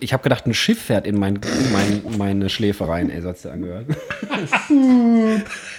Ich 0.00 0.12
habe 0.12 0.22
gedacht, 0.22 0.46
ein 0.46 0.54
Schiff 0.54 0.82
fährt 0.82 1.06
in 1.06 1.18
mein, 1.18 1.38
mein, 1.72 2.02
meine 2.18 2.48
Schläfe 2.48 2.88
rein, 2.88 3.08
ey, 3.10 3.22
so 3.22 3.28
hat's 3.28 3.42
dir 3.42 3.52
angehört. 3.52 3.86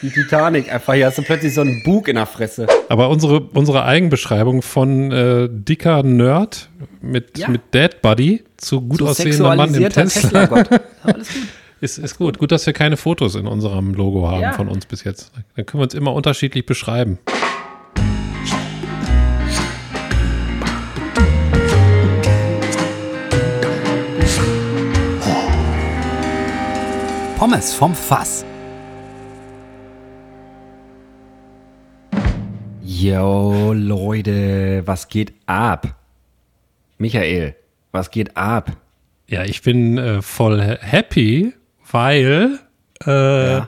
Die 0.02 0.10
Titanic, 0.12 0.72
einfach 0.74 0.94
hier 0.94 1.08
hast 1.08 1.18
du 1.18 1.22
plötzlich 1.24 1.54
so 1.54 1.62
einen 1.62 1.84
Bug 1.84 2.08
in 2.08 2.16
der 2.16 2.26
Fresse. 2.26 2.68
Aber 2.90 3.10
unsere, 3.10 3.42
unsere 3.42 3.84
Eigenbeschreibung 3.86 4.62
von 4.62 5.12
äh, 5.12 5.50
dicker 5.52 6.04
Nerd 6.04 6.70
mit, 7.02 7.38
Ja. 7.38 7.50
mit 7.50 7.62
Dad 7.72 8.02
Buddy 8.02 8.44
zu 8.58 8.82
gut 8.82 9.00
So 9.00 9.08
aussehender 9.08 9.56
Mann 9.56 9.74
im 9.74 9.82
sexualisierter 9.84 10.04
Tesla, 10.04 10.48
Tesla-Gott. 10.48 10.82
Alles 11.04 11.28
gut. 11.30 11.38
ist, 11.82 11.98
ist 11.98 12.18
gut. 12.18 12.38
Gut, 12.38 12.52
dass 12.52 12.66
wir 12.66 12.74
keine 12.74 12.98
Fotos 12.98 13.36
in 13.36 13.46
unserem 13.48 13.94
Logo 13.94 14.28
haben 14.30 14.42
Ja. 14.42 14.54
von 14.54 14.68
uns 14.68 14.86
bis 14.86 15.04
jetzt. 15.04 15.32
Dann 15.56 15.66
können 15.66 15.82
wir 15.82 15.86
uns 15.86 15.94
immer 15.94 16.14
unterschiedlich 16.14 16.66
beschreiben. 16.66 17.20
Pommes 27.38 27.74
vom 27.74 27.94
Fass. 27.94 28.44
Yo, 32.84 33.74
Leute, 33.74 34.82
was 34.86 35.08
geht 35.08 35.34
ab? 35.46 35.96
Michael, 36.98 37.56
was 37.92 38.10
geht 38.10 38.36
ab? 38.36 38.72
Ja, 39.28 39.44
ich 39.44 39.62
bin 39.62 39.98
äh, 39.98 40.22
voll 40.22 40.62
ha- 40.62 40.78
happy, 40.80 41.54
weil 41.92 42.60
äh, 43.06 43.62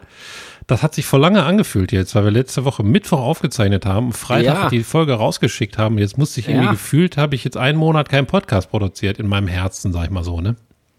das 0.65 0.81
hat 0.83 0.95
sich 0.95 1.05
vor 1.05 1.20
lange 1.20 1.43
angefühlt 1.43 1.91
jetzt, 1.91 2.15
weil 2.15 2.23
wir 2.23 2.31
letzte 2.31 2.65
Woche 2.65 2.83
Mittwoch 2.83 3.20
aufgezeichnet 3.20 3.85
haben 3.85 4.07
und 4.07 4.13
Freitag 4.13 4.55
Ja. 4.63 4.70
die 4.70 4.83
Folge 4.83 5.13
rausgeschickt 5.13 5.77
haben. 5.77 5.97
Jetzt 5.99 6.17
musste 6.17 6.39
ich 6.39 6.47
irgendwie 6.47 6.65
Ja. 6.65 6.71
gefühlt, 6.71 7.17
habe 7.17 7.35
ich 7.35 7.43
jetzt 7.43 7.57
einen 7.57 7.77
Monat 7.77 8.09
keinen 8.09 8.25
Podcast 8.25 8.71
produziert 8.71 9.20
in 9.20 9.27
meinem 9.27 9.47
Herzen, 9.47 9.91
sag 9.93 10.05
ich 10.05 10.09
mal 10.11 10.23
so, 10.23 10.41
ne? 10.41 10.55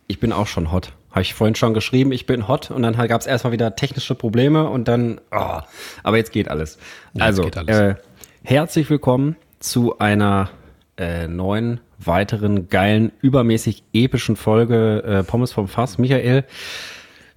Ich 0.07 0.21
bin 0.21 0.33
auch 0.33 0.47
schon 0.47 0.71
hot. 0.71 0.93
Habe 1.11 1.23
ich 1.23 1.35
vorhin 1.35 1.57
schon 1.57 1.75
geschrieben, 1.75 2.13
ich 2.13 2.27
bin 2.27 2.47
hot 2.47 2.71
und 2.71 2.83
dann 2.83 2.95
gab 3.09 3.21
es 3.21 3.27
erstmal 3.27 3.53
wieder 3.53 3.75
technische 3.75 4.15
Probleme 4.15 4.69
und 4.69 4.87
dann, 4.87 5.21
oh, 5.33 5.59
aber 6.05 6.17
jetzt 6.17 6.31
geht 6.31 6.49
alles. 6.49 6.79
jetzt 7.15 7.23
also, 7.23 7.43
geht 7.43 7.57
alles. 7.57 7.77
Äh, 7.77 7.95
herzlich 8.45 8.89
willkommen 8.91 9.35
zu 9.59 9.99
einer 9.99 10.51
äh, 10.97 11.27
neuen, 11.27 11.81
weiteren, 11.99 12.69
geilen, 12.69 13.11
übermäßig 13.23 13.83
epischen 13.93 14.37
Folge 14.37 15.03
äh, 15.03 15.23
Pommes 15.25 15.51
vom 15.51 15.67
Fass. 15.67 15.99
Michael, 15.99 16.45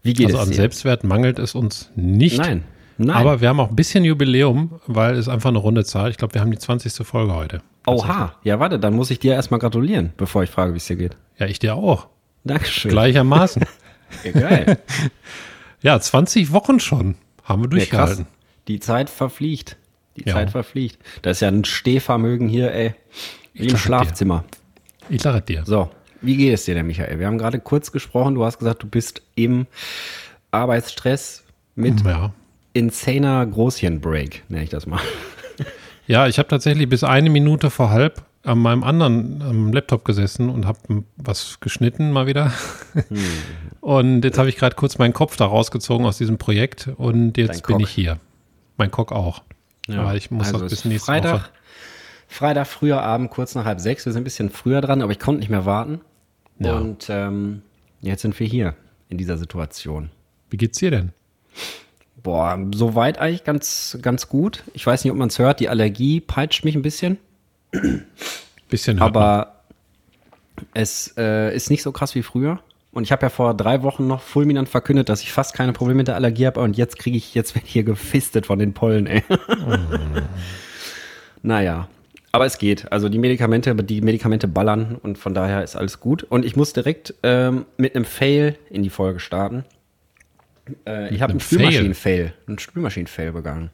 wie 0.04 0.14
geht 0.14 0.28
Also 0.28 0.38
es 0.38 0.44
an 0.44 0.50
dir? 0.50 0.56
Selbstwert 0.56 1.04
mangelt 1.04 1.40
es 1.40 1.56
uns 1.56 1.90
nicht. 1.96 2.38
Nein, 2.38 2.64
nein. 3.00 3.16
Aber 3.16 3.42
wir 3.42 3.50
haben 3.50 3.60
auch 3.60 3.70
ein 3.70 3.76
bisschen 3.76 4.04
Jubiläum, 4.04 4.80
weil 4.86 5.16
es 5.16 5.28
einfach 5.28 5.50
eine 5.50 5.58
runde 5.58 5.84
Zahl. 5.84 6.12
Ich 6.12 6.18
glaube, 6.18 6.36
wir 6.36 6.42
haben 6.42 6.52
die 6.52 6.60
20. 6.60 6.94
Folge 7.08 7.34
heute. 7.34 7.62
Oha, 7.88 8.36
ja 8.44 8.60
warte, 8.60 8.78
dann 8.80 8.94
muss 8.94 9.10
ich 9.10 9.18
dir 9.18 9.34
erstmal 9.34 9.60
gratulieren, 9.60 10.14
bevor 10.16 10.44
ich 10.44 10.52
frage, 10.52 10.74
wie 10.74 10.78
es 10.78 10.86
dir 10.86 10.96
geht. 10.96 11.18
Ja, 11.40 11.48
ich 11.48 11.58
dir 11.58 11.76
auch. 11.76 12.08
Dankeschön. 12.44 12.92
Gleichermaßen. 12.92 13.64
Ja, 14.24 14.32
geil. 14.32 14.78
ja, 15.82 16.00
20 16.00 16.52
Wochen 16.52 16.80
schon. 16.80 17.16
Haben 17.44 17.62
wir 17.64 17.66
Ja, 17.66 17.70
durchgehalten. 17.72 18.28
Die 18.68 18.80
Zeit 18.80 19.10
verfliegt. 19.10 19.76
Die 20.18 20.26
Ja. 20.30 20.34
Zeit 20.36 20.52
verfliegt. 20.52 21.00
Das 21.24 21.38
ist 21.38 21.42
ja 21.42 21.48
ein 21.48 21.66
Stehvermögen 21.66 22.48
hier, 22.48 22.72
ey. 22.72 22.94
Wie 23.54 23.64
im 23.64 23.70
sag 23.70 23.72
dir. 23.72 23.78
Schlafzimmer. 23.80 24.44
ich 25.10 25.22
sage 25.24 25.42
dir. 25.42 25.64
So, 25.66 25.90
wie 26.22 26.38
geht 26.38 26.54
es 26.54 26.66
dir 26.66 26.76
denn, 26.76 26.86
Michael? 26.86 27.18
Wir 27.18 27.26
haben 27.26 27.40
gerade 27.40 27.60
kurz 27.60 27.92
gesprochen. 27.92 28.36
Du 28.36 28.46
hast 28.46 28.60
gesagt, 28.60 28.84
du 28.84 28.88
bist 28.88 29.24
im 29.34 29.66
Arbeitsstress 30.52 31.44
mit 31.76 32.02
Ja. 32.06 32.34
insaner 32.74 33.46
Großhirnbreak, 33.48 34.44
nenne 34.50 34.64
ich 34.64 34.70
das 34.70 34.86
mal. 34.86 35.02
Ja, 36.06 36.28
ich 36.28 36.38
habe 36.38 36.48
tatsächlich 36.50 36.88
bis 36.88 37.04
eine 37.04 37.30
Minute 37.32 37.72
vor 37.72 37.90
halb 37.90 38.24
an 38.44 38.60
meinem 38.60 38.84
anderen 38.84 39.42
am 39.42 39.72
Laptop 39.72 40.04
gesessen 40.06 40.50
und 40.50 40.66
habe 40.66 41.04
was 41.16 41.60
geschnitten 41.60 42.12
mal 42.12 42.28
wieder. 42.28 42.52
Hm. 42.94 43.18
Und 43.80 44.24
jetzt 44.24 44.38
habe 44.38 44.50
ich 44.50 44.58
gerade 44.58 44.76
kurz 44.76 44.98
meinen 44.98 45.14
Kopf 45.14 45.36
da 45.36 45.46
rausgezogen 45.46 46.06
aus 46.06 46.18
diesem 46.18 46.38
Projekt 46.38 46.90
und 46.96 47.38
jetzt 47.38 47.50
Dein 47.50 47.68
bin 47.68 47.78
Cock. 47.78 47.82
ich 47.82 47.90
hier. 47.90 48.20
Mein 48.78 48.92
Cock 48.92 49.12
auch. 49.12 49.44
aber 49.90 50.16
ich 50.16 50.32
muss 50.32 50.48
also 50.48 50.59
das 50.59 50.70
bis 50.70 50.86
nächste 50.86 51.06
Freitag, 51.06 51.34
Woche. 51.34 51.50
Freitag, 52.28 52.68
früher 52.68 53.02
Abend, 53.02 53.30
kurz 53.32 53.56
nach 53.56 53.66
halb 53.66 53.80
sechs. 53.80 54.06
Wir 54.06 54.14
sind 54.14 54.22
ein 54.22 54.24
bisschen 54.26 54.50
früher 54.50 54.82
dran, 54.82 55.02
aber 55.02 55.12
ich 55.12 55.20
konnte 55.20 55.40
nicht 55.40 55.50
mehr 55.50 55.66
warten. 55.66 56.02
Ja. 56.59 56.78
Und 56.78 57.08
ähm, 57.09 57.62
jetzt 58.02 58.22
sind 58.22 58.40
wir 58.40 58.48
hier 58.48 58.76
in 59.09 59.18
dieser 59.18 59.38
Situation. 59.38 60.09
Wie 60.50 60.58
geht's 60.58 60.80
dir 60.80 60.92
denn? 60.92 61.12
Boah, 62.22 62.58
soweit 62.74 63.18
eigentlich 63.18 63.44
ganz, 63.44 63.98
ganz 64.02 64.30
gut. 64.30 64.64
Ich 64.74 64.86
weiß 64.86 65.03
nicht, 65.03 65.12
ob 65.12 65.18
man 65.18 65.28
es 65.28 65.40
hört, 65.40 65.59
die 65.59 65.70
Allergie 65.70 66.22
peitscht 66.22 66.64
mich 66.64 66.76
ein 66.76 66.82
bisschen. 66.82 67.18
Bisschen 68.69 69.00
hört 69.00 69.13
man. 69.13 69.23
Aber 69.23 69.63
es 70.73 71.13
äh, 71.17 71.56
ist 71.56 71.69
nicht 71.69 71.84
so 71.84 71.91
krass 71.91 72.16
wie 72.16 72.23
früher. 72.23 72.59
Und 72.91 73.03
ich 73.03 73.11
habe 73.11 73.23
ja 73.23 73.29
vor 73.29 73.56
drei 73.56 73.81
Wochen 73.81 74.06
noch 74.06 74.22
fulminant 74.22 74.69
verkündet, 74.69 75.09
dass 75.09 75.22
ich 75.22 75.31
fast 75.31 75.56
keine 75.56 75.73
Probleme 75.73 75.97
mit 75.97 76.07
der 76.07 76.16
Allergie 76.16 76.45
habe. 76.45 76.59
Und 76.59 76.78
jetzt 76.78 77.00
kriege 77.00 77.17
ich, 77.17 77.34
jetzt 77.34 77.56
werde 77.56 77.66
ich 77.66 77.73
hier 77.73 77.84
gefistet 77.84 78.45
von 78.45 78.59
den 78.59 78.73
Pollen, 78.73 79.07
ey. 79.07 79.23
naja. 81.41 81.89
Aber 82.31 82.45
es 82.45 82.57
geht. 82.57 82.91
Also 82.91 83.09
die 83.09 83.19
Medikamente, 83.19 83.75
die 83.75 84.01
Medikamente 84.01 84.47
ballern 84.47 84.97
und 85.01 85.17
von 85.17 85.34
daher 85.34 85.63
ist 85.63 85.75
alles 85.75 86.00
gut. 86.00 86.23
Und 86.23 86.45
ich 86.45 86.55
muss 86.55 86.73
direkt 86.73 87.16
ähm, 87.23 87.66
mit 87.78 87.95
einem 87.95 88.05
Fail 88.05 88.57
in 88.69 88.84
die 88.84 88.90
Folge 88.90 89.19
starten. 89.19 89.66
Äh, 90.88 91.13
ich 91.13 91.22
habe 91.22 91.31
einen 91.31 91.40
Spülmaschinen-Fail, 91.40 92.34
einen 92.47 92.59
Spülmaschinen-Fail 92.59 93.31
begangen. 93.31 93.69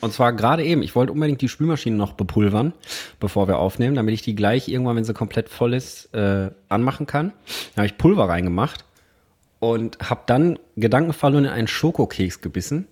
Und 0.00 0.12
zwar 0.12 0.32
gerade 0.32 0.64
eben, 0.64 0.82
ich 0.82 0.94
wollte 0.94 1.12
unbedingt 1.12 1.40
die 1.40 1.48
Spülmaschine 1.48 1.96
noch 1.96 2.14
bepulvern, 2.14 2.72
bevor 3.18 3.48
wir 3.48 3.58
aufnehmen, 3.58 3.94
damit 3.94 4.14
ich 4.14 4.22
die 4.22 4.34
gleich 4.34 4.68
irgendwann, 4.68 4.96
wenn 4.96 5.04
sie 5.04 5.14
komplett 5.14 5.48
voll 5.48 5.74
ist, 5.74 6.14
äh, 6.14 6.50
anmachen 6.68 7.06
kann. 7.06 7.32
Da 7.74 7.82
habe 7.82 7.86
ich 7.86 7.98
Pulver 7.98 8.28
reingemacht 8.28 8.84
und 9.58 9.98
habe 10.02 10.22
dann 10.26 10.58
Gedanken 10.76 11.12
verloren 11.12 11.44
in 11.44 11.50
einen 11.50 11.68
Schokokeks 11.68 12.40
gebissen 12.40 12.86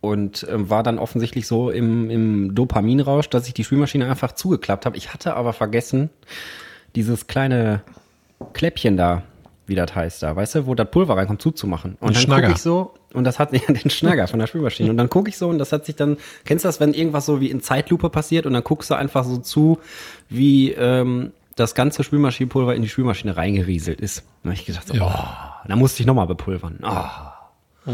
und 0.00 0.46
ähm, 0.50 0.68
war 0.68 0.82
dann 0.82 0.98
offensichtlich 0.98 1.46
so 1.46 1.70
im, 1.70 2.10
im 2.10 2.54
Dopaminrausch, 2.54 3.30
dass 3.30 3.46
ich 3.46 3.54
die 3.54 3.64
Spülmaschine 3.64 4.10
einfach 4.10 4.32
zugeklappt 4.32 4.84
habe. 4.84 4.96
Ich 4.96 5.14
hatte 5.14 5.34
aber 5.34 5.52
vergessen, 5.52 6.10
dieses 6.94 7.26
kleine 7.26 7.82
Kläppchen 8.52 8.96
da, 8.96 9.22
wie 9.66 9.74
das 9.74 9.94
heißt 9.94 10.22
da, 10.22 10.36
weißt 10.36 10.56
du, 10.56 10.66
wo 10.66 10.74
das 10.74 10.90
Pulver 10.90 11.16
reinkommt, 11.16 11.40
zuzumachen. 11.40 11.96
Und 12.00 12.16
Ein 12.16 12.28
dann 12.28 12.42
gucke 12.42 12.52
ich 12.52 12.60
so, 12.60 12.92
und 13.14 13.24
das 13.24 13.38
hat 13.38 13.52
ja 13.54 13.60
den 13.72 13.90
Schnagger 13.90 14.26
von 14.28 14.38
der 14.38 14.46
Spülmaschine. 14.46 14.90
Und 14.90 14.96
dann 14.96 15.08
gucke 15.08 15.28
ich 15.30 15.38
so, 15.38 15.48
und 15.48 15.58
das 15.58 15.72
hat 15.72 15.86
sich 15.86 15.96
dann, 15.96 16.16
kennst 16.44 16.64
du 16.64 16.68
das, 16.68 16.80
wenn 16.80 16.92
irgendwas 16.94 17.26
so 17.26 17.40
wie 17.40 17.50
in 17.50 17.60
Zeitlupe 17.62 18.10
passiert 18.10 18.46
und 18.46 18.52
dann 18.52 18.64
guckst 18.64 18.90
du 18.90 18.94
einfach 18.94 19.24
so 19.24 19.38
zu, 19.38 19.78
wie 20.28 20.72
ähm, 20.72 21.32
das 21.56 21.74
ganze 21.74 22.02
Spülmaschinenpulver 22.04 22.74
in 22.74 22.82
die 22.82 22.88
Spülmaschine 22.88 23.36
reingerieselt 23.36 24.00
ist. 24.00 24.24
Da 24.42 24.50
habe 24.50 24.54
ich 24.54 24.66
gedacht, 24.66 24.88
so, 24.88 24.94
Ja. 24.94 25.06
oh, 25.64 25.68
da 25.68 25.76
musste 25.76 26.02
ich 26.02 26.06
nochmal 26.06 26.26
bepulvern. 26.26 26.80
Oh. 26.82 27.90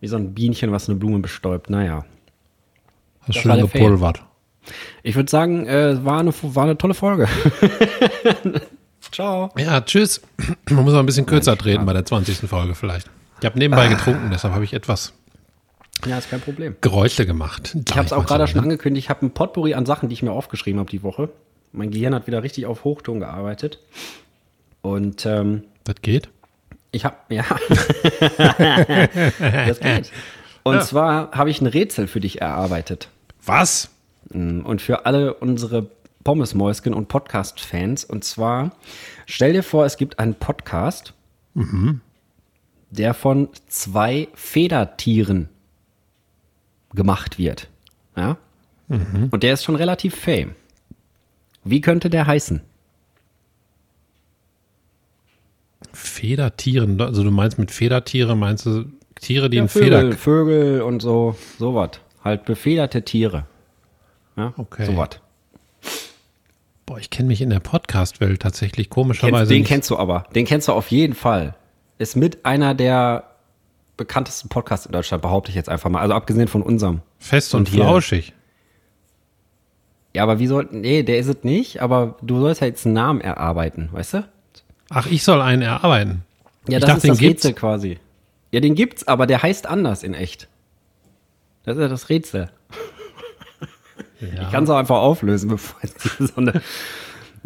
Wie 0.00 0.08
so 0.08 0.16
ein 0.16 0.34
Bienchen, 0.34 0.70
was 0.72 0.88
eine 0.88 0.96
Blume 0.98 1.18
bestäubt. 1.20 1.68
Naja. 1.70 2.04
Hast 3.20 3.28
das 3.28 3.36
schön 3.38 3.56
der 3.56 3.66
Fail. 3.66 3.80
gepulvert. 3.82 4.22
Ich 5.02 5.14
würde 5.16 5.30
sagen, 5.30 5.66
äh, 5.66 6.04
war, 6.04 6.20
eine, 6.20 6.32
war 6.42 6.64
eine 6.64 6.76
tolle 6.76 6.94
Folge. 6.94 7.28
Ciao. 9.12 9.50
Ja, 9.56 9.80
tschüss. 9.80 10.20
Man 10.70 10.84
muss 10.84 10.92
mal 10.92 11.00
ein 11.00 11.06
bisschen 11.06 11.26
kürzer 11.26 11.56
treten 11.56 11.86
bei 11.86 11.92
der 11.92 12.04
20. 12.04 12.48
Folge 12.48 12.74
vielleicht. 12.74 13.08
Ich 13.40 13.46
habe 13.46 13.58
nebenbei 13.58 13.88
getrunken, 13.88 14.30
deshalb 14.30 14.54
habe 14.54 14.64
ich 14.64 14.72
etwas 14.72 15.12
Ja, 16.06 16.18
ist 16.18 16.30
kein 16.30 16.40
Problem. 16.40 16.76
Geräusche 16.80 17.26
gemacht. 17.26 17.76
Ich 17.88 17.96
habe 17.96 18.06
es 18.06 18.12
auch 18.12 18.26
gerade 18.26 18.46
schon 18.46 18.60
angekündigt. 18.60 19.06
Ich 19.06 19.10
habe 19.10 19.26
ein 19.26 19.30
Potpourri 19.32 19.74
an 19.74 19.86
Sachen, 19.86 20.08
die 20.08 20.14
ich 20.14 20.22
mir 20.22 20.32
aufgeschrieben 20.32 20.78
habe 20.80 20.90
die 20.90 21.02
Woche. 21.02 21.28
Mein 21.72 21.90
Gehirn 21.90 22.14
hat 22.14 22.26
wieder 22.26 22.42
richtig 22.42 22.66
auf 22.66 22.84
Hochton 22.84 23.20
gearbeitet. 23.20 23.80
Und 24.82 25.26
ähm, 25.26 25.64
Das 25.84 25.96
geht? 26.02 26.28
ich 26.92 27.04
habe, 27.04 27.16
ja, 27.28 27.44
das 29.38 29.80
geht. 29.80 30.10
Und 30.62 30.82
zwar 30.82 31.30
habe 31.32 31.50
ich 31.50 31.60
ein 31.60 31.66
Rätsel 31.66 32.06
für 32.06 32.20
dich 32.20 32.40
erarbeitet. 32.40 33.08
Was? 33.44 33.90
Und 34.30 34.80
für 34.80 35.04
alle 35.04 35.34
unsere 35.34 35.90
Pommesmäuschen 36.24 36.94
und 36.94 37.08
Podcast-Fans. 37.08 38.04
Und 38.04 38.24
zwar, 38.24 38.72
stell 39.26 39.52
dir 39.52 39.62
vor, 39.62 39.84
es 39.84 39.96
gibt 39.98 40.18
einen 40.18 40.34
Podcast, 40.34 41.12
der 42.90 43.14
von 43.14 43.48
zwei 43.68 44.28
Federtieren 44.34 45.48
gemacht 46.94 47.38
wird. 47.38 47.68
Ja? 48.16 48.36
Und 48.88 49.42
der 49.42 49.52
ist 49.52 49.64
schon 49.64 49.74
relativ 49.76 50.14
fame. 50.14 50.54
Wie 51.64 51.80
könnte 51.80 52.08
der 52.10 52.26
heißen? 52.26 52.60
Federtieren. 55.92 57.00
Also 57.00 57.22
du 57.24 57.30
meinst 57.30 57.58
mit 57.58 57.70
Federtiere, 57.70 58.36
meinst 58.36 58.66
du 58.66 58.84
Tiere, 59.20 59.48
die 59.50 59.56
Ja, 59.56 59.62
einen 59.62 59.68
Vögel, 59.68 59.90
Feder... 60.12 60.12
Vögel 60.16 60.82
und 60.82 61.00
so, 61.00 61.36
sowas. 61.58 61.90
Halt 62.22 62.44
befederte 62.44 63.02
Tiere. 63.02 63.46
Ja, 64.36 64.52
Okay. 64.56 64.84
sowas. 64.86 65.08
Boah, 66.84 66.98
ich 66.98 67.10
kenne 67.10 67.28
mich 67.28 67.40
in 67.40 67.50
der 67.50 67.58
Podcast-Welt 67.60 68.42
tatsächlich 68.42 68.90
komischerweise 68.90 69.52
den 69.52 69.60
nicht. 69.62 69.68
kennst 69.68 69.90
du 69.90 69.96
aber. 69.96 70.26
Den 70.34 70.44
kennst 70.46 70.68
du 70.68 70.72
auf 70.72 70.90
jeden 70.92 71.14
Fall. 71.14 71.56
Ist 71.98 72.16
mit 72.16 72.44
einer 72.44 72.74
der 72.74 73.24
bekanntesten 73.96 74.48
Podcasts 74.48 74.86
in 74.86 74.92
Deutschland, 74.92 75.22
behaupte 75.22 75.50
ich 75.50 75.54
jetzt 75.54 75.68
einfach 75.68 75.88
mal. 75.88 76.00
Also 76.00 76.14
abgesehen 76.14 76.48
von 76.48 76.62
unserem. 76.62 77.00
Fest 77.18 77.54
und, 77.54 77.60
und 77.60 77.68
flauschig. 77.70 78.34
Ja, 80.14 80.22
aber 80.22 80.38
wie 80.38 80.46
soll. 80.46 80.68
Nee, 80.70 81.02
der 81.02 81.18
ist 81.18 81.28
es 81.28 81.42
nicht, 81.42 81.80
aber 81.80 82.16
du 82.22 82.40
sollst 82.40 82.60
ja 82.60 82.66
jetzt 82.66 82.86
einen 82.86 82.94
Namen 82.94 83.20
erarbeiten, 83.20 83.88
weißt 83.92 84.14
du? 84.14 84.28
Ach, 84.90 85.06
ich 85.06 85.22
soll 85.24 85.40
einen 85.40 85.62
erarbeiten. 85.62 86.22
Ja, 86.68 86.78
Ich 86.78 86.84
das 86.84 86.88
dachte, 86.88 86.96
ist 86.98 87.02
den 87.04 87.10
das 87.10 87.18
gibt's. 87.18 87.44
Rätsel 87.44 87.54
quasi. 87.54 87.98
Ja, 88.52 88.60
den 88.60 88.74
gibt's, 88.74 89.06
aber 89.08 89.26
der 89.26 89.42
heißt 89.42 89.66
anders 89.66 90.02
in 90.02 90.14
echt. 90.14 90.48
Das 91.64 91.76
ist 91.76 91.82
ja 91.82 91.88
das 91.88 92.08
Rätsel. 92.08 92.50
Ich 94.20 94.50
kann 94.50 94.64
es 94.64 94.70
auch 94.70 94.76
einfach 94.76 94.96
auflösen, 94.96 95.48
bevor 95.50 95.78
jetzt 95.82 96.02
hier 96.02 96.26
so, 96.26 96.36
eine, 96.36 96.62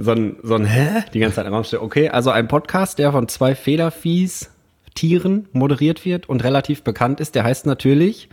so 0.02 0.12
ein, 0.12 0.36
so 0.42 0.54
ein 0.54 0.64
Hä? 0.64 1.04
die 1.12 1.20
ganze 1.20 1.36
Zeit 1.36 1.46
im 1.46 1.52
Raum 1.54 1.64
steht. 1.64 1.80
Okay, 1.80 2.08
also 2.08 2.30
ein 2.30 2.48
Podcast, 2.48 2.98
der 2.98 3.12
von 3.12 3.28
zwei 3.28 3.54
Federviehs 3.54 4.50
Tieren 4.94 5.48
moderiert 5.52 6.04
wird 6.04 6.28
und 6.28 6.42
relativ 6.42 6.82
bekannt 6.82 7.20
ist, 7.20 7.34
der 7.34 7.44
heißt 7.44 7.66
natürlich 7.66 8.28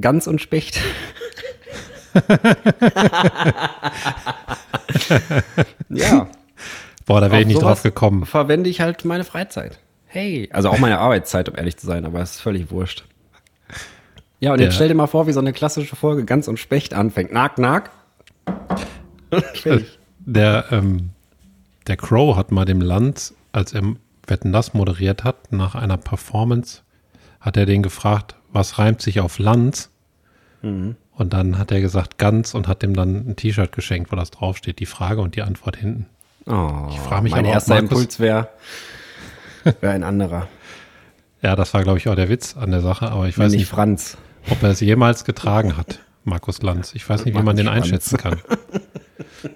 Gans 0.00 0.26
und 0.26 0.40
Specht. 0.40 0.80
ja. 5.90 6.28
Boah, 7.06 7.20
da 7.20 7.30
wäre 7.30 7.40
ich 7.42 7.46
nicht 7.46 7.60
drauf 7.62 7.82
gekommen. 7.82 8.24
Verwende 8.26 8.70
ich 8.70 8.80
halt 8.80 9.04
meine 9.04 9.24
Freizeit. 9.24 9.78
Hey, 10.06 10.48
also 10.52 10.68
auch 10.68 10.78
meine 10.78 10.98
Arbeitszeit, 10.98 11.48
um 11.48 11.56
ehrlich 11.56 11.76
zu 11.76 11.86
sein, 11.86 12.04
aber 12.04 12.20
es 12.20 12.32
ist 12.32 12.40
völlig 12.40 12.70
wurscht. 12.70 13.04
Ja, 14.40 14.52
und 14.52 14.60
jetzt 14.60 14.70
Der- 14.72 14.74
stell 14.76 14.88
dir 14.88 14.94
mal 14.94 15.06
vor, 15.06 15.26
wie 15.26 15.32
so 15.32 15.40
eine 15.40 15.52
klassische 15.52 15.96
Folge 15.96 16.24
Gans 16.24 16.48
und 16.48 16.58
Specht 16.58 16.94
anfängt. 16.94 17.32
Nack, 17.32 17.58
nack. 17.58 17.90
Fertig. 19.30 19.98
Der, 20.24 20.66
ähm, 20.70 21.10
der 21.86 21.96
Crow 21.96 22.36
hat 22.36 22.52
mal 22.52 22.64
dem 22.64 22.80
Land, 22.80 23.32
als 23.52 23.72
er 23.72 23.82
Wetten 24.26 24.52
das 24.52 24.72
moderiert 24.74 25.24
hat, 25.24 25.52
nach 25.52 25.74
einer 25.74 25.96
Performance, 25.96 26.82
hat 27.40 27.56
er 27.56 27.66
den 27.66 27.82
gefragt, 27.82 28.36
was 28.52 28.78
reimt 28.78 29.02
sich 29.02 29.20
auf 29.20 29.38
Lanz? 29.38 29.90
Mhm. 30.62 30.96
Und 31.14 31.32
dann 31.32 31.58
hat 31.58 31.70
er 31.72 31.80
gesagt 31.80 32.18
Ganz 32.18 32.54
und 32.54 32.68
hat 32.68 32.82
dem 32.82 32.94
dann 32.94 33.28
ein 33.28 33.36
T-Shirt 33.36 33.72
geschenkt, 33.72 34.12
wo 34.12 34.16
das 34.16 34.30
draufsteht, 34.30 34.78
die 34.78 34.86
Frage 34.86 35.20
und 35.20 35.34
die 35.36 35.42
Antwort 35.42 35.76
hinten. 35.76 36.06
Oh, 36.46 36.88
Ich 36.90 36.98
frag 37.00 37.22
mich 37.22 37.32
mein 37.32 37.44
aber, 37.44 37.54
erster 37.54 37.74
Markus- 37.74 37.90
Impuls 37.90 38.20
wäre 38.20 38.48
wär 39.80 39.90
ein 39.90 40.02
anderer. 40.04 40.48
Ja, 41.42 41.56
das 41.56 41.74
war, 41.74 41.82
glaube 41.82 41.98
ich, 41.98 42.08
auch 42.08 42.14
der 42.14 42.28
Witz 42.28 42.56
an 42.56 42.70
der 42.70 42.80
Sache, 42.80 43.10
aber 43.10 43.26
ich 43.28 43.36
weiß 43.38 43.52
Nicht 43.52 43.66
Franz. 43.68 44.16
ob 44.48 44.62
er 44.62 44.70
es 44.70 44.80
jemals 44.80 45.24
getragen 45.24 45.76
hat, 45.76 45.98
Markus 46.24 46.62
Lanz. 46.62 46.94
Ich 46.94 47.08
weiß 47.08 47.24
nicht, 47.24 47.36
wie 47.36 47.42
man 47.42 47.56
den 47.56 47.66
Markus 47.66 47.82
einschätzen 47.84 48.16
kann. 48.16 48.40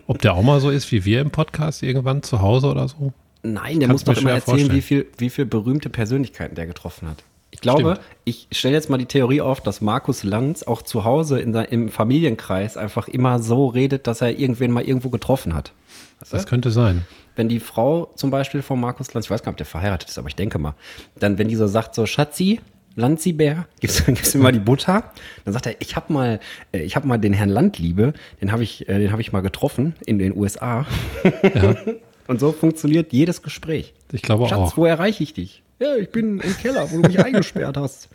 Ob 0.07 0.21
der 0.21 0.35
auch 0.35 0.43
mal 0.43 0.61
so 0.61 0.71
ist 0.71 0.91
wie 0.93 1.05
wir 1.05 1.21
im 1.21 1.31
Podcast 1.31 1.83
irgendwann 1.83 2.23
zu 2.23 2.41
Hause 2.43 2.69
oder 2.69 2.89
so? 2.89 3.13
Nein, 3.43 3.79
der 3.81 3.89
Kann's 3.89 4.07
muss 4.07 4.15
doch 4.17 4.21
immer 4.21 4.33
erzählen, 4.33 4.59
vorstellen. 4.59 4.77
wie 4.77 4.83
viel, 4.83 5.07
wie 5.19 5.31
viel 5.31 5.47
berühmte 5.47 5.89
Persönlichkeiten 5.89 6.55
der 6.55 6.67
getroffen 6.67 7.09
hat. 7.09 7.23
Ich 7.53 7.61
glaube, 7.61 7.93
Stimmt. 7.95 8.01
ich 8.25 8.49
stelle 8.53 8.75
jetzt 8.75 8.91
mal 8.91 8.99
die 8.99 9.07
Theorie 9.07 9.41
auf, 9.41 9.61
dass 9.61 9.81
Markus 9.81 10.25
Lanz 10.25 10.63
auch 10.63 10.83
zu 10.83 11.05
Hause 11.05 11.39
in 11.41 11.53
sein, 11.53 11.67
im 11.71 11.89
Familienkreis 11.89 12.77
einfach 12.77 13.09
immer 13.09 13.39
so 13.39 13.69
redet, 13.69 14.07
dass 14.07 14.21
er 14.21 14.39
irgendwen 14.39 14.73
mal 14.73 14.83
irgendwo 14.83 15.09
getroffen 15.11 15.55
hat. 15.55 15.73
Weißt 16.21 16.33
du? 16.33 16.37
Das 16.37 16.47
könnte 16.47 16.71
sein. 16.71 17.07
wenn 17.37 17.49
die 17.49 17.61
Frau 17.61 18.11
zum 18.17 18.31
Beispiel 18.31 18.63
von 18.63 18.81
Markus 18.81 19.15
Lanz, 19.15 19.27
ich 19.27 19.31
weiß 19.31 19.43
gar 19.43 19.51
nicht, 19.53 19.55
ob 19.55 19.59
der 19.59 19.67
verheiratet 19.67 20.09
ist, 20.09 20.19
aber 20.19 20.29
ich 20.29 20.35
denke 20.37 20.59
mal, 20.59 20.75
dann, 21.19 21.39
wenn 21.39 21.49
die 21.49 21.57
so 21.57 21.67
sagt, 21.67 21.95
so 21.95 22.05
Schatzi, 22.05 22.61
Lanzi-Bär, 22.97 23.67
gibst, 23.81 24.05
gibst 24.07 24.35
mir 24.35 24.43
mal 24.43 24.53
die 24.53 24.59
Butter, 24.59 25.13
dann 25.45 25.55
sagt 25.55 25.67
er, 25.67 25.77
ich 25.81 25.95
habe 25.97 26.13
mal, 26.13 26.41
äh, 26.73 26.81
ich 26.81 26.97
habe 26.97 27.07
mal 27.07 27.19
den 27.19 27.33
Herrn 27.33 27.51
Landliebe, 27.51 28.15
den 28.41 28.51
habe 28.51 28.63
ich, 28.63 28.89
äh, 28.89 28.99
den 28.99 29.13
habe 29.13 29.21
ich 29.21 29.33
mal 29.33 29.43
getroffen 29.43 29.95
in 30.05 30.19
den 30.19 30.37
USA. 30.37 30.87
Und 32.27 32.41
so 32.41 32.51
funktioniert 32.51 33.13
jedes 33.13 33.43
Gespräch. 33.43 33.95
Ich 34.11 34.23
glaube 34.23 34.49
Schatz, 34.49 34.73
auch. 34.73 34.77
wo 34.77 34.85
erreiche 34.85 35.23
ich 35.23 35.33
dich? 35.35 35.63
Ja, 35.79 35.95
ich 35.95 36.11
bin 36.11 36.41
im 36.41 36.57
Keller, 36.57 36.91
wo 36.91 37.01
du 37.01 37.07
mich 37.09 37.21
eingesperrt 37.25 37.77
hast. 37.77 38.09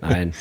Nein. 0.00 0.32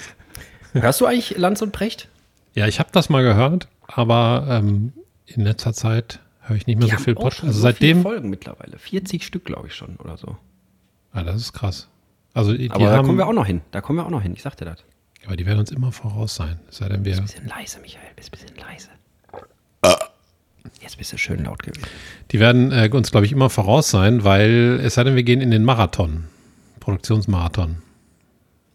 Hörst 0.74 1.02
du 1.02 1.06
eigentlich 1.06 1.38
Lanz 1.38 1.62
und 1.62 1.72
Precht? 1.72 2.08
Ja, 2.54 2.68
ich 2.68 2.80
habe 2.80 2.90
das 2.94 3.10
mal 3.10 3.24
gehört, 3.24 3.68
aber 3.88 4.48
ähm, 4.50 4.94
in 5.26 5.44
letzter 5.44 5.74
Zeit 5.74 6.20
höre 6.42 6.56
ich 6.56 6.68
nicht 6.68 6.80
mehr 6.80 6.88
so 6.88 6.98
viel 6.98 7.16
Podcast. 7.16 7.44
Also 7.44 7.60
so 7.60 7.68
viele 7.68 7.74
seitdem, 7.74 8.02
Folgen 8.04 8.30
mittlerweile. 8.30 8.78
40 8.78 9.26
Stück, 9.26 9.44
glaube 9.46 9.68
ich 9.68 9.76
schon, 9.76 9.96
oder 9.98 10.18
so. 10.18 10.38
ah, 11.12 11.24
das 11.24 11.38
ist 11.38 11.54
krass. 11.54 11.90
Also 12.36 12.52
die, 12.52 12.68
die 12.68 12.72
Aber 12.72 12.86
da 12.86 12.98
haben, 12.98 13.06
kommen 13.08 13.18
wir 13.18 13.28
auch 13.28 13.34
noch 13.34 13.48
hin. 13.48 13.62
Da 13.72 13.82
kommen 13.82 13.98
wir 13.98 14.06
auch 14.06 14.12
noch 14.12 14.22
hin. 14.22 14.34
Ich 14.36 14.44
sagte 14.44 14.66
das. 14.66 14.84
aber 15.26 15.36
die 15.38 15.46
werden 15.48 15.60
uns 15.60 15.72
immer 15.72 15.92
voraus 15.92 16.36
sein. 16.36 16.60
Sei 16.70 16.88
denn 16.88 17.04
wir, 17.04 17.20
Bisschen 17.20 17.48
leise, 17.48 17.80
Michael, 17.80 18.06
bist 18.16 18.30
ein 18.30 18.38
bisschen 18.38 18.58
leise. 18.58 18.90
Jetzt 20.82 20.98
bist 20.98 21.14
du 21.14 21.18
schön 21.18 21.44
laut 21.44 21.64
gewesen. 21.64 21.84
die 22.32 22.40
werden 22.40 22.72
äh, 22.72 22.90
uns, 22.92 23.12
glaube 23.12 23.26
ich, 23.26 23.32
immer 23.32 23.50
voraus 23.50 23.90
sein, 23.90 24.24
weil 24.24 24.80
es 24.84 24.96
sei 24.96 25.04
denn, 25.04 25.16
wir 25.16 25.24
gehen 25.24 25.42
in 25.42 25.50
den 25.52 25.64
Marathon, 25.64 26.26
Produktionsmarathon. 26.80 27.78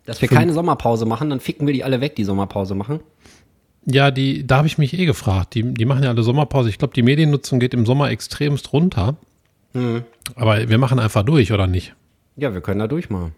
Dass 0.07 0.21
wir 0.21 0.29
keine 0.29 0.53
Sommerpause 0.53 1.05
machen, 1.07 1.31
dann 1.31 1.41
ficken 1.41 1.67
wir 1.67 1.75
die 1.75 1.85
alle 1.85 2.01
weg, 2.01 2.17
die 2.17 2.25
Sommerpause 2.25 2.75
machen. 2.75 3.01
Ja, 3.87 4.11
die, 4.11 4.47
da 4.47 4.59
habe 4.59 4.67
ich 4.67 4.79
mich 4.79 4.93
eh 4.99 5.05
gefragt. 5.05 5.55
Die, 5.55 5.63
die 5.63 5.85
machen 5.85 6.03
ja 6.03 6.11
alle 6.11 6.23
Sommerpause. 6.23 6.69
Ich 6.69 6.79
glaube, 6.79 6.95
die 6.95 7.03
Mediennutzung 7.03 7.61
geht 7.61 7.75
im 7.75 7.87
Sommer 7.87 8.11
extremst 8.11 8.73
runter. 8.73 9.17
Mhm. 9.73 10.05
Aber 10.35 10.69
wir 10.69 10.79
machen 10.79 10.99
einfach 10.99 11.23
durch, 11.23 11.53
oder 11.53 11.67
nicht? 11.67 11.95
Ja, 12.37 12.55
wir 12.55 12.61
können 12.61 12.81
da 12.81 12.87
durchmachen. 12.89 13.33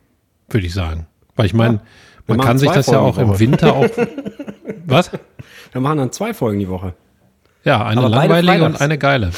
Würde 0.48 0.66
ich 0.66 0.74
sagen. 0.74 1.06
Weil 1.36 1.46
ich 1.46 1.54
meine, 1.54 1.80
man 2.26 2.38
machen 2.38 2.46
kann 2.46 2.58
sich 2.58 2.70
das 2.70 2.86
ja 2.86 3.00
Folgen 3.00 3.30
auch 3.30 3.36
die 3.36 3.44
im. 3.44 3.50
Winter 3.52 3.74
auch. 3.74 3.88
Was? 4.86 5.10
Wir 5.72 5.80
machen 5.80 5.98
dann 5.98 6.12
zwei 6.12 6.34
Folgen 6.34 6.58
die 6.58 6.68
Woche. 6.68 6.94
Ja, 7.64 7.84
eine 7.86 8.00
Aber 8.00 8.08
langweilige 8.08 8.64
und 8.64 8.80
eine 8.80 8.98
geile. 8.98 9.30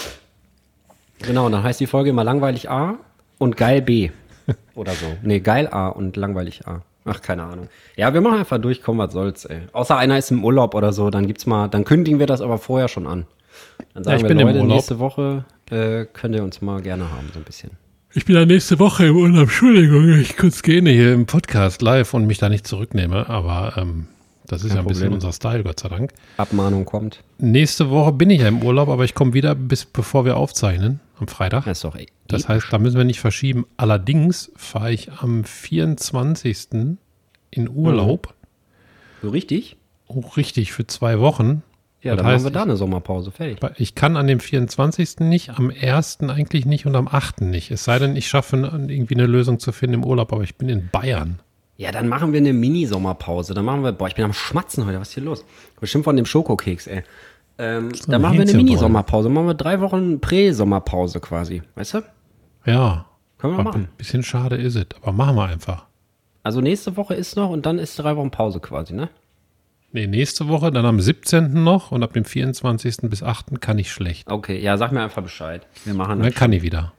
Genau, 1.20 1.46
und 1.46 1.52
dann 1.52 1.62
heißt 1.62 1.80
die 1.80 1.86
Folge 1.86 2.10
immer 2.10 2.24
langweilig 2.24 2.70
A 2.70 2.94
und 3.38 3.56
geil 3.56 3.82
B. 3.82 4.10
Oder 4.74 4.92
so. 4.92 5.06
Nee, 5.22 5.40
geil 5.40 5.68
A 5.68 5.88
und 5.88 6.16
langweilig 6.16 6.66
A. 6.66 6.82
Ach, 7.06 7.20
keine 7.20 7.44
Ahnung. 7.44 7.68
Ja, 7.96 8.14
wir 8.14 8.20
machen 8.20 8.38
einfach 8.38 8.58
durch, 8.58 8.82
komm, 8.82 8.98
was 8.98 9.12
soll's, 9.12 9.44
ey. 9.44 9.62
Außer 9.72 9.96
einer 9.96 10.16
ist 10.16 10.30
im 10.30 10.42
Urlaub 10.44 10.74
oder 10.74 10.92
so, 10.92 11.10
dann 11.10 11.26
gibt's 11.26 11.44
mal, 11.44 11.68
dann 11.68 11.84
kündigen 11.84 12.18
wir 12.18 12.26
das 12.26 12.40
aber 12.40 12.58
vorher 12.58 12.88
schon 12.88 13.06
an. 13.06 13.26
Dann 13.92 14.04
sagen 14.04 14.16
ich 14.16 14.22
wir, 14.22 14.28
bin 14.28 14.38
im 14.38 14.46
Leute, 14.48 14.60
Urlaub. 14.60 14.74
nächste 14.74 14.98
Woche 14.98 15.44
äh, 15.70 16.06
könnt 16.06 16.34
ihr 16.34 16.42
uns 16.42 16.62
mal 16.62 16.80
gerne 16.80 17.10
haben, 17.10 17.30
so 17.32 17.38
ein 17.40 17.44
bisschen. 17.44 17.72
Ich 18.16 18.26
bin 18.26 18.36
ja 18.36 18.46
nächste 18.46 18.78
Woche 18.78 19.06
im 19.06 19.16
Urlaub. 19.16 19.48
Entschuldigung, 19.48 20.08
ich 20.20 20.36
kurz 20.36 20.62
gehen 20.62 20.86
hier 20.86 21.12
im 21.12 21.26
Podcast 21.26 21.82
live 21.82 22.14
und 22.14 22.28
mich 22.28 22.38
da 22.38 22.48
nicht 22.48 22.64
zurücknehme. 22.64 23.28
Aber 23.28 23.74
ähm, 23.76 24.06
das 24.46 24.62
ist 24.62 24.72
ja 24.72 24.78
ein 24.78 24.86
bisschen 24.86 25.06
Problem. 25.06 25.14
unser 25.14 25.32
Style, 25.32 25.64
Gott 25.64 25.80
sei 25.80 25.88
Dank. 25.88 26.12
Abmahnung 26.36 26.84
kommt. 26.84 27.24
Nächste 27.38 27.90
Woche 27.90 28.12
bin 28.12 28.30
ich 28.30 28.42
ja 28.42 28.46
im 28.46 28.62
Urlaub, 28.62 28.88
aber 28.88 29.04
ich 29.04 29.16
komme 29.16 29.34
wieder 29.34 29.56
bis 29.56 29.84
bevor 29.84 30.24
wir 30.24 30.36
aufzeichnen 30.36 31.00
am 31.18 31.26
Freitag. 31.26 31.64
Das 31.64 31.78
ist 31.78 31.84
doch 31.84 31.96
ey. 31.96 32.06
Das 32.28 32.48
heißt, 32.48 32.66
da 32.70 32.78
müssen 32.78 32.98
wir 32.98 33.04
nicht 33.04 33.18
verschieben. 33.18 33.66
Allerdings 33.76 34.52
fahre 34.54 34.92
ich 34.92 35.10
am 35.10 35.42
24. 35.42 36.68
in 37.50 37.68
Urlaub. 37.68 38.32
so 39.22 39.30
richtig? 39.30 39.76
Auch 40.06 40.36
richtig 40.36 40.72
für 40.72 40.86
zwei 40.86 41.18
Wochen. 41.18 41.64
Ja, 42.04 42.12
Das 42.12 42.22
dann 42.22 42.32
heißt, 42.32 42.44
machen 42.44 42.52
wir 42.54 42.58
da 42.58 42.62
eine 42.62 42.76
Sommerpause, 42.76 43.30
fertig. 43.30 43.58
Ich, 43.78 43.94
kann 43.94 44.16
an 44.16 44.26
dem 44.26 44.38
24. 44.40 45.20
nicht, 45.20 45.50
am 45.58 45.70
1. 45.70 46.20
eigentlich 46.20 46.66
nicht 46.66 46.86
und 46.86 46.94
am 46.94 47.08
8. 47.08 47.40
nicht. 47.40 47.70
Es 47.70 47.84
sei 47.84 47.98
denn, 47.98 48.14
ich 48.14 48.28
schaffe 48.28 48.56
irgendwie 48.88 49.14
eine 49.14 49.26
Lösung 49.26 49.58
zu 49.58 49.72
finden 49.72 49.94
im 49.94 50.04
Urlaub, 50.04 50.32
aber 50.32 50.42
ich 50.42 50.56
bin 50.56 50.68
in 50.68 50.90
Bayern. 50.92 51.40
Ja, 51.76 51.90
dann 51.90 52.08
machen 52.08 52.32
wir 52.32 52.38
eine 52.38 52.52
Mini-Sommerpause. 52.52 53.54
Dann 53.54 53.64
machen 53.64 53.82
wir, 53.82 53.92
boah, 53.92 54.06
ich 54.06 54.14
bin 54.14 54.24
am 54.24 54.32
Schmatzen 54.32 54.86
heute, 54.86 55.00
was 55.00 55.08
ist 55.08 55.14
hier 55.14 55.24
los? 55.24 55.44
Bestimmt 55.80 56.04
von 56.04 56.14
dem 56.16 56.26
Schokokeks, 56.26 56.86
ey. 56.86 57.02
Ähm, 57.56 57.92
dann 58.06 58.20
machen 58.22 58.36
wir 58.36 58.42
eine. 58.42 58.52
Mini-Sommerpause. 58.52 59.28
Machen 59.28 59.46
wir 59.46 59.54
drei 59.54 59.80
Wochen 59.80 60.20
Prä-Sommerpause 60.20 61.20
quasi. 61.20 61.62
Weißt 61.74 61.94
du? 61.94 62.02
Ja. 62.66 63.06
Können 63.38 63.56
wir 63.56 63.62
machen. 63.64 63.82
ein 63.82 63.88
bisschen 63.96 64.22
schade 64.22 64.56
ist 64.56 64.76
es, 64.76 64.86
aber 65.02 65.12
machen 65.12 65.36
wir 65.36 65.44
einfach. 65.46 65.86
Also 66.42 66.60
nächste 66.60 66.96
Woche 66.96 67.14
ist 67.14 67.36
noch 67.36 67.50
und 67.50 67.66
dann 67.66 67.78
ist 67.78 67.98
drei 67.98 68.16
Wochen 68.16 68.30
Pause 68.30 68.60
quasi, 68.60 68.94
ne? 68.94 69.08
Nee, 69.94 70.08
nächste 70.08 70.48
Woche, 70.48 70.72
dann 70.72 70.84
am 70.86 71.00
17. 71.00 71.62
noch 71.62 71.92
und 71.92 72.02
ab 72.02 72.12
dem 72.14 72.24
24. 72.24 72.96
bis 73.02 73.22
8. 73.22 73.60
kann 73.60 73.78
ich 73.78 73.92
schlecht. 73.92 74.28
Okay, 74.28 74.58
ja, 74.60 74.76
sag 74.76 74.90
mir 74.90 75.00
einfach 75.00 75.22
Bescheid. 75.22 75.64
Wir 75.84 75.94
machen 75.94 76.14
Und 76.14 76.18
das. 76.18 76.26
dann 76.26 76.34
kann 76.34 76.52
ich 76.52 76.62
wieder. 76.62 76.92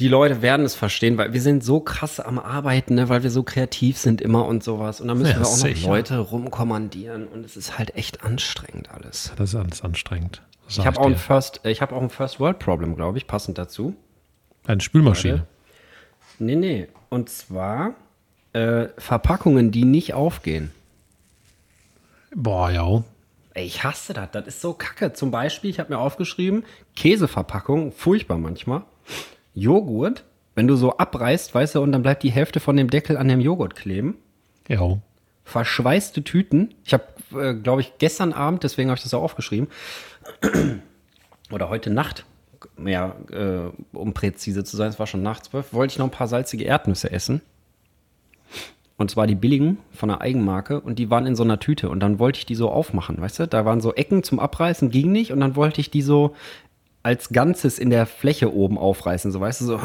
Die 0.00 0.08
Leute 0.08 0.40
werden 0.40 0.64
es 0.64 0.74
verstehen, 0.74 1.18
weil 1.18 1.34
wir 1.34 1.42
sind 1.42 1.62
so 1.62 1.80
krass 1.80 2.18
am 2.18 2.38
Arbeiten, 2.38 2.94
ne? 2.94 3.10
weil 3.10 3.24
wir 3.24 3.30
so 3.30 3.42
kreativ 3.42 3.98
sind 3.98 4.22
immer 4.22 4.46
und 4.46 4.64
sowas. 4.64 5.02
Und 5.02 5.08
dann 5.08 5.18
müssen 5.18 5.32
Ja, 5.32 5.40
wir 5.40 5.46
auch 5.46 5.50
noch 5.50 5.56
sicher. 5.58 5.86
Leute 5.86 6.18
rumkommandieren 6.18 7.28
und 7.28 7.44
es 7.44 7.58
ist 7.58 7.78
halt 7.78 7.94
echt 7.94 8.24
anstrengend 8.24 8.90
alles. 8.90 9.32
Das 9.36 9.50
ist 9.50 9.54
alles 9.56 9.84
anstrengend. 9.84 10.40
Ich 10.66 10.86
habe 10.86 10.98
auch, 10.98 11.06
ein. 11.06 11.16
First, 11.16 11.60
äh, 11.66 11.70
ich 11.70 11.82
hab 11.82 11.92
auch 11.92 12.00
ein 12.00 12.08
First 12.08 12.40
World 12.40 12.58
Problem, 12.58 12.96
glaube 12.96 13.18
ich, 13.18 13.26
passend 13.26 13.58
dazu. 13.58 13.94
Eine 14.66 14.80
Spülmaschine. 14.80 15.44
Nee, 16.38 16.56
nee. 16.56 16.88
Und 17.10 17.28
zwar 17.28 17.92
äh, 18.54 18.86
Verpackungen, 18.96 19.72
die 19.72 19.84
nicht 19.84 20.14
aufgehen. 20.14 20.70
Boah, 22.34 22.70
ja. 22.70 23.02
Ich 23.54 23.82
hasse 23.82 24.12
das. 24.12 24.30
Das 24.32 24.46
ist 24.46 24.60
so 24.60 24.74
kacke. 24.74 25.12
Zum 25.12 25.30
Beispiel, 25.30 25.70
ich 25.70 25.80
habe 25.80 25.92
mir 25.92 25.98
aufgeschrieben, 25.98 26.64
Käseverpackung, 26.96 27.92
furchtbar 27.92 28.38
manchmal. 28.38 28.82
Joghurt, 29.54 30.24
wenn 30.54 30.68
du 30.68 30.76
so 30.76 30.96
abreißt, 30.96 31.54
weißt 31.54 31.74
du, 31.74 31.82
und 31.82 31.92
dann 31.92 32.02
bleibt 32.02 32.22
die 32.22 32.30
Hälfte 32.30 32.60
von 32.60 32.76
dem 32.76 32.90
Deckel 32.90 33.16
an 33.16 33.28
dem 33.28 33.40
Joghurt 33.40 33.74
kleben. 33.74 34.16
Ja. 34.68 34.98
Verschweißte 35.44 36.22
Tüten. 36.22 36.74
Ich 36.84 36.92
habe, 36.92 37.04
äh, 37.34 37.54
glaube 37.54 37.80
ich, 37.80 37.98
gestern 37.98 38.32
Abend, 38.32 38.62
deswegen 38.62 38.90
habe 38.90 38.98
ich 38.98 39.02
das 39.02 39.14
auch 39.14 39.22
aufgeschrieben, 39.22 39.68
oder 41.50 41.70
heute 41.70 41.90
Nacht, 41.90 42.24
mehr, 42.76 43.16
äh, 43.30 43.96
um 43.96 44.12
präzise 44.14 44.62
zu 44.64 44.76
sein, 44.76 44.90
es 44.90 44.98
war 44.98 45.06
schon 45.06 45.22
nach 45.22 45.40
zwölf, 45.40 45.72
wollte 45.72 45.92
ich 45.92 45.98
noch 45.98 46.06
ein 46.06 46.12
paar 46.12 46.28
salzige 46.28 46.64
Erdnüsse 46.64 47.10
essen. 47.10 47.40
Und 48.98 49.10
zwar 49.10 49.26
die 49.26 49.34
billigen 49.36 49.78
von 49.92 50.08
der 50.10 50.20
Eigenmarke 50.20 50.80
und 50.80 50.98
die 50.98 51.08
waren 51.08 51.24
in 51.24 51.36
so 51.36 51.44
einer 51.44 51.58
Tüte 51.60 51.88
und 51.88 52.00
dann 52.00 52.18
wollte 52.18 52.40
ich 52.40 52.46
die 52.46 52.56
so 52.56 52.68
aufmachen, 52.70 53.18
weißt 53.20 53.38
du? 53.38 53.46
Da 53.48 53.64
waren 53.64 53.80
so 53.80 53.94
Ecken 53.94 54.22
zum 54.24 54.40
Abreißen, 54.40 54.90
ging 54.90 55.12
nicht 55.12 55.32
und 55.32 55.38
dann 55.40 55.54
wollte 55.56 55.80
ich 55.80 55.90
die 55.90 56.02
so 56.02 56.34
als 57.04 57.30
Ganzes 57.30 57.78
in 57.78 57.90
der 57.90 58.06
Fläche 58.06 58.52
oben 58.52 58.76
aufreißen, 58.76 59.30
so 59.32 59.40
weißt 59.40 59.60
du, 59.62 59.64
so 59.64 59.80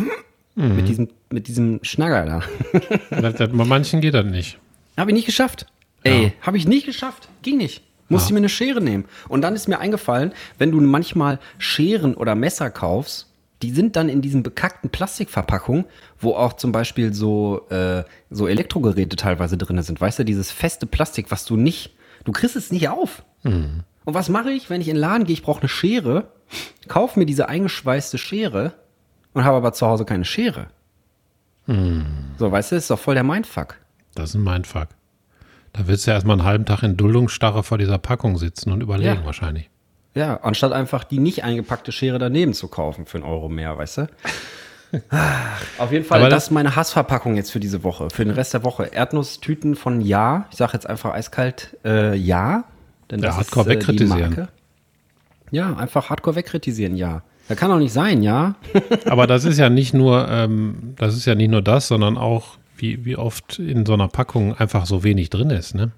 Mhm. 0.55 0.75
mit, 0.75 0.87
diesem, 0.87 1.09
mit 1.31 1.47
diesem 1.47 1.79
Schnagger 1.83 2.25
da. 2.25 2.79
Das, 3.21 3.35
das, 3.35 3.49
bei 3.51 3.65
manchen 3.65 4.01
geht 4.01 4.13
das 4.13 4.25
nicht. 4.25 4.59
Habe 4.97 5.09
ich 5.11 5.15
nicht 5.15 5.25
geschafft. 5.25 5.65
Ey, 6.03 6.33
habe 6.41 6.57
ich 6.57 6.67
nicht 6.67 6.85
geschafft. 6.85 7.27
Ging 7.43 7.57
nicht. 7.57 7.81
Musste 8.09 8.25
Ja. 8.25 8.29
ich 8.29 8.33
mir 8.33 8.37
eine 8.39 8.49
Schere 8.49 8.81
nehmen. 8.81 9.05
Und 9.29 9.41
dann 9.41 9.55
ist 9.55 9.67
mir 9.67 9.79
eingefallen, 9.79 10.31
wenn 10.59 10.71
du 10.71 10.79
manchmal 10.81 11.39
Scheren 11.57 12.13
oder 12.13 12.35
Messer 12.35 12.69
kaufst, 12.69 13.27
die 13.63 13.71
sind 13.71 13.95
dann 13.95 14.09
in 14.09 14.21
diesen 14.21 14.43
bekackten 14.43 14.89
Plastikverpackungen, 14.89 15.85
wo 16.19 16.35
auch 16.35 16.53
zum 16.53 16.71
Beispiel 16.71 17.13
so, 17.13 17.67
äh, 17.69 18.03
so 18.29 18.47
Elektrogeräte 18.47 19.15
teilweise 19.15 19.57
drin 19.57 19.81
sind. 19.81 19.99
Weißt 19.99 20.19
du, 20.19 20.25
dieses 20.25 20.51
feste 20.51 20.85
Plastik, 20.85 21.31
was 21.31 21.45
du 21.45 21.55
nicht, 21.57 21.95
du 22.25 22.31
kriegst 22.31 22.55
es 22.55 22.71
nicht 22.71 22.89
auf. 22.89 23.23
Und 23.43 23.83
was 24.05 24.29
mache 24.29 24.51
ich, 24.51 24.69
wenn 24.69 24.81
ich 24.81 24.87
in 24.89 24.95
den 24.95 25.01
Laden 25.01 25.25
gehe, 25.25 25.33
ich 25.33 25.43
brauche 25.43 25.61
eine 25.61 25.69
Schere, 25.69 26.27
kauf 26.87 27.15
mir 27.15 27.25
diese 27.25 27.49
eingeschweißte 27.49 28.17
Schere 28.17 28.73
und 29.33 29.43
habe 29.45 29.57
aber 29.57 29.73
zu 29.73 29.87
Hause 29.87 30.05
keine 30.05 30.25
Schere. 30.25 30.67
So, 31.65 32.51
weißt 32.51 32.71
du, 32.71 32.75
das 32.75 32.83
ist 32.85 32.89
doch 32.91 32.99
voll 32.99 33.15
der 33.15 33.23
Mindfuck. 33.23 33.77
Das 34.15 34.29
ist 34.31 34.35
ein 34.35 34.43
Mindfuck. 34.43 34.89
Da 35.71 35.87
willst 35.87 36.05
du 36.05 36.11
ja 36.11 36.15
erstmal 36.15 36.37
einen 36.37 36.45
halben 36.45 36.65
Tag 36.65 36.83
in 36.83 36.97
Duldungsstarre 36.97 37.63
vor 37.63 37.77
dieser 37.77 37.97
Packung 37.97 38.37
sitzen 38.37 38.71
und 38.71 38.81
überlegen 38.81 39.21
Ja. 39.21 39.25
wahrscheinlich. 39.25 39.69
Ja, 40.15 40.39
anstatt 40.43 40.71
einfach 40.73 41.03
die 41.03 41.19
nicht 41.19 41.43
eingepackte 41.43 41.91
Schere 41.91 42.19
daneben 42.19 42.53
zu 42.53 42.67
kaufen 42.67 43.05
für 43.05 43.17
einen 43.17 43.25
Euro 43.25 43.49
mehr, 43.49 43.77
weißt 43.77 43.97
du? 43.97 44.07
Auf 45.79 45.91
jeden 45.91 46.05
Fall, 46.05 46.19
Aber 46.19 46.29
das 46.29 46.45
ist 46.45 46.51
meine 46.51 46.75
Hassverpackung 46.75 47.35
jetzt 47.35 47.51
für 47.51 47.59
diese 47.59 47.83
Woche, 47.83 48.09
für 48.11 48.23
den 48.23 48.33
Rest 48.33 48.53
der 48.53 48.63
Woche. 48.63 48.85
Erdnusstüten 48.93 49.75
von 49.75 50.01
Ja, 50.01 50.45
ich 50.51 50.57
sage 50.57 50.73
jetzt 50.73 50.87
einfach 50.87 51.13
eiskalt 51.13 51.75
äh, 51.83 52.15
Ja. 52.15 52.65
Denn 53.09 53.19
Ja, 53.19 53.27
das 53.27 53.37
hardcore 53.37 53.73
ist, 53.73 53.89
äh, 53.89 53.93
die. 53.95 54.05
Marke. 54.05 54.47
Ja, 55.51 55.75
einfach 55.75 56.09
hardcore 56.09 56.35
wegkritisieren, 56.35 56.95
ja. 56.95 57.23
Das 57.47 57.57
kann 57.57 57.69
doch 57.69 57.79
nicht 57.79 57.91
sein, 57.91 58.23
ja. 58.23 58.55
Aber 59.05 59.27
das 59.27 59.45
ist 59.45 59.57
ja 59.57 59.69
nicht 59.69 59.93
nur, 59.93 60.27
ähm, 60.29 60.93
das 60.95 61.15
ist 61.15 61.25
ja 61.25 61.35
nicht 61.35 61.49
nur 61.49 61.61
das, 61.61 61.87
sondern 61.87 62.17
auch, 62.17 62.57
wie, 62.77 63.03
wie 63.03 63.15
oft 63.17 63.59
in 63.59 63.85
so 63.85 63.93
einer 63.93 64.07
Packung 64.07 64.55
einfach 64.57 64.85
so 64.85 65.03
wenig 65.03 65.29
drin 65.29 65.49
ist, 65.49 65.75
ne? 65.75 65.91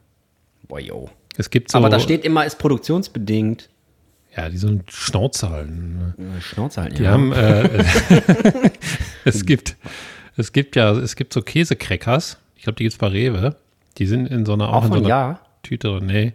Boah, 0.67 0.79
yo. 0.79 1.09
Es 1.37 1.49
gibt 1.49 1.71
so, 1.71 1.77
Aber 1.77 1.89
da 1.89 1.99
steht 1.99 2.25
immer, 2.25 2.45
ist 2.45 2.57
produktionsbedingt. 2.57 3.69
Ja, 4.35 4.49
die 4.49 4.57
so 4.57 4.67
ein 4.67 4.83
Schnauze 4.89 5.49
halten. 5.49 6.13
Äh, 6.17 6.41
Schnauze 6.41 6.81
halten, 6.81 6.95
Die 6.95 7.03
ja. 7.03 7.11
haben, 7.11 7.31
äh, 7.31 7.69
es 9.25 9.45
gibt, 9.45 9.75
es 10.37 10.51
gibt 10.51 10.75
ja, 10.75 10.91
es 10.91 11.15
gibt 11.15 11.33
so 11.33 11.41
Käsecrackers. 11.41 12.37
Ich 12.55 12.63
glaube, 12.63 12.77
die 12.77 12.83
gibt's 12.83 12.97
bei 12.97 13.07
Rewe. 13.07 13.55
Die 13.97 14.05
sind 14.05 14.27
in 14.27 14.45
so 14.45 14.53
einer, 14.53 14.69
auch, 14.69 14.83
Auch 14.83 14.85
in 14.85 14.91
so 14.91 14.97
einer 14.99 15.07
Ja. 15.07 15.39
Tüte 15.63 15.87
drin. 15.87 16.05
Nee, 16.05 16.33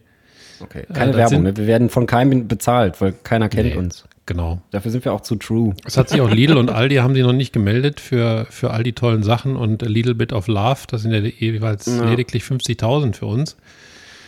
Okay, 0.62 0.84
keine 0.92 1.12
das 1.12 1.16
Werbung, 1.16 1.30
sind- 1.36 1.42
ne? 1.44 1.56
Wir 1.56 1.66
werden 1.66 1.88
von 1.88 2.06
keinem 2.06 2.46
bezahlt, 2.46 3.00
weil 3.00 3.12
keiner 3.12 3.48
kennt 3.48 3.70
nee, 3.70 3.76
uns. 3.76 4.04
genau. 4.26 4.60
Dafür 4.72 4.90
sind 4.90 5.04
wir 5.06 5.12
auch 5.14 5.22
zu 5.22 5.36
true. 5.36 5.74
Es 5.86 5.96
hat 5.96 6.10
sich 6.10 6.20
auch 6.20 6.30
Lidl 6.30 6.58
und 6.58 6.68
Aldi 6.70 6.96
haben 6.96 7.14
sie 7.14 7.22
noch 7.22 7.32
nicht 7.32 7.52
gemeldet 7.54 7.98
für, 7.98 8.46
für 8.50 8.70
all 8.70 8.82
die 8.82 8.92
tollen 8.92 9.22
Sachen 9.22 9.56
und 9.56 9.80
Little 9.82 10.14
Bit 10.14 10.34
of 10.34 10.48
Love, 10.48 10.80
das 10.88 11.00
sind 11.02 11.12
ja 11.12 11.20
jeweils 11.20 11.86
Ja. 11.86 12.04
lediglich 12.10 12.42
50.000 12.44 13.14
für 13.14 13.24
uns. 13.26 13.56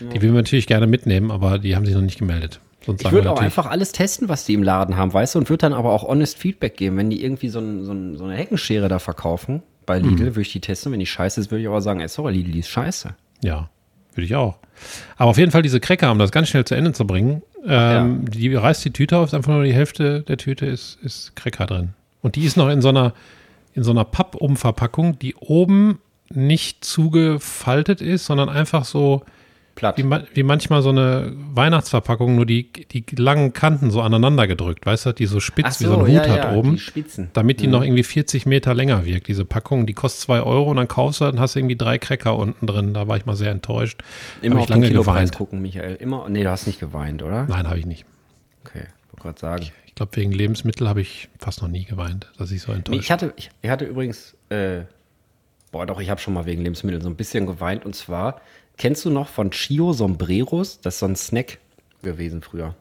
Die 0.00 0.22
will 0.22 0.30
wir 0.30 0.40
natürlich 0.40 0.66
gerne 0.66 0.86
mitnehmen, 0.86 1.30
aber 1.30 1.58
die 1.58 1.76
haben 1.76 1.84
sich 1.84 1.94
noch 1.94 2.00
nicht 2.02 2.18
gemeldet. 2.18 2.60
Sonst 2.86 3.02
Ich 3.04 3.12
würde 3.12 3.30
auch 3.30 3.40
einfach 3.40 3.66
alles 3.66 3.92
testen, 3.92 4.28
was 4.28 4.44
die 4.44 4.54
im 4.54 4.62
Laden 4.62 4.96
haben, 4.96 5.12
weißt 5.12 5.34
du, 5.34 5.38
und 5.38 5.48
würde 5.48 5.58
dann 5.62 5.72
aber 5.72 5.92
auch 5.92 6.04
honest 6.04 6.38
Feedback 6.38 6.76
geben. 6.76 6.96
Wenn 6.96 7.10
die 7.10 7.22
irgendwie 7.24 7.48
so, 7.48 7.60
ein, 7.60 7.84
so, 7.84 7.92
ein, 7.92 8.16
so 8.16 8.24
eine 8.24 8.34
Heckenschere 8.34 8.88
da 8.88 8.98
verkaufen, 8.98 9.62
bei 9.86 9.98
Mhm. 10.00 10.08
Lidl, 10.10 10.26
würde 10.26 10.42
ich 10.42 10.52
die 10.52 10.60
testen. 10.60 10.92
Wenn 10.92 11.00
die 11.00 11.06
scheiße 11.06 11.40
ist, 11.40 11.50
würde 11.50 11.62
ich 11.62 11.68
aber 11.68 11.80
sagen, 11.82 12.00
ey, 12.00 12.08
sorry, 12.08 12.32
Lidl, 12.32 12.52
die 12.52 12.58
ist 12.60 12.68
scheiße. 12.68 13.14
ja, 13.42 13.68
würde 14.14 14.26
ich 14.26 14.34
auch. 14.34 14.58
Aber 15.16 15.30
auf 15.30 15.38
jeden 15.38 15.50
Fall 15.52 15.62
diese 15.62 15.80
Cracker, 15.80 16.10
um 16.12 16.18
das 16.18 16.32
ganz 16.32 16.48
schnell 16.48 16.64
zu 16.64 16.74
Ende 16.74 16.92
zu 16.92 17.06
bringen, 17.06 17.42
ähm, 17.66 18.28
die 18.30 18.54
reißt 18.54 18.84
die 18.84 18.90
Tüte 18.92 19.16
auf, 19.16 19.26
ist 19.28 19.34
einfach 19.34 19.52
nur 19.52 19.64
die 19.64 19.72
Hälfte 19.72 20.22
der 20.22 20.36
Tüte 20.36 20.66
ist, 20.66 20.98
ist 21.02 21.34
Cracker 21.36 21.66
drin. 21.66 21.90
Und 22.20 22.36
die 22.36 22.44
ist 22.44 22.56
noch 22.56 22.68
in 22.68 22.82
so 22.82 22.88
einer, 22.90 23.14
in 23.74 23.84
so 23.84 23.90
einer 23.92 24.04
Pappumverpackung, 24.04 25.18
die 25.18 25.34
oben 25.36 25.98
nicht 26.30 26.84
zugefaltet 26.84 28.00
ist, 28.00 28.26
sondern 28.26 28.48
einfach 28.48 28.84
so 28.84 29.22
Platt. 29.74 29.98
wie, 29.98 30.04
wie 30.34 30.42
manchmal 30.42 30.82
so 30.82 30.90
eine 30.90 31.32
Weihnachtsverpackung, 31.54 32.34
nur 32.36 32.46
die, 32.46 32.70
die 32.72 33.04
langen 33.16 33.52
Kanten 33.52 33.90
so 33.90 34.00
aneinander 34.00 34.46
gedrückt, 34.46 34.84
weißt 34.86 35.06
du, 35.06 35.12
die 35.12 35.26
so 35.26 35.40
spitz 35.40 35.80
wie 35.80 35.84
so 35.84 35.94
ein 35.94 36.00
Hut 36.02 36.08
ja, 36.08 36.28
hat 36.28 36.36
ja, 36.36 36.52
oben, 36.54 36.72
Die 36.72 36.78
Spitzen. 36.78 37.30
damit 37.32 37.60
die 37.60 37.66
noch 37.66 37.82
irgendwie 37.82 38.02
40 38.02 38.46
Meter 38.46 38.74
länger 38.74 39.04
wirkt. 39.04 39.28
Diese 39.28 39.44
Packung, 39.44 39.86
die 39.86 39.94
kostet 39.94 40.22
2 40.22 40.42
Euro 40.42 40.70
und 40.70 40.76
dann 40.76 40.88
kaufst 40.88 41.20
du, 41.20 41.24
dann 41.24 41.40
hast 41.40 41.54
du 41.54 41.60
irgendwie 41.60 41.76
drei 41.76 41.98
Cracker 41.98 42.36
unten 42.36 42.66
drin. 42.66 42.94
Da 42.94 43.08
war 43.08 43.16
ich 43.16 43.26
mal 43.26 43.36
sehr 43.36 43.50
enttäuscht. 43.50 44.02
Immer 44.42 44.56
Hab 44.56 44.58
auf 44.58 44.64
ich 44.64 44.66
den 44.68 44.80
lange 44.82 44.88
Kilopreis 44.88 45.14
geweint. 45.14 45.32
gucken, 45.36 45.62
Michael. 45.62 45.96
Immer, 45.96 46.28
nee, 46.28 46.42
du 46.42 46.50
hast 46.50 46.66
nicht 46.66 46.80
geweint, 46.80 47.22
oder? 47.22 47.46
Nein, 47.46 47.66
habe 47.68 47.78
ich 47.78 47.86
nicht. 47.86 48.04
Okay, 48.64 48.84
wollte 49.10 49.22
gerade 49.22 49.40
sagen. 49.40 49.66
Ich 49.86 49.94
glaube, 49.94 50.16
wegen 50.16 50.32
Lebensmittel 50.32 50.88
habe 50.88 51.00
ich 51.02 51.28
fast 51.38 51.60
noch 51.60 51.68
nie 51.68 51.84
geweint, 51.84 52.32
dass 52.38 52.50
ich 52.50 52.62
so 52.62 52.72
enttäuscht 52.72 52.98
ich 53.00 53.10
hatte, 53.10 53.34
ich, 53.36 53.50
ich 53.60 53.68
hatte 53.70 53.84
übrigens, 53.84 54.34
äh, 54.48 54.82
boah, 55.70 55.84
doch, 55.86 56.00
ich 56.00 56.08
habe 56.10 56.20
schon 56.20 56.32
mal 56.34 56.46
wegen 56.46 56.62
Lebensmitteln 56.62 57.02
so 57.02 57.10
ein 57.10 57.16
bisschen 57.16 57.46
geweint. 57.46 57.84
Und 57.84 57.94
zwar, 57.94 58.40
kennst 58.76 59.04
du 59.04 59.10
noch 59.10 59.28
von 59.28 59.50
Chio 59.50 59.92
Sombreros? 59.92 60.80
Das 60.80 60.94
ist 60.94 61.00
so 61.00 61.06
ein 61.06 61.16
Snack 61.16 61.58
gewesen 62.02 62.42
früher. 62.42 62.74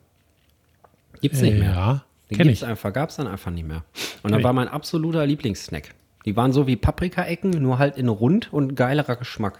Gibt's 1.21 1.41
nicht 1.41 1.57
mehr. 1.59 1.71
Ja, 1.71 2.05
Den 2.29 2.37
kenne 2.37 2.49
gibt's 2.49 2.63
ich. 2.63 2.67
einfach, 2.67 2.91
gab's 2.93 3.15
dann 3.17 3.27
einfach 3.27 3.51
nicht 3.51 3.67
mehr. 3.67 3.83
Und 4.23 4.31
dann 4.31 4.43
war 4.43 4.53
mein 4.53 4.67
absoluter 4.67 5.25
Lieblingssnack. 5.25 5.93
Die 6.25 6.35
waren 6.35 6.53
so 6.53 6.67
wie 6.67 6.75
Paprika-Ecken, 6.75 7.51
nur 7.51 7.79
halt 7.79 7.97
in 7.97 8.07
rund 8.07 8.51
und 8.53 8.75
geilerer 8.75 9.15
Geschmack. 9.15 9.59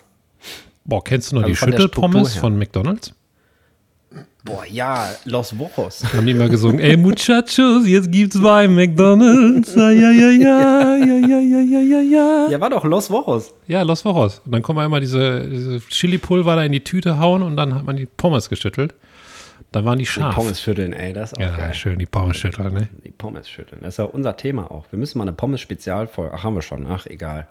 Boah, 0.86 1.04
kennst 1.04 1.32
du 1.32 1.36
noch 1.36 1.44
Also 1.44 1.54
die 1.54 1.58
Schüttelpommes 1.72 2.36
von 2.36 2.58
McDonalds? 2.58 3.14
Boah, 4.44 4.66
ja, 4.66 5.08
Los 5.26 5.58
Wochos. 5.60 6.04
Haben 6.14 6.26
die 6.26 6.34
mal 6.34 6.50
gesungen, 6.50 6.80
ey 6.80 6.98
Muchachos, 6.98 7.86
jetzt 7.86 8.12
gibt's 8.12 8.42
bei 8.42 8.68
McDonalds. 8.68 9.76
Ja, 9.76 9.92
ja, 9.92 10.10
ja, 10.12 10.32
ja, 10.32 10.96
ja, 10.98 11.16
ja, 11.28 11.40
ja, 11.40 11.80
ja, 11.80 12.02
ja. 12.02 12.48
Ja, 12.50 12.60
war 12.60 12.72
doch 12.72 12.84
Los 12.84 13.12
Wochos. 13.12 13.54
Ja, 13.68 13.84
Los 13.84 14.04
Wochos. 14.04 14.42
Und 14.44 14.52
dann 14.52 14.64
man 14.76 14.88
immer 14.88 15.00
diese, 15.00 15.48
diese 15.48 15.80
Chili-Pulver 15.82 16.56
da 16.56 16.64
in 16.64 16.72
die 16.72 16.84
Tüte 16.84 17.20
hauen 17.20 17.44
und 17.44 17.56
dann 17.56 17.76
hat 17.76 17.86
man 17.86 17.98
die 17.98 18.08
Pommes 18.08 18.50
geschüttelt. 18.50 18.96
Dann 19.72 19.86
waren 19.86 20.00
die 20.00 20.06
Die 20.06 20.10
scharf. 20.10 20.36
Pommes 20.36 20.60
schütteln, 20.62 20.92
ey, 20.92 21.14
das 21.14 21.32
ist 21.32 21.38
auch 21.38 21.42
ja, 21.42 21.56
geil. 21.56 21.74
schön, 21.74 22.00
die 22.00 22.06
Pommes 22.06 22.36
schütteln, 22.36 22.74
ne? 22.74 22.90
Die 23.06 23.12
Pommes 23.12 23.48
schütteln. 23.48 23.82
Das 23.84 23.94
ist 23.94 23.98
ja 24.00 24.06
unser 24.06 24.36
Thema 24.36 24.70
auch. 24.70 24.86
Wir 24.90 25.00
müssen 25.00 25.18
mal 25.20 25.24
eine 25.24 25.34
Pommes-Spezialfolge. 25.34 26.34
Ach, 26.36 26.44
haben 26.44 26.56
wir 26.56 26.62
schon. 26.62 26.88
Ach, 26.88 27.06
egal. 27.06 27.48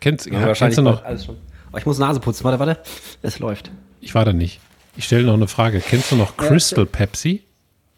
Kennst, 0.00 0.26
ja, 0.30 0.32
wahrscheinlich 0.32 0.58
kennst 0.58 0.78
du 0.78 0.82
noch? 0.82 1.04
Alles 1.04 1.24
schon. 1.24 1.36
Oh, 1.72 1.78
ich 1.78 1.86
muss 1.86 1.98
Nase 1.98 2.20
putzen. 2.20 2.44
Warte, 2.44 2.58
warte. 2.58 2.78
Es 3.22 3.38
läuft. 3.38 3.70
Ich 4.00 4.14
war 4.14 4.24
da 4.24 4.32
nicht. 4.32 4.60
Ich 4.96 5.04
stelle 5.04 5.24
noch 5.24 5.34
eine 5.34 5.48
Frage. 5.48 5.80
Kennst 5.80 6.12
du 6.12 6.16
noch 6.16 6.36
Crystal 6.36 6.86
Pepsi? 6.86 7.42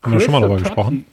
Haben 0.02 0.12
wir 0.12 0.20
schon 0.20 0.32
mal 0.32 0.40
drüber 0.40 0.56
gesprochen? 0.58 1.04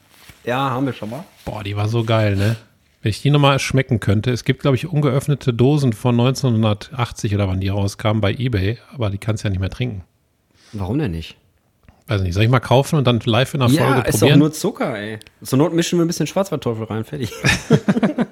Ja, 0.44 0.70
haben 0.72 0.86
wir 0.86 0.94
schon 0.94 1.10
mal. 1.10 1.24
Boah, 1.44 1.63
die 1.63 1.75
war 1.75 1.88
so 1.88 2.04
geil, 2.04 2.36
ne? 2.36 2.56
Wenn 3.01 3.10
ich 3.12 3.22
die 3.22 3.30
nochmal 3.30 3.60
schmecken 3.60 4.00
könnte. 4.00 4.32
Es 4.32 4.44
gibt, 4.46 4.62
glaube 4.62 4.75
ich, 4.75 4.88
ungeöffnete 4.88 5.54
Dosen 5.54 5.94
von 5.94 6.20
1980 6.20 7.36
oder 7.36 7.48
wann 7.48 7.60
die 7.60 7.70
rauskamen 7.70 8.22
bei 8.22 8.34
Ebay, 8.34 8.77
aber 8.94 9.10
die 9.10 9.18
kannst 9.20 9.44
du 9.44 9.48
ja 9.48 9.51
nicht 9.51 9.60
mehr 9.60 9.70
trinken. 9.70 10.04
Warum 10.74 10.98
denn 10.98 11.12
nicht? 11.12 11.36
Weiß 12.08 12.22
nicht, 12.22 12.34
soll 12.34 12.44
ich 12.44 12.50
mal 12.50 12.60
kaufen 12.60 12.98
und 12.98 13.06
dann 13.08 13.20
live 13.25 13.54
in 13.56 13.62
der 13.62 13.70
Ja, 13.70 13.84
Folge 13.86 14.08
ist 14.08 14.15
doch 14.15 14.20
probieren? 14.20 14.39
nur 14.39 14.51
Zucker, 14.51 14.96
ey. 14.98 15.20
Zur 15.44 15.58
Not 15.58 15.74
mischen 15.74 15.98
wir 15.98 16.06
ein 16.06 16.08
bisschen 16.08 16.27
Schwarzwaldteufel 16.27 16.86
rein. 16.86 17.04
Fertig. 17.04 17.32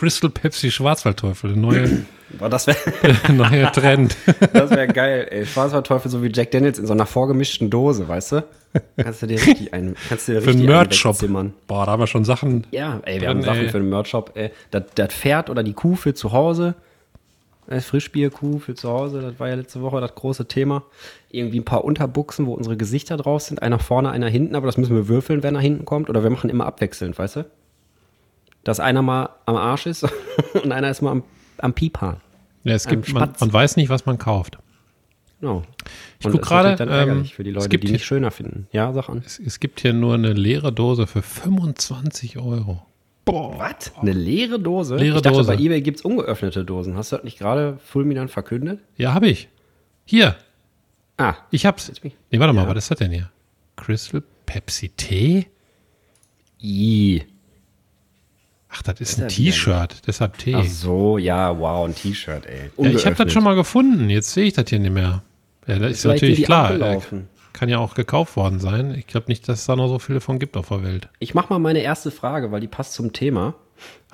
Crystal 0.00 0.30
Pepsi 0.30 0.70
Schwarzwaldteufel, 0.70 1.50
der 1.52 1.58
neue, 1.60 2.06
Boah, 2.38 2.48
das 2.48 2.66
wäre 2.66 2.78
neue 3.32 3.70
Trend. 3.70 4.16
das 4.54 4.70
wär 4.70 4.86
geil, 4.86 5.28
ey. 5.30 5.44
Schwarzwaldteufel 5.44 6.10
so 6.10 6.22
wie 6.22 6.32
Jack 6.32 6.52
Daniels 6.52 6.78
in 6.78 6.86
so 6.86 6.94
einer 6.94 7.04
vorgemischten 7.04 7.68
Dose, 7.68 8.08
weißt 8.08 8.32
du? 8.32 8.44
Kannst 8.96 9.20
du 9.20 9.26
dir 9.26 9.34
richtig 9.34 9.74
ein, 9.74 9.94
kannst 10.08 10.26
du 10.26 10.32
dir 10.32 10.40
Für 10.40 10.50
einen 10.50 10.60
richtig 10.60 10.70
einen 10.70 10.78
Merch-Shop. 10.78 11.18
Boah, 11.66 11.84
da 11.84 11.92
haben 11.92 12.00
wir 12.00 12.06
schon 12.06 12.24
Sachen. 12.24 12.66
Ja, 12.70 13.00
ey, 13.04 13.20
wir 13.20 13.28
Drin, 13.28 13.28
haben 13.28 13.42
Sachen 13.42 13.60
ey. 13.60 13.68
für 13.68 13.78
den 13.78 13.90
Merch-Shop. 13.90 14.32
Das, 14.70 15.12
Pferd 15.12 15.50
oder 15.50 15.62
die 15.62 15.74
Kuh 15.74 15.96
für 15.96 16.14
zu 16.14 16.32
Hause. 16.32 16.76
Das 17.66 17.84
Frischbierkuh 17.84 18.58
für 18.58 18.74
zu 18.74 18.88
Hause, 18.88 19.20
das 19.20 19.38
war 19.38 19.48
ja 19.48 19.54
letzte 19.54 19.82
Woche 19.82 20.00
das 20.00 20.14
große 20.14 20.48
Thema. 20.48 20.82
Irgendwie 21.30 21.60
ein 21.60 21.64
paar 21.66 21.84
Unterbuchsen, 21.84 22.46
wo 22.46 22.54
unsere 22.54 22.78
Gesichter 22.78 23.18
drauf 23.18 23.42
sind. 23.42 23.62
Einer 23.62 23.78
vorne, 23.78 24.10
einer 24.12 24.28
hinten, 24.28 24.56
aber 24.56 24.64
das 24.66 24.78
müssen 24.78 24.96
wir 24.96 25.08
würfeln, 25.08 25.42
wenn 25.42 25.56
er 25.56 25.60
hinten 25.60 25.84
kommt. 25.84 26.08
Oder 26.08 26.22
wir 26.22 26.30
machen 26.30 26.48
immer 26.48 26.64
abwechselnd, 26.64 27.18
weißt 27.18 27.36
du? 27.36 27.44
Dass 28.64 28.80
einer 28.80 29.02
mal 29.02 29.30
am 29.46 29.56
Arsch 29.56 29.86
ist 29.86 30.06
und 30.62 30.72
einer 30.72 30.90
ist 30.90 31.02
mal 31.02 31.10
am, 31.12 31.22
am 31.58 31.72
Piephahn. 31.72 32.20
Ja, 32.64 32.74
es 32.74 32.86
gibt, 32.86 33.12
man, 33.12 33.32
man 33.40 33.52
weiß 33.52 33.76
nicht, 33.76 33.88
was 33.88 34.04
man 34.06 34.18
kauft. 34.18 34.58
Genau. 35.40 35.62
Ich 36.18 36.26
Und 36.26 36.32
guck 36.32 36.40
das 36.42 36.42
ist 36.42 36.48
gerade, 36.48 36.90
ärgerlich 36.92 37.30
ähm, 37.30 37.36
für 37.36 37.44
die 37.44 37.50
es 37.50 37.56
Leute, 37.56 37.68
gibt 37.70 37.84
die 37.84 37.88
hier- 37.88 37.94
nicht 37.94 38.04
schöner 38.04 38.30
finden. 38.30 38.68
Ja, 38.72 38.92
sag 38.92 39.08
an. 39.08 39.22
Es, 39.24 39.38
es 39.38 39.58
gibt 39.60 39.80
hier 39.80 39.94
nur 39.94 40.12
eine 40.14 40.34
leere 40.34 40.70
Dose 40.72 41.06
für 41.06 41.22
25 41.22 42.36
Euro. 42.38 42.84
Boah, 43.24 43.58
was? 43.58 43.92
Eine 43.96 44.12
leere 44.12 44.58
Dose? 44.60 44.96
Leere 44.96 45.16
ich 45.16 45.22
dachte, 45.22 45.38
Dose. 45.38 45.48
bei 45.56 45.58
Ebay 45.58 45.80
gibt 45.80 45.98
es 45.98 46.04
ungeöffnete 46.04 46.64
Dosen. 46.64 46.96
Hast 46.96 47.12
du 47.12 47.16
das 47.16 47.24
nicht 47.24 47.38
gerade 47.38 47.78
fulminant 47.84 48.30
verkündet? 48.30 48.80
Ja, 48.96 49.14
habe 49.14 49.28
ich. 49.28 49.48
Hier, 50.04 50.36
Ah, 51.16 51.34
ich 51.50 51.66
hab's. 51.66 51.92
Nee, 52.02 52.12
warte 52.40 52.54
mal, 52.54 52.62
Ja. 52.64 52.68
was 52.70 52.78
ist 52.78 52.90
das 52.90 52.98
denn 52.98 53.10
hier? 53.12 53.30
Crystal 53.76 54.22
Pepsi 54.46 54.88
Tee? 54.90 55.46
i. 56.62 57.22
Ach, 58.80 58.82
das 58.82 59.00
ist 59.00 59.18
ist 59.18 59.22
ein 59.22 59.28
T-Shirt, 59.28 60.06
deshalb 60.06 60.38
Tee. 60.38 60.54
Ach 60.54 60.64
so, 60.64 61.18
ja, 61.18 61.58
wow, 61.58 61.86
ein 61.86 61.94
T-Shirt, 61.94 62.46
ey. 62.46 62.70
ja, 62.78 62.90
ich 62.90 63.04
habe 63.04 63.14
das 63.14 63.30
schon 63.30 63.44
mal 63.44 63.54
gefunden, 63.54 64.08
jetzt 64.08 64.32
sehe 64.32 64.46
ich 64.46 64.54
das 64.54 64.70
hier 64.70 64.78
nicht 64.78 64.92
mehr. 64.92 65.22
Ja, 65.66 65.78
das 65.78 65.92
ist 65.92 66.02
Vielleicht 66.02 66.22
natürlich 66.22 66.44
klar. 66.44 66.70
abgelaufen. 66.70 67.28
kann 67.52 67.68
ja 67.68 67.78
auch 67.78 67.94
gekauft 67.94 68.36
worden 68.36 68.58
sein. 68.58 68.94
Ich 68.94 69.06
glaube 69.06 69.26
nicht, 69.28 69.46
dass 69.48 69.60
es 69.60 69.66
da 69.66 69.76
noch 69.76 69.88
so 69.88 69.98
viele 69.98 70.22
von 70.22 70.38
gibt 70.38 70.56
auf 70.56 70.68
der 70.68 70.82
Welt. 70.82 71.08
Ich 71.18 71.34
mache 71.34 71.52
mal 71.52 71.58
meine 71.58 71.80
erste 71.80 72.10
Frage, 72.10 72.50
weil 72.52 72.60
die 72.62 72.68
passt 72.68 72.94
zum 72.94 73.12
Thema. 73.12 73.54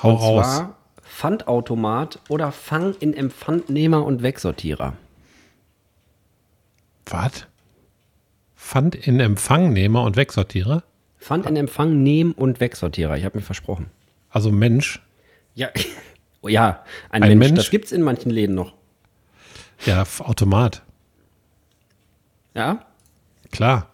Hau 0.02 0.10
und 0.10 0.16
raus. 0.16 0.56
zwar 0.56 0.76
Pfandautomat 1.04 2.18
oder 2.28 2.50
Fang 2.50 2.94
in 2.98 3.14
Empfandnehmer 3.14 4.04
und 4.04 4.22
Wegsortierer. 4.24 4.94
Was? 7.06 7.46
Pfand 8.56 8.96
in 8.96 9.20
Empfangnehmer 9.20 10.02
und 10.02 10.16
Wegsortierer? 10.16 10.82
Pfand 11.20 11.46
in 11.46 11.54
Empfang 11.56 12.02
nehmen 12.02 12.32
und 12.32 12.58
Wegsortierer. 12.58 13.16
Ich 13.16 13.24
habe 13.24 13.38
mir 13.38 13.44
versprochen. 13.44 13.86
Also 14.36 14.52
Mensch. 14.52 15.00
Ja, 15.54 15.70
oh 16.42 16.48
ja, 16.48 16.84
ein, 17.08 17.22
Ein 17.22 17.38
Mensch. 17.38 17.52
Mensch? 17.52 17.58
Das 17.58 17.70
gibt's 17.70 17.90
in 17.90 18.02
manchen 18.02 18.28
Läden 18.30 18.54
noch. 18.54 18.74
Ja, 19.86 20.04
Automat. 20.18 20.82
Ja, 22.54 22.84
Klar. 23.50 23.88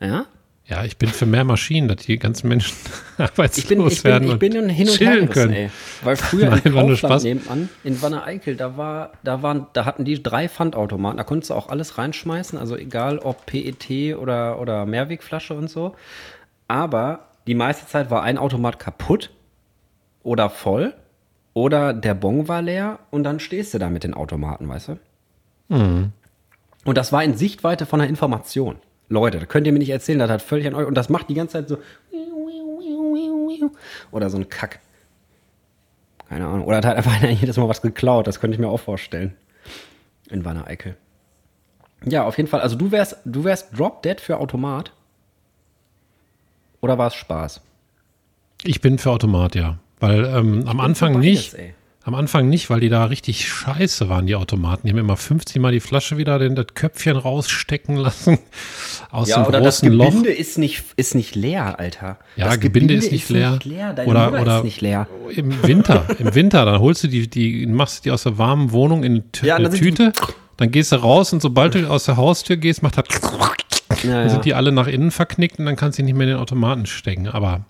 ja. 0.00 0.26
Ja, 0.66 0.84
ich 0.84 0.98
bin 0.98 1.08
für 1.08 1.24
mehr 1.24 1.44
Maschinen, 1.44 1.88
dass 1.88 2.04
die 2.04 2.18
ganzen 2.18 2.48
Menschen 2.48 2.76
arbeitslos 3.16 3.56
Ich 3.56 3.68
bin, 3.68 3.86
ich 3.86 4.02
bin, 4.02 4.12
werden 4.12 4.30
ich 4.32 4.38
bin 4.38 4.58
und 4.58 4.68
hin 4.68 4.86
und 4.90 5.00
her 5.00 5.26
können. 5.28 5.52
ey. 5.54 5.70
Weil 6.02 6.16
früher 6.16 6.50
Nein, 6.50 6.60
im 6.64 6.74
Kaufland 6.74 7.22
nebenan, 7.22 7.68
in 7.84 8.02
Wanne-Eickel, 8.02 8.56
da 8.56 8.76
war, 8.76 9.12
da 9.24 9.40
waren, 9.42 9.66
da 9.72 9.86
hatten 9.86 10.04
die 10.04 10.22
drei 10.22 10.46
Pfandautomaten, 10.50 11.16
da 11.16 11.24
konntest 11.24 11.48
du 11.48 11.54
auch 11.54 11.70
alles 11.70 11.96
reinschmeißen, 11.96 12.58
also 12.58 12.76
egal 12.76 13.18
ob 13.20 13.46
PET 13.46 14.16
oder, 14.18 14.60
oder 14.60 14.84
Mehrwegflasche 14.84 15.54
und 15.54 15.70
so. 15.70 15.94
Aber 16.68 17.25
die 17.46 17.54
meiste 17.54 17.86
Zeit 17.86 18.10
war 18.10 18.22
ein 18.22 18.38
Automat 18.38 18.78
kaputt 18.78 19.30
oder 20.22 20.50
voll 20.50 20.94
oder 21.54 21.94
der 21.94 22.14
Bon 22.14 22.48
war 22.48 22.62
leer 22.62 22.98
und 23.10 23.24
dann 23.24 23.40
stehst 23.40 23.72
du 23.74 23.78
da 23.78 23.88
mit 23.88 24.04
den 24.04 24.14
Automaten, 24.14 24.68
weißt 24.68 24.88
du? 24.88 24.98
Mhm. 25.68 26.12
Und 26.84 26.98
das 26.98 27.12
war 27.12 27.24
in 27.24 27.36
Sichtweite 27.36 27.86
von 27.86 27.98
der 27.98 28.08
Information. 28.08 28.76
Leute, 29.08 29.38
da 29.38 29.46
könnt 29.46 29.66
ihr 29.66 29.72
mir 29.72 29.78
nicht 29.78 29.90
erzählen, 29.90 30.18
das 30.18 30.30
hat 30.30 30.42
völlig 30.42 30.66
an 30.66 30.74
euch. 30.74 30.86
Und 30.86 30.94
das 30.94 31.08
macht 31.08 31.28
die 31.28 31.34
ganze 31.34 31.54
Zeit 31.54 31.68
so. 31.68 31.78
Oder 34.10 34.30
so 34.30 34.36
ein 34.36 34.48
Kack. 34.48 34.80
Keine 36.28 36.46
Ahnung. 36.46 36.66
Oder 36.66 36.78
hat 36.78 36.86
halt 36.86 36.96
einfach 36.96 37.16
einer 37.22 37.30
jedes 37.30 37.56
Mal 37.56 37.68
was 37.68 37.82
geklaut. 37.82 38.26
Das 38.26 38.40
könnte 38.40 38.54
ich 38.54 38.60
mir 38.60 38.68
auch 38.68 38.80
vorstellen. 38.80 39.34
In 40.28 40.44
Wanne 40.44 40.66
Eickel. 40.66 40.96
Ja, 42.04 42.24
auf 42.24 42.36
jeden 42.36 42.48
Fall. 42.48 42.60
Also 42.60 42.76
du 42.76 42.90
wärst, 42.90 43.18
du 43.24 43.44
wärst 43.44 43.76
Drop 43.76 44.02
Dead 44.02 44.20
für 44.20 44.38
Automat. 44.38 44.92
Oder 46.86 46.98
war 46.98 47.08
es 47.08 47.14
Spaß? 47.14 47.60
Ich 48.64 48.80
bin 48.80 48.98
für 48.98 49.10
Automat, 49.10 49.54
ja. 49.54 49.78
Weil 50.00 50.24
ähm, 50.24 50.66
am 50.66 50.80
Anfang 50.80 51.14
für 51.14 51.18
nicht. 51.20 51.52
beides, 51.52 51.66
ey. 51.66 51.74
Am 52.04 52.14
Anfang 52.14 52.48
nicht, 52.48 52.70
weil 52.70 52.78
die 52.78 52.88
da 52.88 53.06
richtig 53.06 53.48
scheiße 53.48 54.08
waren, 54.08 54.28
die 54.28 54.36
Automaten. 54.36 54.86
Die 54.86 54.92
haben 54.92 54.98
immer 55.00 55.16
50 55.16 55.60
Mal 55.60 55.72
die 55.72 55.80
Flasche 55.80 56.16
wieder, 56.16 56.38
den, 56.38 56.54
das 56.54 56.66
Köpfchen 56.74 57.16
rausstecken 57.16 57.96
lassen 57.96 58.38
aus 59.10 59.28
Ja, 59.28 59.38
dem 59.42 59.46
oder 59.48 59.60
das 59.60 59.80
großen 59.80 59.92
Loch. 59.92 60.06
Gebinde 60.10 60.30
ist 60.30 60.56
nicht, 60.56 60.84
ist 60.96 61.16
nicht 61.16 61.34
leer, 61.34 61.80
Alter. 61.80 62.18
Ja, 62.36 62.46
das 62.46 62.60
Gebinde 62.60 62.94
ist 62.94 63.10
nicht 63.10 63.28
leer. 63.28 63.58
Deine 63.96 64.08
Oder- 64.08 64.40
oder- 64.40 64.58
ist 64.58 64.64
nicht 64.64 64.80
leer. 64.82 65.08
Im 65.34 65.60
Winter, 65.64 66.06
im 66.20 66.32
Winter, 66.36 66.64
dann 66.64 66.78
holst 66.80 67.02
du 67.02 67.08
die, 67.08 67.26
die, 67.28 67.66
machst 67.66 68.04
die 68.04 68.12
aus 68.12 68.22
der 68.22 68.38
warmen 68.38 68.70
Wohnung 68.70 69.02
in 69.02 69.24
eine, 69.40 69.48
Ja, 69.48 69.56
sind 69.56 69.74
die- 69.74 69.78
Tüte, 69.80 70.12
dann 70.56 70.70
gehst 70.70 70.92
du 70.92 70.96
raus 70.96 71.32
und 71.32 71.42
sobald 71.42 71.74
du 71.74 71.88
aus 71.88 72.04
der 72.04 72.16
Haustür 72.16 72.56
gehst, 72.56 72.82
macht 72.82 72.98
das, 72.98 73.06
Ja, 74.02 74.22
dann 74.22 74.30
sind 74.30 74.44
die 74.44 74.54
alle 74.54 74.72
nach 74.72 74.86
innen 74.86 75.10
verknickt 75.10 75.58
und 75.58 75.66
dann 75.66 75.76
kannst 75.76 75.98
du 75.98 76.02
nicht 76.02 76.14
mehr 76.14 76.26
in 76.26 76.34
den 76.34 76.40
Automaten 76.40 76.86
stecken. 76.86 77.28
Aber 77.28 77.60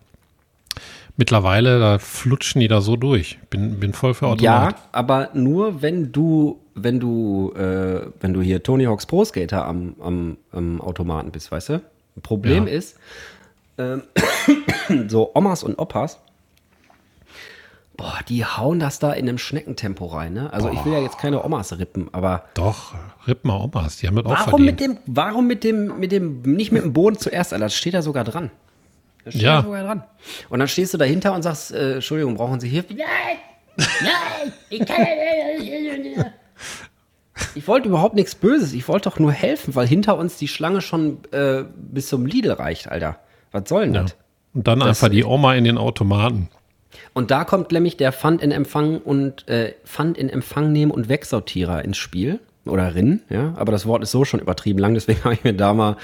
mittlerweile, 1.16 1.78
da 1.80 1.98
flutschen 1.98 2.60
die 2.60 2.68
da 2.68 2.80
so 2.80 2.96
durch. 2.96 3.38
Bin, 3.50 3.80
bin 3.80 3.92
voll 3.92 4.14
für 4.14 4.26
Automat. 4.26 4.72
Ja, 4.74 4.78
aber 4.92 5.30
nur 5.34 5.82
wenn 5.82 6.12
du, 6.12 6.60
wenn 6.74 7.00
du, 7.00 7.52
äh, 7.56 8.06
wenn 8.20 8.32
du 8.32 8.40
hier 8.42 8.62
Tony 8.62 8.84
Hawk's 8.84 9.06
Pro 9.06 9.24
Skater 9.24 9.66
am, 9.66 9.96
am, 10.00 10.36
am 10.52 10.80
Automaten 10.80 11.30
bist, 11.30 11.50
weißt 11.50 11.70
du? 11.70 11.82
Problem 12.22 12.66
Ja. 12.66 12.72
ist, 12.72 12.96
ähm, 13.78 14.02
so 15.08 15.30
Omas 15.34 15.62
und 15.64 15.78
Opas, 15.78 16.18
boah, 17.96 18.18
die 18.28 18.44
hauen 18.44 18.78
das 18.78 18.98
da 18.98 19.12
in 19.12 19.28
einem 19.28 19.38
Schneckentempo 19.38 20.06
rein, 20.06 20.32
ne? 20.34 20.52
Also 20.52 20.70
ich 20.70 20.84
will 20.84 20.92
ja 20.92 20.98
jetzt 21.00 21.18
keine 21.18 21.44
Omas 21.44 21.78
rippen, 21.78 22.08
aber 22.12 22.44
Doch, 22.54 22.94
ripp 23.26 23.44
mal 23.44 23.56
Omas, 23.60 23.96
die 23.98 24.06
haben 24.06 24.16
das 24.16 24.26
auch 24.26 24.30
warum 24.30 24.64
verdient. 24.64 24.66
mit 24.66 24.80
dem, 24.80 24.98
warum 25.06 25.46
mit 25.46 25.64
dem, 25.64 25.98
mit 25.98 26.12
dem, 26.12 26.42
nicht 26.42 26.72
mit 26.72 26.82
dem 26.82 26.92
Boden 26.92 27.18
zuerst, 27.18 27.52
Alter, 27.52 27.66
das 27.66 27.74
steht 27.74 27.94
da 27.94 28.02
sogar 28.02 28.24
dran. 28.24 28.50
Das 29.24 29.34
steht 29.34 29.44
Ja. 29.44 29.56
da 29.58 29.62
sogar 29.64 29.82
dran. 29.82 30.04
Und 30.50 30.58
dann 30.58 30.68
stehst 30.68 30.94
du 30.94 30.98
dahinter 30.98 31.32
und 31.34 31.42
sagst, 31.42 31.72
äh, 31.72 31.94
Entschuldigung, 31.94 32.36
brauchen 32.36 32.60
Sie 32.60 32.68
hier? 32.68 32.84
Nein, 32.88 32.98
nein, 33.76 34.52
ich 34.70 34.84
kann 34.86 35.02
nicht. 35.02 36.24
Ich 37.54 37.68
wollte 37.68 37.88
überhaupt 37.88 38.14
nichts 38.14 38.34
Böses, 38.34 38.72
ich 38.72 38.88
wollte 38.88 39.10
doch 39.10 39.18
nur 39.18 39.32
helfen, 39.32 39.74
weil 39.74 39.86
hinter 39.86 40.16
uns 40.16 40.36
die 40.38 40.48
Schlange 40.48 40.80
schon 40.80 41.18
äh, 41.32 41.64
bis 41.76 42.08
zum 42.08 42.24
Lidl 42.26 42.52
reicht, 42.52 42.88
Alter. 42.88 43.18
Was 43.52 43.68
soll 43.68 43.84
denn 43.86 43.94
Ja. 43.94 44.02
das? 44.02 44.16
Und 44.54 44.66
dann 44.68 44.78
Das- 44.80 44.88
einfach 44.88 45.08
die 45.08 45.24
Oma 45.24 45.54
in 45.54 45.64
den 45.64 45.76
Automaten. 45.76 46.48
Und 47.14 47.30
da 47.30 47.44
kommt 47.44 47.72
nämlich 47.72 47.96
der 47.96 48.12
Pfand 48.12 48.42
in 48.42 48.50
Empfang 48.52 48.98
und 48.98 49.46
äh, 49.48 49.74
Pfand 49.84 50.16
in 50.18 50.28
Empfang 50.28 50.72
nehmen 50.72 50.90
und 50.90 51.08
Wegsortierer 51.08 51.84
ins 51.84 51.96
Spiel 51.98 52.40
oder 52.64 52.94
Rin, 52.94 53.20
ja. 53.30 53.54
Aber 53.56 53.70
das 53.70 53.86
Wort 53.86 54.02
ist 54.02 54.10
so 54.10 54.24
schon 54.24 54.40
übertrieben 54.40 54.78
lang, 54.78 54.94
deswegen 54.94 55.20
habe 55.24 55.34
ich 55.34 55.44
mir 55.44 55.52
da 55.54 55.72
mal, 55.74 55.96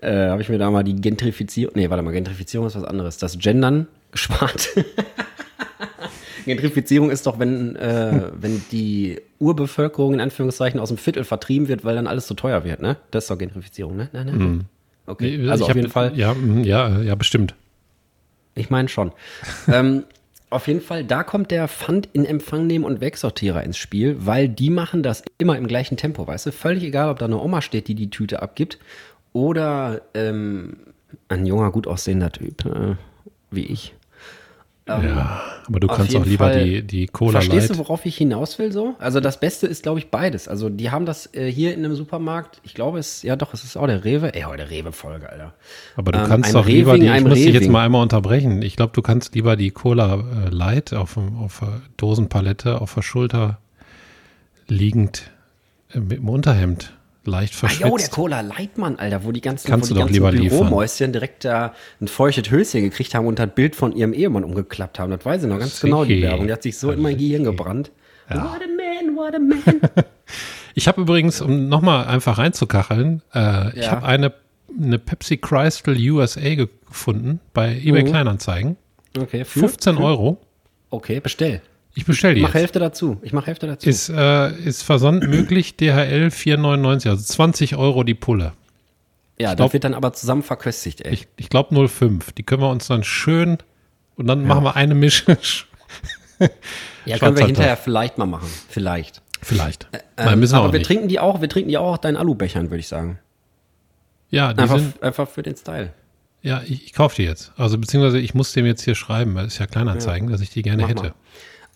äh, 0.00 0.28
habe 0.28 0.40
ich 0.42 0.48
mir 0.48 0.58
da 0.58 0.70
mal 0.70 0.82
die 0.84 0.96
Gentrifizierung, 0.96 1.74
nee, 1.76 1.90
warte 1.90 2.02
mal, 2.02 2.12
Gentrifizierung 2.12 2.66
ist 2.66 2.76
was 2.76 2.84
anderes. 2.84 3.18
Das 3.18 3.38
Gendern 3.38 3.86
gespart. 4.12 4.68
Gentrifizierung 6.46 7.10
ist 7.10 7.26
doch, 7.26 7.38
wenn, 7.38 7.76
äh, 7.76 8.30
wenn 8.40 8.62
die 8.72 9.20
Urbevölkerung 9.38 10.14
in 10.14 10.20
Anführungszeichen 10.20 10.80
aus 10.80 10.88
dem 10.88 10.96
Viertel 10.98 11.24
vertrieben 11.24 11.68
wird, 11.68 11.84
weil 11.84 11.94
dann 11.94 12.06
alles 12.06 12.26
so 12.26 12.34
teuer 12.34 12.64
wird, 12.64 12.80
ne? 12.80 12.96
Das 13.10 13.24
ist 13.24 13.30
doch 13.30 13.38
Gentrifizierung, 13.38 13.96
ne? 13.96 14.08
Nein, 14.12 14.26
nein. 14.26 14.64
Okay, 15.06 15.38
also 15.48 15.54
Ich 15.56 15.62
auf 15.62 15.68
hab- 15.70 15.76
jeden 15.76 15.90
Fall. 15.90 16.12
Ja, 16.16 16.32
mm, 16.34 16.64
ja, 16.64 17.00
ja, 17.00 17.14
bestimmt. 17.14 17.54
Ich 18.54 18.70
meine 18.70 18.88
schon. 18.88 19.12
ähm, 19.70 20.04
auf 20.50 20.66
jeden 20.66 20.80
Fall, 20.80 21.04
da 21.04 21.22
kommt 21.22 21.50
der 21.50 21.68
Pfand 21.68 22.08
in 22.12 22.24
Empfang 22.24 22.66
nehmen 22.66 22.84
und 22.84 23.00
Wegsortierer 23.00 23.62
ins 23.64 23.76
Spiel, 23.76 24.16
weil 24.20 24.48
die 24.48 24.70
machen 24.70 25.02
das 25.02 25.22
immer 25.36 25.56
im 25.58 25.66
gleichen 25.66 25.96
Tempo, 25.96 26.26
weißt 26.26 26.46
du? 26.46 26.52
Völlig 26.52 26.84
egal, 26.84 27.10
ob 27.10 27.18
da 27.18 27.26
eine 27.26 27.38
Oma 27.38 27.60
steht, 27.60 27.88
die 27.88 27.94
die 27.94 28.10
Tüte 28.10 28.40
abgibt 28.40 28.78
oder 29.32 30.02
ähm, 30.14 30.78
ein 31.28 31.44
junger, 31.44 31.70
gut 31.70 31.86
aussehender 31.86 32.32
Typ, 32.32 32.64
äh, 32.64 32.96
wie 33.50 33.66
ich. 33.66 33.94
Ja, 34.88 35.40
aber 35.66 35.80
du 35.80 35.86
kannst 35.86 36.16
auch 36.16 36.24
lieber 36.24 36.46
Fall- 36.50 36.64
die, 36.64 36.82
die 36.82 37.06
Cola 37.06 37.32
Verstehst 37.40 37.68
Light. 37.68 37.78
du, 37.78 37.82
worauf 37.82 38.06
ich 38.06 38.16
hinaus 38.16 38.58
will 38.58 38.72
so? 38.72 38.94
Also 38.98 39.20
das 39.20 39.38
Beste 39.38 39.66
ist, 39.66 39.82
glaube 39.82 39.98
ich, 39.98 40.10
beides. 40.10 40.48
Also 40.48 40.70
die 40.70 40.90
haben 40.90 41.04
das 41.06 41.32
äh, 41.34 41.50
hier 41.52 41.74
in 41.74 41.84
einem 41.84 41.94
Supermarkt, 41.94 42.60
ich 42.64 42.74
glaube 42.74 42.98
es, 42.98 43.22
ja 43.22 43.36
doch, 43.36 43.52
es 43.54 43.64
ist 43.64 43.76
auch 43.76 43.86
der 43.86 44.04
Rewe. 44.04 44.34
Ey, 44.34 44.42
heute 44.42 44.70
Rewe-Folge, 44.70 45.28
Alter. 45.30 45.52
Aber 45.96 46.12
du 46.12 46.18
Ähm, 46.20 46.26
kannst 46.26 46.54
doch 46.54 46.66
lieber 46.66 46.98
die, 46.98 47.06
ich 47.06 47.24
muss 47.24 47.34
dich 47.34 47.52
jetzt 47.52 47.68
mal 47.68 47.84
einmal 47.84 48.02
unterbrechen. 48.02 48.62
Ich 48.62 48.76
glaube, 48.76 48.92
du 48.94 49.02
kannst 49.02 49.34
lieber 49.34 49.56
die 49.56 49.70
Cola 49.70 50.14
äh, 50.46 50.48
Light 50.48 50.94
auf, 50.94 51.16
auf 51.18 51.60
der 51.60 51.80
Dosenpalette 51.98 52.80
auf 52.80 52.94
der 52.94 53.02
Schulter 53.02 53.58
liegend 54.68 55.30
äh, 55.92 56.00
mit 56.00 56.18
dem 56.18 56.28
Unterhemd 56.28 56.94
leicht 57.28 57.54
Ah, 57.62 57.66
jo, 57.66 57.68
der 57.78 57.88
verschwitzt. 57.88 58.10
Cola 58.12 58.40
Leitmann, 58.40 58.96
Alter, 58.98 59.24
wo 59.24 59.32
die 59.32 59.40
ganzen, 59.40 59.68
Kannst 59.70 59.90
wo 59.90 59.94
du 59.94 60.00
die 60.00 60.06
doch 60.06 60.10
lieber 60.12 60.32
ganzen. 60.32 60.48
Büromäuschen 60.48 61.12
direkt 61.12 61.44
da 61.44 61.74
ein 62.00 62.08
feuchtes 62.08 62.50
Höschen 62.50 62.82
gekriegt 62.82 63.14
haben 63.14 63.26
und 63.26 63.38
das 63.38 63.50
Bild 63.54 63.76
von 63.76 63.92
ihrem 63.94 64.12
Ehemann 64.12 64.44
umgeklappt 64.44 64.98
haben. 64.98 65.10
Das 65.12 65.24
weiß 65.24 65.42
ich 65.44 65.48
noch 65.48 65.58
ganz 65.58 65.80
genau, 65.80 66.04
die. 66.04 66.22
Werbung. 66.22 66.46
Die 66.46 66.52
hat 66.52 66.62
sich 66.62 66.76
so 66.78 66.90
in 66.90 67.00
mein 67.00 67.16
Gehirn 67.16 67.44
gebrannt. 67.44 67.90
What 68.28 68.38
a 68.38 68.44
man, 69.06 69.16
what 69.16 69.34
a 69.34 69.38
man. 69.38 69.62
Ich 70.74 70.86
habe 70.86 71.00
übrigens, 71.00 71.40
um 71.40 71.68
nochmal 71.68 72.06
einfach 72.06 72.38
reinzukacheln, 72.38 73.22
äh, 73.34 73.70
ich 73.76 73.86
Ja. 73.86 73.90
habe 73.92 74.06
eine, 74.06 74.32
eine 74.80 74.98
Pepsi 75.00 75.36
Crystal 75.38 75.96
USA 75.96 76.54
gefunden 76.54 77.40
bei 77.52 77.74
eBay 77.82 78.02
Mhm. 78.04 78.06
Kleinanzeigen. 78.08 78.76
Okay, 79.18 79.44
für, 79.44 79.60
15 79.60 79.96
für, 79.96 80.02
Euro. 80.04 80.38
Okay, 80.90 81.18
bestell. 81.20 81.62
Ich 81.98 82.06
bestelle 82.06 82.34
die 82.34 82.40
Ich 82.40 82.42
mach 82.46 82.50
jetzt. 82.54 82.60
Hälfte 82.60 82.78
dazu. 82.78 83.18
Ich 83.22 83.32
mach 83.32 83.46
Hälfte 83.48 83.66
dazu. 83.66 83.88
Ist, 83.88 84.08
äh, 84.08 84.52
ist 84.60 84.82
Versand 84.82 85.26
möglich, 85.28 85.76
DHL 85.76 86.28
4,99, 86.30 87.08
also 87.08 87.22
20 87.24 87.74
Euro 87.76 88.04
die 88.04 88.14
Pulle. 88.14 88.52
ja, 89.38 89.54
glaub- 89.54 89.66
das 89.68 89.72
wird 89.72 89.82
dann 89.84 89.94
aber 89.94 90.12
zusammen 90.12 90.42
verköstigt, 90.44 91.00
ey. 91.00 91.12
Ich, 91.12 91.26
ich 91.36 91.48
glaube 91.48 91.74
0,5. 91.74 92.34
Die 92.36 92.44
können 92.44 92.62
wir 92.62 92.70
uns 92.70 92.86
dann 92.86 93.02
schön 93.02 93.58
und 94.14 94.28
dann 94.28 94.46
machen 94.46 94.62
wir 94.62 94.76
eine 94.76 94.94
Mische. 94.94 95.36
ja, 97.04 97.18
können 97.18 97.36
wir 97.36 97.46
hinterher 97.46 97.76
vielleicht 97.76 98.16
mal 98.16 98.26
machen. 98.26 98.48
Vielleicht. 98.68 99.22
Vielleicht. 99.42 99.88
Ähm, 99.92 100.00
Nein, 100.26 100.38
müssen 100.38 100.54
wir 100.54 100.58
aber 100.60 100.72
wir 100.72 100.78
nicht. 100.78 100.86
trinken 100.86 101.08
die 101.08 101.18
auch, 101.18 101.40
wir 101.40 101.48
trinken 101.48 101.68
die 101.70 101.78
auch 101.78 101.94
aus 101.94 102.00
deinen 102.00 102.16
Alubechern, 102.16 102.70
würde 102.70 102.78
ich 102.80 102.88
sagen. 102.88 103.18
Ja, 104.30 104.52
die 104.52 104.60
Einfach, 104.60 104.78
sind, 104.78 105.02
einfach 105.02 105.28
für 105.28 105.42
den 105.42 105.56
Style. 105.56 105.92
ja, 106.42 106.62
ich, 106.64 106.84
ich 106.86 106.92
kaufe 106.92 107.16
die 107.16 107.22
jetzt. 107.24 107.52
Also 107.56 107.76
beziehungsweise 107.78 108.20
ich 108.20 108.34
muss 108.34 108.52
dem 108.52 108.66
jetzt 108.66 108.82
hier 108.82 108.94
schreiben, 108.94 109.34
weil 109.34 109.46
es 109.46 109.54
ist 109.54 109.58
ja 109.58 109.66
Kleinanzeigen, 109.66 110.30
dass 110.30 110.40
ich 110.40 110.50
die 110.50 110.62
gerne 110.62 110.82
Mach 110.82 110.90
hätte. 110.90 111.02
mal. 111.02 111.14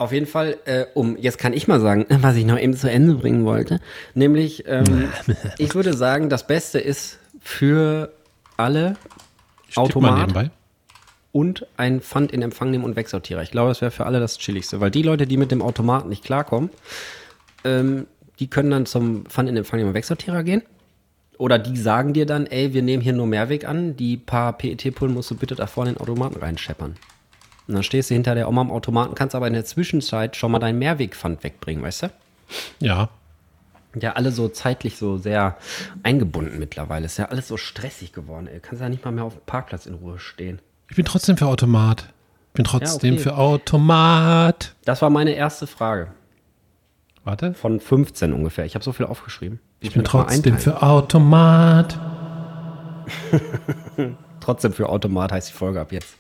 Auf 0.03 0.11
jeden 0.11 0.27
Fall, 0.27 0.57
äh, 0.65 0.87
um, 0.95 1.17
jetzt 1.17 1.39
kann 1.39 1.53
ich 1.53 1.69
mal 1.69 1.79
sagen, 1.79 2.07
was 2.23 2.35
ich 2.35 2.45
noch 2.45 2.59
eben 2.59 2.75
zu 2.75 2.91
Ende 2.91 3.15
bringen 3.15 3.45
wollte. 3.45 3.79
Nämlich, 4.15 4.65
ähm, 4.67 5.13
ich 5.59 5.77
würde 5.77 5.95
sagen, 5.95 6.29
das 6.29 6.45
Beste 6.45 6.81
ist 6.81 7.21
für 7.41 8.13
alle 8.57 8.97
mal 9.77 9.83
Automat 9.85 10.19
nebenbei. 10.19 10.51
und 11.31 11.67
ein 11.77 12.01
Pfand 12.01 12.33
in 12.33 12.43
Empfang 12.43 12.73
nehmen 12.73 12.83
und 12.83 12.97
Wegsortierer. 12.97 13.43
Ich 13.43 13.53
glaube, 13.53 13.69
das 13.69 13.81
wäre 13.81 13.93
für 13.93 14.05
alle 14.05 14.19
das 14.19 14.39
Chilligste, 14.39 14.81
weil 14.81 14.91
die 14.91 15.03
Leute, 15.03 15.29
die 15.29 15.37
mit 15.37 15.53
dem 15.53 15.63
Automaten 15.63 16.09
nicht 16.09 16.25
klarkommen, 16.25 16.71
ähm, 17.63 18.09
die 18.41 18.51
können 18.51 18.73
dann 18.73 18.87
zum 18.87 19.25
Pfand 19.27 19.49
in 19.49 19.57
Empfang 19.57 19.79
nehmen 19.79 19.91
und 19.91 19.95
Wegsortierer 19.95 20.43
gehen. 20.43 20.63
oder 21.39 21.61
die 21.61 21.77
sagen 21.77 22.13
dir 22.13 22.27
dann, 22.27 22.47
ey, 22.47 22.75
wir 22.75 22.83
nehmen 22.83 23.05
hier 23.05 23.13
nur 23.13 23.29
Mehrweg 23.29 23.69
an, 23.69 23.97
die 23.97 24.17
paar 24.17 24.59
PET-Pullen 24.59 25.15
musst 25.15 25.31
du 25.31 25.37
bitte 25.37 25.55
da 25.55 25.69
vorne 25.69 25.91
in 25.91 25.95
den 25.95 26.03
Automaten 26.03 26.41
reinscheppern. 26.41 26.97
Und 27.69 27.75
dann 27.75 27.83
stehst 27.83 28.11
du 28.11 28.15
hinter 28.15 28.35
der 28.35 28.49
Oma 28.49 28.61
am 28.61 28.71
Automaten, 28.71 29.15
kannst 29.15 29.35
aber 29.35 29.47
in 29.47 29.53
der 29.53 29.65
Zwischenzeit 29.65 30.37
schon 30.37 30.51
mal 30.51 30.59
deinen 30.59 30.79
Mehrwegpfand 30.79 31.45
wegbringen, 31.45 31.83
weißt 31.83 32.05
du? 32.05 32.11
Ja. 32.81 33.09
Ja, 33.95 34.13
alle 34.13 34.33
so 34.33 34.49
zeitlich 34.49 34.97
so 34.97 35.19
sehr 35.19 35.57
eingebunden 36.03 36.59
mittlerweile. 36.59 37.07
Ist 37.07 37.19
ja 37.19 37.27
alles 37.27 37.49
so 37.49 37.57
stressig 37.57 38.13
geworden, 38.13 38.47
ey. 38.47 38.61
Kannst 38.61 38.81
ja 38.81 38.89
nicht 38.89 39.05
mal 39.05 39.11
mehr 39.11 39.25
auf 39.25 39.35
dem 39.35 39.45
Parkplatz 39.45 39.87
in 39.87 39.95
Ruhe 39.95 40.19
stehen. 40.19 40.61
Ich 40.89 40.97
bin 40.97 41.05
trotzdem 41.05 41.37
für 41.37 41.47
Automat. 41.47 42.09
Ich 42.49 42.55
bin 42.55 42.65
trotzdem 42.65 43.15
okay. 43.15 43.23
für 43.23 43.37
Automat. 43.37 44.75
Das 44.85 45.03
war 45.03 45.11
meine 45.11 45.33
erste 45.33 45.67
Frage. 45.67 46.13
Warte. 47.25 47.55
Von 47.55 47.81
15 47.81 48.33
ungefähr. 48.33 48.65
Ich 48.65 48.75
habe 48.75 48.85
so 48.85 48.93
viel 48.93 49.07
aufgeschrieben. 49.07 49.61
Ich 49.81 49.93
bin 49.93 50.05
trotzdem 50.05 50.59
für 50.59 50.83
Automat. 50.83 51.99
Trotzdem 54.41 54.73
für 54.73 54.89
Automat 54.89 55.33
heißt 55.33 55.51
die 55.51 55.55
Folge 55.55 55.81
ab 55.81 55.93
jetzt. 55.93 56.17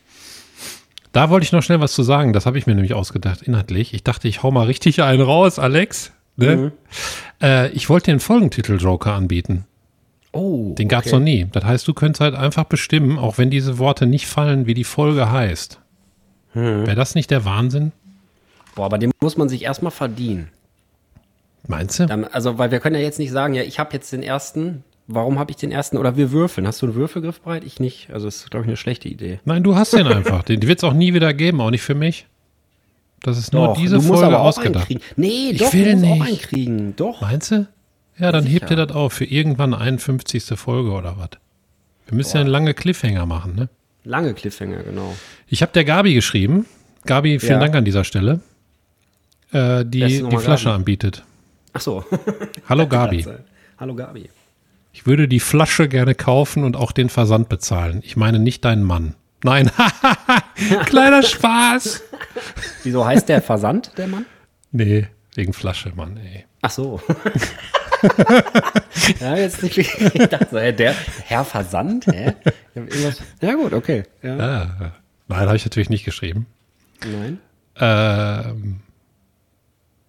Da 1.13 1.31
wollte 1.31 1.45
ich 1.45 1.53
noch 1.53 1.63
schnell 1.63 1.81
was 1.81 1.93
zu 1.93 2.03
sagen. 2.03 2.33
Das 2.33 2.47
habe 2.47 2.59
ich 2.59 2.67
mir 2.67 2.75
nämlich 2.75 2.95
ausgedacht, 2.95 3.43
inhaltlich. 3.43 3.95
Ich 3.95 4.03
dachte, 4.03 4.29
ich 4.29 4.43
hau 4.43 4.51
mal 4.51 4.67
richtig 4.67 5.03
einen 5.03 5.23
raus, 5.23 5.59
Alex. 5.59 6.13
Ne? 6.37 6.57
Mhm. 6.57 6.73
Äh, 7.43 7.69
ich 7.71 7.89
wollte 7.91 8.11
den 8.11 8.21
Folgentitel 8.21 8.77
Joker 8.77 9.13
anbieten. 9.13 9.67
Oh. 10.33 10.75
Den 10.75 10.89
gab 10.89 11.05
es 11.05 11.13
okay. 11.13 11.19
noch 11.19 11.25
nie. 11.25 11.47
Das 11.53 11.65
heißt, 11.65 11.87
du 11.87 11.93
könntest 11.93 12.21
halt 12.21 12.35
einfach 12.35 12.65
bestimmen, 12.65 13.19
auch 13.19 13.37
wenn 13.37 13.51
diese 13.51 13.79
Worte 13.79 14.07
nicht 14.07 14.27
fallen, 14.27 14.67
wie 14.67 14.75
die 14.75 14.85
Folge 14.85 15.31
heißt. 15.31 15.79
Hm. 16.55 16.87
Wäre 16.87 16.97
das 16.97 17.15
nicht 17.15 17.31
der 17.31 17.45
Wahnsinn? 17.45 17.93
Boah, 18.75 18.87
aber 18.87 18.99
den 18.99 19.11
muss 19.21 19.37
man 19.37 19.51
sich 19.51 19.63
erstmal 19.63 19.93
verdienen. 19.93 20.49
Meinst 21.67 22.01
du? 22.01 22.07
Dann, 22.07 22.25
also, 22.25 22.59
weil 22.59 22.71
wir 22.71 22.81
können 22.81 22.97
ja 22.97 23.03
jetzt 23.03 23.19
nicht 23.19 23.31
sagen, 23.31 23.55
ja, 23.55 23.63
ich 23.63 23.79
habe 23.79 23.93
jetzt 23.93 24.13
den 24.13 24.23
ersten. 24.23 24.83
Warum 25.09 25.39
habe 25.39 25.51
ich 25.51 25.57
den 25.57 25.73
ersten? 25.73 25.97
Oder 25.99 26.17
wir 26.17 26.31
würfeln. 26.33 26.67
Hast 26.67 26.81
du 26.83 26.87
einen 26.87 26.95
Würfelgriff 26.95 27.41
bereit? 27.41 27.65
Ich 27.65 27.81
nicht. 27.81 28.11
Also, 28.13 28.27
das 28.27 28.37
ist, 28.37 28.51
glaube 28.51 28.65
ich, 28.65 28.69
eine 28.69 28.77
schlechte 28.77 29.09
Idee. 29.09 29.41
Nein, 29.45 29.63
du 29.63 29.75
hast 29.75 29.93
den 29.93 30.07
einfach. 30.07 30.43
Den 30.45 30.63
wird 30.63 30.79
es 30.79 30.85
auch 30.85 30.93
nie 30.95 31.13
wieder 31.15 31.35
geben, 31.35 31.61
auch 31.61 31.71
nicht 31.71 31.83
für 31.83 31.95
mich. 31.95 32.27
Das 33.21 33.39
ist 33.39 33.53
nur 33.53 33.75
diese 33.75 33.97
du 33.97 34.03
musst 34.03 34.21
Folge 34.21 34.39
ausgedacht. 34.39 34.91
einen. 34.91 35.01
Nee, 35.17 35.51
Ich 35.51 35.59
doch, 35.59 35.73
will 35.73 35.85
du 35.85 35.91
musst 35.97 36.03
nicht. 36.03 36.21
auch 36.23 36.27
einen 36.27 36.39
kriegen. 36.39 36.97
Doch. 36.97 37.21
Meinst 37.21 37.51
du? 37.51 37.67
Ja, 38.19 38.31
dann 38.33 38.45
sicher. 38.45 38.55
hebt 38.55 38.71
ihr 38.71 38.77
das 38.77 38.91
auf 38.97 39.13
für 39.13 39.25
irgendwann 39.25 39.75
51. 39.75 40.45
Folge 40.57 40.91
oder 40.91 41.17
was. 41.19 41.31
Wir 42.07 42.17
müssen 42.17 42.37
ja 42.37 42.41
eine 42.43 42.51
lange 42.51 42.75
Cliffhanger 42.75 43.27
machen, 43.27 43.55
ne? 43.55 43.69
Lange 44.05 44.35
Cliffhanger, 44.35 44.83
genau. 44.83 45.15
Ich 45.49 45.63
habe 45.63 45.73
der 45.73 45.85
Gabi 45.85 46.15
geschrieben. 46.15 46.67
Gabi, 47.07 47.39
vielen 47.39 47.53
Ja. 47.53 47.59
Dank 47.61 47.75
an 47.77 47.85
dieser 47.85 48.05
Stelle. 48.05 48.41
Äh, 49.53 49.85
die 49.85 50.01
die 50.01 50.37
Flasche 50.39 50.65
Gabi. 50.67 50.77
anbietet. 50.77 51.25
Ach 51.73 51.81
so. 51.81 52.05
Hallo 52.69 52.87
Gabi. 52.89 53.25
Hallo 53.79 53.95
Gabi. 53.95 54.29
Ich 54.93 55.07
würde 55.07 55.27
die 55.27 55.41
Flasche 55.41 55.89
gerne 55.89 56.15
kaufen 56.15 56.65
und 56.65 56.77
auch 56.77 56.93
den 56.93 57.09
Versand 57.09 57.49
bezahlen. 57.49 58.01
Ich 58.05 58.17
meine 58.17 58.39
nicht 58.39 58.65
deinen 58.65 58.83
Mann. 58.83 59.15
Nein, 59.45 59.71
kleiner 60.85 61.23
Spaß. 61.23 62.03
Wieso 62.85 63.05
heißt 63.05 63.29
der 63.29 63.43
Versand, 63.43 63.93
der 63.97 64.07
Mann? 64.07 64.27
Nee, 64.71 65.09
wegen 65.35 65.53
Flasche, 65.53 65.93
Mann, 65.97 66.17
ey. 66.19 66.45
Ach 66.61 66.71
so. 66.71 67.01
ja, 69.21 69.37
jetzt 69.37 69.63
nicht. 69.63 69.79
Ich 69.79 70.27
dachte 70.29 70.73
der 70.73 70.95
Herr 71.25 71.45
Versand? 71.45 72.07
Hä? 72.07 72.35
Ja, 73.41 73.55
gut, 73.55 73.73
okay. 73.73 74.05
Ja. 74.23 74.39
Ah, 74.39 74.93
nein, 75.27 75.47
habe 75.47 75.57
ich 75.57 75.65
natürlich 75.65 75.91
nicht 75.91 76.05
geschrieben. 76.05 76.47
Nein. 77.05 77.39
Ähm, 77.81 78.81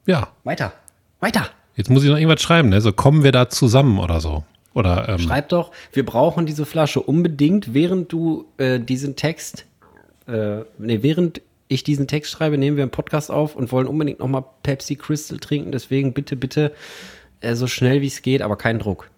ja, 0.06 0.28
Weiter. 0.44 0.74
Weiter. 1.20 1.50
jetzt 1.76 1.90
muss 1.90 2.04
ich 2.04 2.10
noch 2.10 2.18
irgendwas 2.18 2.42
schreiben, 2.42 2.70
ne? 2.70 2.82
So 2.82 2.92
kommen 2.92 3.24
wir 3.24 3.32
da 3.32 3.50
zusammen 3.50 3.98
oder 3.98 4.20
so. 4.20 4.44
Oder 4.74 5.10
ähm, 5.10 5.20
Schreib 5.20 5.50
doch, 5.50 5.72
wir 5.92 6.06
brauchen 6.06 6.46
diese 6.46 6.66
Flasche 6.66 7.02
unbedingt, 7.02 7.74
während 7.74 8.12
du 8.12 8.46
äh, 8.58 8.80
diesen 8.80 9.16
Text, 9.16 9.66
äh, 10.28 10.62
nee, 10.78 11.04
während 11.04 11.42
ich 11.68 11.84
diesen 11.84 12.08
Text 12.08 12.32
schreibe, 12.32 12.58
nehmen 12.58 12.78
wir 12.78 12.84
einen 12.84 12.92
Podcast 12.92 13.32
auf 13.32 13.56
und 13.56 13.72
wollen 13.72 13.88
unbedingt 13.88 14.20
nochmal 14.20 14.44
Pepsi 14.64 14.96
Crystal 14.96 15.38
trinken. 15.40 15.72
Deswegen 15.72 16.14
bitte, 16.14 16.36
bitte 16.36 16.74
äh, 17.42 17.56
so 17.56 17.68
schnell 17.68 18.02
wie 18.02 18.08
es 18.08 18.22
geht, 18.22 18.42
aber 18.42 18.58
kein 18.58 18.80
Druck. 18.80 19.10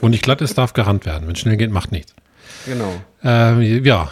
wo 0.00 0.08
nicht 0.08 0.22
glatt 0.22 0.40
ist, 0.40 0.56
darf 0.56 0.72
gerannt 0.72 1.04
werden. 1.04 1.28
Wenn 1.28 1.36
schnell 1.36 1.56
geht, 1.56 1.70
macht 1.70 1.92
nichts. 1.92 2.14
Genau. 2.66 2.92
Ähm, 3.22 3.84
ja, 3.84 4.10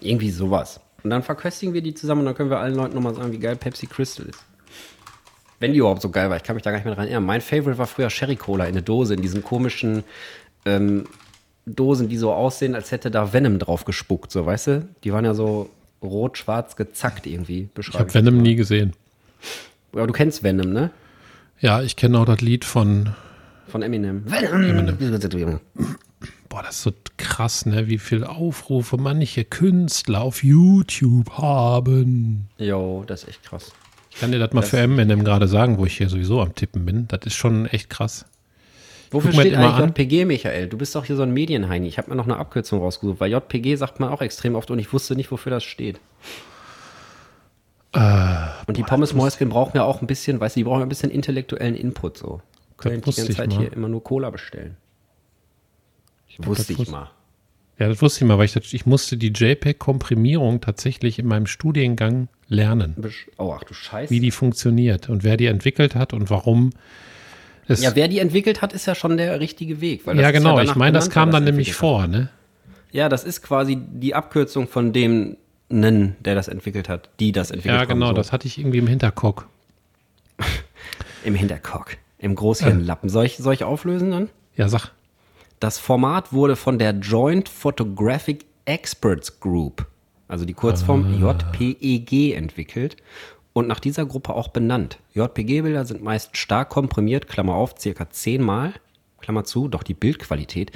Irgendwie 0.00 0.30
sowas. 0.30 0.80
Und 1.02 1.10
dann 1.10 1.22
verköstigen 1.22 1.72
wir 1.72 1.82
die 1.82 1.94
zusammen 1.94 2.20
und 2.20 2.26
dann 2.26 2.34
können 2.34 2.50
wir 2.50 2.58
allen 2.58 2.74
Leuten 2.74 2.94
nochmal 2.94 3.14
sagen, 3.14 3.32
wie 3.32 3.38
geil 3.38 3.56
Pepsi 3.56 3.86
Crystal 3.86 4.26
ist. 4.26 4.44
Wenn 5.58 5.72
die 5.72 5.78
überhaupt 5.78 6.02
so 6.02 6.10
geil 6.10 6.28
war, 6.28 6.36
ich 6.36 6.42
kann 6.42 6.54
mich 6.54 6.62
da 6.62 6.70
gar 6.70 6.78
nicht 6.78 6.84
mehr 6.84 6.94
dran 6.94 7.06
erinnern. 7.06 7.24
Mein 7.24 7.40
Favorite 7.40 7.78
war 7.78 7.86
früher 7.86 8.10
Sherry 8.10 8.36
Cola 8.36 8.66
in 8.66 8.74
der 8.74 8.82
Dose, 8.82 9.14
in 9.14 9.22
diesen 9.22 9.42
komischen 9.42 10.04
ähm, 10.66 11.04
Dosen, 11.64 12.08
die 12.08 12.16
so 12.16 12.32
aussehen, 12.32 12.74
als 12.74 12.92
hätte 12.92 13.10
da 13.10 13.32
Venom 13.32 13.58
drauf 13.58 13.84
gespuckt, 13.84 14.30
so, 14.30 14.44
weißt 14.44 14.66
du? 14.66 14.88
Die 15.04 15.12
waren 15.12 15.24
ja 15.24 15.34
so 15.34 15.70
rot-schwarz 16.02 16.76
gezackt 16.76 17.26
irgendwie, 17.26 17.68
ich 17.78 17.94
habe 17.94 18.12
Venom 18.12 18.38
nie 18.38 18.54
gesehen. 18.54 18.92
Aber 19.92 20.06
du 20.06 20.12
kennst 20.12 20.42
Venom, 20.42 20.72
ne? 20.72 20.90
Ja, 21.60 21.82
ich 21.82 21.96
kenne 21.96 22.18
auch 22.18 22.26
das 22.26 22.40
Lied 22.42 22.64
von, 22.64 23.14
Von 23.66 23.82
Eminem. 23.82 24.24
Venom! 24.26 25.60
boah, 26.48 26.62
das 26.62 26.76
ist 26.76 26.82
so 26.82 26.92
krass, 27.16 27.66
ne? 27.66 27.88
Wie 27.88 27.98
viele 27.98 28.28
Aufrufe 28.28 28.96
manche 28.98 29.44
Künstler 29.44 30.20
auf 30.20 30.44
YouTube 30.44 31.30
haben. 31.32 32.48
Jo, 32.58 33.04
das 33.06 33.22
ist 33.22 33.30
echt 33.30 33.42
krass. 33.44 33.72
Ich 34.16 34.20
kann 34.20 34.32
dir 34.32 34.38
das 34.38 34.50
mal 34.54 34.62
für 34.62 34.78
Eminem 34.78 35.24
gerade 35.24 35.46
sagen, 35.46 35.76
wo 35.76 35.84
ich 35.84 35.98
hier 35.98 36.08
sowieso 36.08 36.40
am 36.40 36.54
Tippen 36.54 36.86
bin. 36.86 37.06
Das 37.08 37.20
ist 37.26 37.34
schon 37.34 37.66
echt 37.66 37.90
krass. 37.90 38.24
Wofür 39.10 39.30
steht 39.30 39.54
eigentlich 39.54 39.72
an. 39.74 39.88
JPG, 39.90 40.24
Michael? 40.24 40.68
Du 40.68 40.78
bist 40.78 40.94
doch 40.94 41.04
hier 41.04 41.16
so 41.16 41.22
ein 41.22 41.32
Medienheini. 41.32 41.86
Ich 41.86 41.98
habe 41.98 42.08
mir 42.08 42.16
noch 42.16 42.24
eine 42.24 42.38
Abkürzung 42.38 42.80
rausgesucht, 42.80 43.20
weil 43.20 43.30
JPG 43.30 43.76
sagt 43.76 44.00
man 44.00 44.08
auch 44.08 44.22
extrem 44.22 44.54
oft 44.54 44.70
und 44.70 44.78
ich 44.78 44.90
wusste 44.90 45.16
nicht, 45.16 45.30
wofür 45.30 45.50
das 45.50 45.64
steht. 45.64 46.00
Äh, 47.92 48.46
und 48.66 48.78
die 48.78 48.84
Pommes 48.84 49.12
Mäuschen 49.12 49.50
brauchen 49.50 49.76
ja 49.76 49.84
auch 49.84 50.00
ein 50.00 50.06
bisschen, 50.06 50.40
weißt 50.40 50.56
du, 50.56 50.60
die 50.60 50.64
brauchen 50.64 50.80
ein 50.80 50.88
bisschen 50.88 51.10
intellektuellen 51.10 51.74
Input 51.74 52.16
so. 52.16 52.40
Können 52.78 53.02
die 53.02 53.12
ganze 53.12 53.30
ich 53.30 53.36
Zeit 53.36 53.50
mal. 53.50 53.58
hier 53.58 53.72
immer 53.74 53.90
nur 53.90 54.02
Cola 54.02 54.30
bestellen. 54.30 54.78
wusste 56.38 56.72
ich 56.72 56.78
wusste- 56.78 56.92
mal. 56.92 57.10
Ja, 57.78 57.88
das 57.88 58.00
wusste 58.00 58.24
ich 58.24 58.28
mal, 58.28 58.38
weil 58.38 58.46
ich, 58.46 58.74
ich 58.74 58.86
musste 58.86 59.16
die 59.18 59.28
JPEG-Komprimierung 59.32 60.60
tatsächlich 60.62 61.18
in 61.18 61.26
meinem 61.26 61.46
Studiengang 61.46 62.28
lernen, 62.48 62.94
Oh, 63.36 63.52
ach 63.54 63.64
du 63.64 63.74
Scheiße. 63.74 64.10
wie 64.10 64.20
die 64.20 64.30
funktioniert 64.30 65.08
und 65.08 65.24
wer 65.24 65.36
die 65.36 65.46
entwickelt 65.46 65.94
hat 65.94 66.12
und 66.12 66.30
warum. 66.30 66.70
Es, 67.68 67.82
ja, 67.82 67.94
wer 67.96 68.08
die 68.08 68.20
entwickelt 68.20 68.62
hat, 68.62 68.72
ist 68.72 68.86
ja 68.86 68.94
schon 68.94 69.16
der 69.16 69.40
richtige 69.40 69.80
Weg. 69.80 70.02
Ja 70.06 70.30
genau, 70.30 70.56
danach 70.56 70.70
ich 70.72 70.76
meine, 70.76 70.92
das 70.92 71.10
kam 71.10 71.30
dann 71.32 71.44
nämlich 71.44 71.74
vor, 71.74 72.06
ne? 72.06 72.18
hat. 72.22 72.28
Ja, 72.92 73.08
das 73.08 73.24
ist 73.24 73.42
quasi 73.42 73.76
die 73.76 74.14
Abkürzung 74.14 74.68
von 74.68 74.92
dem 74.92 75.36
Nen, 75.68 76.14
der 76.20 76.36
das 76.36 76.46
entwickelt 76.48 76.88
hat, 76.88 77.10
die 77.18 77.32
das 77.32 77.50
entwickelt 77.50 77.74
Ja, 77.74 77.80
haben, 77.80 77.88
genau, 77.88 78.08
so. 78.08 78.12
das 78.14 78.30
hatte 78.32 78.46
ich 78.46 78.56
irgendwie 78.58 78.78
im 78.78 78.86
Hinterkopf. 78.86 79.44
Im 81.24 81.34
Hinterkock, 81.34 81.96
im 82.18 82.36
Großhirnlappen. 82.36 83.08
Soll 83.08 83.26
ich, 83.26 83.36
soll 83.38 83.52
ich 83.52 83.64
auflösen 83.64 84.12
dann? 84.12 84.28
Ja, 84.56 84.68
sag. 84.68 84.92
Das 85.60 85.78
Format 85.78 86.32
wurde 86.32 86.54
von 86.54 86.78
der 86.78 86.92
Joint 86.92 87.48
Photographic 87.48 88.44
Experts 88.66 89.40
Group, 89.40 89.86
also 90.28 90.44
die 90.44 90.52
Kurzform 90.52 91.18
JPEG, 91.18 92.34
entwickelt 92.34 92.96
und 93.54 93.66
nach 93.66 93.80
dieser 93.80 94.04
Gruppe 94.04 94.34
auch 94.34 94.48
benannt. 94.48 94.98
JPG-Bilder 95.14 95.86
sind 95.86 96.02
meist 96.02 96.36
stark 96.36 96.68
komprimiert, 96.68 97.26
Klammer 97.26 97.54
auf, 97.54 97.74
circa 97.78 98.10
zehnmal, 98.10 98.74
Klammer 99.20 99.44
zu, 99.44 99.68
doch 99.68 99.82
die 99.82 99.94
Bildqualität 99.94 100.72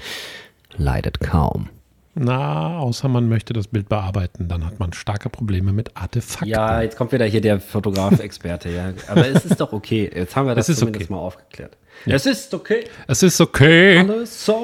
leidet 0.76 1.20
kaum. 1.20 1.68
Na, 2.14 2.78
außer 2.78 3.08
man 3.08 3.28
möchte 3.28 3.52
das 3.52 3.68
Bild 3.68 3.88
bearbeiten, 3.88 4.48
dann 4.48 4.64
hat 4.64 4.80
man 4.80 4.92
starke 4.92 5.28
Probleme 5.28 5.72
mit 5.72 5.96
Artefakten. 5.96 6.48
Ja, 6.48 6.82
jetzt 6.82 6.96
kommt 6.96 7.12
wieder 7.12 7.26
hier 7.26 7.40
der 7.40 7.60
Fotograf-Experte, 7.60 8.70
ja. 8.70 8.92
Aber 9.08 9.28
es 9.28 9.44
ist 9.44 9.60
doch 9.60 9.72
okay. 9.72 10.10
Jetzt 10.12 10.34
haben 10.34 10.46
wir 10.46 10.54
das 10.56 10.68
ist 10.68 10.78
zumindest 10.78 11.10
okay. 11.10 11.12
mal 11.12 11.20
aufgeklärt. 11.20 11.76
Es 12.06 12.26
ist 12.26 12.54
okay. 12.54 12.84
Es 13.06 13.22
ist 13.22 13.40
okay. 13.40 14.06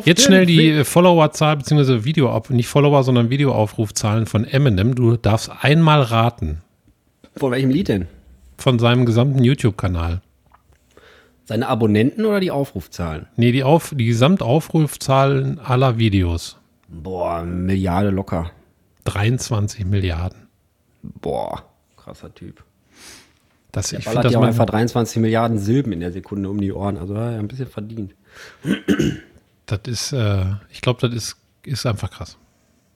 Jetzt 0.04 0.24
schnell 0.24 0.46
die 0.46 0.84
Followerzahl 0.84 1.56
bzw. 1.58 2.04
Videoauf, 2.04 2.50
nicht 2.50 2.68
Follower, 2.68 3.02
sondern 3.04 3.28
Videoaufrufzahlen 3.30 4.26
von 4.26 4.44
Eminem. 4.44 4.94
Du 4.94 5.16
darfst 5.16 5.50
einmal 5.60 6.02
raten 6.02 6.62
Von 7.36 7.52
welchem 7.52 7.70
Lied 7.70 7.88
denn? 7.88 8.06
von 8.58 8.78
seinem 8.78 9.04
gesamten 9.04 9.44
YouTube-Kanal. 9.44 10.22
Seine 11.44 11.68
Abonnenten 11.68 12.24
oder 12.24 12.40
die 12.40 12.50
Aufrufzahlen? 12.50 13.26
Nee, 13.36 13.52
die, 13.52 13.62
Auf, 13.62 13.92
die 13.94 14.06
Gesamtaufrufzahlen 14.06 15.58
aller 15.60 15.98
Videos. 15.98 16.56
Boah, 16.88 17.42
Milliarde 17.42 18.10
locker. 18.10 18.50
23 19.04 19.84
Milliarden. 19.84 20.48
Boah, 21.02 21.62
krasser 21.96 22.34
Typ. 22.34 22.64
Das, 23.76 23.92
ich 23.92 24.04
finde 24.04 24.16
Ballert 24.16 24.32
ja 24.32 24.38
auch 24.38 24.44
einfach 24.44 24.64
23 24.64 25.20
Milliarden 25.20 25.58
Silben 25.58 25.92
in 25.92 26.00
der 26.00 26.10
Sekunde 26.10 26.48
um 26.48 26.58
die 26.58 26.72
Ohren. 26.72 26.96
Also 26.96 27.14
ja, 27.14 27.38
ein 27.38 27.46
bisschen 27.46 27.66
verdient. 27.66 28.14
das 29.66 29.80
ist, 29.84 30.12
äh, 30.12 30.46
ich 30.72 30.80
glaube, 30.80 31.06
das 31.06 31.14
ist, 31.14 31.36
ist 31.62 31.84
einfach 31.84 32.10
krass. 32.10 32.38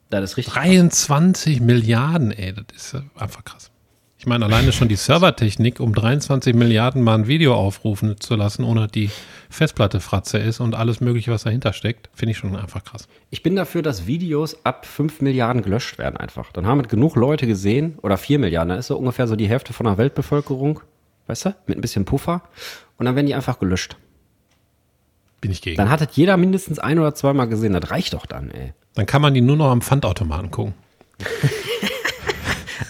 Das 0.08 0.24
ist 0.24 0.36
richtig. 0.38 0.54
23 0.54 1.60
Milliarden, 1.60 2.30
ey, 2.30 2.54
das 2.54 2.64
ist 2.74 2.94
äh, 2.94 3.02
einfach 3.14 3.44
krass. 3.44 3.70
Ich 4.16 4.24
meine, 4.24 4.46
alleine 4.46 4.72
schon 4.72 4.88
die 4.88 4.96
Servertechnik, 4.96 5.80
um 5.80 5.94
23 5.94 6.54
Milliarden 6.54 7.02
Mal 7.02 7.16
ein 7.16 7.26
Video 7.26 7.54
aufrufen 7.54 8.18
zu 8.18 8.34
lassen, 8.34 8.64
ohne 8.64 8.88
die 8.88 9.10
Festplatte 9.50 10.00
Fratze 10.00 10.38
ist 10.38 10.60
und 10.60 10.76
alles 10.76 11.00
Mögliche, 11.00 11.32
was 11.32 11.42
dahinter 11.42 11.72
steckt, 11.72 12.08
finde 12.14 12.32
ich 12.32 12.38
schon 12.38 12.54
einfach 12.54 12.84
krass. 12.84 13.08
Ich 13.30 13.42
bin 13.42 13.56
dafür, 13.56 13.82
dass 13.82 14.06
Videos 14.06 14.64
ab 14.64 14.86
5 14.86 15.20
Milliarden 15.20 15.62
gelöscht 15.62 15.98
werden 15.98 16.16
einfach. 16.16 16.52
Dann 16.52 16.66
haben 16.66 16.80
es 16.80 16.88
genug 16.88 17.16
Leute 17.16 17.48
gesehen, 17.48 17.98
oder 18.02 18.16
4 18.16 18.38
Milliarden, 18.38 18.70
da 18.70 18.76
ist 18.76 18.86
so 18.86 18.96
ungefähr 18.96 19.26
so 19.26 19.34
die 19.34 19.48
Hälfte 19.48 19.72
von 19.72 19.86
der 19.86 19.98
Weltbevölkerung, 19.98 20.80
weißt 21.26 21.46
du, 21.46 21.54
mit 21.66 21.78
ein 21.78 21.80
bisschen 21.80 22.04
Puffer. 22.04 22.42
Und 22.96 23.06
dann 23.06 23.16
werden 23.16 23.26
die 23.26 23.34
einfach 23.34 23.58
gelöscht. 23.58 23.96
Bin 25.40 25.50
ich 25.50 25.62
gegen. 25.62 25.76
Dann 25.76 25.90
hat 25.90 26.00
es 26.00 26.16
jeder 26.16 26.36
mindestens 26.36 26.78
ein 26.78 26.98
oder 26.98 27.14
zweimal 27.14 27.48
gesehen. 27.48 27.72
Das 27.72 27.90
reicht 27.90 28.12
doch 28.14 28.26
dann, 28.26 28.50
ey. 28.50 28.72
Dann 28.94 29.06
kann 29.06 29.22
man 29.22 29.34
die 29.34 29.40
nur 29.40 29.56
noch 29.56 29.70
am 29.70 29.80
Pfandautomaten 29.80 30.50
gucken. 30.50 30.74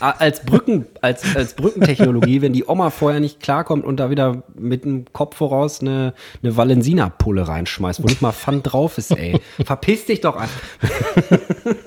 als 0.01 0.45
Brücken, 0.45 0.87
als, 1.01 1.37
als 1.37 1.55
Brückentechnologie, 1.55 2.43
wenn 2.43 2.53
die 2.53 2.65
Oma 2.67 2.91
vorher 2.91 3.21
nicht 3.21 3.41
klarkommt 3.41 3.85
und 3.85 3.99
da 3.99 4.11
wieder 4.11 4.43
mit 4.55 4.85
dem 4.85 5.05
Kopf 5.13 5.37
voraus 5.37 5.81
eine, 5.81 6.15
eine 6.43 6.57
Valensina-Pulle 6.57 7.47
reinschmeißt, 7.47 8.03
wo 8.03 8.07
nicht 8.07 8.23
mal 8.23 8.33
Pfand 8.33 8.73
drauf 8.73 8.99
ist, 8.99 9.11
ey. 9.13 9.41
Verpiss 9.65 10.07
dich 10.07 10.21
doch 10.21 10.37
einfach. 10.37 10.61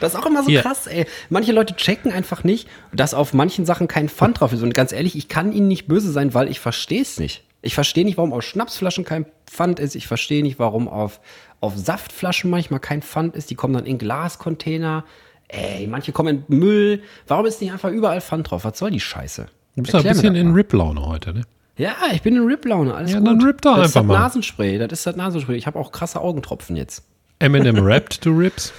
das 0.00 0.14
ist 0.14 0.20
auch 0.20 0.26
immer 0.26 0.42
so 0.42 0.48
Hier. 0.48 0.62
krass, 0.62 0.86
ey. 0.86 1.06
Manche 1.28 1.52
Leute 1.52 1.76
checken 1.76 2.12
einfach 2.12 2.44
nicht, 2.44 2.68
dass 2.92 3.14
auf 3.14 3.32
manchen 3.32 3.64
Sachen 3.64 3.88
kein 3.88 4.08
Pfand 4.08 4.40
drauf 4.40 4.52
ist. 4.52 4.62
Und 4.62 4.74
ganz 4.74 4.92
ehrlich, 4.92 5.16
ich 5.16 5.28
kann 5.28 5.52
ihnen 5.52 5.68
nicht 5.68 5.86
böse 5.86 6.10
sein, 6.10 6.34
weil 6.34 6.48
ich 6.50 6.60
verstehe 6.60 7.02
es 7.02 7.18
nicht. 7.18 7.44
Ich 7.62 7.74
verstehe 7.74 8.04
nicht, 8.04 8.16
warum 8.16 8.32
auf 8.32 8.42
Schnapsflaschen 8.42 9.04
kein 9.04 9.26
Pfand 9.46 9.80
ist. 9.80 9.94
Ich 9.94 10.06
verstehe 10.06 10.42
nicht, 10.42 10.58
warum 10.58 10.88
auf, 10.88 11.20
auf 11.60 11.76
Saftflaschen 11.76 12.50
manchmal 12.50 12.80
kein 12.80 13.02
Pfand 13.02 13.36
ist. 13.36 13.50
Die 13.50 13.54
kommen 13.54 13.74
dann 13.74 13.86
in 13.86 13.98
Glascontainer. 13.98 15.04
Ey, 15.52 15.86
manche 15.86 16.12
kommen 16.12 16.44
in 16.48 16.58
Müll. 16.58 17.02
Warum 17.26 17.46
ist 17.46 17.60
nicht 17.60 17.72
einfach 17.72 17.90
überall 17.90 18.20
Pfand 18.20 18.50
drauf? 18.50 18.64
Was 18.64 18.78
soll 18.78 18.90
die 18.90 19.00
Scheiße? 19.00 19.46
Du 19.76 19.82
bist 19.82 19.94
ein 19.94 20.02
bisschen 20.02 20.34
das 20.34 20.40
in 20.40 20.48
mal. 20.48 20.54
Rip-Laune 20.54 21.06
heute, 21.06 21.32
ne? 21.34 21.42
Ja, 21.76 21.94
ich 22.12 22.22
bin 22.22 22.36
in 22.36 22.44
Rip-Laune. 22.44 22.94
Alles 22.94 23.12
Ja, 23.12 23.18
gut. 23.18 23.26
dann 23.28 23.42
rip 23.42 23.62
doch 23.62 23.76
das 23.76 23.90
ist 23.90 23.96
einfach 23.96 24.08
das 24.08 24.18
mal. 24.18 24.22
Nasenspray. 24.24 24.78
Das 24.78 24.92
ist 24.92 25.06
das 25.06 25.16
Nasenspray. 25.16 25.56
Ich 25.56 25.66
habe 25.66 25.78
auch 25.78 25.92
krasse 25.92 26.20
Augentropfen 26.20 26.76
jetzt. 26.76 27.04
Eminem 27.38 27.78
rappt 27.78 28.20
to 28.22 28.30
Rips. 28.30 28.72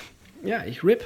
Ja, 0.44 0.64
ich 0.66 0.84
rip. 0.84 1.04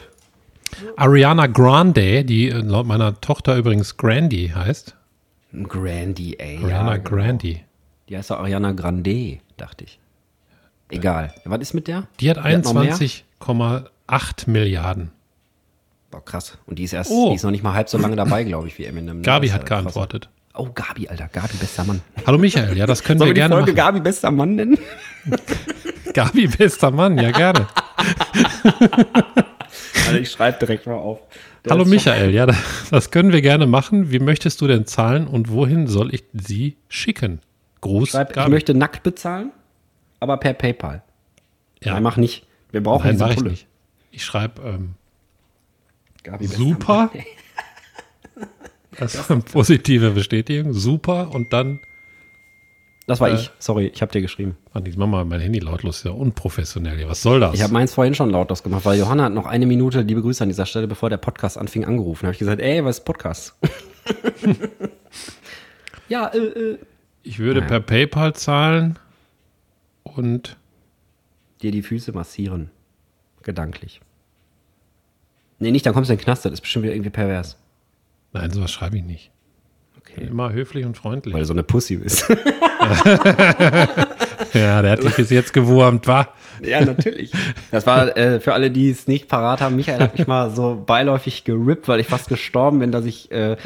Ariana 0.97 1.47
Grande, 1.47 2.25
die 2.25 2.49
äh, 2.49 2.57
laut 2.59 2.85
meiner 2.85 3.19
Tochter 3.21 3.55
übrigens 3.55 3.95
Grandy 3.97 4.51
heißt. 4.53 4.95
Grandy, 5.63 6.35
ey. 6.37 6.57
Ariana 6.57 6.91
ja, 6.91 6.97
genau. 6.97 7.09
Grandy. 7.09 7.63
Die 8.09 8.17
heißt 8.17 8.29
doch 8.29 8.39
Ariana 8.39 8.73
Grande, 8.73 9.39
dachte 9.57 9.85
ich. 9.85 9.99
Egal. 10.89 11.33
Was 11.45 11.61
ist 11.61 11.73
mit 11.73 11.87
der? 11.87 12.07
Die 12.19 12.29
hat 12.29 12.43
hat 12.43 12.63
noch 12.65 12.73
mehr? 12.73 12.93
21,8 12.95 14.49
Milliarden. 14.49 15.11
Boah, 16.15 16.23
krass. 16.23 16.57
Und 16.65 16.79
die 16.79 16.83
ist 16.85 16.93
erst, 16.93 17.11
Oh. 17.11 17.29
die 17.31 17.35
ist 17.35 17.43
noch 17.43 17.51
nicht 17.51 17.61
mal 17.61 17.73
halb 17.73 17.89
so 17.89 17.97
lange 17.97 18.15
dabei, 18.15 18.45
glaube 18.45 18.69
ich, 18.69 18.77
wie 18.77 18.85
Eminem. 18.85 19.21
Gabi 19.21 19.47
Das 19.47 19.55
ist 19.55 19.61
hat 19.61 19.67
geantwortet. 19.67 20.29
Oh, 20.53 20.69
Gabi, 20.73 21.09
Alter. 21.09 21.27
Gabi, 21.27 21.57
bester 21.59 21.83
Mann. 21.83 21.99
Hallo 22.25 22.37
Michael, 22.37 22.77
ja, 22.77 22.85
das 22.85 23.03
können 23.03 23.19
Sollen 23.19 23.31
wir 23.31 23.35
wir 23.35 23.41
gerne 23.41 23.55
Folge 23.55 23.71
machen. 23.73 23.75
Gabi, 23.75 23.99
bester 23.99 24.31
Mann 24.31 24.55
nennen? 24.55 24.77
Gabi, 26.13 26.47
bester 26.47 26.91
Mann, 26.91 27.17
ja 27.17 27.31
gerne. 27.31 27.67
Also 30.07 30.17
ich 30.19 30.29
schreibe 30.31 30.59
direkt 30.59 30.85
mal 30.85 30.93
auf. 30.93 31.19
Der 31.65 31.71
Hallo 31.71 31.83
Michael, 31.83 32.31
ja, 32.33 32.45
das, 32.91 33.11
können 33.11 33.33
wir 33.33 33.41
gerne 33.41 33.65
machen. 33.65 34.11
Wie 34.11 34.19
möchtest 34.19 34.61
du 34.61 34.67
denn 34.67 34.85
zahlen 34.85 35.27
und 35.27 35.49
wohin 35.51 35.87
soll 35.87 36.13
ich 36.13 36.23
sie 36.31 36.77
schicken? 36.87 37.41
Gruß, 37.81 38.09
Schreib, 38.11 38.29
ich 38.29 38.35
Gabi. 38.35 38.51
möchte 38.51 38.73
nackt 38.73 39.03
bezahlen, 39.03 39.51
aber 40.21 40.37
per 40.37 40.53
PayPal. 40.53 41.01
ja, 41.83 41.93
Nein, 41.93 42.03
mach 42.03 42.17
nicht. 42.17 42.45
Wir 42.71 42.83
brauchen 42.83 43.03
nein, 43.05 43.13
diese 43.15 43.23
mach 43.25 43.31
ich 43.31 43.37
Pulle. 43.37 43.49
nicht. 43.49 43.67
Ich 44.11 44.23
schreibe 44.23 44.61
ähm, 44.61 44.93
Gabi, 46.25 46.47
super. 46.47 47.11
Das 48.97 49.13
ist 49.13 49.29
eine 49.29 49.41
positive 49.41 50.11
Bestätigung. 50.11 50.71
Super 50.71 51.35
und 51.35 51.51
dann, 51.51 51.81
Das 53.07 53.19
war 53.19 53.29
Äh. 53.29 53.33
ich. 53.35 53.51
Sorry, 53.59 53.87
ich 53.93 54.01
habe 54.01 54.09
dir 54.13 54.21
geschrieben. 54.21 54.55
Mann, 54.73 54.85
ich 54.85 54.95
mach 54.95 55.05
mal 55.07 55.25
mein 55.25 55.41
Handy 55.41 55.59
lautlos, 55.59 55.97
ist 55.97 56.05
ja 56.05 56.11
unprofessionell. 56.11 56.97
hier. 56.97 57.09
Was 57.09 57.21
soll 57.21 57.41
das? 57.41 57.55
Ich 57.55 57.61
habe 57.61 57.73
meins 57.73 57.93
vorhin 57.93 58.15
schon 58.15 58.29
lautlos 58.29 58.63
gemacht, 58.63 58.85
weil 58.85 58.97
Johanna 58.97 59.25
hat 59.25 59.33
noch 59.33 59.47
eine 59.47 59.65
Minute, 59.65 59.99
liebe 60.01 60.21
Grüße 60.21 60.41
an 60.43 60.49
dieser 60.49 60.65
Stelle, 60.65 60.87
bevor 60.87 61.09
der 61.09 61.17
Podcast 61.17 61.57
anfing, 61.57 61.83
angerufen. 61.83 62.21
Da 62.21 62.27
habe 62.27 62.33
ich 62.35 62.39
gesagt, 62.39 62.61
ey, 62.61 62.85
was 62.85 62.99
ist 62.99 63.03
Podcast? 63.03 63.53
ja, 66.07 66.27
äh, 66.27 66.37
äh. 66.37 66.77
Ich 67.23 67.39
würde 67.39 67.59
Naja. 67.61 67.67
per 67.67 67.79
PayPal 67.81 68.33
zahlen 68.33 68.97
und 70.03 70.57
Dir 71.61 71.71
die 71.71 71.81
Füße 71.81 72.11
massieren. 72.13 72.69
Gedanklich. 73.43 73.99
Nee, 75.59 75.71
nicht, 75.71 75.85
dann 75.85 75.93
kommst 75.93 76.09
du 76.09 76.13
in 76.13 76.19
den 76.19 76.23
Knast, 76.23 76.45
das 76.45 76.53
ist 76.53 76.61
bestimmt 76.61 76.83
wieder 76.83 76.93
irgendwie 76.93 77.11
pervers. 77.11 77.57
nein, 78.33 78.51
sowas 78.51 78.71
schreibe 78.71 78.97
ich 78.97 79.03
nicht. 79.03 79.31
Okay. 79.97 80.27
Immer 80.27 80.51
höflich 80.53 80.85
und 80.85 80.97
freundlich. 80.97 81.33
Weil 81.33 81.41
du 81.41 81.47
so 81.47 81.53
eine 81.53 81.63
Pussy 81.63 81.97
bist. 81.97 82.29
ja, 84.53 84.81
der 84.81 84.91
hat 84.91 85.03
dich 85.03 85.15
bis 85.15 85.29
jetzt 85.29 85.53
gewurmt, 85.53 86.07
wa? 86.07 86.27
ja, 86.63 86.83
natürlich. 86.83 87.31
Das 87.71 87.85
war 87.87 88.15
äh, 88.15 88.39
für 88.39 88.53
alle, 88.53 88.71
die 88.71 88.89
es 88.89 89.07
nicht 89.07 89.27
parat 89.27 89.61
haben. 89.61 89.75
Michael 89.75 89.99
hat 89.99 90.17
mich 90.17 90.27
mal 90.27 90.51
so 90.51 90.81
beiläufig 90.85 91.43
gerippt, 91.43 91.87
weil 91.87 91.99
ich 91.99 92.07
fast 92.07 92.29
gestorben 92.29 92.79
bin, 92.79 92.91
dass 92.91 93.05
ich 93.05 93.31
äh, 93.31 93.57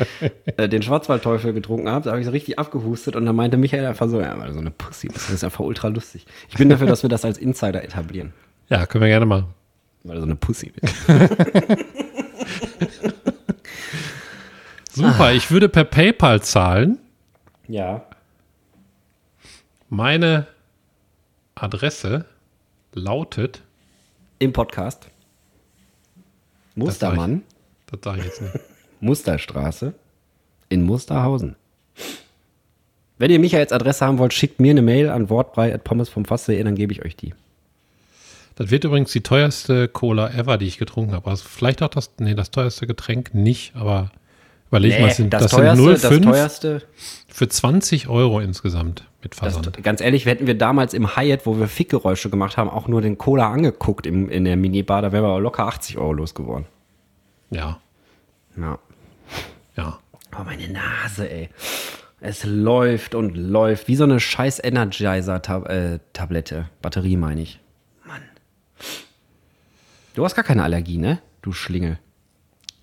äh, 0.57 0.69
den 0.69 0.81
Schwarzwaldteufel 0.81 1.53
getrunken 1.53 1.89
habe. 1.89 2.05
Da 2.05 2.11
habe 2.11 2.21
ich 2.21 2.25
so 2.25 2.31
richtig 2.31 2.57
abgehustet 2.59 3.15
und 3.15 3.25
dann 3.25 3.35
meinte 3.35 3.57
Michael 3.57 3.85
einfach 3.85 4.09
so, 4.09 4.21
ja, 4.21 4.37
weil 4.39 4.47
du 4.47 4.53
so 4.53 4.59
eine 4.59 4.71
Pussy 4.71 5.07
bist. 5.07 5.27
Das 5.27 5.35
ist 5.35 5.43
einfach 5.43 5.59
ultra 5.61 5.89
lustig. 5.89 6.25
Ich 6.49 6.55
bin 6.55 6.69
dafür, 6.69 6.87
dass 6.87 7.03
wir 7.03 7.09
das 7.09 7.25
als 7.25 7.37
Insider 7.37 7.83
etablieren. 7.83 8.33
Ja, 8.69 8.85
können 8.85 9.03
wir 9.03 9.09
gerne 9.09 9.25
machen. 9.25 9.47
Weil 10.03 10.15
du 10.15 10.21
so 10.21 10.27
eine 10.27 10.35
Pussy 10.35 10.71
bist. 10.71 10.95
Super, 14.91 15.33
ich 15.33 15.51
würde 15.51 15.69
per 15.69 15.85
PayPal 15.85 16.41
zahlen. 16.41 16.99
Ja. 17.67 18.05
Meine 19.89 20.47
Adresse 21.55 22.25
lautet, 22.93 23.61
Im 24.39 24.53
Podcast. 24.53 25.09
Mustermann, 26.75 27.43
das 27.87 27.99
sage 28.03 28.19
ich 28.19 28.25
jetzt 28.25 28.41
nicht. 28.41 28.55
Musterstraße 29.01 29.93
in 30.69 30.83
Musterhausen. 30.83 31.55
Wenn 33.17 33.31
ihr 33.31 33.39
Michaels 33.39 33.73
Adresse 33.73 34.05
haben 34.05 34.17
wollt, 34.17 34.33
schickt 34.33 34.59
mir 34.59 34.71
eine 34.71 34.81
Mail 34.81 35.09
an 35.09 35.29
wortbrei.pommesvomfass.de, 35.29 36.63
dann 36.63 36.75
gebe 36.75 36.93
ich 36.93 37.03
euch 37.03 37.15
die. 37.15 37.33
Das 38.59 38.71
wird 38.71 38.83
übrigens 38.83 39.13
die 39.13 39.21
teuerste 39.21 39.87
Cola 39.87 40.31
ever, 40.31 40.57
die 40.57 40.67
ich 40.67 40.77
getrunken 40.77 41.13
habe. 41.13 41.29
Also 41.29 41.45
vielleicht 41.47 41.81
auch 41.81 41.87
das, 41.87 42.11
nee, 42.19 42.35
das 42.35 42.51
teuerste 42.51 42.87
Getränk 42.87 43.33
nicht, 43.33 43.73
aber 43.73 44.11
überleg 44.67 44.99
mal, 44.99 45.07
das 45.07 45.15
sind, 45.15 45.33
das, 45.33 45.43
das 45.43 45.51
teuerste, 45.51 45.81
sind 45.81 46.03
das 46.03 46.11
0,5 46.11 46.23
teuerste, 46.23 46.81
für 47.29 47.47
20 47.47 48.09
Euro 48.09 48.41
insgesamt 48.41 49.05
mit 49.23 49.31
das, 49.31 49.39
Versand. 49.39 49.81
ganz 49.81 50.01
ehrlich, 50.01 50.25
hätten 50.25 50.45
wir 50.45 50.57
damals 50.57 50.93
im 50.93 51.15
Hyatt, 51.15 51.45
wo 51.45 51.57
wir 51.57 51.69
Fickgeräusche 51.69 52.29
gemacht 52.29 52.57
haben, 52.57 52.69
auch 52.69 52.89
nur 52.89 53.01
den 53.01 53.17
Cola 53.17 53.49
angeguckt 53.49 54.05
im, 54.05 54.29
in 54.29 54.43
der 54.43 54.57
Minibar, 54.57 55.01
da 55.01 55.13
wären 55.13 55.23
wir 55.23 55.29
aber 55.29 55.39
locker 55.39 55.65
80 55.65 55.97
Euro 55.97 56.11
losgeworden. 56.11 56.65
ja, 57.51 57.79
Ja. 58.57 58.77
ja. 59.77 59.99
Oh, 60.37 60.43
meine 60.43 60.67
Nase, 60.67 61.31
ey. 61.31 61.47
Es 62.19 62.43
läuft 62.43 63.15
und 63.15 63.37
läuft. 63.37 63.87
Wie 63.87 63.95
so 63.95 64.03
eine 64.03 64.19
scheiß 64.19 64.61
Energizer-Tablette. 64.61 66.65
Batterie, 66.81 67.15
meine 67.15 67.41
ich. 67.41 67.61
Du 70.15 70.25
hast 70.25 70.35
gar 70.35 70.43
keine 70.43 70.63
Allergie, 70.63 70.97
ne? 70.97 71.19
Du 71.41 71.51
Schlingel. 71.51 71.99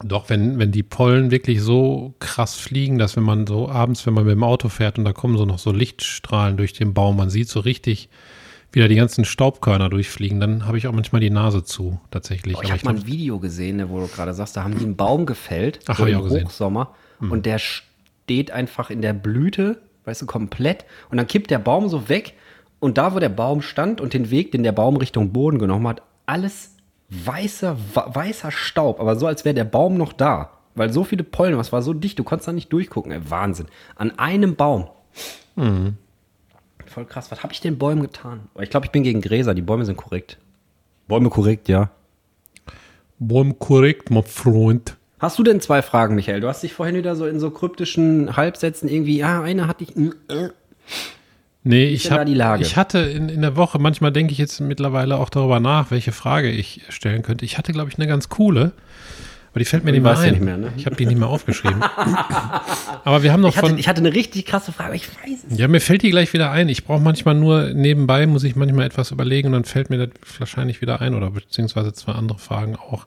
Doch, 0.05 0.29
wenn, 0.29 0.59
wenn 0.59 0.73
die 0.73 0.83
Pollen 0.83 1.31
wirklich 1.31 1.63
so 1.63 2.15
krass 2.19 2.57
fliegen, 2.57 2.99
dass 2.99 3.17
wenn 3.17 3.25
man 3.25 3.47
so 3.47 3.69
abends, 3.69 4.07
wenn 4.07 4.13
man 4.15 4.25
mit 4.25 4.33
dem 4.33 4.45
Auto 4.45 4.69
fährt 4.69 4.99
und 4.99 5.05
da 5.05 5.13
kommen 5.13 5.39
so 5.39 5.47
noch 5.47 5.59
so 5.59 5.73
Lichtstrahlen 5.73 6.57
durch 6.57 6.75
den 6.75 6.93
Baum, 6.93 7.17
man 7.17 7.31
sieht 7.31 7.49
so 7.49 7.61
richtig 7.61 8.11
wieder 8.73 8.89
die 8.89 8.97
ganzen 8.97 9.25
Staubkörner 9.25 9.89
durchfliegen, 9.89 10.39
dann 10.39 10.67
habe 10.67 10.77
ich 10.77 10.87
auch 10.87 10.93
manchmal 10.93 11.21
die 11.21 11.31
Nase 11.31 11.65
zu, 11.65 11.99
tatsächlich. 12.11 12.59
Oh, 12.59 12.63
ich 12.63 12.71
habe 12.71 12.85
mal 12.85 12.97
ein 12.97 13.07
Video 13.07 13.39
gesehen, 13.39 13.77
ne, 13.77 13.89
wo 13.89 14.01
du 14.01 14.07
gerade 14.07 14.35
sagst, 14.35 14.57
da 14.57 14.65
haben 14.65 14.77
die 14.77 14.85
einen 14.85 14.97
Baum 14.97 15.25
gefällt. 15.25 15.81
Ach, 15.87 15.97
so 15.97 16.05
im 16.05 16.19
auch 16.19 16.25
gesehen. 16.25 16.45
Hochsommer. 16.45 16.95
Und 17.19 17.47
der 17.47 17.59
steht 17.59 18.51
einfach 18.51 18.91
in 18.91 19.01
der 19.01 19.15
Blüte, 19.15 19.81
weißt 20.05 20.23
du, 20.23 20.27
komplett. 20.27 20.85
Und 21.11 21.17
dann 21.17 21.27
kippt 21.27 21.51
der 21.51 21.59
Baum 21.59 21.89
so 21.89 22.11
weg. 22.11 22.35
Und 22.79 22.99
da, 22.99 23.15
wo 23.15 23.19
der 23.19 23.29
Baum 23.31 23.63
stand 23.63 24.01
und 24.01 24.15
den 24.15 24.31
Weg, 24.31 24.53
den 24.53 24.63
der 24.63 24.73
Baum 24.73 24.97
Richtung 24.97 25.33
Boden 25.33 25.59
genommen 25.59 25.89
hat, 25.89 26.03
alles 26.27 26.75
weißer, 27.09 27.77
weißer 27.95 28.51
Staub. 28.51 29.01
Aber 29.01 29.17
so, 29.17 29.27
als 29.27 29.45
wäre 29.45 29.55
der 29.55 29.65
Baum 29.65 29.97
noch 29.97 30.13
da. 30.13 30.51
Weil 30.75 30.93
so 30.93 31.05
viele 31.05 31.25
Pollen, 31.25 31.57
was 31.57 31.73
war 31.73 31.81
so 31.81 31.95
dicht, 31.95 32.19
du 32.19 32.25
konntest 32.25 32.49
da 32.49 32.53
nicht 32.53 32.73
durchgucken. 32.73 33.13
Ey, 33.13 33.31
Wahnsinn. 33.31 33.67
An 33.95 34.19
einem 34.19 34.57
Baum. 34.57 34.89
Mhm. 35.55 35.97
Voll 36.85 37.07
krass. 37.07 37.31
Was 37.31 37.43
habe 37.43 37.53
ich 37.53 37.61
den 37.61 37.79
Bäumen 37.79 38.03
getan? 38.03 38.41
Ich 38.61 38.71
glaube, 38.71 38.87
ich 38.87 38.93
bin 38.93 39.03
gegen 39.03 39.23
Gräser. 39.23 39.55
Die 39.55 39.63
Bäume 39.63 39.85
sind 39.85 39.97
korrekt. 39.97 40.39
Bäume 41.09 41.31
korrekt, 41.31 41.69
ja. 41.69 41.91
Baum 43.19 43.59
korrekt, 43.59 44.11
mein 44.11 44.25
Freund. 44.25 44.97
Hast 45.19 45.39
du 45.39 45.43
denn 45.43 45.61
zwei 45.61 45.81
Fragen, 45.81 46.15
Michael? 46.15 46.41
Du 46.41 46.49
hast 46.49 46.63
dich 46.63 46.75
vorhin 46.75 46.95
wieder 46.95 47.17
so 47.17 47.27
in 47.27 47.41
so 47.41 47.51
kryptischen 47.51 48.37
Halbsätzen 48.37 48.89
irgendwie, 48.89 49.17
ja, 49.17 49.43
eine 49.43 49.67
hatte 49.67 49.85
ich. 49.85 49.97
äh, 49.97 50.51
Nee, 51.69 51.87
ich, 51.87 52.13
hab, 52.13 52.29
ich 52.61 52.77
hatte 52.77 52.99
in, 53.01 53.29
in 53.29 53.43
der 53.43 53.57
Woche, 53.57 53.81
manchmal 53.81 54.13
denke 54.13 54.31
ich 54.31 54.39
jetzt 54.39 54.61
mittlerweile 54.61 55.17
auch 55.17 55.29
darüber 55.31 55.59
nach, 55.59 55.91
welche 55.91 56.13
Frage 56.13 56.49
ich 56.49 56.83
stellen 56.91 57.23
könnte. 57.23 57.45
Ich 57.45 57.59
hatte, 57.59 57.73
glaube 57.73 57.91
ich, 57.91 57.99
eine 57.99 58.07
ganz 58.07 58.29
coole, 58.29 58.71
Aber 59.51 59.59
die 59.59 59.65
fällt 59.65 59.83
mir 59.85 59.91
nicht 59.91 60.03
mehr 60.03 60.17
ein. 60.17 60.31
nicht 60.31 60.43
mehr, 60.45 60.57
ne? 60.59 60.73
Ich 60.77 60.87
habe 60.87 60.95
die 60.95 61.07
nicht 61.07 61.19
mehr 61.19 61.27
aufgeschrieben. 61.27 61.83
Aber 63.05 63.25
wir 63.25 63.33
haben 63.33 63.41
noch 63.41 63.49
Ich 63.51 63.57
hatte, 63.57 63.71
von. 63.71 63.79
ich 63.79 63.89
hatte 63.89 64.01
eine 64.01 64.15
richtig 64.15 64.47
krasse 64.47 64.71
Frage, 64.71 64.89
aber 64.91 64.95
ich 64.97 65.09
weiß 65.09 65.47
es. 65.51 65.59
Ja, 65.59 65.67
mir 65.67 65.81
fällt 65.81 66.03
die 66.03 66.11
gleich 66.11 66.33
wieder 66.33 66.53
ein. 66.53 66.69
Ich 66.69 66.85
brauche 66.85 67.01
manchmal 67.03 67.35
nur 67.35 67.71
nebenbei, 67.75 68.27
muss 68.27 68.45
ich 68.45 68.55
manchmal 68.55 68.87
etwas 68.87 69.11
überlegen 69.11 69.49
und 69.49 69.53
dann 69.55 69.65
fällt 69.65 69.91
mir 69.91 69.99
das 69.99 70.11
wahrscheinlich 70.39 70.81
wieder 70.83 71.01
ein 71.01 71.15
oder 71.15 71.31
beziehungsweise 71.31 71.93
zwei 71.93 72.13
andere 72.13 72.39
Fragen 72.39 72.77
auch. 72.77 73.07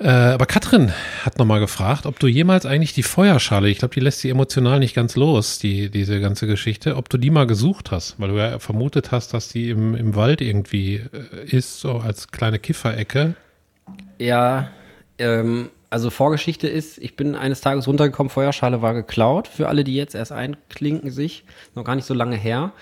Äh, 0.00 0.08
aber 0.08 0.46
Katrin 0.46 0.92
hat 1.24 1.38
nochmal 1.38 1.60
gefragt, 1.60 2.06
ob 2.06 2.18
du 2.18 2.26
jemals 2.26 2.66
eigentlich 2.66 2.92
die 2.92 3.02
Feuerschale, 3.02 3.68
ich 3.68 3.78
glaube, 3.78 3.94
die 3.94 4.00
lässt 4.00 4.20
sie 4.20 4.30
emotional 4.30 4.78
nicht 4.78 4.94
ganz 4.94 5.16
los, 5.16 5.58
die, 5.58 5.90
diese 5.90 6.20
ganze 6.20 6.46
Geschichte, 6.46 6.96
ob 6.96 7.08
du 7.08 7.18
die 7.18 7.30
mal 7.30 7.46
gesucht 7.46 7.90
hast, 7.90 8.14
weil 8.18 8.28
du 8.28 8.36
ja 8.36 8.58
vermutet 8.58 9.10
hast, 9.10 9.34
dass 9.34 9.48
die 9.48 9.70
im, 9.70 9.94
im 9.94 10.14
Wald 10.14 10.40
irgendwie 10.40 10.96
äh, 10.96 11.46
ist, 11.46 11.80
so 11.80 11.98
als 11.98 12.28
kleine 12.28 12.58
Kifferecke. 12.58 13.34
Ja, 14.18 14.70
ähm, 15.18 15.70
also 15.90 16.10
Vorgeschichte 16.10 16.68
ist, 16.68 16.98
ich 16.98 17.16
bin 17.16 17.34
eines 17.34 17.60
Tages 17.60 17.88
runtergekommen, 17.88 18.30
Feuerschale 18.30 18.82
war 18.82 18.94
geklaut. 18.94 19.48
Für 19.48 19.68
alle, 19.68 19.84
die 19.84 19.94
jetzt 19.94 20.14
erst 20.14 20.32
einklinken 20.32 21.10
sich, 21.10 21.44
noch 21.74 21.84
gar 21.84 21.96
nicht 21.96 22.04
so 22.04 22.14
lange 22.14 22.36
her. 22.36 22.72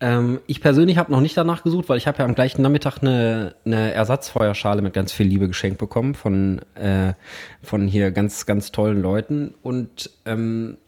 Ähm, 0.00 0.40
ich 0.46 0.60
persönlich 0.60 0.96
habe 0.96 1.10
noch 1.10 1.20
nicht 1.20 1.36
danach 1.36 1.64
gesucht, 1.64 1.88
weil 1.88 1.98
ich 1.98 2.06
habe 2.06 2.18
ja 2.18 2.24
am 2.24 2.34
gleichen 2.34 2.62
Nachmittag 2.62 2.98
eine, 3.00 3.54
eine 3.64 3.92
Ersatzfeuerschale 3.92 4.82
mit 4.82 4.94
ganz 4.94 5.12
viel 5.12 5.26
Liebe 5.26 5.48
geschenkt 5.48 5.78
bekommen 5.78 6.14
von, 6.14 6.60
äh, 6.74 7.14
von 7.62 7.88
hier 7.88 8.10
ganz, 8.12 8.46
ganz 8.46 8.70
tollen 8.70 9.02
Leuten. 9.02 9.54
Und 9.62 10.10
ähm, 10.24 10.78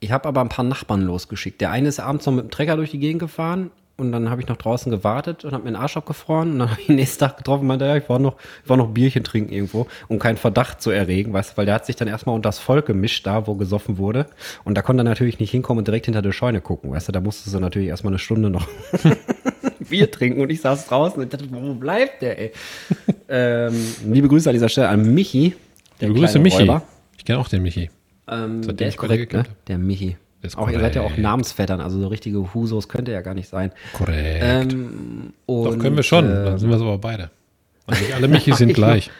ich 0.00 0.12
habe 0.12 0.28
aber 0.28 0.42
ein 0.42 0.50
paar 0.50 0.64
Nachbarn 0.64 1.02
losgeschickt. 1.02 1.60
Der 1.60 1.70
eine 1.70 1.88
ist 1.88 1.98
abends 2.00 2.26
noch 2.26 2.34
mit 2.34 2.44
dem 2.44 2.50
Trecker 2.50 2.76
durch 2.76 2.90
die 2.90 2.98
Gegend 2.98 3.20
gefahren 3.20 3.70
und 3.96 4.12
dann 4.12 4.28
habe 4.28 4.42
ich 4.42 4.48
noch 4.48 4.56
draußen 4.56 4.90
gewartet 4.90 5.44
und 5.44 5.52
habe 5.52 5.64
mir 5.64 5.70
den 5.70 5.76
Arsch 5.76 5.96
abgefroren 5.96 6.52
und 6.52 6.58
dann 6.58 6.70
habe 6.70 6.80
ich 6.80 6.86
den 6.86 6.96
nächsten 6.96 7.20
Tag 7.20 7.38
getroffen 7.38 7.62
und 7.62 7.68
meinte, 7.68 7.86
ja, 7.86 7.96
ich 7.96 8.08
war 8.08 8.18
noch, 8.18 8.36
ich 8.62 8.68
war 8.68 8.76
noch 8.76 8.88
Bierchen 8.88 9.24
trinken 9.24 9.52
irgendwo, 9.52 9.86
um 10.08 10.18
keinen 10.18 10.36
Verdacht 10.36 10.82
zu 10.82 10.90
erregen, 10.90 11.32
weißt 11.32 11.52
du, 11.52 11.56
weil 11.56 11.66
der 11.66 11.76
hat 11.76 11.86
sich 11.86 11.96
dann 11.96 12.08
erstmal 12.08 12.34
unter 12.34 12.48
das 12.48 12.58
Volk 12.58 12.86
gemischt, 12.86 13.26
da 13.26 13.46
wo 13.46 13.54
gesoffen 13.54 13.98
wurde 13.98 14.26
und 14.64 14.76
da 14.76 14.82
konnte 14.82 15.00
er 15.00 15.04
natürlich 15.04 15.38
nicht 15.40 15.50
hinkommen 15.50 15.78
und 15.78 15.88
direkt 15.88 16.06
hinter 16.06 16.22
der 16.22 16.32
Scheune 16.32 16.60
gucken, 16.60 16.90
weißt 16.90 17.08
du, 17.08 17.12
da 17.12 17.20
musste 17.20 17.48
sie 17.48 17.60
natürlich 17.60 17.88
erstmal 17.88 18.12
eine 18.12 18.18
Stunde 18.18 18.50
noch 18.50 18.68
Bier 19.88 20.10
trinken 20.10 20.40
und 20.40 20.50
ich 20.50 20.60
saß 20.60 20.86
draußen 20.88 21.22
und 21.22 21.32
dachte, 21.32 21.46
wo 21.50 21.74
bleibt 21.74 22.22
der, 22.22 22.38
ey? 22.38 22.52
ähm, 23.28 23.74
liebe 24.04 24.28
Grüße 24.28 24.50
an 24.50 24.54
dieser 24.54 24.68
Stelle 24.68 24.88
an 24.88 25.14
Michi. 25.14 25.54
Der 26.00 26.08
Grüße 26.08 26.32
kleine 26.32 26.42
Michi. 26.42 26.62
Räuber. 26.62 26.82
Ich 27.16 27.24
kenne 27.24 27.38
auch 27.38 27.48
den 27.48 27.62
Michi. 27.62 27.90
Ähm, 28.28 28.76
der 28.76 28.88
ist 28.88 28.96
korrekt, 28.96 29.32
ne? 29.32 29.44
Der 29.68 29.78
Michi. 29.78 30.16
Ist 30.46 30.58
auch 30.58 30.70
ihr 30.70 30.80
seid 30.80 30.94
ja 30.94 31.02
auch. 31.02 31.16
Namensvettern, 31.16 31.80
also 31.80 31.98
so 31.98 32.08
richtige 32.08 32.54
Husos 32.54 32.88
könnt 32.88 33.08
ihr 33.08 33.14
ja 33.14 33.22
gar 33.22 33.34
nicht 33.34 33.48
sein. 33.48 33.72
Korrekt. 33.92 34.42
Ähm, 34.42 35.32
Doch, 35.46 35.72
und, 35.72 35.78
können 35.78 35.96
wir 35.96 36.02
schon. 36.02 36.26
Äh, 36.26 36.44
Dann 36.44 36.58
sind 36.58 36.68
wir 36.68 36.76
es 36.76 36.82
aber 36.82 36.98
beide. 36.98 37.30
Also 37.86 38.02
nicht 38.02 38.14
alle 38.14 38.28
Michis 38.28 38.56
sind 38.58 38.70
ich 38.70 38.74
gleich. 38.74 39.10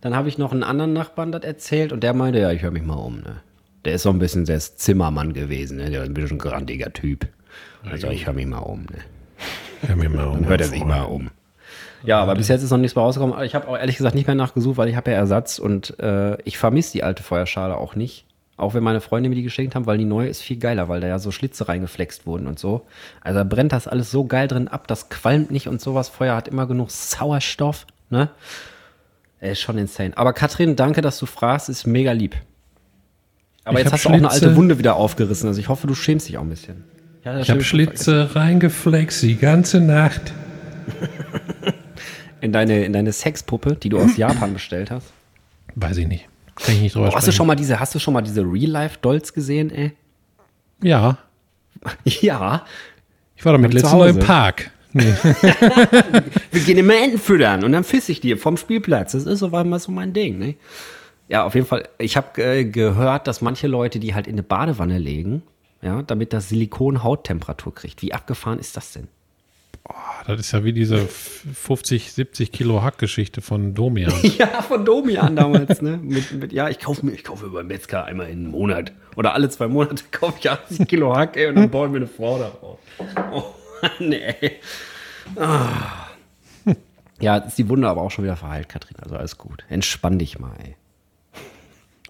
dann 0.00 0.14
habe 0.14 0.28
ich 0.28 0.38
noch 0.38 0.52
einen 0.52 0.62
anderen 0.62 0.92
Nachbarn 0.92 1.32
das 1.32 1.42
erzählt 1.42 1.92
und 1.92 2.02
der 2.02 2.14
meinte, 2.14 2.38
ja, 2.38 2.52
ich 2.52 2.62
höre 2.62 2.70
mich 2.70 2.82
mal 2.82 2.94
um. 2.94 3.16
Ne? 3.16 3.36
Der 3.84 3.94
ist 3.94 4.02
so 4.02 4.10
ein 4.10 4.18
bisschen 4.18 4.44
der 4.44 4.56
ist 4.56 4.80
Zimmermann 4.80 5.32
gewesen, 5.32 5.78
ne? 5.78 5.90
der 5.90 6.02
ist 6.02 6.08
ein 6.08 6.14
bisschen 6.14 6.36
ein 6.36 6.38
grandiger 6.38 6.92
Typ. 6.92 7.28
Also 7.90 8.08
ich 8.08 8.26
höre 8.26 8.34
mich 8.34 8.46
mal 8.46 8.58
um. 8.58 8.82
Ne? 8.82 8.98
Hör 9.86 9.96
mir 9.96 10.08
mal 10.08 10.26
um. 10.26 10.34
Dann 10.34 10.48
hört 10.48 10.60
er 10.60 10.68
sich 10.68 10.84
mal 10.84 11.02
um. 11.02 11.30
Ja, 12.04 12.20
aber 12.20 12.34
bis 12.34 12.48
jetzt 12.48 12.62
ist 12.62 12.70
noch 12.70 12.78
nichts 12.78 12.94
mehr 12.94 13.04
rausgekommen. 13.04 13.42
Ich 13.44 13.54
habe 13.54 13.66
auch 13.68 13.78
ehrlich 13.78 13.96
gesagt 13.96 14.14
nicht 14.14 14.26
mehr 14.26 14.36
nachgesucht, 14.36 14.76
weil 14.76 14.88
ich 14.88 14.96
habe 14.96 15.10
ja 15.10 15.16
Ersatz 15.16 15.58
und 15.58 15.98
äh, 16.00 16.36
ich 16.42 16.58
vermisse 16.58 16.92
die 16.92 17.02
alte 17.02 17.22
Feuerschale 17.22 17.76
auch 17.76 17.94
nicht. 17.94 18.26
Auch 18.56 18.74
wenn 18.74 18.84
meine 18.84 19.00
Freunde 19.00 19.28
mir 19.28 19.34
die 19.34 19.42
geschenkt 19.42 19.74
haben, 19.74 19.86
weil 19.86 19.98
die 19.98 20.04
neue 20.04 20.28
ist 20.28 20.42
viel 20.42 20.58
geiler, 20.58 20.88
weil 20.88 21.00
da 21.00 21.08
ja 21.08 21.18
so 21.18 21.32
Schlitze 21.32 21.66
reingeflext 21.68 22.26
wurden 22.26 22.46
und 22.46 22.58
so. 22.58 22.86
Also 23.20 23.38
da 23.40 23.44
brennt 23.44 23.72
das 23.72 23.88
alles 23.88 24.10
so 24.10 24.24
geil 24.26 24.46
drin 24.46 24.68
ab, 24.68 24.86
das 24.86 25.08
qualmt 25.08 25.50
nicht 25.50 25.66
und 25.66 25.80
sowas. 25.80 26.08
Feuer 26.08 26.36
hat 26.36 26.46
immer 26.46 26.66
genug 26.66 26.90
Sauerstoff, 26.90 27.86
ne? 28.10 28.30
Ist 29.40 29.60
schon 29.60 29.76
insane. 29.76 30.16
Aber 30.16 30.32
Katrin, 30.32 30.76
danke, 30.76 31.00
dass 31.00 31.18
du 31.18 31.26
fragst, 31.26 31.68
ist 31.68 31.86
mega 31.86 32.12
lieb. 32.12 32.36
Aber 33.64 33.78
Ich 33.78 33.84
jetzt 33.84 33.92
hast 33.92 34.04
du 34.04 34.10
auch 34.10 34.14
eine 34.14 34.30
alte. 34.30 34.54
Wunde 34.56 34.78
wieder 34.78 34.96
aufgerissen. 34.96 35.48
Also 35.48 35.60
ich 35.60 35.68
hoffe, 35.68 35.86
du 35.86 35.94
schämst 35.94 36.28
dich 36.28 36.38
auch 36.38 36.42
ein 36.42 36.48
bisschen. 36.50 36.84
Ja, 37.24 37.38
Ich 37.40 37.50
habe. 37.50 37.62
Schlitze 37.64 38.36
reingeflext 38.36 39.22
die 39.22 39.36
ganze 39.36 39.80
Nacht. 39.80 40.32
In 42.40 42.52
deine, 42.52 42.84
in 42.84 42.92
deine 42.92 43.10
Sexpuppe, 43.10 43.74
die 43.74 43.88
du 43.88 43.98
aus 43.98 44.18
Japan 44.18 44.52
bestellt 44.52 44.90
hast. 44.90 45.06
Weiß 45.76 45.96
ich 45.96 46.06
nicht. 46.06 46.28
Kann 46.56 46.74
ich 46.74 46.80
nicht 46.82 46.94
drüber 46.94 47.08
Oh, 47.10 47.14
hast 47.14 47.26
du 47.26 47.32
schon 47.32 47.46
mal 47.46 47.54
diese, 47.56 47.80
hast 47.80 47.94
du 47.94 47.98
schon 47.98 48.14
mal 48.14 48.22
diese 48.22 48.42
Real-Life-Dolls 48.42 49.32
gesehen, 49.32 49.70
ey? 49.70 49.92
Ja. 50.82 51.18
Ja. 52.04 52.64
Ich 53.36 53.44
war 53.44 53.52
damit 53.52 53.74
Hause. 53.74 53.96
noch 53.96 54.06
im 54.06 54.18
Park. 54.20 54.70
Nee. 54.92 55.12
Wir 56.52 56.60
gehen 56.62 56.78
immer 56.78 56.94
Enten 56.94 57.18
füttern 57.18 57.64
und 57.64 57.72
dann 57.72 57.82
fiss 57.84 58.08
ich 58.08 58.20
die 58.20 58.36
vom 58.36 58.56
Spielplatz. 58.56 59.12
Das 59.12 59.26
ist 59.26 59.40
so 59.40 59.50
war 59.52 59.64
mal 59.64 59.80
so 59.80 59.90
mein 59.90 60.12
Ding, 60.12 60.38
ne? 60.38 60.54
Ja, 61.28 61.44
auf 61.44 61.54
jeden 61.54 61.66
Fall. 61.66 61.88
Ich 61.98 62.16
habe 62.16 62.42
äh, 62.42 62.64
gehört, 62.64 63.26
dass 63.26 63.40
manche 63.40 63.66
Leute 63.66 63.98
die 63.98 64.14
halt 64.14 64.26
in 64.28 64.34
eine 64.34 64.44
Badewanne 64.44 64.98
legen, 64.98 65.42
ja, 65.82 66.02
damit 66.02 66.32
das 66.32 66.48
Silikon 66.48 67.02
Hauttemperatur 67.02 67.74
kriegt. 67.74 68.02
Wie 68.02 68.14
abgefahren 68.14 68.58
ist 68.60 68.76
das 68.76 68.92
denn? 68.92 69.08
Das 70.26 70.40
ist 70.40 70.52
ja 70.52 70.64
wie 70.64 70.72
diese 70.72 70.96
50, 71.06 72.12
70 72.12 72.52
Kilo 72.52 72.82
Hackgeschichte 72.82 73.42
von 73.42 73.74
Domian. 73.74 74.12
Ja, 74.38 74.62
von 74.62 74.84
Domian 74.84 75.36
damals, 75.36 75.82
ne? 75.82 75.98
Mit, 76.02 76.32
mit, 76.32 76.52
ja, 76.52 76.70
ich 76.70 76.78
kaufe 76.78 77.04
mir, 77.04 77.12
ich 77.12 77.24
kaufe 77.24 77.48
beim 77.50 77.66
Metzger 77.66 78.04
einmal 78.04 78.28
in 78.28 78.40
einem 78.40 78.50
Monat. 78.50 78.92
Oder 79.16 79.34
alle 79.34 79.50
zwei 79.50 79.68
Monate 79.68 80.04
kaufe 80.10 80.38
ich 80.40 80.50
80 80.50 80.88
Kilo 80.88 81.14
Hack, 81.14 81.36
ey, 81.36 81.48
und 81.48 81.56
dann 81.56 81.70
bauen 81.70 81.92
wir 81.92 81.98
eine 81.98 82.06
Frau 82.06 82.38
darauf. 82.38 82.78
Oh, 83.32 83.44
nee. 83.98 84.34
Ah. 85.36 86.08
Ja, 87.20 87.36
ist 87.36 87.56
die 87.56 87.68
Wunde 87.68 87.88
aber 87.88 88.02
auch 88.02 88.10
schon 88.10 88.24
wieder 88.24 88.36
verheilt, 88.36 88.68
Katrin. 88.68 88.96
Also 89.00 89.16
alles 89.16 89.38
gut. 89.38 89.64
Entspann 89.68 90.18
dich 90.18 90.38
mal, 90.40 90.50
ey. 90.62 90.74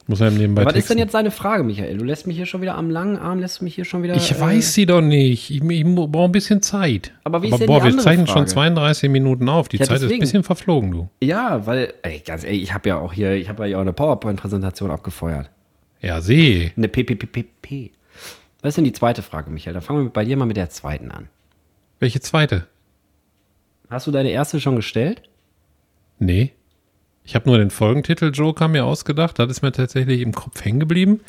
Muss 0.07 0.21
er 0.21 0.31
nebenbei 0.31 0.67
Was 0.67 0.75
ist 0.75 0.75
denn 0.75 0.83
texten. 0.83 0.99
jetzt 0.99 1.14
deine 1.14 1.31
Frage, 1.31 1.64
Michael? 1.64 1.97
Du 1.97 2.05
lässt 2.05 2.27
mich 2.27 2.37
hier 2.37 2.45
schon 2.45 2.61
wieder 2.61 2.75
am 2.77 2.90
langen 2.90 3.17
Arm, 3.17 3.38
lässt 3.38 3.62
mich 3.62 3.75
hier 3.75 3.87
schon 3.87 4.03
wieder. 4.03 4.14
Ich 4.14 4.33
äh, 4.33 4.40
weiß 4.40 4.75
sie 4.75 4.85
doch 4.85 5.01
nicht. 5.01 5.51
Ich, 5.51 5.62
ich 5.62 5.85
brauche 5.85 6.25
ein 6.29 6.33
bisschen 6.33 6.61
Zeit. 6.61 7.12
Aber 7.25 7.43
wie 7.43 7.49
ist 7.49 7.59
denn 7.59 7.67
boah, 7.67 7.79
die 7.79 7.85
wir 7.85 7.90
andere 7.93 8.05
zeichnen 8.05 8.27
schon 8.27 8.37
Frage? 8.47 8.51
32 8.75 9.09
Minuten 9.11 9.49
auf. 9.49 9.69
Die 9.69 9.79
Ja, 9.79 9.85
Zeit 9.87 9.97
ist 9.97 10.03
ein 10.03 10.09
deswegen. 10.09 10.21
bisschen 10.21 10.43
verflogen, 10.43 10.90
du. 10.90 11.09
Ja, 11.23 11.67
weil, 11.67 11.95
ey, 12.03 12.21
ganz 12.21 12.45
ehrlich, 12.45 12.62
ich 12.62 12.75
habe 12.75 12.87
ja 12.88 12.99
auch 12.99 13.14
hier, 13.14 13.33
ich 13.33 13.49
habe 13.49 13.67
ja 13.67 13.79
auch 13.79 13.81
eine 13.83 13.95
PowerPoint-Präsentation 13.95 14.90
abgefeuert. 14.90 15.51
Ja, 16.03 16.21
seh. 16.21 16.73
Eine 16.77 16.88
PPPP. 16.88 17.90
Was 18.61 18.71
ist 18.71 18.77
denn 18.77 18.85
die 18.85 18.93
zweite 18.93 19.23
Frage, 19.23 19.51
Michael? 19.51 19.73
Dann 19.73 19.83
fangen 19.83 20.05
wir 20.05 20.11
bei 20.11 20.27
dir 20.27 20.37
mal 20.37 20.45
mit 20.45 20.59
der 20.59 20.69
zweiten 20.69 21.11
an. 21.11 21.29
Welche 21.99 22.21
zweite? 22.21 22.67
Hast 23.88 24.07
du 24.07 24.11
deine 24.11 24.31
erste 24.31 24.61
schon 24.61 24.77
gestellt? 24.77 25.23
Nee. 26.19 26.53
Ich 27.24 27.34
habe 27.34 27.48
nur 27.48 27.56
den 27.56 27.70
Folgentitel 27.70 28.30
Joker 28.32 28.68
mir 28.68 28.84
ausgedacht. 28.84 29.38
Das 29.38 29.50
ist 29.50 29.62
mir 29.62 29.72
tatsächlich 29.72 30.20
im 30.20 30.32
Kopf 30.32 30.62
hängen 30.62 30.78
geblieben. 30.78 31.20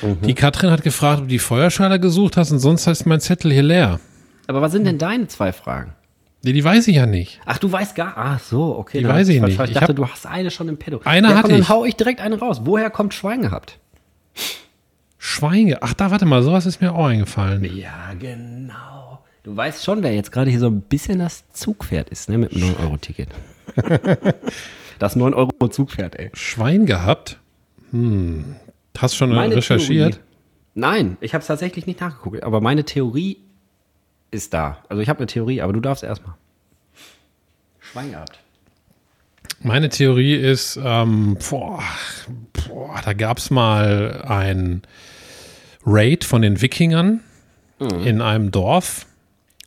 Mhm. 0.00 0.22
Die 0.22 0.34
Katrin 0.34 0.70
hat 0.70 0.82
gefragt, 0.82 1.18
ob 1.18 1.24
du 1.24 1.28
die 1.28 1.38
Feuerschale 1.38 2.00
gesucht 2.00 2.38
hast 2.38 2.50
und 2.50 2.58
sonst 2.58 2.86
heißt 2.86 3.06
mein 3.06 3.20
Zettel 3.20 3.52
hier 3.52 3.62
leer. 3.62 4.00
Aber 4.46 4.62
was 4.62 4.72
sind 4.72 4.86
denn 4.86 4.96
deine 4.98 5.28
zwei 5.28 5.52
Fragen? 5.52 5.92
Nee, 6.42 6.52
die 6.52 6.64
weiß 6.64 6.88
ich 6.88 6.96
ja 6.96 7.04
nicht. 7.04 7.40
Ach, 7.44 7.58
du 7.58 7.70
weißt 7.70 7.94
gar. 7.94 8.14
Ach 8.16 8.40
so, 8.40 8.76
okay. 8.78 8.98
Die 8.98 9.04
dann 9.04 9.14
weiß 9.14 9.28
ich 9.28 9.42
nicht. 9.42 9.60
Ich 9.60 9.72
dachte, 9.74 9.92
du 9.92 10.08
hast 10.08 10.24
eine 10.24 10.50
schon 10.50 10.68
im 10.68 10.78
Pedo. 10.78 11.00
Eine 11.04 11.28
ja, 11.28 11.34
hatte 11.34 11.42
komm, 11.42 11.50
dann 11.50 11.60
ich. 11.60 11.68
hau 11.68 11.84
ich 11.84 11.96
direkt 11.96 12.20
eine 12.20 12.38
raus. 12.38 12.62
Woher 12.64 12.88
kommt 12.90 13.12
Schwein 13.12 13.42
gehabt? 13.42 13.78
Schweine. 15.18 15.82
Ach, 15.82 15.94
da, 15.94 16.10
warte 16.10 16.24
mal, 16.24 16.42
sowas 16.42 16.64
ist 16.64 16.80
mir 16.80 16.94
auch 16.94 17.06
eingefallen. 17.06 17.64
Ja, 17.76 18.14
genau. 18.18 19.18
Du 19.42 19.56
weißt 19.56 19.84
schon, 19.84 20.02
wer 20.02 20.14
jetzt 20.14 20.30
gerade 20.30 20.50
hier 20.50 20.60
so 20.60 20.68
ein 20.68 20.80
bisschen 20.80 21.18
das 21.18 21.44
Zugpferd 21.52 22.08
ist, 22.08 22.28
ne, 22.28 22.38
mit 22.38 22.52
dem 22.52 22.62
9-Euro-Ticket. 22.62 23.28
das 24.98 25.16
9-Euro-Zugpferd, 25.16 26.16
ey. 26.18 26.30
Schwein 26.34 26.86
gehabt? 26.86 27.38
Hm. 27.90 28.56
Hast 28.96 29.16
schon 29.16 29.30
Meine 29.34 29.56
recherchiert? 29.56 30.14
Theorie- 30.14 30.24
Nein, 30.74 31.16
ich 31.20 31.34
habe 31.34 31.42
es 31.42 31.48
tatsächlich 31.48 31.86
nicht 31.86 32.00
nachgeguckt, 32.00 32.42
aber 32.42 32.60
meine 32.60 32.84
Theorie 32.84 33.38
ist 34.30 34.54
da. 34.54 34.78
Also 34.88 35.02
ich 35.02 35.08
habe 35.08 35.18
eine 35.20 35.26
Theorie, 35.26 35.60
aber 35.60 35.72
du 35.72 35.80
darfst 35.80 36.04
erstmal. 36.04 36.34
Schwein 37.80 38.10
gehabt. 38.12 38.38
Meine 39.60 39.88
Theorie 39.88 40.34
ist, 40.34 40.78
ähm, 40.82 41.36
boah, 41.50 41.82
boah, 42.68 43.00
da 43.04 43.12
gab 43.12 43.38
es 43.38 43.50
mal 43.50 44.22
ein 44.28 44.82
Raid 45.84 46.22
von 46.24 46.42
den 46.42 46.60
Wikingern 46.60 47.20
in 48.04 48.20
einem 48.20 48.50
Dorf 48.50 49.06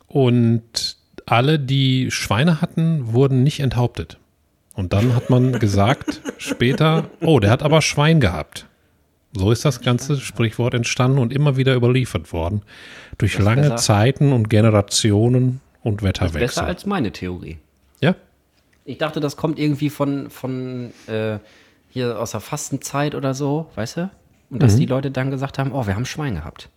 und 0.06 0.96
alle, 1.26 1.58
die 1.58 2.10
Schweine 2.10 2.60
hatten, 2.60 3.12
wurden 3.12 3.42
nicht 3.42 3.60
enthauptet. 3.60 4.18
Und 4.74 4.92
dann 4.92 5.14
hat 5.14 5.28
man 5.30 5.58
gesagt 5.58 6.22
später, 6.38 7.10
oh, 7.20 7.40
der 7.40 7.50
hat 7.50 7.62
aber 7.62 7.82
Schwein 7.82 8.20
gehabt. 8.20 8.66
So 9.34 9.50
ist 9.50 9.64
das 9.64 9.80
ganze 9.80 10.18
Sprichwort 10.18 10.74
entstanden 10.74 11.18
und 11.18 11.32
immer 11.32 11.56
wieder 11.56 11.74
überliefert 11.74 12.32
worden. 12.32 12.62
Durch 13.18 13.38
lange 13.38 13.62
besser. 13.62 13.76
Zeiten 13.76 14.32
und 14.32 14.50
Generationen 14.50 15.60
und 15.82 15.96
Besser 15.96 16.08
Wetterwechsel. 16.08 16.64
als 16.64 16.86
meine 16.86 17.12
Theorie. 17.12 17.58
Ja, 18.00 18.14
Ich 18.84 18.98
dachte, 18.98 19.20
das 19.20 19.36
kommt 19.36 19.58
irgendwie 19.58 19.90
von, 19.90 20.28
von 20.30 20.92
äh, 21.06 21.38
hier 21.90 22.18
aus 22.18 22.32
der 22.32 22.40
Fastenzeit 22.40 23.14
oder 23.14 23.34
so, 23.34 23.70
weißt 23.74 23.96
du? 23.98 24.10
Und 24.50 24.62
dass 24.62 24.76
die 24.76 24.86
Leute 24.86 25.10
dann 25.10 25.30
gesagt 25.30 25.58
haben, 25.58 25.72
oh, 25.72 25.86
wir 25.86 25.94
haben 25.94 26.04
Schwein 26.04 26.34
gehabt. 26.34 26.68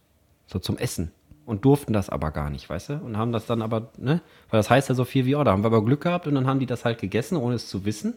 So 0.47 0.59
zum 0.59 0.77
Essen. 0.77 1.11
Und 1.45 1.63
durften 1.63 1.93
das 1.93 2.09
aber 2.09 2.31
gar 2.31 2.49
nicht, 2.49 2.67
weißt 2.69 2.89
du? 2.89 2.93
Und 2.95 3.17
haben 3.17 3.31
das 3.31 3.45
dann 3.45 3.61
aber, 3.61 3.91
ne? 3.97 4.21
Weil 4.49 4.59
das 4.59 4.69
heißt 4.69 4.89
ja 4.89 4.95
so 4.95 5.05
viel 5.05 5.25
wie, 5.25 5.35
oh, 5.35 5.43
da 5.43 5.51
haben 5.51 5.63
wir 5.63 5.67
aber 5.67 5.85
Glück 5.85 6.01
gehabt 6.01 6.25
und 6.25 6.33
dann 6.33 6.47
haben 6.47 6.59
die 6.59 6.65
das 6.65 6.85
halt 6.85 6.99
gegessen, 6.99 7.37
ohne 7.37 7.55
es 7.55 7.67
zu 7.67 7.85
wissen. 7.85 8.15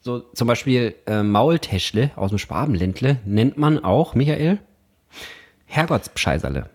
So 0.00 0.20
zum 0.20 0.48
Beispiel 0.48 0.94
äh, 1.06 1.22
Maultäschle 1.22 2.12
aus 2.16 2.30
dem 2.30 2.38
Schwabenländle 2.38 3.18
nennt 3.26 3.58
man 3.58 3.84
auch, 3.84 4.14
Michael, 4.14 4.58
Herrgottspscheiserle. 5.66 6.70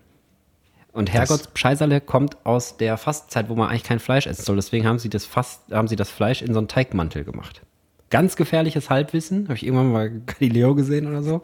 Und 0.92 1.12
Herrgottspscheiserle 1.12 2.00
kommt 2.00 2.46
aus 2.46 2.76
der 2.76 2.96
Fastzeit, 2.96 3.48
wo 3.48 3.56
man 3.56 3.68
eigentlich 3.68 3.82
kein 3.82 3.98
Fleisch 3.98 4.26
essen 4.26 4.44
soll. 4.44 4.56
Deswegen 4.56 4.86
haben 4.86 4.98
sie 4.98 5.10
das 5.10 5.26
Fast, 5.26 5.70
haben 5.72 5.88
sie 5.88 5.96
das 5.96 6.08
Fleisch 6.08 6.40
in 6.40 6.54
so 6.54 6.58
einen 6.58 6.68
Teigmantel 6.68 7.24
gemacht. 7.24 7.62
Ganz 8.08 8.36
gefährliches 8.36 8.88
Halbwissen, 8.88 9.48
habe 9.48 9.56
ich 9.56 9.66
irgendwann 9.66 9.92
mal 9.92 10.10
Galileo 10.26 10.74
gesehen 10.74 11.08
oder 11.08 11.22
so. 11.22 11.42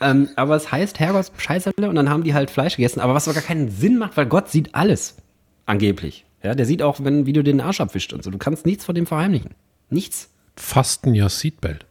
Ähm, 0.00 0.28
aber 0.36 0.56
es 0.56 0.70
heißt 0.70 0.98
Herrgottspscheiserle 1.00 1.88
und 1.88 1.94
dann 1.94 2.10
haben 2.10 2.22
die 2.24 2.34
halt 2.34 2.50
Fleisch 2.50 2.76
gegessen, 2.76 3.00
aber 3.00 3.14
was 3.14 3.26
gar 3.26 3.34
keinen 3.34 3.70
Sinn 3.70 3.98
macht, 3.98 4.16
weil 4.16 4.26
Gott 4.26 4.48
sieht 4.50 4.74
alles. 4.74 5.16
Angeblich. 5.66 6.24
Ja, 6.42 6.54
der 6.54 6.66
sieht 6.66 6.82
auch, 6.82 7.02
wenn, 7.02 7.26
wie 7.26 7.32
du 7.32 7.42
den 7.42 7.60
Arsch 7.60 7.80
abwischt 7.80 8.12
und 8.12 8.22
so. 8.22 8.30
Du 8.30 8.38
kannst 8.38 8.66
nichts 8.66 8.84
von 8.84 8.94
dem 8.94 9.06
verheimlichen. 9.06 9.50
Nichts. 9.90 10.30
Fasten 10.56 11.14
ja 11.14 11.28
Seatbelt. 11.28 11.86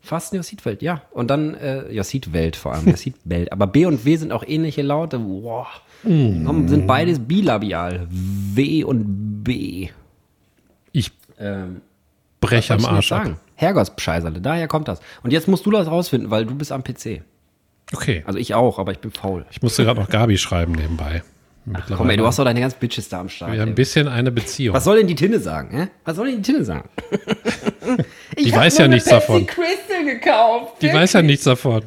Fasten 0.00 0.36
ja 0.36 0.42
Seatbelt, 0.42 0.82
ja. 0.82 1.02
Und 1.12 1.30
dann, 1.30 1.54
äh, 1.54 1.90
ja, 1.92 2.02
Seatwelt 2.04 2.56
vor 2.56 2.74
allem, 2.74 2.88
ja, 2.88 2.96
Seatbelt. 2.96 3.52
Aber 3.52 3.66
B 3.66 3.86
und 3.86 4.04
W 4.04 4.16
sind 4.16 4.32
auch 4.32 4.44
ähnliche 4.46 4.82
Laute. 4.82 5.18
Boah. 5.18 5.68
Mm. 6.02 6.68
Sind 6.68 6.86
beides 6.86 7.18
bilabial. 7.20 8.06
W 8.10 8.84
und 8.84 9.42
B. 9.44 9.88
Ich 10.92 11.10
Ähm, 11.38 11.80
breche 12.40 12.74
am 12.74 12.84
Arsch 12.84 13.10
ab. 13.12 13.24
sagen? 13.24 13.36
Herrgottspscheiserle, 13.56 14.40
daher 14.40 14.68
kommt 14.68 14.88
das. 14.88 15.00
Und 15.22 15.32
jetzt 15.32 15.48
musst 15.48 15.64
du 15.66 15.70
das 15.70 15.86
rausfinden, 15.86 16.30
weil 16.30 16.44
du 16.46 16.54
bist 16.54 16.72
am 16.72 16.82
PC. 16.84 17.22
Okay. 17.92 18.22
Also 18.26 18.38
ich 18.38 18.54
auch, 18.54 18.78
aber 18.78 18.92
ich 18.92 18.98
bin 18.98 19.10
faul. 19.12 19.44
Ich 19.50 19.62
musste 19.62 19.84
gerade 19.84 20.00
noch 20.00 20.08
Gabi 20.08 20.38
schreiben 20.38 20.72
nebenbei. 20.72 21.22
Komm 21.96 22.10
ey, 22.10 22.16
du 22.18 22.26
hast 22.26 22.38
doch 22.38 22.44
deine 22.44 22.60
ganzen 22.60 22.78
Bitches 22.78 23.08
da 23.08 23.20
am 23.20 23.30
Start. 23.30 23.52
Wir 23.52 23.60
haben 23.62 23.70
ein 23.70 23.74
bisschen 23.74 24.06
eine 24.06 24.30
Beziehung. 24.30 24.74
Was 24.74 24.84
soll 24.84 24.98
denn 24.98 25.06
die 25.06 25.14
Tinne 25.14 25.38
sagen? 25.40 25.74
Hä? 25.74 25.88
Was 26.04 26.16
soll 26.16 26.26
denn 26.26 26.42
die 26.42 26.52
Tinne 26.52 26.64
sagen? 26.64 26.88
Die 28.38 28.52
weiß 28.52 28.78
ja 28.78 28.88
nichts 28.88 29.08
davon. 29.08 29.46
Crystal 29.46 30.04
gekauft. 30.04 30.82
Die 30.82 30.92
weiß 30.92 31.12
ja 31.14 31.22
nichts 31.22 31.44
davon. 31.44 31.82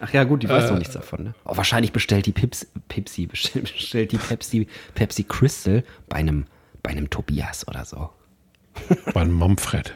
Ach 0.00 0.12
ja, 0.12 0.24
gut, 0.24 0.42
die 0.42 0.48
weiß 0.48 0.64
Äh. 0.64 0.68
doch 0.68 0.78
nichts 0.78 0.94
davon. 0.94 1.24
Ne? 1.24 1.34
Oh, 1.44 1.56
wahrscheinlich 1.56 1.92
bestellt 1.92 2.26
die 2.26 2.32
Pips, 2.32 2.66
Pepsi, 2.88 3.26
bestellt, 3.26 3.70
bestellt 3.72 4.12
die 4.12 4.16
Pepsi, 4.18 4.66
Pepsi 4.94 5.24
Crystal 5.24 5.84
bei 6.08 6.16
einem, 6.16 6.46
bei 6.82 6.90
einem 6.90 7.10
Tobias 7.10 7.68
oder 7.68 7.84
so. 7.84 8.08
Bei 9.12 9.20
einem 9.20 9.34
Manfred. 9.34 9.94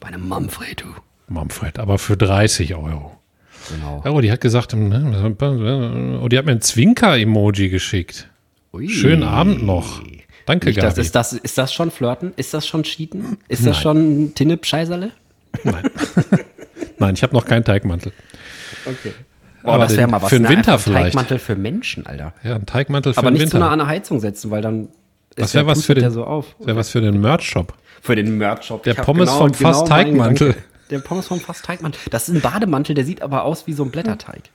Bei 0.00 0.08
einem 0.08 0.26
Manfred, 0.28 0.80
du. 0.82 0.86
Manfred, 1.28 1.78
aber 1.78 1.98
für 1.98 2.16
30 2.16 2.74
Euro. 2.74 3.18
Genau. 3.70 4.02
Oh, 4.06 4.20
die 4.20 4.30
hat 4.32 4.40
gesagt, 4.40 4.74
ne, 4.74 6.18
oh, 6.22 6.28
die 6.28 6.38
hat 6.38 6.46
mir 6.46 6.52
ein 6.52 6.60
Zwinker-Emoji 6.60 7.68
geschickt. 7.68 8.28
Ui. 8.72 8.88
Schönen 8.88 9.22
Abend 9.22 9.62
noch. 9.64 10.02
Danke, 10.46 10.66
Nicht, 10.66 10.78
das, 10.82 10.94
Gabi. 10.94 11.00
ist, 11.06 11.14
das, 11.14 11.32
ist 11.34 11.58
das 11.58 11.72
schon 11.72 11.90
Flirten? 11.90 12.32
Ist 12.36 12.52
das 12.54 12.66
schon 12.66 12.82
Cheaten? 12.82 13.38
Ist 13.48 13.64
das 13.66 13.78
schon 13.80 14.32
Tinne-Scheiserle? 14.34 15.12
Nein. 15.62 15.82
Nein, 16.98 17.14
ich 17.14 17.22
habe 17.22 17.34
noch 17.34 17.44
keinen 17.44 17.64
Teigmantel. 17.64 18.12
Okay. 18.86 19.12
Boah, 19.62 19.74
Aber 19.74 19.84
das 19.84 19.96
wäre 19.96 20.08
mal 20.08 20.20
was. 20.20 20.30
für 20.30 20.36
den 20.36 20.42
ne? 20.42 20.48
Winter 20.48 20.78
vielleicht. 20.78 21.04
Teigmantel 21.06 21.38
für 21.38 21.54
Menschen, 21.54 22.06
Alter. 22.06 22.32
Ja, 22.42 22.56
ein 22.56 22.66
Teigmantel 22.66 23.12
für 23.14 23.18
Aber 23.18 23.30
den 23.30 23.34
nicht 23.34 23.50
zu 23.50 23.58
nah 23.58 23.66
Winter. 23.66 23.72
an 23.74 23.80
eine 23.82 23.88
Heizung 23.88 24.18
setzen, 24.18 24.50
weil 24.50 24.62
dann 24.62 24.88
Das 25.36 25.48
ist 25.50 25.54
wäre 25.54 25.66
was 25.66 25.84
für 25.84 25.94
den, 25.94 26.10
so 26.10 26.24
auf. 26.24 26.56
wär 26.58 26.74
was 26.74 26.90
für 26.90 27.00
den 27.00 27.20
Merch-Shop. 27.20 27.74
Für 28.00 28.16
den 28.16 28.36
Merch-Shop. 28.38 28.82
Der 28.82 28.94
Pommes 28.94 29.30
vom 29.30 29.54
Fass 29.54 29.78
meinen 29.80 29.88
Teigmantel. 29.88 30.48
Gedanke. 30.48 30.68
Der 30.92 30.98
Pommes 30.98 31.26
vom 31.26 31.40
Fass 31.40 31.62
Teigmantel. 31.62 32.00
Das 32.10 32.28
ist 32.28 32.34
ein 32.34 32.40
Bademantel, 32.42 32.94
der 32.94 33.04
sieht 33.06 33.22
aber 33.22 33.44
aus 33.44 33.66
wie 33.66 33.72
so 33.72 33.82
ein 33.82 33.90
Blätterteig. 33.90 34.50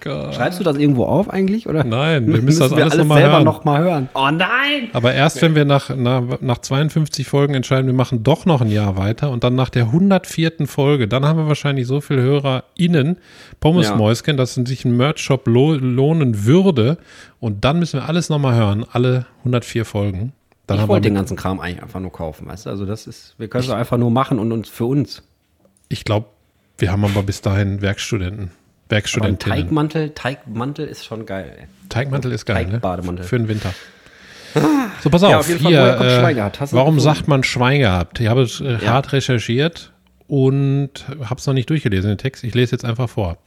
Gott. 0.00 0.34
Schreibst 0.34 0.58
du 0.58 0.64
das 0.64 0.76
irgendwo 0.76 1.04
auf 1.04 1.30
eigentlich? 1.30 1.68
Oder? 1.68 1.84
Nein, 1.84 2.26
wir 2.26 2.34
müssen 2.34 2.44
Müssen 2.46 2.60
das 2.60 2.70
wir 2.70 2.78
alles 2.78 2.92
alles 2.94 2.98
nochmal 3.04 3.18
selber 3.20 3.34
hören. 3.34 3.44
noch 3.44 3.64
mal 3.64 3.82
hören. 3.82 4.08
Oh 4.14 4.30
nein! 4.32 4.88
Aber 4.92 5.12
erst 5.12 5.42
wenn 5.42 5.54
wir 5.54 5.64
nach, 5.64 5.94
nach, 5.94 6.40
nach 6.40 6.58
52 6.58 7.26
Folgen 7.26 7.54
entscheiden, 7.54 7.86
wir 7.86 7.94
machen 7.94 8.22
doch 8.22 8.46
noch 8.46 8.60
ein 8.60 8.70
Jahr 8.70 8.96
weiter 8.96 9.30
und 9.30 9.44
dann 9.44 9.54
nach 9.54 9.70
der 9.70 9.84
104. 9.86 10.66
Folge, 10.66 11.08
dann 11.08 11.24
haben 11.24 11.38
wir 11.38 11.46
wahrscheinlich 11.46 11.86
so 11.86 12.00
viele 12.00 12.22
HörerInnen, 12.22 13.18
Pommesmäuschen, 13.60 14.36
dass 14.36 14.56
es 14.56 14.68
sich 14.68 14.84
ein 14.84 14.96
Merch-Shop 14.96 15.46
lo 15.46 15.74
lohnen 15.74 16.44
würde. 16.44 16.98
Und 17.38 17.64
dann 17.64 17.78
müssen 17.78 18.00
wir 18.00 18.08
alles 18.08 18.28
nochmal 18.28 18.54
hören, 18.56 18.84
alle 18.90 19.26
104 19.40 19.84
Folgen. 19.84 20.32
Dann 20.66 20.80
Ich 20.80 20.88
wollte 20.88 21.08
den 21.08 21.14
ganzen 21.14 21.36
Kram 21.36 21.60
eigentlich 21.60 21.82
einfach 21.82 22.00
nur 22.00 22.12
kaufen, 22.12 22.46
weißt 22.46 22.66
du? 22.66 22.70
Also 22.70 22.86
das 22.86 23.06
ist, 23.06 23.34
wir 23.38 23.48
können 23.48 23.64
es 23.64 23.70
einfach 23.70 23.98
nur 23.98 24.10
machen 24.10 24.38
und 24.38 24.52
uns 24.52 24.68
für 24.68 24.84
uns. 24.84 25.22
ich 25.88 26.04
glaube, 26.04 26.26
wir 26.78 26.90
haben 26.90 27.04
aber 27.04 27.22
bis 27.22 27.42
dahin 27.42 27.82
Werkstudenten, 27.82 28.44
Aber 28.44 28.50
ein 28.50 28.90
Werkstudentinnen. 28.90 29.58
Teigmantel, 29.58 30.10
Teigmantel 30.10 30.86
ist 30.86 31.04
schon 31.04 31.26
geil. 31.26 31.56
Ey. 31.60 31.66
Teigmantel 31.88 32.32
ist 32.32 32.46
geil, 32.46 32.64
ne? 32.66 32.72
Teigbademantel. 32.72 33.24
Für 33.24 33.38
den 33.38 33.48
Winter. 33.48 33.72
So, 35.02 35.10
pass 35.10 35.22
auf. 35.22 35.30
Ja, 35.30 35.38
auf 35.38 35.46
Fall, 35.46 35.58
hier, 35.58 35.96
äh, 36.40 36.72
warum 36.72 37.00
sagt 37.00 37.26
man 37.26 37.42
Schwein 37.42 37.80
gehabt? 37.80 38.20
Ich 38.20 38.28
habe 38.28 38.42
es 38.42 38.60
äh, 38.60 38.72
Ja. 38.74 38.92
hart 38.92 39.12
recherchiert 39.12 39.92
und 40.26 41.06
habe 41.24 41.38
es 41.40 41.46
noch 41.46 41.54
nicht 41.54 41.68
durchgelesen, 41.70 42.08
den 42.08 42.18
Text. 42.18 42.44
Ich 42.44 42.54
lese 42.54 42.72
jetzt 42.72 42.84
einfach 42.84 43.08
vor. 43.08 43.38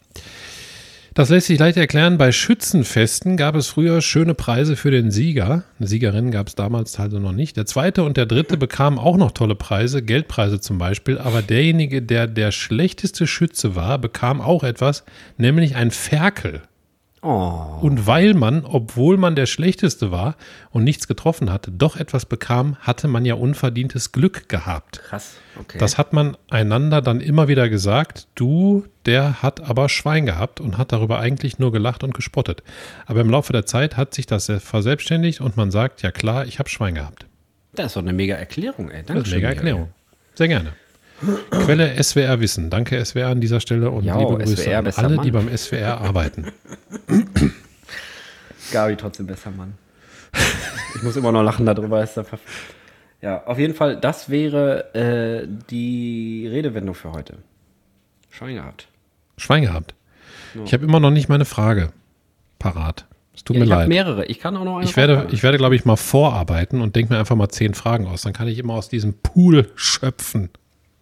Das 1.16 1.30
lässt 1.30 1.48
sich 1.48 1.58
leicht 1.58 1.78
erklären. 1.78 2.18
Bei 2.18 2.34
Schützenfesten 2.34 3.38
gab 3.38 3.56
es 3.56 3.68
früher 3.68 4.02
schöne 4.02 4.34
Preise 4.34 4.76
für 4.76 4.92
den 4.92 5.12
Sieger. 5.12 5.64
Eine 5.80 5.88
Siegerin 5.88 6.30
gab 6.30 6.48
es 6.48 6.56
damals 6.56 7.00
also 7.00 7.20
noch 7.20 7.32
nicht. 7.32 7.56
Der 7.56 7.66
zweite 7.66 8.04
und 8.04 8.18
der 8.18 8.26
dritte 8.26 8.58
bekamen 8.58 9.00
auch 9.00 9.16
noch 9.16 9.32
tolle 9.32 9.56
Preise, 9.56 10.02
Geldpreise 10.04 10.60
zum 10.60 10.78
Beispiel. 10.78 11.18
Aber 11.18 11.42
derjenige, 11.42 12.02
der 12.02 12.28
der 12.28 12.52
schlechteste 12.52 13.28
Schütze 13.28 13.78
war, 13.78 13.98
bekam 13.98 14.42
auch 14.42 14.66
etwas, 14.66 15.06
nämlich 15.38 15.78
ein 15.78 15.92
Ferkel. 15.92 16.64
Oh, 17.28 17.80
Und 17.82 18.06
weil 18.06 18.36
man, 18.36 18.64
obwohl 18.66 19.18
man 19.18 19.36
der 19.36 19.48
Schlechteste 19.48 20.12
war 20.12 20.36
und 20.70 20.84
nichts 20.84 21.08
getroffen 21.08 21.52
hatte, 21.52 21.72
doch 21.72 21.96
etwas 21.96 22.28
bekam, 22.28 22.76
hatte 22.82 23.08
man 23.08 23.26
ja 23.26 23.34
unverdientes 23.34 24.12
Glück 24.12 24.48
gehabt. 24.48 25.02
krass. 25.02 25.38
Okay. 25.60 25.80
Das 25.80 25.98
hat 25.98 26.14
man 26.14 26.38
einander 26.52 27.02
dann 27.02 27.22
immer 27.22 27.48
wieder 27.48 27.68
gesagt. 27.68 28.28
Du, 28.36 28.86
der 29.08 29.42
hat 29.42 29.62
aber 29.68 29.90
Schwein 29.90 30.28
gehabt 30.28 30.62
und 30.62 30.78
hat 30.78 30.92
darüber 30.92 31.20
eigentlich 31.20 31.58
nur 31.58 31.72
gelacht 31.72 32.04
und 32.04 32.14
gespottet. 32.14 32.62
Aber 33.08 33.22
im 33.22 33.30
Laufe 33.32 33.54
der 33.54 33.66
Zeit 33.66 33.98
hat 33.98 34.14
sich 34.14 34.28
das 34.28 34.52
verselbstständigt 34.60 35.42
und 35.42 35.58
man 35.58 35.72
sagt, 35.72 36.04
ja 36.04 36.12
klar, 36.12 36.46
ich 36.46 36.60
habe 36.60 36.70
Schwein 36.70 36.94
gehabt. 36.94 37.26
das 37.74 37.88
ist 37.88 37.96
doch 37.96 38.04
eine 38.04 38.14
mega 38.14 38.36
Erklärung, 38.36 38.92
ey. 38.92 38.98
Das 39.02 39.02
ist 39.02 39.10
Dankeschön, 39.10 39.34
eine 39.38 39.48
mega. 39.48 39.56
Erklärung. 39.56 39.90
Sehr 40.36 40.48
gerne. 40.48 40.74
Quelle 41.52 42.02
SWR 42.04 42.40
Wissen. 42.40 42.70
Danke 42.70 43.04
SWR 43.04 43.28
an 43.28 43.42
dieser 43.42 43.60
Stelle 43.60 43.90
und 43.90 44.04
Ja, 44.04 44.18
liebe 44.18 44.38
Grüße 44.38 44.58
SWR, 44.58 44.80
an 44.80 44.88
alle, 44.96 45.16
Mann. 45.16 45.26
die 45.26 45.32
beim 45.32 45.58
SWR 45.58 46.02
arbeiten. 46.02 46.52
Gabi 48.72 48.96
trotzdem 48.96 49.28
besser, 49.28 49.52
Mann. 49.52 49.74
Ich 50.96 51.04
muss 51.04 51.18
immer 51.18 51.34
noch 51.34 51.44
lachen 51.44 51.66
darüber. 51.66 52.02
Ist 52.02 52.16
da 52.16 52.24
ja, 53.22 53.44
auf 53.46 53.60
jeden 53.60 53.74
Fall, 53.74 54.00
das 54.00 54.30
wäre 54.30 54.94
äh, 54.94 55.46
die 55.70 56.48
Redewendung 56.50 56.96
für 56.96 57.12
heute. 57.12 57.38
Schwein 58.30 58.56
gehabt. 58.56 58.88
Schwein 59.38 59.64
gehabt. 59.64 59.94
Ich 60.64 60.74
habe 60.74 60.86
immer 60.86 61.02
noch 61.02 61.12
nicht 61.12 61.28
meine 61.28 61.44
Frage 61.44 61.92
parat. 62.60 63.06
Es 63.34 63.44
tut 63.44 63.56
Ja, 63.56 63.60
mir 63.60 63.66
ich 63.66 63.70
leid. 63.70 63.88
mehrere. 63.90 64.26
Ich 64.28 64.40
kann 64.40 64.56
auch 64.56 64.64
noch 64.64 64.78
eine 64.78 64.86
Ich 64.86 64.96
werde, 64.96 65.28
ich 65.32 65.44
werde, 65.44 65.58
glaube 65.58 65.76
ich, 65.76 65.84
mal 65.84 65.98
vorarbeiten 65.98 66.80
und 66.82 66.96
denke 66.96 67.14
mir 67.14 67.20
einfach 67.20 67.36
mal 67.36 67.50
zehn 67.50 67.74
Fragen 67.74 68.08
aus. 68.08 68.22
Dann 68.22 68.32
kann 68.32 68.48
ich 68.48 68.58
immer 68.60 68.76
aus 68.76 68.88
diesem 68.88 69.14
Pool 69.16 69.70
schöpfen. 69.76 70.50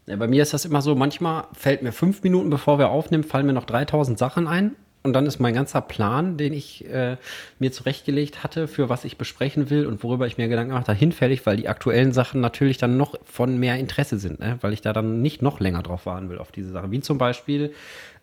Ja, 0.05 0.15
bei 0.17 0.27
mir 0.27 0.43
ist 0.43 0.53
das 0.53 0.65
immer 0.65 0.81
so, 0.81 0.95
manchmal 0.95 1.45
fällt 1.53 1.81
mir 1.81 1.91
fünf 1.91 2.23
Minuten, 2.23 2.49
bevor 2.49 2.77
wir 2.77 2.89
aufnehmen, 2.89 3.23
fallen 3.23 3.45
mir 3.45 3.53
noch 3.53 3.65
3000 3.65 4.17
Sachen 4.17 4.47
ein. 4.47 4.75
Und 5.05 5.11
dann 5.11 5.25
ist 5.25 5.39
mein 5.39 5.53
ganzer 5.53 5.81
Plan, 5.81 6.37
den 6.37 6.53
ich 6.53 6.89
äh, 6.89 7.17
mir 7.59 7.73
zurechtgelegt 7.73 8.41
hatte, 8.41 8.69
für 8.69 8.87
was 8.87 9.03
ich 9.03 9.17
besprechen 9.17 9.69
will 9.69 9.85
und 9.85 10.01
worüber 10.01 10.27
ich 10.27 10.37
mir 10.37 10.47
Gedanken 10.47 10.69
gemacht 10.69 10.87
habe, 10.87 10.97
hinfällig, 10.97 11.45
weil 11.45 11.57
die 11.57 11.67
aktuellen 11.67 12.13
Sachen 12.13 12.39
natürlich 12.39 12.77
dann 12.77 12.95
noch 12.95 13.19
von 13.25 13.57
mehr 13.57 13.77
Interesse 13.77 14.17
sind, 14.17 14.39
ne? 14.39 14.57
weil 14.61 14.71
ich 14.71 14.79
da 14.79 14.93
dann 14.93 15.21
nicht 15.21 15.41
noch 15.41 15.59
länger 15.59 15.83
drauf 15.83 16.05
warten 16.05 16.29
will 16.29 16.37
auf 16.37 16.53
diese 16.53 16.71
Sachen. 16.71 16.91
Wie 16.91 17.01
zum 17.01 17.17
Beispiel, 17.17 17.73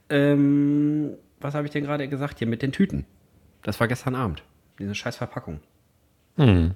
ähm, 0.09 1.13
was 1.39 1.55
habe 1.55 1.67
ich 1.67 1.73
denn 1.73 1.85
gerade 1.85 2.09
gesagt 2.09 2.39
hier 2.39 2.49
mit 2.49 2.63
den 2.63 2.73
Tüten? 2.73 3.05
Das 3.63 3.79
war 3.79 3.87
gestern 3.87 4.15
Abend, 4.15 4.43
diese 4.79 4.95
scheiß 4.95 5.17
Verpackung. 5.17 5.61
Ähm, 6.39 6.75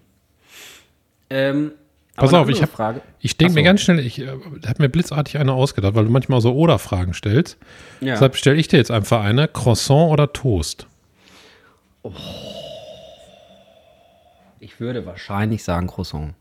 Hm. 1.30 1.72
Pass 2.16 2.32
auf, 2.32 2.48
ich 2.48 2.58
Frage. 2.60 3.00
ich 3.18 3.36
denke 3.36 3.52
Ach 3.52 3.54
mir 3.56 3.60
so. 3.62 3.64
ganz 3.64 3.80
schnell, 3.80 3.98
ich 3.98 4.20
äh, 4.20 4.28
habe 4.28 4.82
mir 4.82 4.88
blitzartig 4.88 5.36
eine 5.38 5.52
ausgedacht, 5.52 5.94
weil 5.96 6.04
du 6.04 6.10
manchmal 6.10 6.40
so 6.40 6.54
Oder-Fragen 6.54 7.12
stellst. 7.12 7.56
Ja. 8.00 8.12
Deshalb 8.14 8.36
stelle 8.36 8.56
ich 8.56 8.68
dir 8.68 8.76
jetzt 8.76 8.90
einfach 8.92 9.22
eine: 9.24 9.48
Croissant 9.48 10.12
oder 10.12 10.32
Toast? 10.32 10.86
Ich 14.60 14.80
würde 14.80 15.06
wahrscheinlich 15.06 15.64
sagen 15.64 15.86
Croissant. 15.86 16.34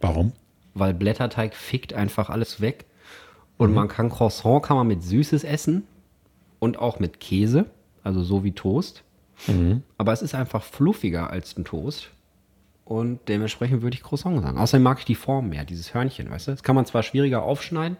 Warum? 0.00 0.32
weil 0.74 0.94
Blätterteig 0.94 1.54
fickt 1.54 1.92
einfach 1.92 2.30
alles 2.30 2.62
weg. 2.62 2.86
Und 3.58 3.68
Mhm. 3.70 3.74
man 3.74 3.88
kann 3.88 4.08
Croissant 4.08 4.62
kann 4.62 4.78
man 4.78 4.86
mit 4.86 5.02
Süßes 5.02 5.44
essen 5.44 5.86
und 6.60 6.78
auch 6.78 6.98
mit 6.98 7.20
Käse, 7.20 7.66
also 8.02 8.22
so 8.22 8.42
wie 8.42 8.52
Toast. 8.52 9.02
Mhm. 9.48 9.82
Aber 9.98 10.14
es 10.14 10.22
ist 10.22 10.34
einfach 10.34 10.62
fluffiger 10.62 11.28
als 11.28 11.58
ein 11.58 11.66
Toast. 11.66 12.08
Und 12.92 13.20
dementsprechend 13.26 13.80
würde 13.80 13.96
ich 13.96 14.02
Croissant 14.02 14.42
sagen. 14.42 14.58
Außerdem 14.58 14.82
mag 14.82 14.98
ich 14.98 15.06
die 15.06 15.14
Form 15.14 15.48
mehr, 15.48 15.64
dieses 15.64 15.94
Hörnchen, 15.94 16.30
weißt 16.30 16.48
du? 16.48 16.50
Das 16.50 16.62
kann 16.62 16.76
man 16.76 16.84
zwar 16.84 17.02
schwieriger 17.02 17.42
aufschneiden. 17.42 17.96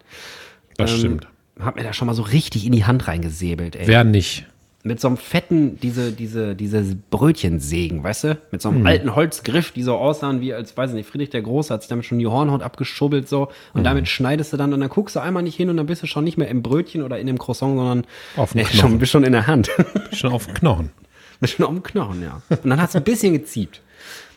Das 0.77 0.91
ähm, 0.91 0.97
stimmt. 0.99 1.27
Hab 1.59 1.77
mir 1.77 1.83
da 1.83 1.93
schon 1.93 2.05
mal 2.05 2.13
so 2.13 2.21
richtig 2.21 2.65
in 2.67 2.73
die 2.73 2.85
Hand 2.85 3.07
reingesäbelt, 3.07 3.75
ey. 3.75 3.87
Wer 3.87 4.03
nicht? 4.03 4.45
mit 4.85 4.99
so 4.99 5.07
einem 5.07 5.15
fetten, 5.15 5.79
diese, 5.79 6.11
diese, 6.11 6.55
diese 6.55 6.83
Brötchensägen, 7.09 8.03
weißt 8.03 8.23
du? 8.25 8.37
Mit 8.51 8.61
so 8.61 8.67
einem 8.67 8.85
alten 8.85 9.15
Holzgriff, 9.15 9.71
die 9.71 9.81
so 9.81 9.95
aussahen 9.95 10.41
wie, 10.41 10.53
als, 10.53 10.75
weiß 10.75 10.89
ich 10.89 10.95
nicht, 10.97 11.09
Friedrich 11.09 11.29
der 11.29 11.41
Große 11.41 11.73
hat 11.73 11.83
sich 11.83 11.89
damit 11.89 12.03
schon 12.05 12.19
die 12.19 12.27
Hornhaut 12.27 12.61
abgeschubbelt 12.61 13.29
so. 13.29 13.47
Und 13.73 13.85
damit 13.85 14.09
schneidest 14.09 14.51
du 14.51 14.57
dann 14.57 14.73
und 14.73 14.81
dann 14.81 14.89
guckst 14.89 15.15
du 15.15 15.21
einmal 15.21 15.41
nicht 15.41 15.55
hin 15.55 15.69
und 15.69 15.77
dann 15.77 15.85
bist 15.85 16.03
du 16.03 16.07
schon 16.07 16.25
nicht 16.25 16.37
mehr 16.37 16.49
im 16.49 16.61
Brötchen 16.61 17.01
oder 17.01 17.17
in 17.17 17.27
dem 17.27 17.39
Croissant, 17.39 17.77
sondern 17.77 18.05
Auf 18.35 18.51
dem 18.51 18.57
nee, 18.57 18.63
Knochen. 18.65 18.79
schon, 18.79 18.99
bist 18.99 19.13
schon 19.13 19.23
in 19.23 19.31
der 19.31 19.47
Hand. 19.47 19.69
Schon 20.11 20.33
auf 20.33 20.47
den 20.47 20.55
Knochen. 20.55 20.91
bist 21.39 21.53
schon 21.53 21.65
auf 21.65 21.71
dem 21.71 21.83
Knochen, 21.83 22.21
ja. 22.21 22.41
Und 22.49 22.69
dann 22.69 22.81
hast 22.81 22.93
du 22.93 22.97
ein 22.97 23.05
bisschen 23.05 23.31
geziebt. 23.31 23.81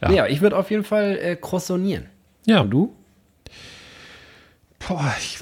Ja, 0.03 0.11
Ja. 0.13 0.27
ich 0.27 0.41
würde 0.41 0.57
auf 0.57 0.71
jeden 0.71 0.85
Fall 0.85 1.19
äh, 1.21 1.37
croissonieren. 1.37 2.07
Ja, 2.47 2.61
Und 2.61 2.71
du? 2.71 2.95
Boah, 4.87 5.15
ich 5.19 5.39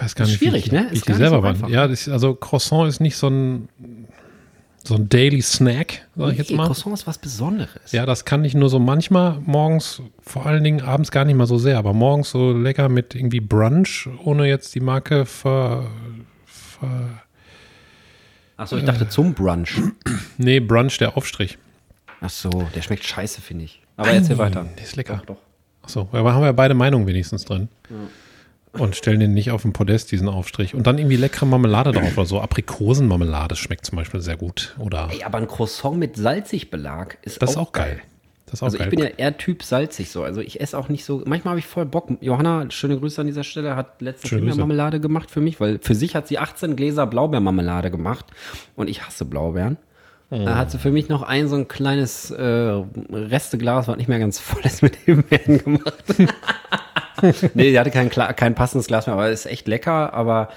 weiß 0.00 0.14
gar 0.14 0.26
nicht, 0.26 0.38
Schwierig, 0.38 0.64
wie 0.64 0.66
ich, 0.66 0.72
ne? 0.72 0.86
wie 0.90 0.96
ich 0.96 1.02
die 1.02 1.12
selber 1.14 1.54
so. 1.54 1.66
Ja, 1.68 1.86
das, 1.88 2.08
also 2.08 2.34
Croissant 2.34 2.88
ist 2.88 3.00
nicht 3.00 3.16
so 3.16 3.28
ein, 3.28 3.68
so 4.82 4.96
ein 4.96 5.08
Daily 5.08 5.40
Snack, 5.40 6.06
sag 6.16 6.32
ich 6.32 6.38
jetzt 6.38 6.50
Nee, 6.50 6.56
mal. 6.56 6.66
Croissant 6.66 6.92
ist 6.94 7.06
was 7.06 7.16
Besonderes. 7.18 7.92
Ja, 7.92 8.04
das 8.04 8.24
kann 8.24 8.44
ich 8.44 8.54
nur 8.54 8.68
so 8.68 8.78
manchmal 8.78 9.38
morgens, 9.46 10.02
vor 10.20 10.44
allen 10.44 10.64
Dingen 10.64 10.82
abends 10.82 11.10
gar 11.10 11.24
nicht 11.24 11.36
mal 11.36 11.46
so 11.46 11.56
sehr, 11.56 11.78
aber 11.78 11.94
morgens 11.94 12.30
so 12.30 12.52
lecker 12.52 12.88
mit 12.88 13.14
irgendwie 13.14 13.40
Brunch, 13.40 14.08
ohne 14.24 14.46
jetzt 14.48 14.74
die 14.74 14.80
Marke 14.80 15.24
ver, 15.24 15.86
ver 16.46 17.22
Achso, 18.56 18.76
ich 18.76 18.84
dachte 18.84 19.08
zum 19.08 19.32
Brunch. 19.34 19.80
nee, 20.36 20.60
Brunch 20.60 20.98
der 20.98 21.16
Aufstrich. 21.16 21.56
Ach 22.20 22.30
so, 22.30 22.68
der 22.74 22.82
schmeckt 22.82 23.04
scheiße, 23.04 23.40
finde 23.40 23.64
ich. 23.64 23.80
Aber 23.96 24.10
erzähl 24.10 24.38
weiter. 24.38 24.66
Der 24.76 24.84
ist 24.84 24.96
lecker. 24.96 25.22
Doch. 25.26 25.36
Achso, 25.82 26.08
aber 26.12 26.34
haben 26.34 26.42
wir 26.42 26.52
beide 26.52 26.74
Meinungen 26.74 27.06
wenigstens 27.06 27.44
drin. 27.44 27.68
Und 28.72 28.96
stellen 28.96 29.20
den 29.20 29.34
nicht 29.34 29.52
auf 29.52 29.62
den 29.62 29.72
Podest, 29.72 30.10
diesen 30.10 30.28
Aufstrich. 30.28 30.74
Und 30.74 30.86
dann 30.88 30.98
irgendwie 30.98 31.16
leckere 31.16 31.46
Marmelade 31.46 31.92
drauf 31.92 32.16
oder 32.16 32.26
so. 32.26 32.40
Aprikosenmarmelade 32.40 33.54
schmeckt 33.54 33.86
zum 33.86 33.96
Beispiel 33.96 34.20
sehr 34.20 34.36
gut. 34.36 34.74
Oder 34.80 35.08
Ey, 35.12 35.22
aber 35.22 35.38
ein 35.38 35.46
Croissant 35.46 35.96
mit 35.96 36.16
Salzigbelag 36.16 37.16
ist, 37.22 37.40
das 37.40 37.50
ist 37.52 37.56
auch 37.56 37.70
geil. 37.72 38.00
Das 38.46 38.54
ist 38.54 38.62
auch 38.62 38.66
Also 38.66 38.78
geil. 38.78 38.88
ich 38.88 38.90
bin 38.90 38.98
ja 38.98 39.06
eher 39.16 39.36
Typ 39.36 39.62
salzig 39.62 40.10
so. 40.10 40.24
Also 40.24 40.40
ich 40.40 40.60
esse 40.60 40.76
auch 40.76 40.88
nicht 40.88 41.04
so. 41.04 41.22
Manchmal 41.24 41.52
habe 41.52 41.60
ich 41.60 41.66
voll 41.66 41.86
Bock. 41.86 42.08
Johanna, 42.20 42.68
schöne 42.70 42.98
Grüße 42.98 43.20
an 43.20 43.28
dieser 43.28 43.44
Stelle, 43.44 43.76
hat 43.76 44.02
letzte 44.02 44.26
Schöne 44.26 44.40
Grüße. 44.40 44.50
Himbeermarmelade 44.54 44.98
gemacht 45.00 45.30
für 45.30 45.40
mich, 45.40 45.60
weil 45.60 45.78
für 45.80 45.94
sich 45.94 46.16
hat 46.16 46.26
sie 46.26 46.38
18 46.38 46.74
Gläser 46.74 47.06
Blaubeermarmelade 47.06 47.90
gemacht 47.92 48.26
und 48.74 48.90
ich 48.90 49.06
hasse 49.06 49.24
Blaubeeren. 49.24 49.76
Oh. 50.36 50.44
Da 50.44 50.56
hat 50.56 50.70
sie 50.70 50.78
für 50.78 50.90
mich 50.90 51.08
noch 51.08 51.22
ein 51.22 51.46
so 51.48 51.54
ein 51.56 51.68
kleines 51.68 52.30
äh, 52.30 52.42
Resteglas, 52.42 53.86
was 53.88 53.96
nicht 53.96 54.08
mehr 54.08 54.18
ganz 54.18 54.38
voll 54.40 54.62
ist, 54.64 54.82
mit 54.82 54.96
Himbeeren 54.96 55.58
gemacht. 55.58 56.04
nee, 57.54 57.70
die 57.70 57.78
hatte 57.78 57.90
kein, 57.90 58.10
kein 58.10 58.54
passendes 58.54 58.86
Glas 58.86 59.06
mehr, 59.06 59.14
aber 59.14 59.28
ist 59.30 59.46
echt 59.46 59.68
lecker. 59.68 60.12
Aber 60.12 60.48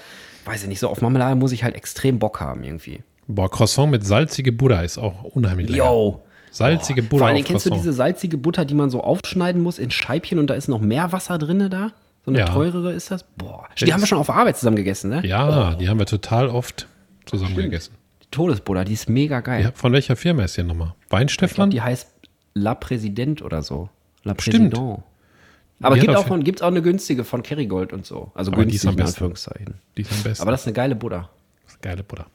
weiß 0.44 0.62
ich 0.62 0.68
nicht, 0.68 0.80
so 0.80 0.88
auf 0.88 1.00
Marmelade 1.00 1.36
muss 1.36 1.52
ich 1.52 1.64
halt 1.64 1.74
extrem 1.76 2.18
Bock 2.18 2.40
haben 2.40 2.64
irgendwie. 2.64 3.00
Boah, 3.26 3.50
Croissant 3.50 3.90
mit 3.90 4.06
salzige 4.06 4.52
Butter 4.52 4.82
ist 4.82 4.98
auch 4.98 5.22
unheimlich 5.24 5.68
lecker. 5.68 5.84
Yo! 5.84 6.22
Salzige 6.50 7.02
Butter 7.02 7.26
Vor 7.26 7.32
Dingen 7.34 7.44
kennst 7.44 7.66
du 7.66 7.70
Croissant. 7.70 7.84
diese 7.86 7.92
salzige 7.96 8.38
Butter, 8.38 8.64
die 8.64 8.74
man 8.74 8.88
so 8.90 9.02
aufschneiden 9.02 9.62
muss 9.62 9.78
in 9.78 9.90
Scheibchen 9.90 10.38
und 10.38 10.48
da 10.48 10.54
ist 10.54 10.66
noch 10.66 10.80
mehr 10.80 11.12
Wasser 11.12 11.36
drin 11.38 11.68
da? 11.70 11.92
So 12.24 12.30
eine 12.30 12.40
Ja. 12.40 12.46
teurere 12.46 12.92
ist 12.92 13.10
das? 13.10 13.22
Boah. 13.36 13.68
Die 13.78 13.84
Das 13.84 13.92
haben 13.92 14.00
wir 14.00 14.04
ist- 14.04 14.08
schon 14.08 14.18
auf 14.18 14.30
Arbeit 14.30 14.56
zusammen 14.56 14.76
gegessen, 14.76 15.10
ne? 15.10 15.24
Ja, 15.26 15.74
die 15.74 15.88
haben 15.90 15.98
wir 15.98 16.06
total 16.06 16.48
oft 16.48 16.88
zusammen 17.26 17.54
gegessen. 17.54 17.92
Die 18.28 18.36
Todesbutter, 18.36 18.84
die 18.84 18.92
ist 18.92 19.08
mega 19.08 19.40
geil. 19.40 19.64
Ja, 19.64 19.72
von 19.72 19.92
welcher 19.92 20.14
Firma 20.16 20.44
ist 20.44 20.56
die 20.56 20.62
nochmal? 20.62 20.94
Weinstefan? 21.08 21.70
die 21.70 21.80
heißt 21.80 22.08
La 22.54 22.72
Président 22.74 23.42
oder 23.42 23.62
so. 23.62 23.88
La 24.24 24.34
Stimmt. 24.38 24.78
Aber 25.80 25.96
gibt 25.96 26.14
auch, 26.14 26.26
von, 26.26 26.42
gibt's 26.44 26.60
auch 26.60 26.68
eine 26.68 26.82
günstige 26.82 27.24
von 27.24 27.42
Kerrygold 27.42 27.92
und 27.92 28.04
so. 28.04 28.32
Also 28.34 28.52
Aber 28.52 28.64
die 28.64 28.74
ist 28.74 28.82
günstig 28.82 28.88
am 28.88 28.92
in 28.92 28.96
besten. 28.96 29.14
Anführungszeichen. 29.14 29.74
Die 29.96 30.02
ist 30.02 30.12
am 30.12 30.22
besten. 30.24 30.42
Aber 30.42 30.50
das 30.50 30.62
ist 30.62 30.66
eine 30.66 30.74
geile 30.74 30.96
Butter. 30.96 31.30
geile 31.80 32.02
Butter. 32.02 32.26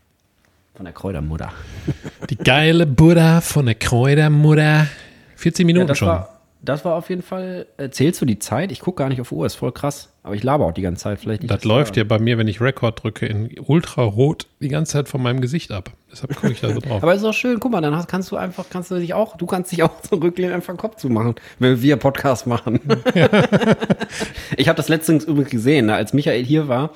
Von 0.76 0.86
der 0.86 0.94
Kräutermutter. 0.94 1.52
Die 2.30 2.38
geile 2.38 2.88
Butter 2.88 3.41
von 3.41 3.66
der 3.68 3.76
Kräutermutter. 3.76 4.88
14 5.36 5.68
Minuten 5.68 5.88
das 5.88 6.00
schon. 6.00 6.08
war, 6.08 6.39
das 6.64 6.84
war 6.84 6.96
auf 6.96 7.10
jeden 7.10 7.22
Fall. 7.22 7.68
Äh, 7.78 7.89
zählst 7.89 8.22
du 8.22 8.26
die 8.26 8.39
Zeit? 8.39 8.72
Ich 8.72 8.80
gucke 8.80 9.04
gar 9.04 9.10
nicht 9.10 9.22
auf 9.22 9.32
Uhr, 9.32 9.46
ist 9.46 9.54
voll 9.56 9.72
krass. 9.72 10.12
Aber 10.26 10.36
ich 10.36 10.43
laber 10.43 10.65
auch 10.65 10.71
die 10.71 10.82
ganze 10.82 11.03
Zeit. 11.03 11.19
Vielleicht 11.19 11.41
nicht. 11.41 11.51
das 11.51 11.65
läuft 11.65 11.97
ja 11.97 12.05
bei 12.05 12.17
mir, 12.17 12.38
wenn 12.38 12.47
ich 12.47 12.61
Rekord 12.61 13.03
drücke, 13.03 13.26
in 13.26 13.59
Ultrarot 13.59 14.47
die 14.61 14.69
ganze 14.69 14.93
Zeit 14.93 15.09
von 15.09 15.21
meinem 15.21 15.41
Gesicht 15.41 15.69
ab. 15.74 15.91
Deshalb 16.09 16.34
gucke 16.38 16.53
ich 16.53 16.61
da 16.61 16.74
so 16.74 16.80
drauf. 16.80 17.03
Aber 17.03 17.13
ist 17.13 17.26
auch 17.26 17.34
schön, 17.34 17.59
guck 17.59 17.74
mal, 17.74 17.82
dann 17.82 17.93
hast, 17.93 18.07
kannst 18.07 18.32
du 18.32 18.38
einfach, 18.38 18.65
kannst 18.69 18.89
du 18.89 18.95
dich 18.99 19.13
auch, 19.13 19.36
du 19.36 19.45
kannst 19.45 19.74
dich 19.74 19.84
auch 19.84 20.01
zurücklehnen, 20.09 20.53
einfach 20.53 20.74
den 20.74 20.78
Kopf 20.78 20.95
zumachen, 20.95 21.36
wenn 21.59 21.82
wir 21.82 21.97
Podcast 21.97 22.47
machen. 22.47 22.80
ich 24.55 24.69
habe 24.69 24.78
das 24.78 24.88
letztens 24.88 25.26
übrigens 25.26 25.49
gesehen, 25.51 25.88
ne, 25.88 25.95
als 25.95 26.13
Michael 26.13 26.45
hier 26.45 26.69
war 26.69 26.91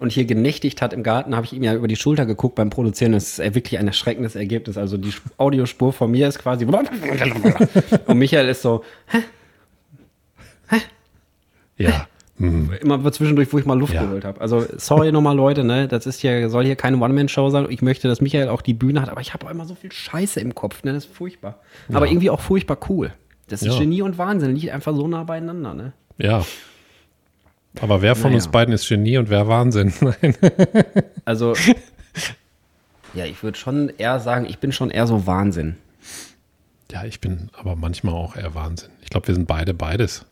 und 0.00 0.10
hier 0.10 0.24
genächtigt 0.24 0.82
hat 0.82 0.92
im 0.92 1.04
Garten, 1.04 1.36
habe 1.36 1.46
ich 1.46 1.52
ihm 1.52 1.62
ja 1.62 1.74
über 1.74 1.86
die 1.86 1.94
Schulter 1.96 2.26
geguckt 2.26 2.56
beim 2.56 2.70
Produzieren. 2.70 3.12
Das 3.12 3.38
ist 3.38 3.54
wirklich 3.54 3.78
ein 3.78 3.86
erschreckendes 3.86 4.34
Ergebnis. 4.34 4.76
Also 4.76 4.96
die 4.96 5.10
Sp- 5.14 5.30
Audiospur 5.36 5.92
von 5.92 6.10
mir 6.10 6.26
ist 6.26 6.40
quasi 6.40 6.64
und 6.64 8.18
Michael 8.18 8.48
ist 8.48 8.62
so, 8.62 8.82
ja. 11.76 12.08
Hm. 12.42 12.70
immer 12.80 13.12
zwischendurch, 13.12 13.52
wo 13.52 13.58
ich 13.58 13.64
mal 13.66 13.78
Luft 13.78 13.94
Ja. 13.94 14.02
geholt 14.04 14.24
habe. 14.24 14.40
Also 14.40 14.64
sorry 14.76 15.12
nochmal 15.12 15.36
Leute, 15.36 15.62
ne, 15.64 15.86
das 15.88 16.06
ist 16.06 16.22
ja 16.22 16.48
soll 16.48 16.64
hier 16.64 16.76
keine 16.76 16.96
One-Man-Show 16.98 17.50
sein. 17.50 17.66
Ich 17.70 17.82
möchte, 17.82 18.08
dass 18.08 18.20
Michael 18.20 18.48
auch 18.48 18.62
die 18.62 18.74
Bühne 18.74 19.00
hat, 19.00 19.08
aber 19.08 19.20
ich 19.20 19.32
habe 19.32 19.48
immer 19.50 19.64
so 19.64 19.74
viel 19.74 19.92
Scheiße 19.92 20.40
im 20.40 20.54
Kopf, 20.54 20.82
ne, 20.84 20.92
das 20.92 21.04
ist 21.06 21.14
furchtbar. 21.14 21.60
Aber 21.92 22.06
irgendwie 22.08 22.30
auch 22.30 22.40
furchtbar 22.40 22.78
cool. 22.88 23.12
Das 23.48 23.62
ist 23.62 23.74
Ja. 23.74 23.78
Genie 23.78 24.02
und 24.02 24.18
Wahnsinn, 24.18 24.54
liegt 24.56 24.70
einfach 24.72 24.94
so 24.94 25.06
nah 25.08 25.24
beieinander, 25.24 25.74
ne? 25.74 25.92
Ja. 26.18 26.44
Aber 27.80 28.02
wer 28.02 28.14
von 28.16 28.30
Naja. 28.32 28.36
uns 28.36 28.48
beiden 28.48 28.74
ist 28.74 28.88
Genie 28.88 29.16
und 29.18 29.30
wer 29.30 29.46
Wahnsinn? 29.48 29.92
Nein. 30.00 30.36
Also 31.24 31.54
ja, 33.14 33.24
ich 33.24 33.42
würde 33.42 33.58
schon 33.58 33.90
eher 33.98 34.20
sagen, 34.20 34.46
ich 34.48 34.58
bin 34.58 34.72
schon 34.72 34.90
eher 34.90 35.06
so 35.06 35.26
Wahnsinn. 35.26 35.76
Ja, 36.90 37.04
ich 37.04 37.20
bin 37.20 37.48
aber 37.58 37.76
manchmal 37.76 38.14
auch 38.14 38.36
eher 38.36 38.54
Wahnsinn. 38.54 38.90
Ich 39.02 39.10
glaube, 39.10 39.28
wir 39.28 39.34
sind 39.34 39.46
beide 39.46 39.72
beides. 39.74 40.26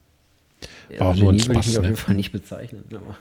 Ja, 0.91 1.01
War 1.01 1.09
auch 1.09 1.17
nur 1.17 1.23
ein 1.25 1.27
würde 1.27 1.37
ich 1.37 1.45
Spaß, 1.45 1.67
mich 1.67 1.79
auf 1.79 1.83
ne? 1.83 1.89
jeden 1.89 2.01
Fall 2.01 2.15
nicht 2.15 2.33
bezeichnen. 2.33 2.85
Aber 2.91 3.17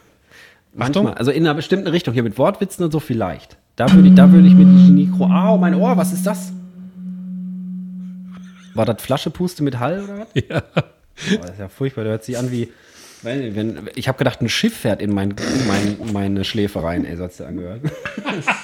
Achtung. 0.78 1.04
manchmal, 1.04 1.14
also 1.16 1.32
in 1.32 1.46
einer 1.46 1.56
bestimmten 1.56 1.88
Richtung, 1.88 2.14
hier 2.14 2.24
mit 2.24 2.38
Wortwitzen 2.38 2.84
und 2.86 2.92
so 2.92 3.00
vielleicht. 3.00 3.58
Da 3.76 3.92
würde 3.94 4.10
ich, 4.10 4.16
da 4.16 4.32
würde 4.32 4.48
ich 4.48 4.54
mit 4.56 4.68
Genie. 4.68 5.10
Au, 5.20 5.58
mein 5.58 5.74
Ohr, 5.76 5.96
was 5.98 6.12
ist 6.14 6.26
das? 6.26 6.52
War 8.74 8.86
das 8.86 9.02
Flaschepuste 9.02 9.64
mit 9.64 9.80
Hall 9.80 10.04
oder 10.04 10.20
was? 10.20 10.28
Ja. 10.50 10.62
Boah, 11.36 11.42
das 11.42 11.52
ist 11.52 11.60
ja 11.60 11.68
furchtbar, 11.68 12.04
der 12.04 12.12
hört 12.12 12.24
sich 12.24 12.38
an 12.38 12.52
wie. 12.52 12.72
Nicht, 13.24 13.56
wenn, 13.56 13.90
ich 13.96 14.08
habe 14.08 14.18
gedacht, 14.18 14.42
ein 14.42 14.48
Schiff 14.48 14.78
fährt 14.78 15.02
in 15.02 15.14
mein, 15.14 15.36
mein, 15.68 16.14
meine 16.14 16.46
Schläfe 16.46 16.82
rein, 16.82 17.04
ey, 17.04 17.18
so 17.18 17.26
hat's 17.26 17.36
dir 17.36 17.48
angehört. 17.48 17.82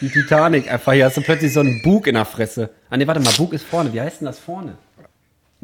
Die 0.00 0.08
Titanic, 0.08 0.72
einfach 0.72 0.94
hier 0.94 1.04
hast 1.04 1.18
du 1.18 1.20
plötzlich 1.20 1.52
so 1.52 1.60
einen 1.60 1.82
Bug 1.82 2.06
in 2.06 2.14
der 2.14 2.24
Fresse. 2.24 2.70
Ah, 2.88 2.96
nee, 2.96 3.06
warte 3.06 3.20
mal, 3.20 3.32
Bug 3.36 3.52
ist 3.52 3.66
vorne. 3.66 3.92
Wie 3.92 4.00
heißt 4.00 4.22
denn 4.22 4.26
das 4.26 4.38
vorne? 4.38 4.76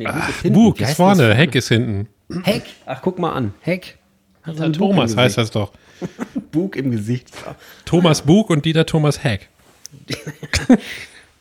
Nee, 0.00 0.06
Bug 0.06 0.28
ist 0.28 0.40
hinten. 0.42 0.54
Bug 0.58 0.80
ist 0.80 0.88
das 0.90 0.96
vorne, 0.96 1.34
Heck 1.34 1.54
ist 1.54 1.68
hinten. 1.68 2.08
Heck. 2.44 2.62
Ach, 2.86 3.00
guck 3.02 3.18
mal 3.18 3.32
an. 3.32 3.54
Heck. 3.60 3.98
Einen 4.44 4.56
Bug 4.72 4.72
Thomas 4.90 5.16
heißt 5.16 5.36
das 5.38 5.50
doch. 5.50 5.72
Bug 6.52 6.76
im 6.76 6.90
Gesicht. 6.90 7.28
Thomas 7.84 8.22
Bug 8.22 8.50
und 8.50 8.64
Dieter 8.64 8.86
Thomas 8.86 9.22
Heck. 9.22 9.48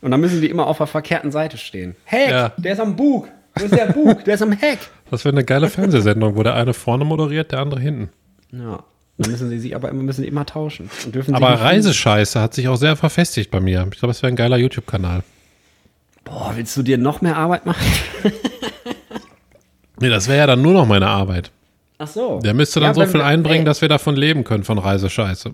Und 0.02 0.10
dann 0.12 0.20
müssen 0.20 0.40
die 0.40 0.48
immer 0.48 0.66
auf 0.66 0.78
der 0.78 0.86
verkehrten 0.86 1.30
Seite 1.30 1.58
stehen. 1.58 1.94
Heck, 2.04 2.30
Ja. 2.30 2.52
der 2.56 2.72
ist 2.72 2.80
am 2.80 2.96
Bug. 2.96 3.28
Wo 3.54 3.64
ist 3.64 3.74
der 3.74 3.86
Bug? 3.86 4.24
Der 4.24 4.34
ist 4.34 4.42
am 4.42 4.52
Heck. 4.52 4.78
Das 5.10 5.24
wäre 5.24 5.34
eine 5.34 5.44
geile 5.44 5.68
Fernsehsendung, 5.68 6.36
wo 6.36 6.42
der 6.42 6.54
eine 6.54 6.72
vorne 6.72 7.04
moderiert, 7.04 7.52
der 7.52 7.58
andere 7.58 7.80
hinten. 7.80 8.08
Ja. 8.52 8.82
Dann 9.18 9.30
müssen 9.30 9.50
sie 9.50 9.58
sich 9.58 9.74
aber 9.76 9.90
immer, 9.90 10.02
müssen 10.02 10.24
immer 10.24 10.46
tauschen. 10.46 10.88
Aber 11.32 11.48
Reisescheiße 11.60 12.40
hat 12.40 12.54
sich 12.54 12.68
auch 12.68 12.76
sehr 12.76 12.96
verfestigt 12.96 13.50
bei 13.50 13.60
mir. 13.60 13.86
Ich 13.92 13.98
glaube, 13.98 14.12
es 14.12 14.22
wäre 14.22 14.32
ein 14.32 14.36
geiler 14.36 14.56
YouTube-Kanal. 14.56 15.22
Boah, 16.24 16.52
willst 16.54 16.76
du 16.76 16.82
dir 16.82 16.98
noch 16.98 17.20
mehr 17.20 17.36
Arbeit 17.36 17.66
machen? 17.66 17.84
Nee, 20.00 20.08
das 20.08 20.28
wäre 20.28 20.38
ja 20.38 20.46
dann 20.46 20.62
nur 20.62 20.72
noch 20.72 20.86
meine 20.86 21.06
Arbeit. 21.06 21.50
Ach 21.98 22.08
so. 22.08 22.40
Der 22.40 22.54
müsste 22.54 22.80
dann 22.80 22.96
Ja, 22.96 23.04
so 23.06 23.12
viel 23.12 23.20
einbringen, 23.20 23.60
ey, 23.60 23.64
dass 23.66 23.82
wir 23.82 23.88
davon 23.90 24.16
leben 24.16 24.44
können, 24.44 24.64
von 24.64 24.78
Reisescheiße. 24.78 25.52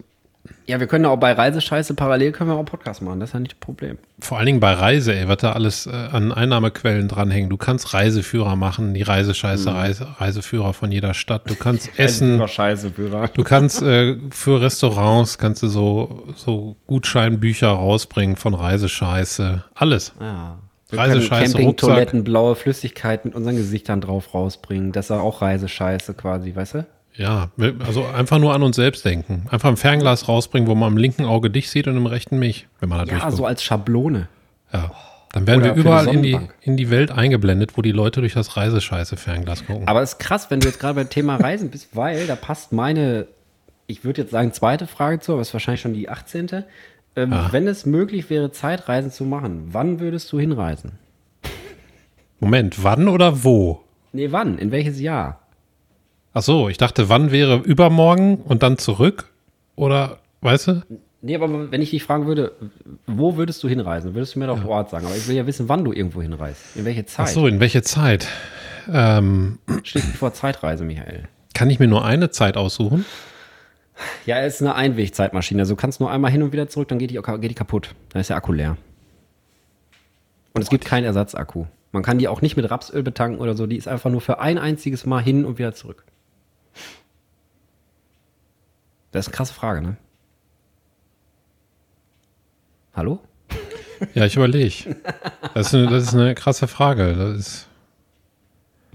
Ja, 0.66 0.80
wir 0.80 0.86
können 0.86 1.06
auch 1.06 1.16
bei 1.16 1.32
Reisescheiße 1.32 1.94
parallel 1.94 2.32
können 2.32 2.50
wir 2.50 2.56
auch 2.56 2.64
Podcast 2.64 3.02
machen. 3.02 3.20
Das 3.20 3.30
ist 3.30 3.34
ja 3.34 3.40
nicht 3.40 3.52
das 3.52 3.60
Problem. 3.60 3.98
Vor 4.18 4.38
allen 4.38 4.46
Dingen 4.46 4.60
bei 4.60 4.72
Reise, 4.72 5.14
ey, 5.14 5.28
was 5.28 5.38
da 5.38 5.52
alles 5.52 5.86
äh, 5.86 5.90
an 5.90 6.32
Einnahmequellen 6.32 7.08
dranhängen. 7.08 7.50
Du 7.50 7.56
kannst 7.56 7.94
Reiseführer 7.94 8.56
machen, 8.56 8.94
die 8.94 9.02
Reisescheiße, 9.02 9.70
Mhm. 9.70 9.76
Reise, 9.76 10.06
Reiseführer 10.18 10.72
von 10.72 10.90
jeder 10.92 11.14
Stadt. 11.14 11.48
Du 11.48 11.54
kannst 11.54 11.90
Essen, 11.98 12.38
du 12.38 13.44
kannst 13.44 13.82
äh, 13.82 14.16
für 14.30 14.60
Restaurants, 14.60 15.38
kannst 15.38 15.62
du 15.62 15.68
so, 15.68 16.24
so 16.36 16.76
Gutscheinbücher 16.86 17.68
rausbringen 17.68 18.36
von 18.36 18.54
Reisescheiße. 18.54 19.64
Alles. 19.74 20.12
Ja. 20.20 20.58
Wir 20.88 21.00
Reisescheiße. 21.00 21.52
Campingtoiletten, 21.54 22.22
blaue 22.22 22.54
Flüssigkeit 22.54 23.24
mit 23.24 23.34
unseren 23.34 23.56
Gesichtern 23.56 24.00
drauf 24.00 24.32
rausbringen. 24.34 24.92
Das 24.92 25.06
ist 25.06 25.10
ja 25.10 25.20
auch 25.20 25.42
Reisescheiße 25.42 26.14
quasi, 26.14 26.54
weißt 26.54 26.74
du? 26.74 26.86
Ja, 27.16 27.50
also 27.86 28.04
einfach 28.06 28.38
nur 28.38 28.54
an 28.54 28.62
uns 28.62 28.76
selbst 28.76 29.04
denken. 29.04 29.46
Einfach 29.50 29.70
ein 29.70 29.76
Fernglas 29.76 30.28
rausbringen, 30.28 30.68
wo 30.68 30.74
man 30.74 30.92
im 30.92 30.98
linken 30.98 31.24
Auge 31.24 31.50
dich 31.50 31.70
sieht 31.70 31.88
und 31.88 31.96
im 31.96 32.06
rechten 32.06 32.38
mich, 32.38 32.68
wenn 32.80 32.88
man 32.88 33.06
da 33.06 33.16
Ja, 33.16 33.30
so 33.30 33.46
als 33.46 33.62
Schablone. 33.62 34.28
Ja. 34.72 34.92
Dann 35.32 35.46
werden 35.46 35.62
Oder 35.62 35.76
wir 35.76 35.80
überall 35.80 36.08
in 36.08 36.22
die, 36.22 36.38
in 36.62 36.76
die 36.78 36.88
Welt 36.88 37.10
eingeblendet, 37.10 37.76
wo 37.76 37.82
die 37.82 37.92
Leute 37.92 38.20
durch 38.20 38.32
das 38.32 38.56
Reisescheiße-Fernglas 38.56 39.66
gucken. 39.66 39.86
Aber 39.86 40.00
es 40.00 40.12
ist 40.12 40.18
krass, 40.18 40.50
wenn 40.50 40.60
du 40.60 40.66
jetzt 40.66 40.80
gerade 40.80 40.94
beim 40.94 41.10
Thema 41.10 41.36
Reisen 41.36 41.68
bist, 41.70 41.94
weil 41.94 42.26
da 42.26 42.36
passt 42.36 42.72
meine, 42.72 43.26
ich 43.86 44.02
würde 44.02 44.22
jetzt 44.22 44.30
sagen, 44.30 44.52
zweite 44.52 44.86
Frage 44.86 45.20
zu, 45.20 45.32
aber 45.32 45.42
es 45.42 45.48
ist 45.48 45.52
wahrscheinlich 45.52 45.82
schon 45.82 45.92
die 45.92 46.08
18. 46.08 46.64
ähm, 47.16 47.32
ah. 47.32 47.48
wenn 47.50 47.66
es 47.68 47.84
möglich 47.84 48.30
wäre, 48.30 48.50
Zeitreisen 48.50 49.10
zu 49.10 49.24
machen, 49.24 49.68
wann 49.72 50.00
würdest 50.00 50.32
du 50.32 50.40
hinreisen? 50.40 50.92
Moment, 52.40 52.82
wann 52.82 53.08
oder 53.08 53.44
wo? 53.44 53.82
Nee, 54.12 54.28
wann? 54.30 54.56
In 54.56 54.70
welches 54.70 55.00
Jahr? 55.00 55.45
Ach 56.36 56.42
so, 56.42 56.68
ich 56.68 56.76
dachte, 56.76 57.08
wann 57.08 57.30
wäre 57.30 57.56
übermorgen 57.56 58.36
und 58.36 58.62
dann 58.62 58.76
zurück? 58.76 59.24
Oder, 59.74 60.18
weißt 60.42 60.66
du? 60.66 60.82
Nee, 61.22 61.34
aber 61.34 61.70
wenn 61.72 61.80
ich 61.80 61.92
dich 61.92 62.02
fragen 62.02 62.26
würde, 62.26 62.52
wo 63.06 63.38
würdest 63.38 63.64
du 63.64 63.68
hinreisen? 63.68 64.14
Würdest 64.14 64.34
du 64.34 64.40
mir 64.40 64.46
doch 64.46 64.58
ja. 64.58 64.66
Ort 64.66 64.90
sagen. 64.90 65.06
Aber 65.06 65.16
ich 65.16 65.26
will 65.28 65.34
ja 65.34 65.46
wissen, 65.46 65.70
wann 65.70 65.82
du 65.82 65.94
irgendwo 65.94 66.20
hinreist. 66.20 66.76
In 66.76 66.84
welche 66.84 67.06
Zeit? 67.06 67.28
Ach 67.28 67.32
so, 67.32 67.46
in 67.46 67.58
welche 67.58 67.80
Zeit? 67.80 68.28
Ähm, 68.92 69.60
Schließt 69.82 70.08
vor 70.08 70.34
Zeitreise, 70.34 70.84
Michael. 70.84 71.26
Kann 71.54 71.70
ich 71.70 71.78
mir 71.78 71.88
nur 71.88 72.04
eine 72.04 72.28
Zeit 72.28 72.58
aussuchen? 72.58 73.06
Ja, 74.26 74.38
es 74.40 74.56
ist 74.56 74.60
eine 74.60 74.74
Einwegzeitmaschine. 74.74 75.62
Also 75.62 75.72
du 75.72 75.80
kannst 75.80 76.00
nur 76.00 76.10
einmal 76.10 76.30
hin 76.30 76.42
und 76.42 76.52
wieder 76.52 76.68
zurück, 76.68 76.88
dann 76.88 76.98
geht 76.98 77.12
die, 77.12 77.18
geht 77.18 77.50
die 77.50 77.54
kaputt. 77.54 77.94
Dann 78.10 78.20
ist 78.20 78.28
der 78.28 78.36
Akku 78.36 78.52
leer. 78.52 78.76
Und 80.52 80.60
es 80.60 80.68
gibt 80.68 80.84
keinen 80.84 81.04
Ersatzakku. 81.04 81.64
Man 81.92 82.02
kann 82.02 82.18
die 82.18 82.28
auch 82.28 82.42
nicht 82.42 82.58
mit 82.58 82.70
Rapsöl 82.70 83.02
betanken 83.02 83.40
oder 83.40 83.56
so. 83.56 83.66
Die 83.66 83.76
ist 83.76 83.88
einfach 83.88 84.10
nur 84.10 84.20
für 84.20 84.38
ein 84.38 84.58
einziges 84.58 85.06
Mal 85.06 85.22
hin 85.22 85.46
und 85.46 85.58
wieder 85.58 85.72
zurück. 85.72 86.04
Das 89.10 89.26
ist 89.26 89.28
eine 89.28 89.36
krasse 89.36 89.54
Frage, 89.54 89.82
ne? 89.82 89.96
Hallo? 92.94 93.20
Ja, 94.14 94.26
ich 94.26 94.36
überlege. 94.36 94.96
Das, 95.54 95.70
das, 95.70 96.02
ist 96.02 96.14
eine 96.14 96.34
krasse 96.34 96.68
Frage. 96.68 97.14
Das 97.14 97.38
ist 97.38 97.68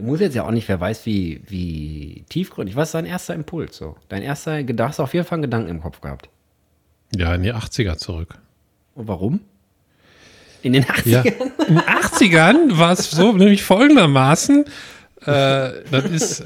Du 0.01 0.07
musst 0.07 0.22
jetzt 0.22 0.36
ja 0.36 0.43
auch 0.45 0.51
nicht, 0.51 0.68
wer 0.68 0.80
weiß, 0.80 1.05
wie, 1.05 1.41
wie 1.47 2.26
tiefgründig. 2.28 2.76
Was 2.76 2.89
ist 2.89 2.95
dein 2.95 3.05
erster 3.05 3.36
Impuls 3.36 3.78
so? 3.78 3.95
Dein 4.09 4.24
erster, 4.24 4.64
da 4.64 4.88
hast 4.88 4.97
du 4.97 5.03
auf 5.03 5.14
jeden 5.14 5.28
Fall 5.28 5.36
einen 5.36 5.43
Gedanken 5.43 5.70
im 5.70 5.82
Kopf 5.82 6.01
gehabt. 6.01 6.28
Ja, 7.16 7.36
in 7.36 7.43
die 7.43 7.53
80er 7.53 7.97
zurück. 7.97 8.34
Und 8.95 9.07
warum? 9.07 9.41
In 10.64 10.74
den 10.74 10.86
80ern? 10.86 11.07
Ja, 11.07 11.22
in 11.22 11.76
den 11.76 11.80
80ern 11.80 12.80
war 12.80 12.93
es 12.93 13.12
so, 13.12 13.32
nämlich 13.34 13.64
folgendermaßen. 13.64 14.66
Äh, 15.26 15.84
das 15.92 16.06
ist, 16.06 16.44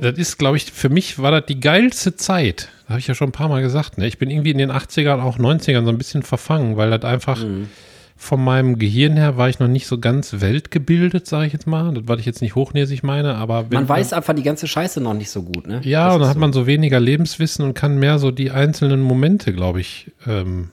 das 0.00 0.18
ist, 0.18 0.38
glaube 0.38 0.56
ich, 0.58 0.70
für 0.70 0.90
mich 0.90 1.18
war 1.18 1.30
das 1.30 1.46
die 1.46 1.60
geilste 1.60 2.14
Zeit. 2.16 2.68
Da 2.84 2.90
habe 2.90 3.00
ich 3.00 3.06
ja 3.06 3.14
schon 3.14 3.28
ein 3.28 3.32
paar 3.32 3.48
Mal 3.48 3.62
gesagt. 3.62 3.96
Ne? 3.98 4.06
Ich 4.06 4.18
bin 4.18 4.30
irgendwie 4.30 4.50
in 4.50 4.58
den 4.58 4.70
80ern, 4.70 5.20
auch 5.20 5.38
90ern 5.38 5.84
so 5.84 5.90
ein 5.90 5.98
bisschen 5.98 6.22
verfangen, 6.22 6.76
weil 6.76 6.90
das 6.90 7.02
einfach 7.04 7.42
mhm. 7.42 7.68
von 8.16 8.44
meinem 8.44 8.78
Gehirn 8.78 9.16
her 9.16 9.38
war 9.38 9.48
ich 9.48 9.60
noch 9.60 9.68
nicht 9.68 9.86
so 9.86 9.98
ganz 9.98 10.40
weltgebildet, 10.40 11.26
sage 11.26 11.46
ich 11.46 11.52
jetzt 11.54 11.66
mal. 11.66 11.94
Das, 11.94 12.04
was 12.06 12.20
ich 12.20 12.26
jetzt 12.26 12.42
nicht 12.42 12.54
hochnäsig 12.54 13.02
meine, 13.02 13.36
aber. 13.36 13.66
man 13.70 13.88
weiß 13.88 14.12
einfach 14.12 14.34
die 14.34 14.42
ganze 14.42 14.66
Scheiße 14.66 15.00
noch 15.00 15.14
nicht 15.14 15.30
so 15.30 15.42
gut, 15.42 15.66
ne? 15.66 15.80
Ja, 15.82 16.06
das 16.06 16.14
und 16.14 16.20
dann 16.20 16.28
hat 16.28 16.34
so. 16.34 16.40
man 16.40 16.52
so 16.52 16.66
weniger 16.66 17.00
Lebenswissen 17.00 17.64
und 17.64 17.72
kann 17.72 17.98
mehr 17.98 18.18
so 18.18 18.30
die 18.30 18.50
einzelnen 18.50 19.00
Momente, 19.00 19.54
glaube 19.54 19.80
ich, 19.80 20.12
ähm, 20.26 20.68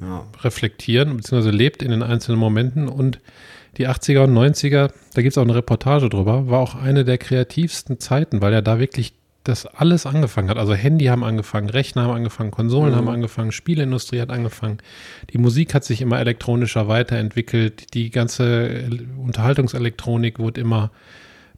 ja. 0.00 0.24
reflektieren, 0.42 1.16
beziehungsweise 1.16 1.50
lebt 1.50 1.82
in 1.82 1.90
den 1.90 2.04
einzelnen 2.04 2.38
Momenten 2.38 2.86
und 2.86 3.18
die 3.76 3.88
80er 3.88 4.24
und 4.24 4.34
90er, 4.34 4.90
da 5.14 5.22
gibt 5.22 5.32
es 5.32 5.38
auch 5.38 5.42
eine 5.42 5.54
Reportage 5.54 6.08
drüber, 6.08 6.48
war 6.48 6.60
auch 6.60 6.74
eine 6.74 7.04
der 7.04 7.18
kreativsten 7.18 8.00
Zeiten, 8.00 8.40
weil 8.40 8.52
ja 8.52 8.60
da 8.60 8.78
wirklich 8.78 9.14
das 9.44 9.66
alles 9.66 10.06
angefangen 10.06 10.48
hat. 10.50 10.58
Also 10.58 10.74
Handy 10.74 11.06
haben 11.06 11.22
angefangen, 11.22 11.70
Rechner 11.70 12.02
haben 12.02 12.14
angefangen, 12.14 12.50
Konsolen 12.50 12.92
mhm. 12.92 12.96
haben 12.96 13.08
angefangen, 13.08 13.52
Spielindustrie 13.52 14.20
hat 14.20 14.30
angefangen. 14.30 14.78
Die 15.32 15.38
Musik 15.38 15.74
hat 15.74 15.84
sich 15.84 16.00
immer 16.00 16.18
elektronischer 16.18 16.88
weiterentwickelt. 16.88 17.94
Die 17.94 18.10
ganze 18.10 18.88
Unterhaltungselektronik 19.16 20.38
wurde 20.38 20.60
immer 20.60 20.90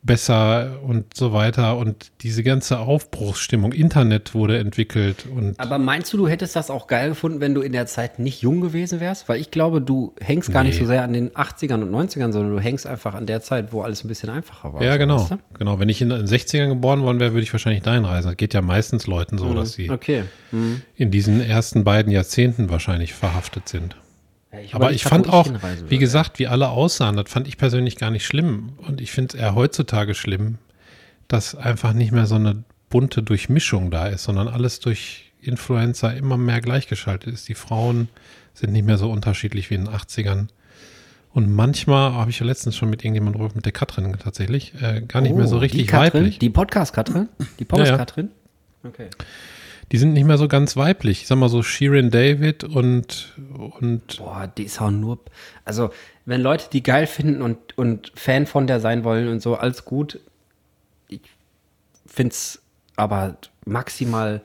besser 0.02 0.80
und 0.82 1.14
so 1.14 1.32
weiter. 1.32 1.76
Und 1.76 2.10
diese 2.22 2.42
ganze 2.42 2.78
Aufbruchsstimmung, 2.78 3.72
Internet 3.72 4.34
wurde 4.34 4.58
entwickelt. 4.58 5.26
Und 5.26 5.58
Aber 5.58 5.78
meinst 5.78 6.12
du, 6.12 6.16
du 6.16 6.28
hättest 6.28 6.56
das 6.56 6.70
auch 6.70 6.86
geil 6.86 7.10
gefunden, 7.10 7.40
wenn 7.40 7.54
du 7.54 7.60
in 7.60 7.72
der 7.72 7.86
Zeit 7.86 8.18
nicht 8.18 8.42
jung 8.42 8.60
gewesen 8.60 9.00
wärst? 9.00 9.28
Weil 9.28 9.40
ich 9.40 9.50
glaube, 9.50 9.80
du 9.80 10.14
hängst 10.20 10.52
gar 10.52 10.62
nee. 10.62 10.70
nicht 10.70 10.78
so 10.78 10.86
sehr 10.86 11.02
an 11.02 11.12
den 11.12 11.30
80ern 11.30 11.82
und 11.82 11.90
90ern, 11.90 12.32
sondern 12.32 12.52
du 12.52 12.60
hängst 12.60 12.86
einfach 12.86 13.14
an 13.14 13.26
der 13.26 13.40
Zeit, 13.42 13.72
wo 13.72 13.82
alles 13.82 14.04
ein 14.04 14.08
bisschen 14.08 14.30
einfacher 14.30 14.74
war. 14.74 14.82
Ja, 14.82 14.96
genau. 14.96 15.20
Weißt 15.20 15.32
du? 15.32 15.38
Genau. 15.58 15.78
Wenn 15.78 15.88
ich 15.88 16.00
in 16.00 16.10
den 16.10 16.26
60ern 16.26 16.68
geboren 16.68 17.02
worden 17.02 17.20
wäre, 17.20 17.32
würde 17.32 17.42
ich 17.42 17.52
wahrscheinlich 17.52 17.82
dahin 17.82 18.04
reisen. 18.04 18.28
Das 18.28 18.36
geht 18.36 18.54
ja 18.54 18.62
meistens 18.62 19.06
Leuten 19.06 19.38
so, 19.38 19.46
mhm. 19.46 19.56
dass 19.56 19.72
sie 19.72 19.90
okay. 19.90 20.24
mhm. 20.52 20.82
in 20.96 21.10
diesen 21.10 21.40
ersten 21.40 21.84
beiden 21.84 22.12
Jahrzehnten 22.12 22.70
wahrscheinlich 22.70 23.14
verhaftet 23.14 23.68
sind. 23.68 23.96
Ich 24.64 24.74
aber 24.74 24.92
ich 24.92 25.04
fand 25.04 25.28
auch, 25.28 25.48
wie 25.88 25.98
gesagt, 25.98 26.38
wie 26.38 26.46
alle 26.46 26.68
aussahen, 26.68 27.16
das 27.16 27.30
fand 27.30 27.48
ich 27.48 27.56
persönlich 27.56 27.96
gar 27.96 28.10
nicht 28.10 28.26
schlimm. 28.26 28.72
Und 28.78 29.00
ich 29.00 29.12
finde 29.12 29.36
es 29.36 29.40
eher 29.40 29.54
heutzutage 29.54 30.14
schlimm, 30.14 30.58
dass 31.28 31.54
einfach 31.54 31.92
nicht 31.92 32.12
mehr 32.12 32.26
so 32.26 32.36
eine 32.36 32.64
bunte 32.90 33.22
Durchmischung 33.22 33.90
da 33.90 34.06
ist, 34.06 34.24
sondern 34.24 34.48
alles 34.48 34.80
durch 34.80 35.32
Influencer 35.40 36.16
immer 36.16 36.36
mehr 36.36 36.60
gleichgeschaltet 36.60 37.32
ist. 37.32 37.48
Die 37.48 37.54
Frauen 37.54 38.08
sind 38.54 38.72
nicht 38.72 38.84
mehr 38.84 38.98
so 38.98 39.10
unterschiedlich 39.10 39.70
wie 39.70 39.74
in 39.74 39.84
den 39.84 39.94
80ern. 39.94 40.48
Und 41.32 41.54
manchmal 41.54 42.14
habe 42.14 42.30
ich 42.30 42.40
ja 42.40 42.46
letztens 42.46 42.76
schon 42.76 42.90
mit 42.90 43.04
irgendjemandem 43.04 43.50
mit 43.54 43.64
der 43.64 43.72
Katrin 43.72 44.16
tatsächlich, 44.18 44.72
äh, 44.80 45.02
gar 45.02 45.20
nicht 45.20 45.32
oh, 45.32 45.36
mehr 45.36 45.46
so 45.46 45.56
oh, 45.56 45.60
richtig 45.60 45.82
die 45.82 45.86
Katrin, 45.86 46.22
weiblich. 46.22 46.38
Die 46.38 46.50
Podcast-Katrin? 46.50 47.28
Die 47.58 47.64
Podcast-Katrin? 47.64 48.30
Ja, 48.82 48.90
ja. 48.90 48.90
Okay 48.90 49.08
die 49.90 49.98
sind 49.98 50.12
nicht 50.12 50.24
mehr 50.24 50.38
so 50.38 50.48
ganz 50.48 50.76
weiblich. 50.76 51.22
Ich 51.22 51.28
sag 51.28 51.38
mal 51.38 51.48
so 51.48 51.62
Shirin 51.62 52.10
David 52.10 52.64
und, 52.64 53.34
und. 53.80 54.18
Boah, 54.18 54.46
die 54.56 54.64
ist 54.64 54.80
auch 54.80 54.90
nur. 54.90 55.18
Also, 55.64 55.90
wenn 56.26 56.42
Leute 56.42 56.66
die 56.72 56.82
geil 56.82 57.06
finden 57.06 57.40
und, 57.40 57.76
und 57.78 58.12
Fan 58.14 58.46
von 58.46 58.66
der 58.66 58.80
sein 58.80 59.04
wollen 59.04 59.28
und 59.28 59.40
so, 59.40 59.56
alles 59.56 59.84
gut. 59.84 60.20
Ich 61.08 61.20
find's 62.06 62.60
aber 62.96 63.36
maximal 63.64 64.42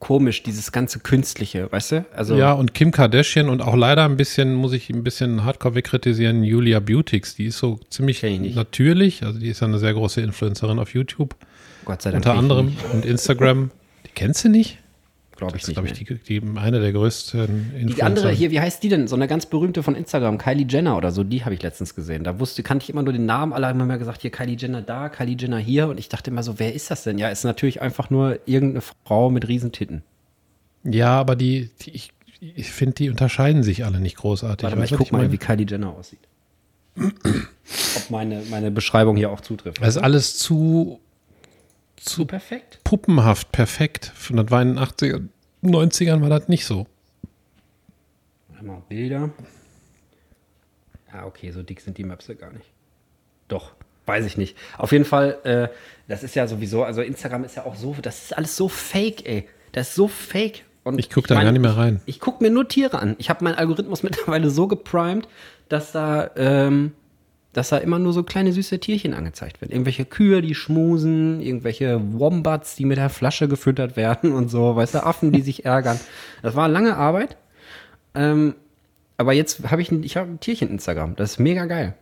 komisch, 0.00 0.42
dieses 0.42 0.72
ganze 0.72 1.00
Künstliche, 1.00 1.70
weißt 1.70 1.92
du? 1.92 2.06
Also 2.14 2.36
ja, 2.36 2.52
und 2.52 2.74
Kim 2.74 2.92
Kardashian 2.92 3.48
und 3.48 3.62
auch 3.62 3.74
leider 3.74 4.04
ein 4.04 4.16
bisschen, 4.16 4.54
muss 4.54 4.72
ich 4.72 4.90
ein 4.90 5.02
bisschen 5.02 5.44
hardcore 5.44 5.74
wegkritisieren, 5.74 6.44
Julia 6.44 6.80
Beautix, 6.80 7.34
die 7.34 7.46
ist 7.46 7.58
so 7.58 7.80
ziemlich 7.90 8.22
natürlich, 8.54 9.24
also 9.24 9.38
die 9.40 9.48
ist 9.48 9.60
ja 9.60 9.66
eine 9.66 9.78
sehr 9.78 9.94
große 9.94 10.20
Influencerin 10.20 10.78
auf 10.78 10.94
YouTube. 10.94 11.34
Gott 11.84 12.02
sei 12.02 12.10
Dank. 12.10 12.24
Unter 12.24 12.38
anderem 12.38 12.76
und 12.92 13.04
Instagram. 13.04 13.70
Kennst 14.14 14.44
du 14.44 14.48
nicht? 14.48 14.78
Glaube 15.38 15.56
ich 15.56 15.66
nicht. 15.68 15.74
glaube 15.74 15.88
ich, 15.88 15.92
die, 16.24 16.40
die, 16.40 16.58
eine 16.58 16.80
der 16.80 16.92
größten 16.92 17.40
Influencer. 17.40 17.94
Die 17.94 18.02
andere 18.02 18.30
hier, 18.32 18.50
wie 18.50 18.60
heißt 18.60 18.82
die 18.82 18.88
denn? 18.88 19.06
So 19.06 19.14
eine 19.14 19.28
ganz 19.28 19.46
berühmte 19.46 19.84
von 19.84 19.94
Instagram, 19.94 20.36
Kylie 20.36 20.66
Jenner 20.68 20.96
oder 20.96 21.12
so, 21.12 21.22
die 21.22 21.44
habe 21.44 21.54
ich 21.54 21.62
letztens 21.62 21.94
gesehen. 21.94 22.24
Da 22.24 22.40
wusste, 22.40 22.64
kannte 22.64 22.82
ich 22.82 22.90
immer 22.90 23.04
nur 23.04 23.12
den 23.12 23.24
Namen, 23.24 23.52
alle 23.52 23.68
haben 23.68 23.78
immer 23.78 23.98
gesagt, 23.98 24.22
hier 24.22 24.32
Kylie 24.32 24.56
Jenner 24.56 24.82
da, 24.82 25.08
Kylie 25.08 25.36
Jenner 25.38 25.58
hier. 25.58 25.86
Und 25.86 26.00
ich 26.00 26.08
dachte 26.08 26.30
immer 26.32 26.42
so, 26.42 26.58
wer 26.58 26.74
ist 26.74 26.90
das 26.90 27.04
denn? 27.04 27.18
Ja, 27.18 27.28
ist 27.28 27.44
natürlich 27.44 27.80
einfach 27.80 28.10
nur 28.10 28.40
irgendeine 28.46 28.82
Frau 29.04 29.30
mit 29.30 29.46
Riesentitten. 29.46 30.02
Ja, 30.82 31.20
aber 31.20 31.36
die, 31.36 31.70
die 31.82 31.90
ich, 31.90 32.10
ich 32.40 32.72
finde, 32.72 32.94
die 32.94 33.08
unterscheiden 33.08 33.62
sich 33.62 33.84
alle 33.84 34.00
nicht 34.00 34.16
großartig. 34.16 34.64
Warte 34.64 34.76
mal, 34.76 34.84
ich 34.86 34.92
guck 34.92 35.12
mal, 35.12 35.30
wie 35.30 35.38
Kylie 35.38 35.66
Jenner 35.66 35.90
aussieht. 35.90 36.18
Ob 36.96 38.10
meine, 38.10 38.42
meine 38.50 38.72
Beschreibung 38.72 39.16
hier 39.16 39.30
auch 39.30 39.40
zutrifft. 39.40 39.80
Es 39.80 39.90
ist 39.94 40.02
alles 40.02 40.36
zu 40.36 40.98
zu 42.00 42.26
perfekt. 42.26 42.80
puppenhaft 42.84 43.52
perfekt. 43.52 44.12
Und 44.30 44.36
das 44.36 44.50
war 44.50 44.62
in 44.62 44.74
den 44.74 44.78
80er, 44.78 45.26
90ern 45.62 46.20
war 46.20 46.30
das 46.30 46.48
nicht 46.48 46.64
so. 46.64 46.86
Mal 48.60 48.82
Bilder. 48.88 49.30
Ja, 51.12 51.26
okay, 51.26 51.50
so 51.52 51.62
dick 51.62 51.80
sind 51.80 51.96
die 51.96 52.04
Möpse 52.04 52.34
gar 52.34 52.52
nicht. 52.52 52.66
Doch, 53.46 53.72
weiß 54.06 54.26
ich 54.26 54.36
nicht. 54.36 54.56
Auf 54.76 54.92
jeden 54.92 55.04
Fall, 55.04 55.38
äh, 55.44 55.68
das 56.08 56.22
ist 56.22 56.34
ja 56.34 56.46
sowieso, 56.46 56.82
also 56.82 57.00
Instagram 57.02 57.44
ist 57.44 57.56
ja 57.56 57.64
auch 57.64 57.76
so, 57.76 57.96
das 58.02 58.24
ist 58.24 58.36
alles 58.36 58.56
so 58.56 58.68
fake, 58.68 59.26
ey. 59.26 59.48
Das 59.72 59.90
ist 59.90 59.94
so 59.94 60.08
fake. 60.08 60.64
Und 60.84 60.98
ich 60.98 61.10
gucke 61.10 61.28
da 61.28 61.34
mein, 61.34 61.44
gar 61.44 61.52
nicht 61.52 61.60
mehr 61.60 61.76
rein. 61.76 62.00
Ich, 62.06 62.16
ich 62.16 62.20
gucke 62.20 62.42
mir 62.42 62.50
nur 62.50 62.66
Tiere 62.66 62.98
an. 62.98 63.14
Ich 63.18 63.30
habe 63.30 63.44
meinen 63.44 63.54
Algorithmus 63.54 64.02
mittlerweile 64.04 64.50
so 64.50 64.66
geprimed, 64.66 65.28
dass 65.68 65.92
da 65.92 66.30
ähm, 66.36 66.94
dass 67.58 67.70
da 67.70 67.78
immer 67.78 67.98
nur 67.98 68.12
so 68.12 68.22
kleine 68.22 68.52
süße 68.52 68.78
Tierchen 68.78 69.14
angezeigt 69.14 69.60
werden. 69.60 69.72
Irgendwelche 69.72 70.04
Kühe, 70.04 70.42
die 70.42 70.54
schmusen, 70.54 71.40
irgendwelche 71.40 72.00
Wombats, 72.12 72.76
die 72.76 72.84
mit 72.84 72.98
der 72.98 73.10
Flasche 73.10 73.48
gefüttert 73.48 73.96
werden 73.96 74.32
und 74.32 74.48
so, 74.48 74.76
weißt 74.76 74.94
du, 74.94 75.04
Affen, 75.04 75.32
die 75.32 75.42
sich 75.42 75.64
ärgern. 75.64 75.98
Das 76.40 76.54
war 76.54 76.68
lange 76.68 76.96
Arbeit. 76.96 77.36
Ähm, 78.14 78.54
aber 79.16 79.32
jetzt 79.32 79.68
habe 79.68 79.82
ich, 79.82 79.90
ich 79.90 80.16
habe 80.16 80.30
ein 80.30 80.38
Tierchen 80.38 80.70
Instagram. 80.70 81.16
Das 81.16 81.32
ist 81.32 81.38
mega 81.40 81.66
geil. 81.66 81.94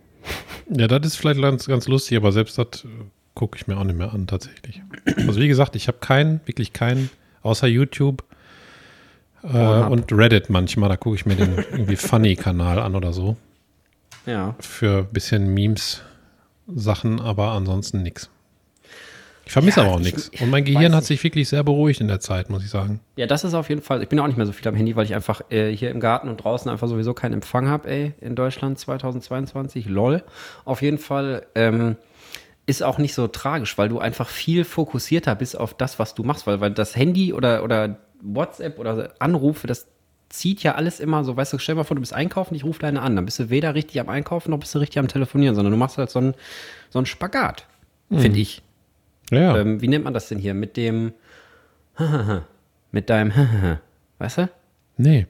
Ja, 0.69 0.89
das 0.89 1.07
ist 1.07 1.17
vielleicht 1.17 1.41
ganz, 1.41 1.67
ganz 1.67 1.89
lustig, 1.89 2.19
aber 2.19 2.33
selbst 2.33 2.59
das 2.59 2.85
äh, 2.85 2.89
gucke 3.33 3.57
ich 3.57 3.67
mir 3.67 3.79
auch 3.79 3.85
nicht 3.85 3.97
mehr 3.97 4.13
an, 4.13 4.27
tatsächlich. 4.27 4.83
Also 5.27 5.41
wie 5.41 5.49
gesagt, 5.49 5.75
ich 5.75 5.89
habe 5.89 5.99
keinen, 6.03 6.41
wirklich 6.45 6.75
keinen, 6.75 7.09
außer 7.41 7.67
YouTube 7.67 8.25
äh, 9.43 9.57
und 9.57 10.13
Reddit 10.13 10.51
manchmal. 10.51 10.91
Da 10.91 10.99
gucke 10.99 11.17
ich 11.17 11.25
mir 11.25 11.37
den 11.37 11.55
irgendwie 11.73 11.97
Funny-Kanal 11.97 12.79
an 12.79 12.95
oder 12.95 13.15
so. 13.15 13.39
Ja. 14.27 14.55
Für 14.61 14.99
ein 14.99 15.13
bisschen 15.13 15.55
Memes 15.55 16.03
Sachen, 16.67 17.21
aber 17.21 17.53
ansonsten 17.53 18.03
nichts. 18.03 18.29
Ich 19.45 19.53
vermisse 19.53 19.81
ja, 19.81 19.87
aber 19.87 19.95
auch 19.95 20.01
nichts. 20.01 20.29
Und 20.41 20.51
mein 20.51 20.65
Gehirn 20.65 20.93
hat 20.93 21.05
sich 21.05 21.23
wirklich 21.23 21.49
sehr 21.49 21.63
beruhigt 21.63 22.01
in 22.01 22.09
der 22.09 22.19
Zeit, 22.19 22.51
muss 22.51 22.65
ich 22.65 22.71
sagen. 22.71 22.99
Ja, 23.15 23.27
das 23.27 23.45
ist 23.45 23.55
auf 23.55 23.69
jeden 23.69 23.81
Fall. 23.81 24.03
Ich 24.03 24.09
bin 24.09 24.19
auch 24.19 24.27
nicht 24.27 24.37
mehr 24.37 24.47
so 24.47 24.51
viel 24.51 24.67
am 24.67 24.75
Handy, 24.75 24.97
weil 24.97 25.05
ich 25.05 25.15
einfach 25.15 25.41
äh, 25.51 25.71
hier 25.71 25.93
im 25.93 26.01
Garten 26.01 26.29
und 26.29 26.39
draußen 26.39 26.69
einfach 26.69 26.89
sowieso 26.89 27.15
keinen 27.15 27.35
Empfang 27.35 27.69
habe, 27.69 27.89
ey, 27.89 28.13
in 28.21 28.35
Deutschland 28.35 28.77
2022. 28.77 29.87
Lol. 29.87 30.25
Auf 30.65 30.83
jeden 30.83 30.99
Fall 30.99 31.47
ähm, 31.55 31.95
ist 32.67 32.83
auch 32.83 32.99
nicht 32.99 33.15
so 33.15 33.29
tragisch, 33.29 33.79
weil 33.79 33.89
du 33.89 34.01
einfach 34.01 34.29
viel 34.29 34.65
fokussierter 34.65 35.37
bist 35.37 35.57
auf 35.57 35.75
das, 35.75 36.01
was 36.01 36.17
du 36.17 36.25
machst, 36.25 36.49
weil, 36.49 36.61
weil 36.61 36.73
das 36.73 36.97
Handy 36.97 37.33
oder, 37.33 37.63
oder 37.63 37.99
WhatsApp 38.21 38.81
oder 38.81 39.15
Anrufe, 39.21 39.69
das 39.69 39.87
zieht 40.29 40.63
ja 40.63 40.75
alles 40.75 41.01
immer 41.01 41.25
so, 41.25 41.37
weißt 41.37 41.53
du, 41.53 41.59
stell 41.59 41.75
dir 41.75 41.81
mal 41.81 41.85
vor, 41.85 41.95
du 41.95 42.01
bist 42.01 42.13
einkaufen, 42.13 42.55
ich 42.55 42.65
rufe 42.65 42.81
deine 42.81 43.03
an, 43.03 43.17
dann 43.17 43.25
bist 43.25 43.39
du 43.39 43.51
weder 43.51 43.75
richtig 43.75 44.01
am 44.01 44.09
Einkaufen, 44.09 44.51
noch 44.51 44.59
bist 44.59 44.75
du 44.75 44.79
richtig 44.79 44.99
am 44.99 45.09
Telefonieren, 45.09 45.55
sondern 45.55 45.73
du 45.73 45.79
machst 45.79 45.99
halt 45.99 46.11
so 46.11 46.19
einen, 46.19 46.35
so 46.91 46.99
einen 46.99 47.07
Spagat, 47.07 47.67
mhm. 48.09 48.19
finde 48.19 48.41
ich. 48.41 48.63
Ja. 49.31 49.57
Ähm, 49.57 49.81
wie 49.81 49.89
nennt 49.89 50.05
man 50.05 50.15
das 50.15 50.29
denn 50.29 50.39
hier? 50.39 50.55
Mit 50.55 50.77
dem, 50.77 51.13
mit 52.93 53.11
deinem, 53.11 53.33
weißt 54.19 54.39
du? 54.39 54.49
Nee. 54.97 55.27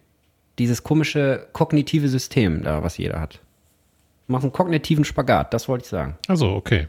Dieses 0.58 0.82
komische 0.82 1.48
kognitive 1.52 2.08
System 2.08 2.62
da, 2.62 2.82
was 2.82 2.96
jeder 2.96 3.20
hat. 3.20 3.40
Du 4.26 4.32
machst 4.32 4.44
einen 4.44 4.52
kognitiven 4.52 5.04
Spagat, 5.04 5.52
das 5.52 5.68
wollte 5.68 5.84
ich 5.84 5.90
sagen. 5.90 6.16
Also, 6.28 6.54
okay. 6.54 6.88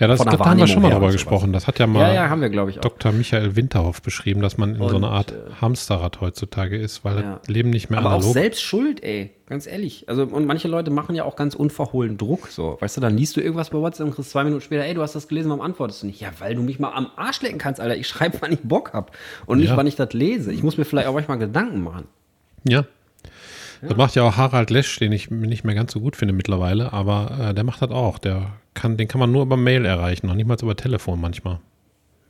Ja, 0.00 0.06
das, 0.06 0.18
das 0.20 0.38
haben 0.38 0.58
wir 0.58 0.66
schon 0.66 0.80
mal 0.80 0.90
drüber 0.90 1.12
gesprochen. 1.12 1.52
Das 1.52 1.66
hat 1.66 1.78
ja 1.78 1.86
mal 1.86 2.14
ja, 2.14 2.26
ja, 2.26 2.40
wir. 2.40 2.80
Dr. 2.80 3.12
Michael 3.12 3.54
Winterhoff 3.54 4.00
beschrieben, 4.00 4.40
dass 4.40 4.56
man 4.56 4.76
in 4.76 4.80
und, 4.80 4.88
so 4.88 4.96
einer 4.96 5.10
Art 5.10 5.32
äh, 5.32 5.34
Hamsterrad 5.60 6.22
heutzutage 6.22 6.78
ist, 6.78 7.04
weil 7.04 7.16
ja. 7.16 7.38
das 7.38 7.48
Leben 7.48 7.68
nicht 7.68 7.90
mehr 7.90 7.98
Aber 7.98 8.08
analog. 8.08 8.30
auch 8.30 8.32
selbst 8.32 8.62
schuld, 8.62 9.02
ey. 9.02 9.32
Ganz 9.44 9.66
ehrlich. 9.66 10.08
Also, 10.08 10.22
und 10.22 10.46
manche 10.46 10.68
Leute 10.68 10.90
machen 10.90 11.14
ja 11.16 11.24
auch 11.24 11.36
ganz 11.36 11.54
unverhohlen 11.54 12.16
Druck. 12.16 12.48
So, 12.48 12.78
weißt 12.80 12.96
du, 12.96 13.00
dann 13.02 13.14
liest 13.14 13.36
du 13.36 13.42
irgendwas 13.42 13.68
bei 13.70 13.78
WhatsApp 13.78 14.06
und 14.06 14.14
kriegst 14.14 14.30
zwei 14.30 14.44
Minuten 14.44 14.62
später, 14.62 14.84
ey, 14.84 14.94
du 14.94 15.02
hast 15.02 15.14
das 15.14 15.28
gelesen, 15.28 15.50
warum 15.50 15.60
antwortest 15.60 16.02
du 16.02 16.06
nicht? 16.06 16.20
Ja, 16.20 16.30
weil 16.38 16.54
du 16.54 16.62
mich 16.62 16.78
mal 16.78 16.92
am 16.92 17.08
Arsch 17.16 17.42
lecken 17.42 17.58
kannst, 17.58 17.78
Alter. 17.78 17.96
Ich 17.96 18.08
schreibe, 18.08 18.38
wann 18.40 18.52
ich 18.52 18.60
Bock 18.60 18.94
hab. 18.94 19.14
Und 19.44 19.58
nicht, 19.58 19.76
wann 19.76 19.86
ich 19.86 19.96
das 19.96 20.14
lese. 20.14 20.50
Ich 20.50 20.62
muss 20.62 20.78
mir 20.78 20.86
vielleicht 20.86 21.08
auch 21.08 21.14
manchmal 21.14 21.36
Gedanken 21.36 21.82
machen. 21.82 22.06
Ja. 22.64 22.84
Das 23.82 23.96
macht 23.96 24.14
ja 24.14 24.22
auch 24.22 24.36
Harald 24.36 24.70
Lesch, 24.70 24.98
den 24.98 25.12
ich 25.12 25.30
nicht 25.30 25.64
mehr 25.64 25.74
ganz 25.74 25.92
so 25.92 26.00
gut 26.00 26.16
finde 26.16 26.34
mittlerweile, 26.34 26.92
aber 26.92 27.50
äh, 27.50 27.54
der 27.54 27.64
macht 27.64 27.80
das 27.82 27.90
auch. 27.90 28.18
Der 28.18 28.52
kann, 28.74 28.96
den 28.96 29.08
kann 29.08 29.18
man 29.18 29.32
nur 29.32 29.42
über 29.42 29.56
Mail 29.56 29.84
erreichen, 29.84 30.26
noch 30.26 30.34
nicht 30.34 30.46
mal 30.46 30.56
über 30.60 30.76
Telefon 30.76 31.20
manchmal. 31.20 31.60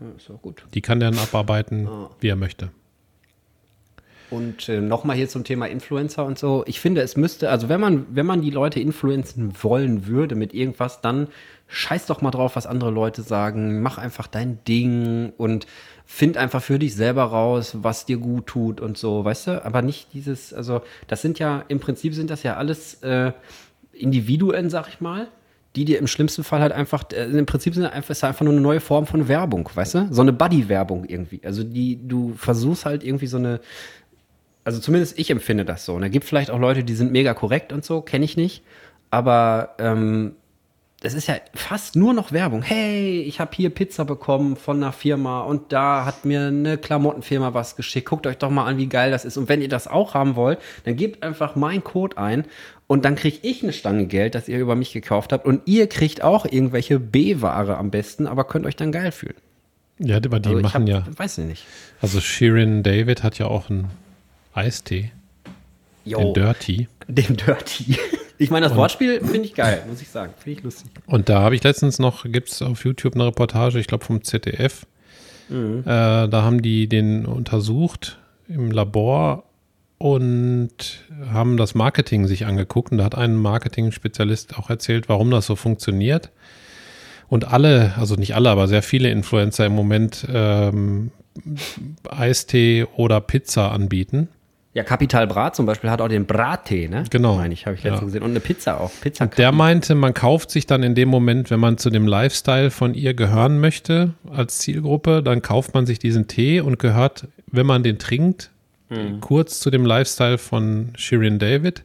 Ja, 0.01 0.07
ist 0.16 0.30
auch 0.30 0.40
gut. 0.40 0.64
Die 0.74 0.80
kann 0.80 1.01
der 1.01 1.11
dann 1.11 1.20
abarbeiten, 1.20 1.88
ah. 1.88 2.11
wie 2.20 2.28
er 2.28 2.36
möchte. 2.36 2.70
Und 4.31 4.68
äh, 4.68 4.81
nochmal 4.81 5.16
hier 5.16 5.28
zum 5.28 5.45
Thema 5.45 5.66
Influencer 5.66 6.24
und 6.24 6.39
so. 6.39 6.64
Ich 6.66 6.81
finde, 6.81 7.01
es 7.01 7.16
müsste, 7.16 7.51
also 7.51 7.68
wenn 7.68 7.81
man, 7.81 8.07
wenn 8.11 8.26
man 8.26 8.43
die 8.43 8.51
Leute 8.51 8.81
influenzen 8.81 9.53
wollen 9.62 10.07
würde 10.07 10.35
mit 10.35 10.55
irgendwas, 10.55 11.01
dann 11.01 11.28
scheiß 11.68 12.07
doch 12.07 12.20
mal 12.20 12.31
drauf, 12.31 12.57
was 12.57 12.66
andere 12.66 12.91
Leute 12.91 13.22
sagen. 13.22 13.81
Mach 13.83 13.99
einfach 13.99 14.26
dein 14.26 14.62
Ding 14.64 15.33
und 15.37 15.66
find 16.05 16.37
einfach 16.37 16.62
für 16.62 16.78
dich 16.78 16.95
selber 16.95 17.24
raus, 17.24 17.76
was 17.83 18.05
dir 18.05 18.18
gut 18.18 18.47
tut 18.47 18.81
und 18.81 18.99
so, 18.99 19.24
weißt 19.24 19.47
du? 19.47 19.64
Aber 19.64 19.81
nicht 19.81 20.12
dieses, 20.12 20.53
also 20.53 20.83
das 21.07 21.22
sind 21.22 21.39
ja, 21.39 21.64
im 21.68 21.78
Prinzip 21.78 22.14
sind 22.14 22.31
das 22.31 22.43
ja 22.43 22.57
alles 22.57 22.95
äh, 23.03 23.33
Individuen, 23.93 24.70
sag 24.70 24.89
ich 24.89 25.01
mal, 25.01 25.28
die 25.76 25.85
dir 25.85 26.01
im 26.01 26.09
schlimmsten 26.09 26.43
Fall 26.43 26.61
halt 26.61 26.72
einfach, 26.72 27.05
äh, 27.12 27.24
im 27.26 27.47
Prinzip 27.47 27.74
sind 27.74 27.87
einfach, 27.87 28.11
ist 28.11 28.24
einfach 28.24 28.45
nur 28.45 28.53
eine 28.53 28.61
neue 28.61 28.81
Form 28.81 29.07
von 29.07 29.28
Werbung, 29.28 29.70
weißt 29.72 29.95
du? 29.95 30.09
So 30.11 30.22
eine 30.22 30.33
Buddy-Werbung 30.33 31.05
irgendwie. 31.05 31.41
Also 31.45 31.62
die, 31.62 32.01
du 32.03 32.35
versuchst 32.35 32.87
halt 32.87 33.05
irgendwie 33.05 33.28
so 33.28 33.37
eine, 33.37 33.61
also 34.64 34.78
zumindest 34.78 35.18
ich 35.18 35.30
empfinde 35.30 35.64
das 35.64 35.84
so. 35.84 35.94
Und 35.94 36.02
da 36.02 36.08
gibt 36.08 36.24
vielleicht 36.24 36.50
auch 36.50 36.58
Leute, 36.58 36.84
die 36.84 36.94
sind 36.94 37.12
mega 37.12 37.34
korrekt 37.34 37.72
und 37.72 37.84
so, 37.84 38.02
kenne 38.02 38.24
ich 38.24 38.36
nicht. 38.36 38.62
Aber 39.11 39.74
ähm, 39.78 40.32
das 41.00 41.14
ist 41.14 41.28
ja 41.28 41.36
fast 41.54 41.96
nur 41.96 42.12
noch 42.12 42.30
Werbung. 42.30 42.62
Hey, 42.62 43.22
ich 43.22 43.40
habe 43.40 43.52
hier 43.54 43.70
Pizza 43.70 44.04
bekommen 44.04 44.56
von 44.56 44.76
einer 44.76 44.92
Firma 44.92 45.40
und 45.40 45.72
da 45.72 46.04
hat 46.04 46.26
mir 46.26 46.48
eine 46.48 46.76
Klamottenfirma 46.76 47.54
was 47.54 47.74
geschickt. 47.74 48.08
Guckt 48.08 48.26
euch 48.26 48.36
doch 48.36 48.50
mal 48.50 48.66
an, 48.66 48.76
wie 48.76 48.86
geil 48.86 49.11
das 49.11 49.24
ist. 49.24 49.38
Und 49.38 49.48
wenn 49.48 49.62
ihr 49.62 49.68
das 49.68 49.88
auch 49.88 50.12
haben 50.12 50.36
wollt, 50.36 50.58
dann 50.84 50.96
gebt 50.96 51.22
einfach 51.22 51.56
meinen 51.56 51.82
Code 51.82 52.18
ein 52.18 52.44
und 52.86 53.06
dann 53.06 53.14
kriege 53.14 53.38
ich 53.42 53.62
eine 53.62 53.72
Stange 53.72 54.06
Geld, 54.06 54.34
das 54.34 54.46
ihr 54.46 54.58
über 54.58 54.76
mich 54.76 54.92
gekauft 54.92 55.32
habt. 55.32 55.46
Und 55.46 55.62
ihr 55.64 55.88
kriegt 55.88 56.22
auch 56.22 56.44
irgendwelche 56.44 57.00
B-Ware 57.00 57.78
am 57.78 57.90
besten, 57.90 58.26
aber 58.26 58.44
könnt 58.44 58.66
euch 58.66 58.76
dann 58.76 58.92
geil 58.92 59.11
fühlen. 59.11 59.36
Ja, 59.98 60.16
aber 60.16 60.38
die 60.38 60.50
also 60.50 60.61
machen 60.61 60.82
hab, 60.82 60.88
ja. 60.88 61.04
Weiß 61.16 61.38
ich 61.38 61.44
nicht. 61.46 61.66
Also 62.02 62.20
Shirin 62.20 62.82
David 62.82 63.22
hat 63.22 63.38
ja 63.38 63.46
auch 63.46 63.70
einen 63.70 63.90
Eistee. 64.61 65.11
Jo, 66.04 66.18
den 66.18 66.34
Dirty. 66.34 66.88
Den 67.08 67.36
Dirty. 67.36 67.96
Ich 68.38 68.50
meine, 68.50 68.64
das 68.64 68.72
und, 68.72 68.78
Wortspiel 68.78 69.20
finde 69.20 69.42
ich 69.42 69.54
geil, 69.54 69.82
muss 69.86 70.00
ich 70.00 70.08
sagen. 70.08 70.32
Finde 70.38 70.58
ich 70.58 70.64
lustig. 70.64 70.90
Und 71.06 71.28
da 71.28 71.42
habe 71.42 71.54
ich 71.54 71.62
letztens 71.62 71.98
noch, 71.98 72.24
gibt 72.24 72.48
es 72.48 72.62
auf 72.62 72.84
YouTube 72.84 73.14
eine 73.14 73.26
Reportage, 73.26 73.78
ich 73.78 73.86
glaube 73.86 74.04
vom 74.04 74.24
ZDF. 74.24 74.86
Mhm. 75.50 75.80
Äh, 75.80 75.84
da 76.28 76.42
haben 76.42 76.62
die 76.62 76.88
den 76.88 77.26
untersucht 77.26 78.18
im 78.48 78.70
Labor 78.70 79.44
und 79.98 80.70
haben 81.30 81.58
das 81.58 81.74
Marketing 81.74 82.26
sich 82.26 82.46
angeguckt. 82.46 82.92
Und 82.92 82.98
da 82.98 83.04
hat 83.04 83.14
ein 83.14 83.36
Marketing-Spezialist 83.36 84.58
auch 84.58 84.70
erzählt, 84.70 85.11
warum 85.11 85.30
das 85.30 85.44
so 85.44 85.54
funktioniert. 85.54 86.30
Und 87.28 87.46
alle, 87.52 87.92
also 87.98 88.14
nicht 88.14 88.34
alle, 88.34 88.48
aber 88.48 88.68
sehr 88.68 88.82
viele 88.82 89.11
Influencer 89.11 89.66
im 89.66 89.72
Moment 89.72 90.26
ähm, 90.32 91.11
Eistee 92.08 92.86
oder 92.96 93.20
Pizza 93.20 93.70
anbieten. 93.72 94.28
Ja, 94.73 94.85
Kapital 94.85 95.27
Brat 95.27 95.57
zum 95.57 95.66
Beispiel 95.66 95.91
hat 95.91 96.01
auch 96.01 96.09
den 96.09 96.27
Brattee, 96.27 96.87
ne? 96.87 97.03
Genau. 97.11 97.37
Meine 97.37 97.53
ich, 97.53 97.66
habe 97.66 97.75
ich 97.75 97.83
letztens 97.83 98.01
ja. 98.01 98.07
gesehen. 98.07 98.23
Und 98.23 98.31
eine 98.31 98.41
Pizza 98.41 98.81
auch. 98.81 98.93
Pizza 99.01 99.27
der 99.27 99.51
meinte, 99.51 99.97
man 99.97 100.14
kauft 100.14 100.53
sich 100.53 100.64
dann 100.66 100.85
in 100.85 100.95
dem 100.95 101.09
Moment, 101.09 101.51
wenn 101.51 101.59
man 101.59 101.77
zu 101.77 101.91
dem 101.91 102.07
Lifestyle 102.07 102.71
von 102.71 102.95
ihr 102.95 103.14
gehören 103.14 103.59
möchte, 103.59 104.14
als 104.31 104.59
Zielgruppe, 104.59 105.25
dann 105.25 105.43
kauft 105.43 105.75
man 105.75 105.87
sich 105.87 105.99
diesen 105.99 106.29
Tee 106.29 106.61
und 106.61 106.79
gehört, 106.79 107.27
wenn 107.49 107.66
man 107.66 107.83
den 107.83 107.99
trinkt, 107.99 108.51
mhm. 108.91 109.21
kurz 109.21 109.59
zu 109.59 109.71
dem 109.71 109.85
Lifestyle 109.85 110.39
von 110.39 110.93
Shirin 110.95 111.41
David. 111.41 111.83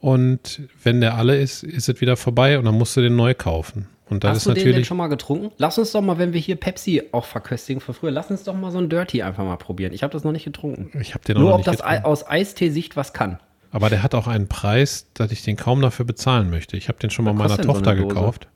Und 0.00 0.62
wenn 0.82 1.02
der 1.02 1.18
alle 1.18 1.38
ist, 1.38 1.62
ist 1.62 1.90
es 1.90 2.00
wieder 2.00 2.16
vorbei 2.16 2.58
und 2.58 2.64
dann 2.64 2.78
musst 2.78 2.96
du 2.96 3.02
den 3.02 3.16
neu 3.16 3.34
kaufen. 3.34 3.86
Und 4.12 4.24
das 4.24 4.30
Hast 4.30 4.36
ist 4.36 4.44
du 4.44 4.50
natürlich 4.50 4.64
den 4.66 4.74
denn 4.74 4.84
schon 4.84 4.98
mal 4.98 5.06
getrunken? 5.06 5.50
Lass 5.56 5.78
uns 5.78 5.90
doch 5.92 6.02
mal, 6.02 6.18
wenn 6.18 6.34
wir 6.34 6.40
hier 6.40 6.56
Pepsi 6.56 7.02
auch 7.12 7.24
verköstigen 7.24 7.80
von 7.80 7.94
früher, 7.94 8.10
lass 8.10 8.30
uns 8.30 8.44
doch 8.44 8.54
mal 8.54 8.70
so 8.70 8.78
ein 8.78 8.90
Dirty 8.90 9.22
einfach 9.22 9.42
mal 9.42 9.56
probieren. 9.56 9.94
Ich 9.94 10.02
habe 10.02 10.12
das 10.12 10.22
noch 10.22 10.32
nicht 10.32 10.44
getrunken. 10.44 10.90
Ich 11.00 11.14
habe 11.14 11.24
den 11.24 11.38
Nur 11.38 11.46
noch 11.46 11.52
ob 11.52 11.58
nicht 11.60 11.68
das 11.68 11.78
getrunken. 11.78 12.04
aus 12.04 12.28
Eistee-Sicht 12.28 12.94
was 12.94 13.14
kann. 13.14 13.40
Aber 13.70 13.88
der 13.88 14.02
hat 14.02 14.14
auch 14.14 14.26
einen 14.26 14.48
Preis, 14.48 15.06
dass 15.14 15.32
ich 15.32 15.42
den 15.42 15.56
kaum 15.56 15.80
dafür 15.80 16.04
bezahlen 16.04 16.50
möchte. 16.50 16.76
Ich 16.76 16.88
habe 16.88 16.98
den 16.98 17.08
schon 17.08 17.24
mal 17.24 17.32
meiner 17.32 17.56
Tochter 17.56 17.96
so 17.96 18.06
gekauft. 18.06 18.48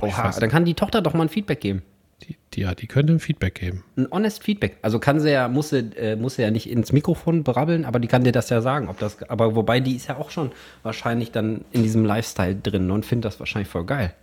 Oha, 0.00 0.30
dann 0.38 0.50
kann 0.50 0.64
die 0.64 0.74
Tochter 0.74 1.02
doch 1.02 1.14
mal 1.14 1.24
ein 1.24 1.28
Feedback 1.28 1.60
geben. 1.60 1.82
Die, 2.22 2.36
die, 2.54 2.60
ja, 2.60 2.76
die 2.76 2.86
könnte 2.86 3.12
ein 3.12 3.18
Feedback 3.18 3.56
geben. 3.56 3.82
Ein 3.96 4.06
honest 4.12 4.44
Feedback. 4.44 4.76
Also 4.82 5.00
kann 5.00 5.18
sie 5.18 5.32
ja, 5.32 5.48
muss 5.48 5.70
sie, 5.70 5.78
äh, 5.96 6.14
muss 6.14 6.36
sie 6.36 6.42
ja 6.42 6.52
nicht 6.52 6.70
ins 6.70 6.92
Mikrofon 6.92 7.42
brabbeln, 7.42 7.84
aber 7.84 7.98
die 7.98 8.06
kann 8.06 8.22
dir 8.22 8.30
das 8.30 8.50
ja 8.50 8.60
sagen. 8.60 8.88
Ob 8.88 9.00
das, 9.00 9.20
aber 9.28 9.56
wobei 9.56 9.80
die 9.80 9.96
ist 9.96 10.08
ja 10.08 10.16
auch 10.16 10.30
schon 10.30 10.52
wahrscheinlich 10.84 11.32
dann 11.32 11.64
in 11.72 11.82
diesem 11.82 12.04
Lifestyle 12.04 12.54
drin 12.54 12.92
und 12.92 13.04
findet 13.04 13.24
das 13.24 13.40
wahrscheinlich 13.40 13.68
voll 13.68 13.84
geil. 13.84 14.14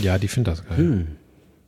Ja, 0.00 0.18
die 0.18 0.28
findet 0.28 0.52
das 0.52 0.66
geil. 0.66 0.78
Hm. 0.78 1.06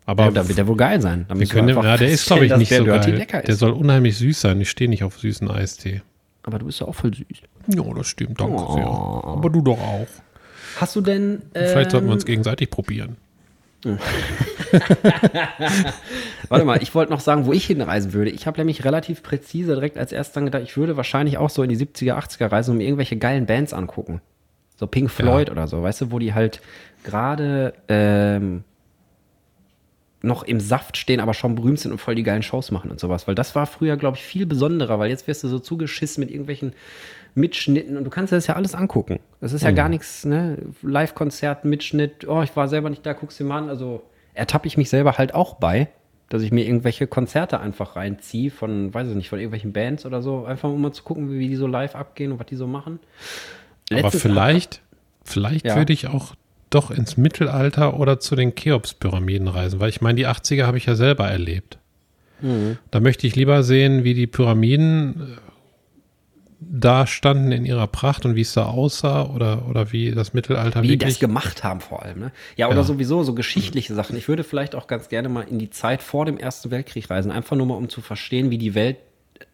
Aber 0.06 0.24
ja, 0.24 0.30
da 0.30 0.48
wird 0.48 0.56
der 0.56 0.66
wohl 0.66 0.76
geil 0.76 1.02
sein. 1.02 1.26
wir 1.28 1.46
können, 1.46 1.68
ja, 1.68 1.96
der 1.98 2.08
ist, 2.08 2.26
glaube 2.26 2.46
ich, 2.46 2.56
nicht 2.56 2.72
so 2.72 2.84
geil. 2.84 3.26
Der 3.46 3.54
soll 3.54 3.72
unheimlich 3.72 4.16
süß 4.16 4.40
sein. 4.40 4.60
Ich 4.60 4.70
stehe 4.70 4.88
nicht 4.88 5.04
auf 5.04 5.18
süßen 5.18 5.50
Eistee. 5.50 6.00
Aber 6.44 6.58
du 6.58 6.66
bist 6.66 6.80
ja 6.80 6.86
auch 6.88 6.94
voll 6.94 7.12
süß. 7.12 7.26
Ja, 7.74 7.82
das 7.94 8.06
stimmt. 8.06 8.40
Danke 8.40 8.54
oh. 8.54 8.74
sehr. 8.74 8.86
Aber 8.86 9.50
du 9.50 9.60
doch 9.60 9.78
auch. 9.78 10.06
Hast 10.80 10.96
du 10.96 11.02
denn. 11.02 11.42
Ähm, 11.54 11.68
Vielleicht 11.68 11.90
sollten 11.90 12.06
wir 12.06 12.14
uns 12.14 12.22
ähm, 12.22 12.28
gegenseitig 12.28 12.70
probieren. 12.70 13.18
Warte 16.48 16.64
mal, 16.64 16.82
ich 16.82 16.94
wollte 16.94 17.12
noch 17.12 17.20
sagen, 17.20 17.46
wo 17.46 17.52
ich 17.52 17.66
hinreisen 17.66 18.12
würde. 18.12 18.30
Ich 18.30 18.46
habe 18.46 18.58
nämlich 18.58 18.84
relativ 18.84 19.22
präzise 19.22 19.74
direkt 19.74 19.98
als 19.98 20.10
erstes 20.10 20.34
dann 20.34 20.46
gedacht, 20.46 20.64
ich 20.64 20.76
würde 20.76 20.96
wahrscheinlich 20.96 21.38
auch 21.38 21.50
so 21.50 21.62
in 21.62 21.68
die 21.68 21.76
70er, 21.76 22.14
80er 22.14 22.50
reisen 22.50 22.72
und 22.72 22.78
mir 22.78 22.84
irgendwelche 22.84 23.16
geilen 23.16 23.46
Bands 23.46 23.72
angucken. 23.72 24.20
So 24.76 24.86
Pink 24.86 25.10
Floyd 25.10 25.48
ja. 25.48 25.52
oder 25.52 25.68
so, 25.68 25.82
weißt 25.82 26.00
du, 26.00 26.10
wo 26.12 26.18
die 26.18 26.34
halt 26.34 26.60
gerade 27.04 27.74
ähm, 27.88 28.64
noch 30.22 30.42
im 30.42 30.60
Saft 30.60 30.96
stehen, 30.96 31.20
aber 31.20 31.34
schon 31.34 31.54
berühmt 31.54 31.78
sind 31.78 31.92
und 31.92 31.98
voll 31.98 32.14
die 32.14 32.22
geilen 32.22 32.42
Shows 32.42 32.70
machen 32.70 32.90
und 32.90 32.98
sowas. 32.98 33.28
Weil 33.28 33.34
das 33.34 33.54
war 33.54 33.66
früher, 33.66 33.96
glaube 33.96 34.16
ich, 34.16 34.22
viel 34.22 34.46
besonderer, 34.46 34.98
weil 34.98 35.10
jetzt 35.10 35.26
wirst 35.28 35.44
du 35.44 35.48
so 35.48 35.58
zugeschissen 35.58 36.20
mit 36.20 36.30
irgendwelchen 36.30 36.72
Mitschnitten 37.34 37.96
und 37.96 38.04
du 38.04 38.10
kannst 38.10 38.32
dir 38.32 38.36
das 38.36 38.46
ja 38.46 38.56
alles 38.56 38.74
angucken. 38.74 39.20
Das 39.40 39.52
ist 39.52 39.62
ja 39.62 39.70
mhm. 39.70 39.76
gar 39.76 39.88
nichts, 39.88 40.24
ne? 40.24 40.58
Live-Konzert, 40.82 41.64
Mitschnitt, 41.64 42.26
oh, 42.26 42.42
ich 42.42 42.54
war 42.56 42.68
selber 42.68 42.90
nicht 42.90 43.06
da, 43.06 43.12
guck's 43.12 43.36
dir 43.36 43.44
mal 43.44 43.58
an. 43.58 43.68
Also 43.68 44.02
ertappe 44.34 44.66
ich 44.66 44.76
mich 44.76 44.90
selber 44.90 45.18
halt 45.18 45.34
auch 45.34 45.54
bei, 45.54 45.88
dass 46.28 46.42
ich 46.42 46.50
mir 46.50 46.66
irgendwelche 46.66 47.06
Konzerte 47.06 47.60
einfach 47.60 47.94
reinziehe 47.94 48.50
von, 48.50 48.92
weiß 48.92 49.08
ich 49.08 49.14
nicht, 49.14 49.28
von 49.28 49.38
irgendwelchen 49.38 49.72
Bands 49.72 50.04
oder 50.04 50.20
so, 50.20 50.44
einfach 50.44 50.68
um 50.68 50.80
mal 50.80 50.92
zu 50.92 51.04
gucken, 51.04 51.30
wie 51.30 51.48
die 51.48 51.56
so 51.56 51.68
live 51.68 51.94
abgehen 51.94 52.32
und 52.32 52.40
was 52.40 52.46
die 52.46 52.56
so 52.56 52.66
machen. 52.66 52.98
Letztes 53.88 54.26
aber 54.26 54.34
vielleicht, 54.34 54.82
vielleicht 55.24 55.66
ja. 55.66 55.76
würde 55.76 55.92
ich 55.92 56.08
auch 56.08 56.34
doch 56.70 56.90
ins 56.90 57.16
Mittelalter 57.16 57.98
oder 57.98 58.20
zu 58.20 58.36
den 58.36 58.54
Cheops-Pyramiden 58.54 59.48
reisen, 59.48 59.80
weil 59.80 59.90
ich 59.90 60.00
meine, 60.00 60.16
die 60.16 60.26
80er 60.26 60.66
habe 60.66 60.78
ich 60.78 60.86
ja 60.86 60.94
selber 60.94 61.28
erlebt. 61.28 61.78
Mhm. 62.40 62.78
Da 62.90 63.00
möchte 63.00 63.26
ich 63.26 63.36
lieber 63.36 63.62
sehen, 63.62 64.04
wie 64.04 64.14
die 64.14 64.26
Pyramiden 64.26 65.36
äh, 65.36 65.48
da 66.60 67.06
standen 67.06 67.52
in 67.52 67.64
ihrer 67.64 67.86
Pracht 67.86 68.24
und 68.24 68.34
wie 68.34 68.40
es 68.40 68.52
da 68.52 68.66
aussah 68.66 69.24
oder, 69.26 69.68
oder 69.68 69.92
wie 69.92 70.10
das 70.10 70.34
Mittelalter 70.34 70.82
wie 70.82 70.90
wirklich. 70.90 71.14
das 71.14 71.20
gemacht 71.20 71.64
haben 71.64 71.80
vor 71.80 72.02
allem. 72.02 72.18
Ne? 72.18 72.32
Ja, 72.56 72.66
oder 72.66 72.78
ja. 72.78 72.82
sowieso 72.84 73.22
so 73.22 73.34
geschichtliche 73.34 73.94
Sachen. 73.94 74.16
Ich 74.16 74.28
würde 74.28 74.44
vielleicht 74.44 74.74
auch 74.74 74.86
ganz 74.86 75.08
gerne 75.08 75.28
mal 75.28 75.42
in 75.42 75.58
die 75.58 75.70
Zeit 75.70 76.02
vor 76.02 76.24
dem 76.24 76.36
Ersten 76.36 76.70
Weltkrieg 76.70 77.08
reisen, 77.10 77.30
einfach 77.30 77.56
nur 77.56 77.66
mal 77.66 77.74
um 77.74 77.88
zu 77.88 78.00
verstehen, 78.00 78.50
wie 78.50 78.58
die 78.58 78.74
Welt 78.74 78.96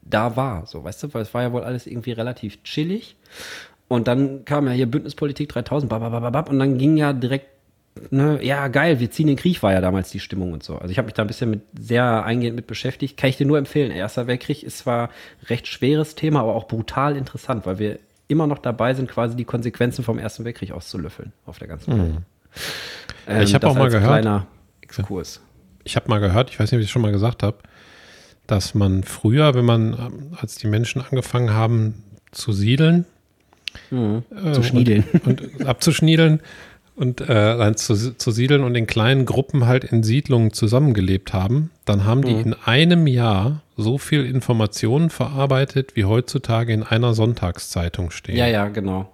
da 0.02 0.36
war. 0.36 0.66
So, 0.66 0.84
weißt 0.84 1.02
du, 1.02 1.14
weil 1.14 1.22
es 1.22 1.34
war 1.34 1.42
ja 1.42 1.52
wohl 1.52 1.62
alles 1.62 1.86
irgendwie 1.86 2.12
relativ 2.12 2.62
chillig. 2.62 3.16
Und 3.88 4.08
dann 4.08 4.44
kam 4.44 4.66
ja 4.66 4.72
hier 4.72 4.86
Bündnispolitik 4.86 5.48
3000, 5.50 5.90
babababab, 5.90 6.48
und 6.50 6.58
dann 6.58 6.78
ging 6.78 6.96
ja 6.96 7.12
direkt 7.12 7.46
ne, 8.10 8.40
ja, 8.42 8.66
geil, 8.68 8.98
wir 8.98 9.10
ziehen 9.10 9.28
den 9.28 9.36
Krieg, 9.36 9.62
war 9.62 9.72
ja 9.72 9.80
damals 9.80 10.10
die 10.10 10.18
Stimmung 10.20 10.52
und 10.52 10.62
so. 10.64 10.76
Also 10.78 10.90
ich 10.90 10.98
habe 10.98 11.06
mich 11.06 11.14
da 11.14 11.22
ein 11.22 11.28
bisschen 11.28 11.50
mit 11.50 11.60
sehr 11.78 12.24
eingehend 12.24 12.56
mit 12.56 12.66
beschäftigt. 12.66 13.16
Kann 13.16 13.30
ich 13.30 13.36
dir 13.36 13.46
nur 13.46 13.58
empfehlen. 13.58 13.92
Erster 13.92 14.26
Weltkrieg 14.26 14.62
ist 14.64 14.78
zwar 14.78 15.10
recht 15.48 15.66
schweres 15.68 16.14
Thema, 16.16 16.40
aber 16.40 16.54
auch 16.54 16.66
brutal 16.66 17.16
interessant, 17.16 17.66
weil 17.66 17.78
wir 17.78 17.98
immer 18.26 18.46
noch 18.46 18.58
dabei 18.58 18.94
sind, 18.94 19.08
quasi 19.08 19.36
die 19.36 19.44
Konsequenzen 19.44 20.02
vom 20.02 20.18
Ersten 20.18 20.44
Weltkrieg 20.44 20.72
auszulöffeln 20.72 21.32
auf 21.46 21.58
der 21.58 21.68
ganzen 21.68 21.98
Welt. 21.98 22.12
Ähm, 23.28 23.42
ich 23.42 23.54
habe 23.54 23.68
auch 23.68 23.74
mal 23.74 23.90
gehört- 23.90 24.22
Kleiner 24.22 24.46
Exkurs. 24.80 25.40
Ich 25.84 25.94
habe 25.96 26.08
mal 26.08 26.18
gehört, 26.18 26.50
ich 26.50 26.58
weiß 26.58 26.70
nicht, 26.72 26.78
ob 26.78 26.80
ich 26.80 26.86
es 26.86 26.90
schon 26.90 27.02
mal 27.02 27.12
gesagt 27.12 27.42
habe, 27.42 27.58
dass 28.46 28.74
man 28.74 29.02
früher, 29.04 29.54
wenn 29.54 29.64
man, 29.64 29.92
ähm, 29.92 30.36
als 30.40 30.56
die 30.56 30.66
Menschen 30.66 31.00
angefangen 31.02 31.52
haben 31.52 32.02
zu 32.32 32.52
siedeln, 32.52 33.04
äh, 33.90 34.52
Zu 34.52 34.62
schniedeln. 34.62 35.04
Und, 35.24 35.40
und 35.58 35.66
abzuschniedeln 35.66 36.40
und 36.96 37.20
äh, 37.20 37.74
zu, 37.74 38.16
zu 38.16 38.30
siedeln 38.30 38.62
und 38.62 38.74
in 38.76 38.86
kleinen 38.86 39.24
Gruppen 39.26 39.66
halt 39.66 39.84
in 39.84 40.02
Siedlungen 40.02 40.52
zusammengelebt 40.52 41.32
haben, 41.32 41.70
dann 41.84 42.04
haben 42.04 42.20
Mhm. 42.20 42.24
die 42.24 42.40
in 42.40 42.54
einem 42.64 43.06
Jahr 43.06 43.62
so 43.76 43.98
viel 43.98 44.24
Informationen 44.24 45.10
verarbeitet, 45.10 45.96
wie 45.96 46.04
heutzutage 46.04 46.72
in 46.72 46.84
einer 46.84 47.14
Sonntagszeitung 47.14 48.10
stehen. 48.10 48.36
Ja, 48.36 48.46
ja, 48.46 48.68
genau. 48.68 49.10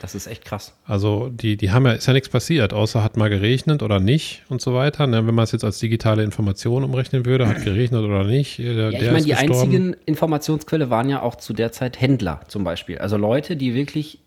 Das 0.00 0.14
ist 0.14 0.26
echt 0.26 0.44
krass. 0.44 0.74
Also 0.84 1.28
die, 1.30 1.56
die 1.56 1.70
haben 1.70 1.86
ja, 1.86 1.92
ist 1.92 2.06
ja 2.06 2.12
nichts 2.12 2.28
passiert, 2.28 2.72
außer 2.72 3.02
hat 3.02 3.16
mal 3.16 3.30
geregnet 3.30 3.82
oder 3.82 3.98
nicht 4.00 4.42
und 4.48 4.60
so 4.60 4.74
weiter. 4.74 5.06
Ne, 5.06 5.26
wenn 5.26 5.34
man 5.34 5.44
es 5.44 5.52
jetzt 5.52 5.64
als 5.64 5.78
digitale 5.78 6.22
Information 6.22 6.84
umrechnen 6.84 7.24
würde, 7.24 7.46
hat 7.48 7.64
geregnet 7.64 8.02
oder 8.02 8.24
nicht. 8.24 8.58
Der, 8.58 8.90
Ja, 8.90 8.90
ich 8.90 9.10
meine, 9.10 9.22
die 9.22 9.30
gestorben. 9.30 9.52
einzigen 9.52 9.96
Informationsquelle 10.04 10.90
waren 10.90 11.08
ja 11.08 11.22
auch 11.22 11.36
zu 11.36 11.52
der 11.52 11.72
Zeit 11.72 12.00
Händler 12.00 12.40
zum 12.48 12.64
Beispiel. 12.64 12.98
Also 12.98 13.16
Leute, 13.16 13.56
die 13.56 13.74
wirklich 13.74 14.20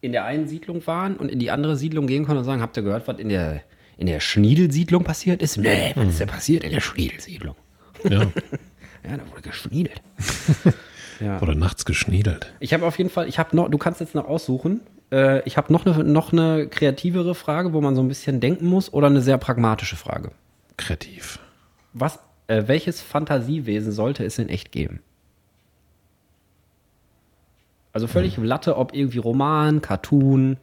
in 0.00 0.12
der 0.12 0.24
einen 0.24 0.46
Siedlung 0.46 0.86
waren 0.86 1.16
und 1.16 1.30
in 1.30 1.38
die 1.38 1.50
andere 1.50 1.76
Siedlung 1.76 2.06
gehen 2.06 2.24
konnten 2.24 2.38
und 2.38 2.44
sagen, 2.44 2.60
habt 2.62 2.76
ihr 2.76 2.82
gehört, 2.82 3.08
was 3.08 3.18
in 3.18 3.30
der, 3.30 3.62
in 3.96 4.06
der 4.06 4.20
Schniedelsiedlung 4.20 5.04
passiert 5.04 5.42
ist? 5.42 5.56
Nee, 5.56 5.92
was 5.96 6.08
ist 6.08 6.20
denn 6.20 6.28
passiert 6.28 6.64
in 6.64 6.70
der 6.70 6.80
Schniedelsiedlung? 6.80 7.56
Ja, 8.08 8.20
Ja, 9.08 9.16
da 9.16 9.22
wurde 9.30 9.42
geschniedelt. 9.42 10.02
ja. 11.20 11.40
oder 11.40 11.54
nachts 11.54 11.84
geschniedelt. 11.84 12.52
Ich 12.60 12.72
habe 12.74 12.86
auf 12.86 12.98
jeden 12.98 13.10
Fall, 13.10 13.28
ich 13.28 13.38
habe 13.38 13.54
noch, 13.56 13.68
du 13.68 13.78
kannst 13.78 14.00
jetzt 14.00 14.14
noch 14.14 14.26
aussuchen. 14.26 14.80
Äh, 15.10 15.42
ich 15.46 15.56
habe 15.56 15.72
noch 15.72 15.86
eine, 15.86 16.04
noch 16.04 16.32
eine 16.32 16.68
kreativere 16.68 17.34
Frage, 17.34 17.72
wo 17.72 17.80
man 17.80 17.94
so 17.94 18.02
ein 18.02 18.08
bisschen 18.08 18.40
denken 18.40 18.66
muss, 18.66 18.92
oder 18.92 19.06
eine 19.06 19.20
sehr 19.20 19.38
pragmatische 19.38 19.96
Frage. 19.96 20.30
Kreativ. 20.76 21.38
Was, 21.92 22.18
äh, 22.46 22.64
welches 22.66 23.00
Fantasiewesen 23.00 23.92
sollte 23.92 24.24
es 24.24 24.38
in 24.38 24.48
echt 24.48 24.72
geben? 24.72 25.00
Also 27.92 28.06
völlig 28.06 28.36
Latte, 28.36 28.76
ob 28.76 28.94
irgendwie 28.94 29.18
Roman, 29.18 29.80
Cartoon, 29.82 30.58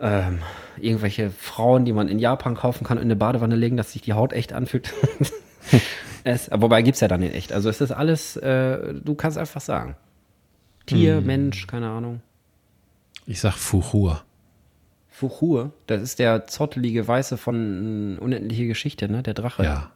ähm, 0.00 0.38
irgendwelche 0.80 1.30
Frauen, 1.30 1.84
die 1.84 1.92
man 1.92 2.08
in 2.08 2.18
Japan 2.18 2.54
kaufen 2.54 2.84
kann 2.84 2.98
und 2.98 3.02
in 3.02 3.08
eine 3.08 3.16
Badewanne 3.16 3.56
legen, 3.56 3.76
dass 3.76 3.92
sich 3.92 4.02
die 4.02 4.12
Haut 4.12 4.32
echt 4.32 4.52
anfühlt. 4.52 4.92
es, 6.24 6.50
wobei 6.52 6.82
gibt 6.82 6.96
es 6.96 7.00
ja 7.00 7.08
dann 7.08 7.22
in 7.22 7.32
echt. 7.32 7.52
Also 7.52 7.68
es 7.68 7.80
ist 7.80 7.92
alles, 7.92 8.36
äh, 8.36 8.94
du 8.94 9.14
kannst 9.14 9.38
einfach 9.38 9.60
sagen. 9.60 9.96
Tier, 10.86 11.20
Mensch, 11.20 11.66
keine 11.66 11.88
Ahnung. 11.88 12.20
Ich 13.26 13.40
sag 13.40 13.54
Fuchur. 13.54 14.22
Fuchur, 15.10 15.72
das 15.86 16.00
ist 16.00 16.18
der 16.18 16.46
zottelige 16.46 17.06
Weiße 17.06 17.36
von 17.36 18.16
äh, 18.16 18.20
Unendliche 18.20 18.66
Geschichte, 18.66 19.10
ne? 19.10 19.22
Der 19.22 19.34
Drache. 19.34 19.64
Ja. 19.64 19.90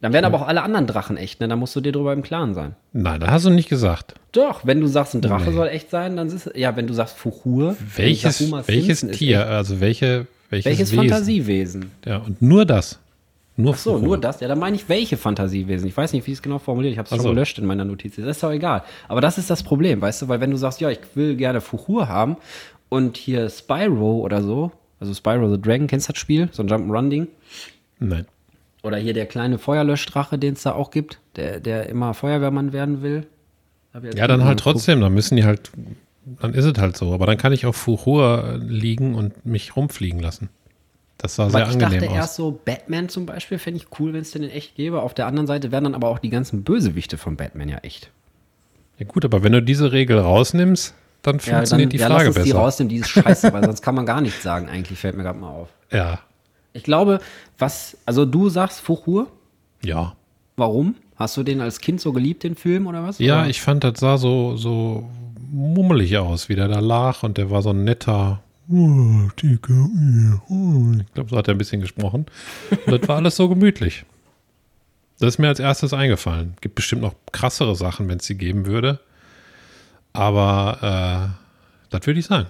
Dann 0.00 0.12
werden 0.12 0.26
aber 0.26 0.40
auch 0.42 0.46
alle 0.46 0.62
anderen 0.62 0.86
Drachen 0.86 1.16
echt, 1.16 1.40
ne? 1.40 1.48
Da 1.48 1.56
musst 1.56 1.74
du 1.76 1.80
dir 1.80 1.92
drüber 1.92 2.12
im 2.12 2.22
Klaren 2.22 2.54
sein. 2.54 2.74
Nein, 2.92 3.20
das 3.20 3.30
hast 3.30 3.46
du 3.46 3.50
nicht 3.50 3.68
gesagt. 3.68 4.14
Doch, 4.32 4.66
wenn 4.66 4.80
du 4.80 4.86
sagst, 4.86 5.14
ein 5.14 5.22
Drache 5.22 5.50
Nee. 5.50 5.56
soll 5.56 5.68
echt 5.68 5.90
sein, 5.90 6.16
dann 6.16 6.28
ist 6.28 6.50
ja, 6.54 6.76
wenn 6.76 6.86
du 6.86 6.94
sagst 6.94 7.16
Fuchur, 7.16 7.76
Welches, 7.96 8.38
sag, 8.38 8.68
welches 8.68 9.00
Tier, 9.00 9.46
also 9.46 9.80
welche, 9.80 10.26
welches, 10.50 10.66
welches 10.66 10.92
Wesen? 10.92 10.98
Fantasiewesen? 10.98 11.90
Ja, 12.04 12.18
und 12.18 12.42
nur 12.42 12.64
das. 12.64 12.98
Nur 13.60 13.74
Ach 13.74 13.76
so, 13.76 13.94
Fuchur. 13.94 14.06
nur 14.06 14.18
das. 14.18 14.38
Ja, 14.38 14.46
dann 14.46 14.60
meine 14.60 14.76
ich 14.76 14.88
welche 14.88 15.16
Fantasiewesen. 15.16 15.88
Ich 15.88 15.96
weiß 15.96 16.12
nicht, 16.12 16.24
wie 16.28 16.30
ich 16.30 16.38
es 16.38 16.42
genau 16.42 16.60
formuliert. 16.60 16.92
Ich 16.92 16.98
habe 16.98 17.06
es 17.06 17.10
schon 17.10 17.20
so. 17.20 17.30
gelöscht 17.30 17.58
in 17.58 17.66
meiner 17.66 17.84
Notiz. 17.84 18.14
Das 18.14 18.24
ist 18.24 18.42
doch 18.42 18.52
egal. 18.52 18.84
Aber 19.08 19.20
das 19.20 19.36
ist 19.36 19.50
das 19.50 19.64
Problem, 19.64 20.00
weißt 20.00 20.22
du, 20.22 20.28
weil 20.28 20.40
wenn 20.40 20.52
du 20.52 20.56
sagst, 20.56 20.80
ja, 20.80 20.90
ich 20.90 21.00
will 21.14 21.34
gerne 21.34 21.60
Fuchur 21.60 22.08
haben 22.08 22.36
und 22.88 23.16
hier 23.16 23.50
Spyro 23.50 24.20
oder 24.20 24.42
so, 24.44 24.70
also 25.00 25.12
Spyro 25.12 25.50
the 25.50 25.60
Dragon, 25.60 25.88
kennst 25.88 26.08
du 26.08 26.12
das 26.12 26.20
Spiel? 26.20 26.48
So 26.52 26.62
ein 26.62 26.68
Jump'n'Run-Ding. 26.68 27.26
Nein. 27.98 28.26
Oder 28.84 28.96
hier 28.98 29.12
der 29.12 29.26
kleine 29.26 29.58
Feuerlöschdrache, 29.58 30.38
den 30.38 30.54
es 30.54 30.62
da 30.62 30.72
auch 30.72 30.92
gibt, 30.92 31.18
der, 31.34 31.58
der 31.58 31.88
immer 31.88 32.14
Feuerwehrmann 32.14 32.72
werden 32.72 33.02
will. 33.02 33.26
Ja, 34.14 34.28
dann 34.28 34.44
halt 34.44 34.58
geguckt. 34.58 34.76
trotzdem, 34.76 35.00
dann 35.00 35.12
müssen 35.14 35.34
die 35.34 35.44
halt, 35.44 35.72
dann 36.40 36.54
ist 36.54 36.64
es 36.64 36.78
halt 36.78 36.96
so. 36.96 37.12
Aber 37.12 37.26
dann 37.26 37.36
kann 37.38 37.52
ich 37.52 37.66
auf 37.66 37.74
Fuchur 37.74 38.60
liegen 38.62 39.16
und 39.16 39.44
mich 39.44 39.74
rumfliegen 39.74 40.20
lassen. 40.20 40.48
Das 41.18 41.34
sah 41.34 41.50
sehr 41.50 41.60
Weil 41.60 41.68
ich 41.68 41.74
angenehm 41.74 42.00
dachte 42.00 42.10
aus. 42.12 42.16
erst 42.16 42.34
so, 42.36 42.60
Batman 42.64 43.08
zum 43.08 43.26
Beispiel 43.26 43.58
fände 43.58 43.80
ich 43.80 43.98
cool, 44.00 44.12
wenn 44.12 44.20
es 44.22 44.30
den 44.30 44.44
in 44.44 44.50
echt 44.50 44.76
gäbe. 44.76 45.02
Auf 45.02 45.14
der 45.14 45.26
anderen 45.26 45.46
Seite 45.46 45.72
wären 45.72 45.84
dann 45.84 45.94
aber 45.94 46.08
auch 46.08 46.18
die 46.20 46.30
ganzen 46.30 46.62
Bösewichte 46.62 47.18
von 47.18 47.36
Batman 47.36 47.68
ja 47.68 47.78
echt. 47.78 48.10
Ja 48.98 49.06
gut, 49.06 49.24
aber 49.24 49.42
wenn 49.42 49.52
du 49.52 49.60
diese 49.62 49.92
Regel 49.92 50.18
rausnimmst, 50.18 50.94
dann 51.22 51.38
Ja, 51.38 51.56
funktioniert 51.56 51.86
dann, 51.86 51.90
die 51.90 51.96
ja, 51.98 52.06
Frage 52.06 52.26
lass 52.28 52.36
uns 52.36 52.44
die 52.44 52.50
besser. 52.50 52.58
rausnehmen, 52.60 52.88
die 52.88 52.96
ist 52.96 53.08
scheiße, 53.08 53.52
weil 53.52 53.64
sonst 53.66 53.82
kann 53.82 53.94
man 53.96 54.06
gar 54.06 54.20
nichts 54.20 54.42
sagen 54.42 54.68
eigentlich, 54.68 54.98
fällt 54.98 55.16
mir 55.16 55.24
gerade 55.24 55.38
mal 55.38 55.50
auf. 55.50 55.68
Ja, 55.92 56.20
Ich 56.72 56.84
glaube, 56.84 57.18
was, 57.58 57.96
also 58.06 58.24
du 58.24 58.48
sagst 58.48 58.80
Fuchur, 58.80 59.26
ja. 59.82 60.14
warum? 60.56 60.94
Hast 61.16 61.36
du 61.36 61.42
den 61.42 61.60
als 61.60 61.80
Kind 61.80 62.00
so 62.00 62.12
geliebt, 62.12 62.44
den 62.44 62.54
Film 62.54 62.86
oder 62.86 63.02
was? 63.02 63.18
Ja, 63.18 63.40
oder? 63.40 63.50
ich 63.50 63.60
fand, 63.60 63.82
das 63.82 63.98
sah 63.98 64.18
so, 64.18 64.56
so 64.56 65.10
mummelig 65.50 66.16
aus, 66.18 66.48
wie 66.48 66.54
der 66.54 66.68
da 66.68 66.78
lag 66.78 67.24
und 67.24 67.38
der 67.38 67.50
war 67.50 67.62
so 67.62 67.70
ein 67.70 67.82
netter. 67.82 68.40
"Oh, 68.70 69.28
oh." 70.48 70.92
Ich 71.00 71.14
glaube, 71.14 71.30
so 71.30 71.36
hat 71.36 71.48
er 71.48 71.54
ein 71.54 71.58
bisschen 71.58 71.80
gesprochen. 71.80 72.26
Und 72.86 72.92
das 72.92 73.08
war 73.08 73.16
alles 73.16 73.36
so 73.36 73.48
gemütlich. 73.48 74.04
Das 75.18 75.34
ist 75.34 75.38
mir 75.38 75.48
als 75.48 75.58
erstes 75.60 75.92
eingefallen. 75.92 76.54
Gibt 76.60 76.76
bestimmt 76.76 77.02
noch 77.02 77.14
krassere 77.32 77.74
Sachen, 77.74 78.08
wenn 78.08 78.18
es 78.18 78.26
sie 78.26 78.36
geben 78.36 78.66
würde. 78.66 79.00
Aber 80.12 81.34
äh, 81.34 81.88
das 81.90 82.06
würde 82.06 82.20
ich 82.20 82.26
sagen. 82.26 82.46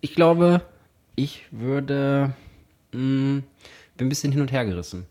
Ich 0.00 0.14
glaube, 0.14 0.62
ich 1.14 1.44
würde, 1.50 2.34
mh, 2.92 3.42
bin 3.96 4.06
ein 4.06 4.08
bisschen 4.08 4.32
hin 4.32 4.42
und 4.42 4.52
her 4.52 4.64
gerissen. 4.64 5.06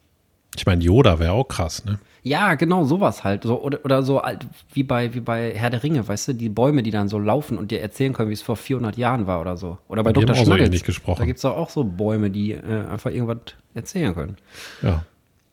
Ich 0.56 0.66
meine, 0.66 0.84
Yoda 0.84 1.20
wäre 1.20 1.34
auch 1.34 1.47
krass, 1.47 1.86
ne? 1.86 1.99
Ja, 2.24 2.56
genau, 2.56 2.86
sowas 2.86 3.24
halt. 3.24 3.43
So, 3.43 3.62
oder, 3.62 3.86
oder 3.86 4.01
so 4.01 4.20
alt, 4.20 4.47
wie 4.74 4.82
bei, 4.82 5.14
wie 5.14 5.20
bei 5.20 5.53
Herr 5.53 5.70
der 5.70 5.84
Ringe, 5.84 6.08
weißt 6.08 6.30
du, 6.30 6.34
die 6.34 6.49
Bäume, 6.49 6.82
die 6.82 6.89
dann 6.89 7.08
so 7.08 7.20
laufen 7.20 7.60
und 7.60 7.70
dir 7.70 7.82
erzählen 7.82 8.14
können, 8.14 8.30
wie 8.30 8.34
es 8.34 8.41
vor 8.41 8.56
400 8.56 8.97
Jahren 8.97 9.28
war 9.28 9.41
oder 9.41 9.58
so. 9.58 9.78
Oder 9.88 10.01
bei 10.03 10.12
Dr. 10.12 10.36
auch 10.36 10.43
so 10.43 10.56
ähnlich 10.56 10.84
gesprochen. 10.84 11.20
Da 11.20 11.26
gibt 11.26 11.38
es 11.38 11.43
doch 11.43 11.56
auch 11.56 11.70
so 11.70 11.84
Bäume, 11.84 12.32
die 12.32 12.53
äh, 12.53 12.88
einfach 12.89 13.12
irgendwas 13.12 13.53
erzählen 13.76 14.16
können. 14.16 14.38
Ja. 14.82 15.03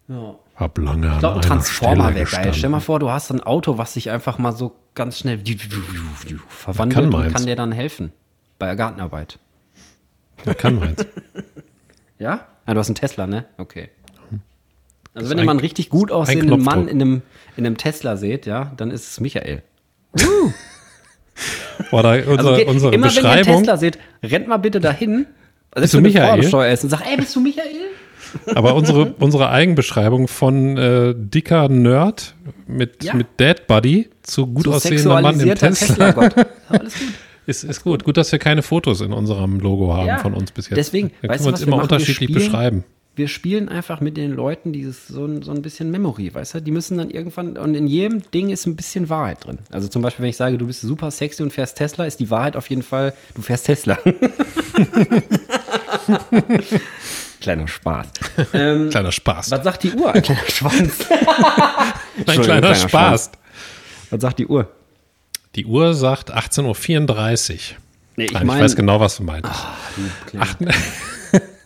Ja. 0.08 0.34
Hab 0.56 0.78
lange 0.78 1.08
an 1.08 1.14
Ich 1.14 1.18
glaube, 1.18 1.36
ein 1.36 1.42
Transformer 1.42 2.14
wäre 2.14 2.30
geil. 2.30 2.54
Stell 2.54 2.70
mal 2.70 2.80
vor, 2.80 2.98
du 2.98 3.10
hast 3.10 3.30
ein 3.30 3.42
Auto, 3.42 3.76
was 3.76 3.92
sich 3.92 4.10
einfach 4.10 4.38
mal 4.38 4.52
so 4.52 4.74
ganz 4.94 5.18
schnell 5.18 5.42
verwandelt 6.48 6.94
Kann 6.94 7.04
und 7.04 7.10
meins. 7.10 7.32
kann 7.34 7.46
dir 7.46 7.56
dann 7.56 7.72
helfen 7.72 8.12
bei 8.58 8.66
der 8.66 8.76
Gartenarbeit. 8.76 9.38
Ja, 10.46 10.54
kann 10.54 10.76
meins. 10.76 11.04
Ja? 12.18 12.46
Ah, 12.66 12.74
du 12.74 12.78
hast 12.78 12.86
einen 12.86 12.94
Tesla, 12.94 13.26
ne? 13.26 13.46
Okay. 13.58 13.90
Also 15.14 15.28
wenn 15.30 15.38
ihr 15.38 15.44
mal 15.44 15.50
einen 15.52 15.60
richtig 15.60 15.88
gut 15.90 16.10
aussehenden. 16.10 16.62
Mann 16.62 16.88
in 16.88 17.00
einem, 17.00 17.22
in 17.56 17.66
einem 17.66 17.76
Tesla 17.76 18.16
seht, 18.16 18.46
ja, 18.46 18.72
dann 18.76 18.90
ist 18.90 19.10
es 19.10 19.20
Michael. 19.20 19.62
Oder 21.90 22.14
unsere, 22.26 22.38
Also 22.38 22.54
geht, 22.56 22.68
unsere 22.68 22.94
immer 22.94 23.06
wenn 23.06 23.12
ihr 23.14 23.30
einen 23.30 23.38
Beschreibung. 23.40 23.62
Tesla 23.62 23.76
seht, 23.76 23.98
rennt 24.22 24.48
mal 24.48 24.56
bitte 24.58 24.80
dahin. 24.80 25.26
Also 25.70 25.82
Bist 25.84 25.94
du 25.94 26.00
Michael? 26.00 26.44
Und 26.44 26.90
sag, 26.90 27.06
ey, 27.10 27.16
bist 27.16 27.34
du 27.36 27.40
Michael? 27.40 27.66
Aber 28.54 28.74
unsere, 28.74 29.12
unsere 29.18 29.50
Eigenbeschreibung 29.50 30.26
von 30.28 30.76
äh, 30.78 31.14
dicker 31.16 31.68
Nerd 31.68 32.34
mit, 32.66 33.04
Ja. 33.04 33.14
mit 33.14 33.26
Dad 33.38 33.66
Buddy 33.66 34.08
zu 34.22 34.46
gut 34.46 34.64
So 34.64 34.72
aussehender 34.72 35.20
Mann 35.20 35.38
im 35.40 35.54
Tesla, 35.54 36.12
Tesla-Gott. 36.12 36.34
Alles 36.68 36.94
gut. 36.94 37.08
ist, 37.46 37.64
ist 37.64 37.82
gut. 37.84 38.04
Gut, 38.04 38.16
dass 38.16 38.32
wir 38.32 38.38
keine 38.38 38.62
Fotos 38.62 39.00
in 39.02 39.12
unserem 39.12 39.60
Logo 39.60 39.92
haben 39.94 40.06
Ja. 40.06 40.18
von 40.18 40.32
uns 40.32 40.50
bis 40.52 40.70
jetzt. 40.70 40.76
Deswegen, 40.78 41.08
weißt 41.08 41.20
können 41.20 41.38
du, 41.38 41.44
wir 41.44 41.52
uns 41.52 41.62
immer 41.62 41.82
unterschiedlich 41.82 42.16
spielen- 42.30 42.34
beschreiben. 42.34 42.84
Wir 43.14 43.28
spielen 43.28 43.68
einfach 43.68 44.00
mit 44.00 44.16
den 44.16 44.30
Leuten 44.32 44.72
dieses 44.72 45.06
so 45.06 45.26
ein, 45.26 45.42
so 45.42 45.50
ein 45.52 45.60
bisschen 45.60 45.90
Memory, 45.90 46.32
weißt 46.34 46.54
du? 46.54 46.60
Die 46.62 46.70
müssen 46.70 46.96
dann 46.96 47.10
irgendwann, 47.10 47.58
und 47.58 47.74
in 47.74 47.86
jedem 47.86 48.22
Ding 48.30 48.48
ist 48.48 48.64
ein 48.66 48.74
bisschen 48.74 49.10
Wahrheit 49.10 49.44
drin. 49.44 49.58
Also 49.70 49.88
zum 49.88 50.00
Beispiel, 50.00 50.22
wenn 50.22 50.30
ich 50.30 50.36
sage, 50.38 50.56
du 50.56 50.66
bist 50.66 50.80
super 50.80 51.10
sexy 51.10 51.42
und 51.42 51.52
fährst 51.52 51.76
Tesla, 51.76 52.06
ist 52.06 52.20
die 52.20 52.30
Wahrheit 52.30 52.56
auf 52.56 52.70
jeden 52.70 52.82
Fall, 52.82 53.12
du 53.34 53.42
fährst 53.42 53.66
Tesla. 53.66 53.98
Kleiner 57.40 57.68
Spaß. 57.68 58.06
Ähm, 58.54 58.88
Kleiner 58.90 59.12
Spaß. 59.12 59.50
was 59.50 59.64
sagt 59.64 59.82
die 59.82 59.92
Uhr? 59.92 60.12
Ein 60.14 60.22
kleiner 60.22 60.46
Schwanz. 60.48 60.92
Ein 62.26 62.40
kleiner 62.42 62.74
Spaß. 62.74 63.30
Was 64.10 64.20
sagt 64.22 64.38
die 64.38 64.46
Uhr? 64.46 64.70
Die 65.54 65.66
Uhr 65.66 65.92
sagt 65.94 66.32
18.34 66.34 66.62
Uhr. 66.62 67.58
Nee, 68.16 68.24
ich 68.26 68.32
Nein, 68.32 68.42
ich 68.46 68.48
weiß 68.54 68.76
genau, 68.76 69.00
was 69.00 69.16
du 69.16 69.24
meinst. 69.24 69.50
kleiner- 70.26 70.72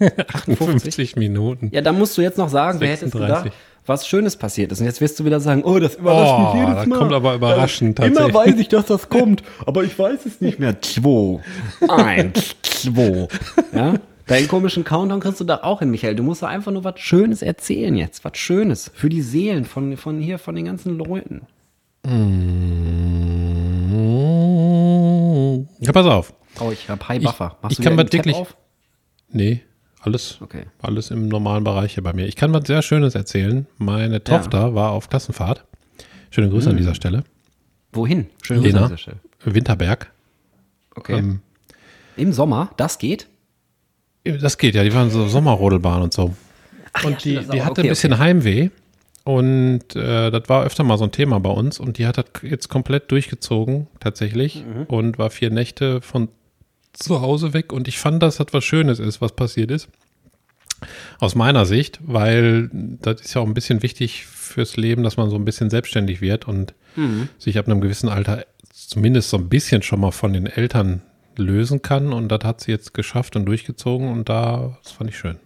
58 0.00 1.16
Minuten. 1.16 1.68
ja, 1.72 1.80
da 1.80 1.92
musst 1.92 2.16
du 2.18 2.22
jetzt 2.22 2.38
noch 2.38 2.48
sagen, 2.48 2.80
wer 2.80 2.88
hätte 2.88 3.06
es 3.06 3.12
36. 3.12 3.44
gedacht, 3.44 3.56
was 3.86 4.06
Schönes 4.08 4.36
passiert 4.36 4.72
ist. 4.72 4.80
Und 4.80 4.86
jetzt 4.86 5.00
wirst 5.00 5.18
du 5.20 5.24
wieder 5.24 5.38
sagen, 5.40 5.62
oh, 5.64 5.78
das 5.78 5.94
überrascht 5.94 6.32
Oh, 6.36 6.54
mich 6.54 6.60
jedes 6.62 6.74
das 6.76 6.86
Mal. 6.86 6.98
kommt 6.98 7.12
aber 7.12 7.34
überraschend 7.34 7.98
Immer 8.00 8.08
tatsächlich. 8.14 8.34
weiß 8.34 8.60
ich, 8.60 8.68
dass 8.68 8.86
das 8.86 9.08
kommt, 9.08 9.42
aber 9.64 9.84
ich 9.84 9.96
weiß 9.98 10.26
es 10.26 10.40
nicht 10.40 10.58
mehr. 10.58 10.80
Zwei, 10.82 11.40
eins, 11.88 12.56
zwei. 12.62 13.28
Ja? 13.72 13.94
Deinen 14.26 14.48
komischen 14.48 14.82
Countdown 14.82 15.20
kriegst 15.20 15.38
du 15.38 15.44
da 15.44 15.58
auch 15.62 15.78
hin, 15.78 15.92
Michael. 15.92 16.16
Du 16.16 16.24
musst 16.24 16.42
da 16.42 16.48
einfach 16.48 16.72
nur 16.72 16.82
was 16.82 16.98
Schönes 16.98 17.42
erzählen 17.42 17.94
jetzt. 17.96 18.24
Was 18.24 18.36
Schönes. 18.36 18.90
Für 18.92 19.08
die 19.08 19.22
Seelen 19.22 19.64
von, 19.64 19.96
von 19.96 20.20
hier, 20.20 20.40
von 20.40 20.56
den 20.56 20.64
ganzen 20.64 20.98
Leuten. 20.98 21.42
Ja, 25.80 25.92
pass 25.92 26.06
auf. 26.06 26.32
Oh, 26.60 26.70
ich 26.72 26.88
hab 26.88 27.06
High 27.08 27.22
Buffer. 27.22 27.56
ich 27.68 27.80
kann 27.80 27.96
was 27.96 28.12
wirklich. 28.12 28.36
Nee, 29.30 29.60
alles, 30.06 30.38
Okay. 30.40 30.64
alles 30.80 31.10
im 31.10 31.28
normalen 31.28 31.64
Bereich 31.64 31.94
hier 31.94 32.02
bei 32.02 32.12
mir. 32.12 32.26
Ich 32.26 32.36
kann 32.36 32.52
was 32.52 32.66
sehr 32.66 32.80
Schönes 32.82 33.14
erzählen. 33.14 33.66
Meine 33.78 34.22
Tochter 34.22 34.74
war 34.74 34.90
auf 34.92 35.08
Klassenfahrt. 35.08 35.64
Schöne 36.30 36.48
Grüße 36.48 36.70
an 36.70 36.76
dieser 36.76 36.94
Stelle. 36.94 37.24
Wohin? 37.92 38.26
Schön 38.42 38.62
Lena. 38.62 38.90
Winterberg. 39.44 40.12
Okay. 40.94 41.18
Ähm, 41.18 41.40
Im 42.16 42.32
Sommer, 42.32 42.70
das 42.76 42.98
geht? 42.98 43.26
Das 44.24 44.58
geht 44.58 44.74
ja, 44.74 44.82
die 44.82 44.92
waren 44.94 45.10
so 45.10 45.28
Sommerrodelbahn 45.28 46.02
und 46.02 46.12
so. 46.12 46.34
und 47.04 47.24
ja, 47.24 47.40
die, 47.42 47.48
die 47.48 47.62
hatte 47.62 47.80
Okay, 47.80 47.82
ein 47.82 47.88
bisschen 47.88 48.18
Heimweh. 48.18 48.70
Und 49.24 49.96
äh, 49.96 50.30
das 50.30 50.48
war 50.48 50.64
öfter 50.64 50.84
mal 50.84 50.98
so 50.98 51.04
ein 51.04 51.10
Thema 51.12 51.40
bei 51.40 51.50
uns. 51.50 51.80
Und 51.80 51.98
die 51.98 52.06
hat 52.06 52.16
das 52.16 52.26
jetzt 52.42 52.68
komplett 52.68 53.10
durchgezogen, 53.10 53.88
tatsächlich. 53.98 54.64
Mhm. 54.64 54.84
Und 54.84 55.18
war 55.18 55.30
vier 55.30 55.50
Nächte 55.50 56.00
von 56.00 56.28
zu 56.98 57.20
Hause 57.20 57.52
weg. 57.52 57.72
Und 57.72 57.88
ich 57.88 57.98
fand, 57.98 58.22
dass 58.22 58.36
das 58.36 58.48
was 58.52 58.64
Schönes 58.64 58.98
ist, 58.98 59.20
was 59.20 59.32
passiert 59.32 59.70
ist. 59.70 59.88
Aus 61.20 61.34
meiner 61.34 61.64
Sicht, 61.64 62.00
weil 62.04 62.68
das 62.72 63.22
ist 63.22 63.34
ja 63.34 63.40
auch 63.40 63.46
ein 63.46 63.54
bisschen 63.54 63.82
wichtig 63.82 64.26
fürs 64.26 64.76
Leben, 64.76 65.02
dass 65.02 65.16
man 65.16 65.30
so 65.30 65.36
ein 65.36 65.44
bisschen 65.44 65.70
selbstständig 65.70 66.20
wird 66.20 66.46
und 66.46 66.74
Mhm. 66.96 67.28
sich 67.38 67.58
ab 67.58 67.66
einem 67.66 67.80
gewissen 67.80 68.08
Alter 68.08 68.44
zumindest 68.72 69.30
so 69.30 69.36
ein 69.38 69.48
bisschen 69.48 69.82
schon 69.82 70.00
mal 70.00 70.12
von 70.12 70.32
den 70.32 70.46
Eltern 70.46 71.02
lösen 71.36 71.82
kann. 71.82 72.12
Und 72.12 72.28
das 72.28 72.40
hat 72.44 72.60
sie 72.60 72.72
jetzt 72.72 72.94
geschafft 72.94 73.36
und 73.36 73.46
durchgezogen. 73.46 74.08
Und 74.10 74.28
da, 74.28 74.78
das 74.82 74.92
fand 74.92 75.10
ich 75.10 75.18
schön. 75.18 75.36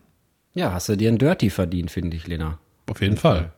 Ja, 0.54 0.72
hast 0.72 0.88
du 0.88 0.96
dir 0.96 1.10
ein 1.10 1.18
Dirty 1.18 1.50
verdient, 1.50 1.90
finde 1.90 2.16
ich, 2.16 2.26
Lena. 2.26 2.58
Auf 2.88 3.00
jeden 3.00 3.16
Fall. 3.16 3.52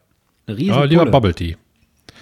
Eine 0.47 0.59
riesen 0.59 0.73
Aber 0.73 0.87
lieber. 0.87 1.07
Bubble 1.07 1.35
Tea. 1.35 1.57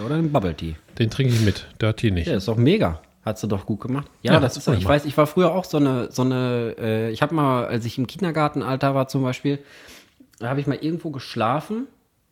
Oder 0.05 0.15
ein 0.17 0.31
Bubble 0.31 0.55
Tea. 0.55 0.77
Den 0.99 1.11
trinke 1.11 1.35
ich 1.35 1.41
mit. 1.41 1.67
Dirty 1.81 2.11
nicht. 2.13 2.29
Ja, 2.29 2.37
ist 2.37 2.47
doch 2.49 2.57
mega. 2.57 3.01
Hat 3.23 3.39
sie 3.39 3.49
doch 3.49 3.67
gut 3.67 3.81
gemacht. 3.81 4.09
Ja, 4.23 4.35
Ja, 4.35 4.41
das 4.41 4.57
ist 4.57 4.65
gut 4.65 4.79
ich 4.79 4.87
weiß, 4.87 5.05
ich 5.05 5.17
war 5.17 5.27
früher 5.27 5.53
auch 5.55 5.65
so 5.65 5.77
eine, 5.77 6.11
so 6.11 6.23
eine, 6.23 6.75
äh, 6.79 7.11
ich 7.11 7.21
habe 7.21 7.35
mal, 7.35 7.67
als 7.67 7.85
ich 7.85 7.99
im 7.99 8.07
Kindergartenalter 8.07 8.95
war 8.95 9.09
zum 9.09 9.23
Beispiel, 9.23 9.59
da 10.39 10.49
habe 10.49 10.61
ich 10.61 10.67
mal 10.67 10.79
irgendwo 10.81 11.11
geschlafen. 11.11 11.87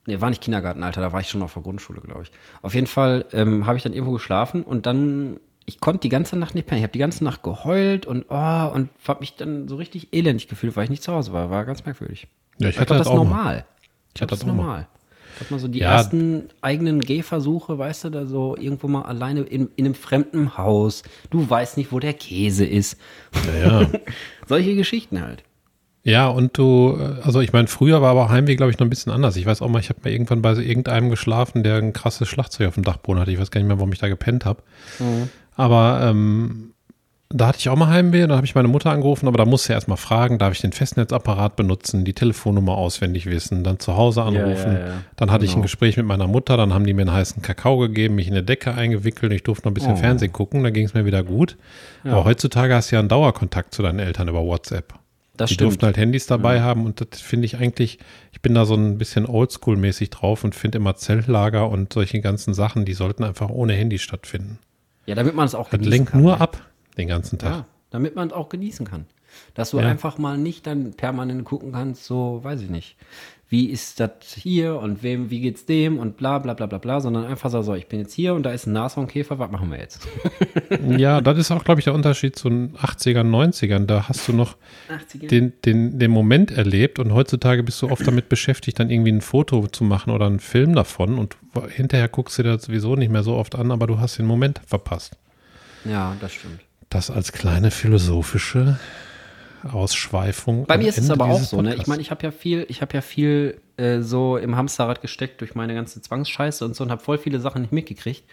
Nee, 0.06 0.22
war 0.22 0.30
nicht 0.30 0.40
Kindergartenalter, 0.40 1.02
da 1.02 1.12
war 1.12 1.20
ich 1.20 1.28
schon 1.28 1.42
auf 1.42 1.52
der 1.52 1.62
Grundschule, 1.62 2.00
glaube 2.00 2.22
ich. 2.22 2.30
Auf 2.62 2.74
jeden 2.74 2.86
Fall 2.86 3.26
ähm, 3.32 3.66
habe 3.66 3.76
ich 3.76 3.82
dann 3.82 3.92
irgendwo 3.92 4.12
geschlafen 4.12 4.62
und 4.62 4.86
dann, 4.86 5.38
ich 5.66 5.80
konnte 5.80 6.00
die 6.00 6.08
ganze 6.08 6.36
Nacht 6.38 6.54
nicht 6.54 6.66
pennen. 6.66 6.78
Ich 6.78 6.84
habe 6.84 6.92
die 6.92 6.98
ganze 6.98 7.22
Nacht 7.22 7.42
geheult 7.42 8.06
und 8.06 8.24
oh, 8.30 8.70
und 8.72 8.88
habe 9.06 9.20
mich 9.20 9.36
dann 9.36 9.68
so 9.68 9.76
richtig 9.76 10.08
elendig 10.14 10.48
gefühlt, 10.48 10.74
weil 10.76 10.84
ich 10.84 10.90
nicht 10.90 11.02
zu 11.02 11.12
Hause 11.12 11.34
war. 11.34 11.50
War 11.50 11.66
ganz 11.66 11.84
merkwürdig. 11.84 12.28
Ja, 12.58 12.70
ich 12.70 12.76
Ich 12.76 12.80
hatte 12.80 12.94
glaub, 12.94 12.98
das 13.00 13.06
auch 13.08 13.16
mal. 13.16 13.24
normal. 13.24 13.64
Ich 14.08 14.14
glaube, 14.14 14.32
hatte 14.32 14.46
das 14.46 14.50
auch 14.50 14.54
mal. 14.56 14.88
Hat 15.40 15.50
man 15.50 15.60
so 15.60 15.68
die 15.68 15.80
Ja. 15.80 15.92
ersten 15.92 16.48
eigenen 16.62 17.00
Gehversuche, 17.00 17.78
weißt 17.78 18.04
du, 18.04 18.10
da 18.10 18.26
so 18.26 18.56
irgendwo 18.56 18.88
mal 18.88 19.02
alleine 19.02 19.40
in, 19.42 19.68
in 19.76 19.84
einem 19.84 19.94
fremden 19.94 20.56
Haus. 20.58 21.02
Du 21.30 21.48
weißt 21.48 21.76
nicht, 21.76 21.92
wo 21.92 21.98
der 22.00 22.14
Käse 22.14 22.64
ist. 22.64 22.96
Ja, 23.62 23.82
ja. 23.82 23.88
Solche 24.46 24.74
Geschichten 24.74 25.20
halt. 25.20 25.42
ja, 26.04 26.26
und 26.28 26.56
du, 26.56 26.96
äh, 26.98 27.20
also 27.22 27.40
ich 27.40 27.52
meine, 27.52 27.68
früher 27.68 28.00
war 28.02 28.10
aber 28.10 28.28
Heimweh, 28.30 28.56
glaube 28.56 28.72
ich, 28.72 28.78
noch 28.78 28.86
ein 28.86 28.90
bisschen 28.90 29.12
anders. 29.12 29.36
Ich 29.36 29.44
weiß 29.46 29.60
auch 29.62 29.68
mal, 29.68 29.80
ich 29.80 29.90
habe 29.90 30.00
mal 30.02 30.10
irgendwann 30.10 30.40
bei 30.42 30.54
so 30.54 30.60
irgendeinem 30.62 31.10
geschlafen, 31.10 31.62
der 31.62 31.76
ein 31.76 31.92
krasses 31.92 32.28
Schlagzeug 32.28 32.68
auf 32.68 32.74
dem 32.74 32.84
Dachboden 32.84 33.20
hatte. 33.20 33.30
Ich 33.30 33.38
weiß 33.38 33.50
gar 33.50 33.60
nicht 33.60 33.68
mehr, 33.68 33.78
warum 33.78 33.92
ich 33.92 33.98
da 33.98 34.08
gepennt 34.08 34.44
habe. 34.44 34.62
Aber 35.54 36.00
ähm, 36.02 36.72
da 37.30 37.48
hatte 37.48 37.58
ich 37.58 37.68
auch 37.68 37.76
mal 37.76 37.88
Heimweh, 37.88 38.22
dann 38.22 38.32
habe 38.36 38.46
ich 38.46 38.54
meine 38.54 38.68
Mutter 38.68 38.90
angerufen, 38.90 39.28
aber 39.28 39.36
da 39.36 39.44
musste 39.44 39.72
ich 39.72 39.74
erst 39.74 39.86
mal 39.88 39.96
fragen, 39.96 40.38
darf 40.38 40.54
ich 40.54 40.60
den 40.62 40.72
Festnetzapparat 40.72 41.56
benutzen, 41.56 42.04
die 42.06 42.14
Telefonnummer 42.14 42.72
auswendig 42.78 43.26
wissen, 43.26 43.64
dann 43.64 43.78
zu 43.78 43.96
Hause 43.98 44.22
anrufen. 44.22 44.72
ja, 44.72 44.78
ja. 44.86 44.92
Dann 45.16 45.30
hatte 45.30 45.44
ich 45.44 45.50
ein 45.50 45.56
Genau. 45.56 45.62
Gespräch 45.64 45.98
mit 45.98 46.06
meiner 46.06 46.26
Mutter, 46.26 46.56
dann 46.56 46.72
haben 46.72 46.86
die 46.86 46.94
mir 46.94 47.02
einen 47.02 47.12
heißen 47.12 47.42
Kakao 47.42 47.76
gegeben, 47.78 48.14
mich 48.14 48.28
in 48.28 48.32
eine 48.32 48.42
Decke 48.44 48.72
eingewickelt, 48.74 49.30
ich 49.32 49.42
durfte 49.42 49.66
noch 49.66 49.72
ein 49.72 49.74
bisschen 49.74 49.92
Oh. 49.92 49.96
Fernsehen 49.96 50.32
gucken, 50.32 50.64
dann 50.64 50.72
ging 50.72 50.86
es 50.86 50.94
mir 50.94 51.04
wieder 51.04 51.22
gut. 51.22 51.58
Aber 52.04 52.24
heutzutage 52.24 52.74
hast 52.74 52.90
du 52.90 52.96
ja 52.96 53.00
einen 53.00 53.08
Dauerkontakt 53.10 53.74
zu 53.74 53.82
deinen 53.82 53.98
Eltern 53.98 54.28
über 54.28 54.42
WhatsApp. 54.42 54.94
Das 55.36 55.48
die 55.48 55.54
stimmt. 55.54 55.66
durften 55.72 55.86
halt 55.86 55.96
Handys 55.98 56.26
dabei 56.26 56.62
haben 56.62 56.86
und 56.86 57.00
das 57.00 57.20
finde 57.20 57.44
ich 57.44 57.58
eigentlich, 57.58 57.98
ich 58.32 58.40
bin 58.40 58.54
da 58.54 58.64
so 58.64 58.74
ein 58.74 58.96
bisschen 58.98 59.26
oldschool-mäßig 59.26 60.10
drauf 60.10 60.42
und 60.44 60.54
finde 60.54 60.78
immer 60.78 60.96
Zeltlager 60.96 61.68
und 61.68 61.92
solche 61.92 62.20
ganzen 62.20 62.54
Sachen, 62.54 62.86
die 62.86 62.94
sollten 62.94 63.22
einfach 63.22 63.50
ohne 63.50 63.74
Handy 63.74 63.98
stattfinden. 63.98 64.58
Ja, 65.06 65.14
damit 65.14 65.34
man 65.34 65.46
es 65.46 65.54
auch 65.54 65.68
Das 65.70 65.80
lenkt 65.80 66.10
kann. 66.12 66.22
nur 66.22 66.32
ne? 66.32 66.40
ab 66.40 66.58
den 66.98 67.08
ganzen 67.08 67.38
Tag. 67.38 67.50
Ja, 67.50 67.64
damit 67.90 68.14
man 68.16 68.28
es 68.28 68.34
auch 68.34 68.48
genießen 68.48 68.86
kann. 68.86 69.06
Dass 69.54 69.70
du 69.70 69.78
Ja. 69.78 69.86
einfach 69.86 70.18
mal 70.18 70.38
nicht 70.38 70.66
dann 70.66 70.94
permanent 70.94 71.44
gucken 71.44 71.72
kannst, 71.72 72.04
so, 72.04 72.40
weiß 72.42 72.62
ich 72.62 72.70
nicht. 72.70 72.96
Wie 73.50 73.66
ist 73.70 73.98
das 73.98 74.10
hier 74.34 74.76
und 74.78 75.02
wem, 75.02 75.30
wie 75.30 75.40
geht's 75.40 75.64
dem 75.64 75.98
und 75.98 76.18
bla 76.18 76.38
bla 76.38 76.52
bla 76.52 76.66
bla 76.66 76.76
bla, 76.78 77.00
sondern 77.00 77.24
einfach 77.24 77.50
so, 77.50 77.62
so, 77.62 77.74
ich 77.74 77.86
bin 77.88 77.98
jetzt 78.00 78.12
hier 78.12 78.34
und 78.34 78.42
da 78.42 78.50
ist 78.52 78.66
ein 78.66 78.72
Nashornkäfer, 78.74 79.38
was 79.38 79.50
machen 79.50 79.70
wir 79.70 79.78
jetzt? 79.78 80.06
Ja, 80.98 81.20
das 81.22 81.38
ist 81.38 81.50
auch, 81.50 81.64
glaube 81.64 81.80
ich, 81.80 81.84
der 81.84 81.94
Unterschied 81.94 82.36
zu 82.36 82.48
den 82.50 82.76
80ern, 82.76 83.24
90ern. 83.30 83.86
Da 83.86 84.08
hast 84.08 84.28
du 84.28 84.32
noch 84.32 84.56
80er. 84.90 85.28
den, 85.28 85.52
den, 85.64 85.98
den 85.98 86.10
Moment 86.10 86.50
erlebt 86.50 86.98
und 86.98 87.12
heutzutage 87.14 87.62
bist 87.62 87.80
du 87.80 87.88
oft 87.90 88.06
damit 88.06 88.28
beschäftigt, 88.28 88.78
dann 88.78 88.90
irgendwie 88.90 89.12
ein 89.12 89.20
Foto 89.22 89.66
zu 89.66 89.82
machen 89.84 90.10
oder 90.10 90.26
einen 90.26 90.40
Film 90.40 90.74
davon 90.74 91.18
und 91.18 91.36
hinterher 91.74 92.08
guckst 92.08 92.38
du 92.38 92.42
dir 92.42 92.52
das 92.54 92.64
sowieso 92.64 92.96
nicht 92.96 93.10
mehr 93.10 93.22
so 93.22 93.34
oft 93.36 93.54
an, 93.54 93.70
aber 93.70 93.86
du 93.86 93.98
hast 93.98 94.18
den 94.18 94.26
Moment 94.26 94.60
verpasst. 94.66 95.16
Ja, 95.84 96.16
das 96.20 96.32
stimmt. 96.34 96.60
Das 96.88 97.10
als 97.10 97.32
kleine 97.32 97.70
philosophische 97.70 98.78
Ausschweifung. 99.70 100.66
Bei 100.66 100.78
mir 100.78 100.88
ist 100.88 100.98
es 100.98 101.08
Ende 101.08 101.24
aber 101.24 101.32
auch 101.32 101.40
so, 101.40 101.60
ne? 101.60 101.74
Ich 101.74 101.86
meine, 101.86 102.00
ich 102.00 102.10
habe 102.10 102.22
ja 102.22 102.30
viel, 102.30 102.64
ich 102.68 102.80
habe 102.80 102.94
ja 102.94 103.00
viel 103.00 103.60
äh, 103.76 104.00
so 104.00 104.36
im 104.36 104.56
Hamsterrad 104.56 105.02
gesteckt 105.02 105.40
durch 105.40 105.54
meine 105.54 105.74
ganze 105.74 106.00
Zwangsscheiße 106.00 106.64
und 106.64 106.76
so 106.76 106.84
und 106.84 106.90
habe 106.90 107.02
voll 107.02 107.18
viele 107.18 107.40
Sachen 107.40 107.62
nicht 107.62 107.72
mitgekriegt. 107.72 108.24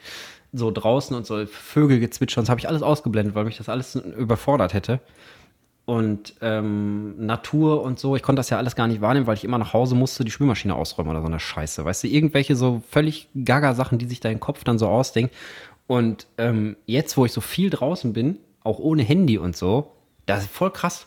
So 0.53 0.71
draußen 0.71 1.15
und 1.15 1.25
so 1.25 1.45
Vögelgezwitscher 1.45 2.39
und 2.39 2.45
so 2.45 2.51
habe 2.51 2.59
ich 2.59 2.69
alles 2.69 2.81
ausgeblendet, 2.81 3.35
weil 3.35 3.45
mich 3.45 3.57
das 3.57 3.67
alles 3.67 3.95
überfordert 3.95 4.73
hätte. 4.73 5.01
Und 5.85 6.33
ähm, 6.41 7.13
Natur 7.23 7.83
und 7.83 7.99
so, 7.99 8.15
ich 8.15 8.23
konnte 8.23 8.39
das 8.39 8.49
ja 8.49 8.57
alles 8.57 8.75
gar 8.75 8.87
nicht 8.87 9.01
wahrnehmen, 9.01 9.27
weil 9.27 9.35
ich 9.35 9.43
immer 9.43 9.59
nach 9.59 9.73
Hause 9.73 9.93
musste, 9.93 10.23
die 10.23 10.31
Spülmaschine 10.31 10.73
ausräumen 10.73 11.11
oder 11.11 11.21
so 11.21 11.27
eine 11.27 11.39
Scheiße. 11.39 11.85
Weißt 11.85 12.03
du, 12.03 12.07
irgendwelche 12.07 12.55
so 12.55 12.81
völlig 12.89 13.27
gaga 13.35 13.75
Sachen, 13.75 13.99
die 13.99 14.05
sich 14.05 14.19
dein 14.19 14.39
Kopf 14.39 14.63
dann 14.63 14.79
so 14.79 14.87
ausdenkt. 14.87 15.35
Und 15.85 16.25
ähm, 16.39 16.75
jetzt, 16.87 17.17
wo 17.17 17.25
ich 17.25 17.31
so 17.31 17.41
viel 17.41 17.69
draußen 17.69 18.13
bin, 18.13 18.39
auch 18.65 18.79
ohne 18.79 19.03
Handy 19.03 19.37
und 19.37 19.55
so, 19.55 19.91
das 20.25 20.43
ist 20.43 20.51
voll 20.51 20.71
krass, 20.71 21.05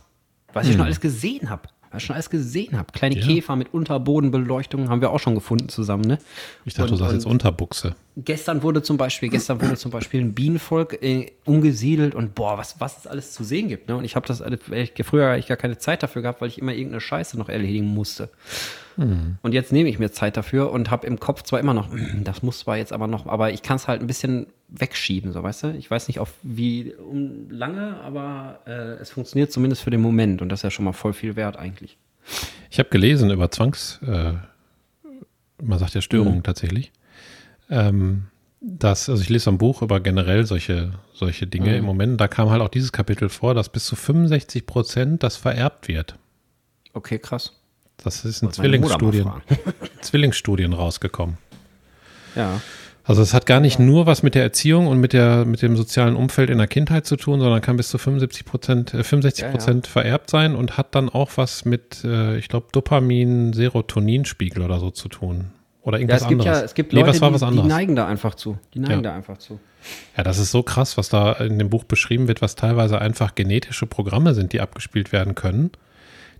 was 0.53 0.67
ich 0.67 0.73
schon 0.75 0.83
alles 0.83 1.01
gesehen 1.01 1.51
habe. 1.51 1.63
Was 1.91 2.03
ich 2.03 2.07
schon 2.07 2.15
alles 2.17 2.29
gesehen 2.29 2.77
habe. 2.77 2.93
Kleine 2.93 3.17
Ja. 3.19 3.25
Käfer 3.27 3.57
mit 3.57 3.73
Unterbodenbeleuchtung 3.73 4.91
haben 4.91 5.01
wir 5.01 5.09
auch 5.11 5.21
schon 5.21 5.35
gefunden 5.35 5.71
zusammen, 5.71 6.05
ne? 6.05 6.19
Ich 6.67 6.75
dachte, 6.75 6.89
du 6.89 6.95
Und- 6.95 6.99
sagst 6.99 7.15
jetzt 7.15 7.25
Unterbuchse. 7.25 7.95
Gestern 8.17 8.63
wurde 8.63 8.83
zum 8.83 8.99
Beispiel, 8.99 9.31
gestern 9.31 9.63
wurde 9.63 9.77
zum 9.77 9.91
Beispiel 9.91 10.21
ein 10.21 10.35
Bienenvolk 10.35 11.03
äh, 11.03 11.33
umgesiedelt 11.47 12.15
und 12.15 12.35
boah, 12.35 12.59
was, 12.59 12.79
was 12.79 12.99
es 12.99 13.07
alles 13.07 13.33
zu 13.33 13.43
sehen 13.43 13.69
gibt. 13.69 13.89
Ne? 13.89 13.97
Und 13.97 14.05
ich 14.05 14.17
habe 14.17 14.27
das 14.27 14.43
alles, 14.43 14.61
ich, 14.71 14.93
früher 15.07 15.37
ich 15.39 15.47
gar 15.47 15.57
keine 15.57 15.79
Zeit 15.79 16.03
dafür 16.03 16.21
gehabt, 16.21 16.43
weil 16.43 16.49
ich 16.49 16.59
immer 16.59 16.73
irgendeine 16.73 17.01
Scheiße 17.01 17.39
noch 17.39 17.49
erledigen 17.49 17.87
musste. 17.87 18.29
Und 18.97 19.53
jetzt 19.53 19.71
nehme 19.71 19.89
ich 19.89 20.01
mir 20.01 20.11
Zeit 20.11 20.37
dafür 20.37 20.73
und 20.73 20.91
habe 20.91 21.07
im 21.07 21.21
Kopf 21.21 21.45
zwar 21.45 21.61
immer 21.61 21.73
noch, 21.73 21.89
"Mm, 21.93 21.99
das 22.25 22.43
muss 22.43 22.59
zwar 22.59 22.77
jetzt 22.77 22.93
aber 22.93 23.07
noch, 23.07 23.27
aber 23.27 23.53
ich 23.53 23.63
kann 23.63 23.77
es 23.77 23.87
halt 23.87 24.01
ein 24.01 24.09
bisschen 24.09 24.49
wegschieben, 24.69 25.33
so 25.33 25.43
weißt 25.43 25.63
du? 25.65 25.69
Ich 25.75 25.91
weiß 25.91 26.09
nicht 26.09 26.19
auf 26.21 26.33
wie 26.43 26.95
um, 26.95 27.51
lange, 27.51 27.99
aber 28.01 28.61
äh, 28.67 29.01
es 29.01 29.11
funktioniert 29.11 29.51
zumindest 29.53 29.83
für 29.83 29.91
den 29.91 30.01
Moment 30.01 30.43
und 30.43 30.49
das 30.51 30.61
ist 30.61 30.65
ja 30.65 30.71
schon 30.71 30.85
mal 30.85 30.93
voll 30.93 31.13
viel 31.13 31.37
wert 31.37 31.57
eigentlich. 31.57 31.97
Ich 32.71 32.79
habe 32.79 32.91
gelesen 32.91 33.31
über 33.31 33.51
Zwangs, 33.51 33.99
äh, 34.07 34.35
man 35.63 35.79
sagt 35.79 35.95
ja 35.95 36.01
Störungen 36.03 36.39
Mhm. 36.39 36.43
tatsächlich. 36.43 36.93
Ähm, 37.71 38.25
dass, 38.61 39.09
also 39.09 39.23
ich 39.23 39.29
lese 39.29 39.51
ein 39.51 39.59
Buch 39.59 39.83
über 39.83 40.01
generell 40.01 40.45
solche, 40.45 40.93
solche 41.15 41.47
Dinge 41.47 41.71
Mhm. 41.71 41.77
im 41.77 41.85
Moment. 41.85 42.21
Da 42.21 42.29
kam 42.29 42.51
halt 42.51 42.61
auch 42.61 42.69
dieses 42.69 42.93
Kapitel 42.93 43.29
vor, 43.29 43.55
dass 43.55 43.69
bis 43.69 43.85
zu 43.87 43.95
65 43.97 44.67
Prozent 44.67 45.23
das 45.23 45.37
vererbt 45.37 45.89
wird. 45.89 46.17
Okay, 46.93 47.19
krass. 47.19 47.53
Das 47.99 48.25
ist 48.25 48.43
in 48.43 48.53
Zwillingsstudien, 48.53 49.31
Zwillingsstudien 50.03 50.73
rausgekommen. 50.73 51.39
Ja. 52.35 52.61
Also 53.09 53.23
es 53.23 53.33
hat 53.33 53.47
gar 53.47 53.59
nicht 53.61 53.79
nur 53.79 54.05
was 54.05 54.23
mit 54.23 54.35
der 54.35 54.43
Erziehung 54.43 54.87
und 54.87 55.01
mit, 55.01 55.15
der, 55.15 55.47
mit 55.47 55.63
dem 55.63 55.77
sozialen 55.79 56.15
Umfeld 56.15 56.51
in 56.51 56.59
der 56.59 56.67
Kindheit 56.67 57.07
zu 57.07 57.17
tun, 57.17 57.41
sondern 57.41 57.63
kann 57.63 57.79
bis 57.79 57.89
zu 57.89 57.97
75 57.97 58.45
Prozent, 58.45 58.93
äh, 58.93 59.03
65 59.03 59.43
Ja, 59.43 59.47
ja. 59.49 59.53
Prozent 59.53 59.87
vererbt 59.87 60.29
sein 60.29 60.55
und 60.55 60.77
hat 60.77 60.95
dann 60.95 61.09
auch 61.09 61.31
was 61.37 61.65
mit, 61.65 62.05
äh, 62.05 62.37
ich 62.37 62.49
glaube, 62.49 62.67
Dopamin, 62.71 63.55
Serotoninspiegel 63.55 64.63
oder 64.63 64.79
so 64.79 64.91
zu 64.91 65.09
tun. 65.09 65.53
Oder 65.83 65.97
Ja, 65.97 66.01
irgendwas 66.03 66.21
es 66.23 66.29
gibt 66.29 66.41
anderes. 66.43 66.59
ja, 66.59 66.65
es 66.67 66.75
gibt 66.75 66.93
nee, 66.93 67.01
Leute, 67.01 67.19
war 67.23 67.29
die, 67.31 67.35
was 67.35 67.41
die 67.41 67.47
anderes? 67.47 67.69
neigen 67.69 67.97
da 67.97 68.07
einfach 68.07 68.35
zu. 68.35 68.59
Die 68.75 68.79
neigen 68.79 69.03
Ja. 69.03 69.11
da 69.11 69.15
einfach 69.15 69.39
zu. 69.39 69.59
Ja, 70.17 70.23
das 70.23 70.39
ist 70.39 70.51
so 70.51 70.63
krass, 70.63 70.99
was 70.99 71.09
da 71.09 71.33
in 71.33 71.59
dem 71.59 71.71
Buch 71.71 71.85
beschrieben 71.85 72.29
wird, 72.29 72.43
was 72.43 72.57
teilweise 72.57 73.01
einfach 73.01 73.35
genetische 73.35 73.87
Programme 73.87 74.35
sind, 74.35 74.53
die 74.53 74.61
abgespielt 74.61 75.13
werden 75.13 75.35
können, 75.35 75.71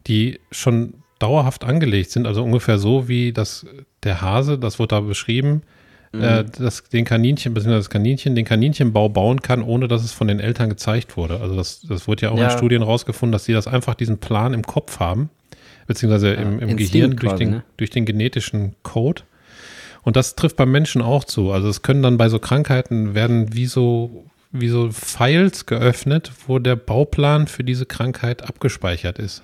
die 0.07 0.39
schon 0.51 0.95
dauerhaft 1.19 1.65
angelegt 1.65 2.11
sind. 2.11 2.27
Also 2.27 2.45
ungefähr 2.45 2.79
so 2.79 3.09
wie 3.09 3.33
das, 3.33 3.65
der 4.03 4.21
Hase, 4.21 4.59
das 4.59 4.79
wurde 4.79 4.97
da 4.97 5.01
beschrieben, 5.01 5.63
äh, 6.13 6.45
das, 6.45 6.85
den 6.85 7.05
Kaninchen, 7.05 7.55
beziehungsweise 7.55 7.81
das 7.81 7.91
Kaninchen, 7.91 8.35
den 8.35 8.45
Kaninchenbau 8.45 9.09
bauen 9.09 9.43
kann, 9.43 9.63
ohne 9.63 9.89
dass 9.89 10.05
es 10.05 10.13
von 10.13 10.29
den 10.29 10.41
Eltern 10.41 10.69
gezeigt 10.69 11.17
wurde. 11.17 11.41
Also 11.41 11.57
das, 11.57 11.81
das 11.83 12.09
wurde 12.09 12.23
ja 12.23 12.31
auch 12.31 12.39
Ja. 12.39 12.51
in 12.51 12.57
Studien 12.59 12.83
rausgefunden, 12.83 13.33
dass 13.33 13.45
sie 13.45 13.53
das 13.53 13.67
einfach 13.67 13.95
diesen 13.95 14.19
Plan 14.19 14.55
im 14.55 14.63
Kopf 14.63 15.01
haben, 15.01 15.31
beziehungsweise 15.87 16.33
im, 16.33 16.59
im 16.61 16.69
Instinkt 16.71 16.93
Gehirn 16.93 17.11
durch, 17.17 17.31
quasi, 17.33 17.45
den, 17.45 17.51
ne? 17.51 17.65
durch 17.77 17.91
den 17.91 18.05
genetischen 18.07 18.75
Code. 18.83 19.23
Und 20.03 20.17
das 20.17 20.37
trifft 20.37 20.57
beim 20.57 20.71
Menschen 20.71 21.03
auch 21.03 21.25
zu. 21.25 21.53
Also 21.53 21.69
es 21.69 21.83
können 21.83 22.03
dann 22.03 22.17
bei 22.17 22.29
so 22.31 22.39
Krankheiten 22.39 23.15
werden 23.15 23.53
wie 23.55 23.67
so, 23.67 24.25
wie 24.53 24.69
so 24.69 24.91
Files 24.91 25.67
geöffnet, 25.67 26.33
wo 26.47 26.59
der 26.59 26.77
Bauplan 26.77 27.47
für 27.49 27.65
diese 27.65 27.85
Krankheit 27.85 28.43
abgespeichert 28.49 29.19
ist. 29.19 29.43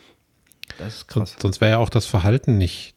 Das 0.78 0.94
ist 0.96 1.08
krass. 1.08 1.30
Sonst, 1.30 1.42
sonst 1.42 1.60
wäre 1.60 1.72
ja 1.72 1.78
auch 1.78 1.90
das 1.90 2.06
Verhalten 2.06 2.56
nicht, 2.56 2.93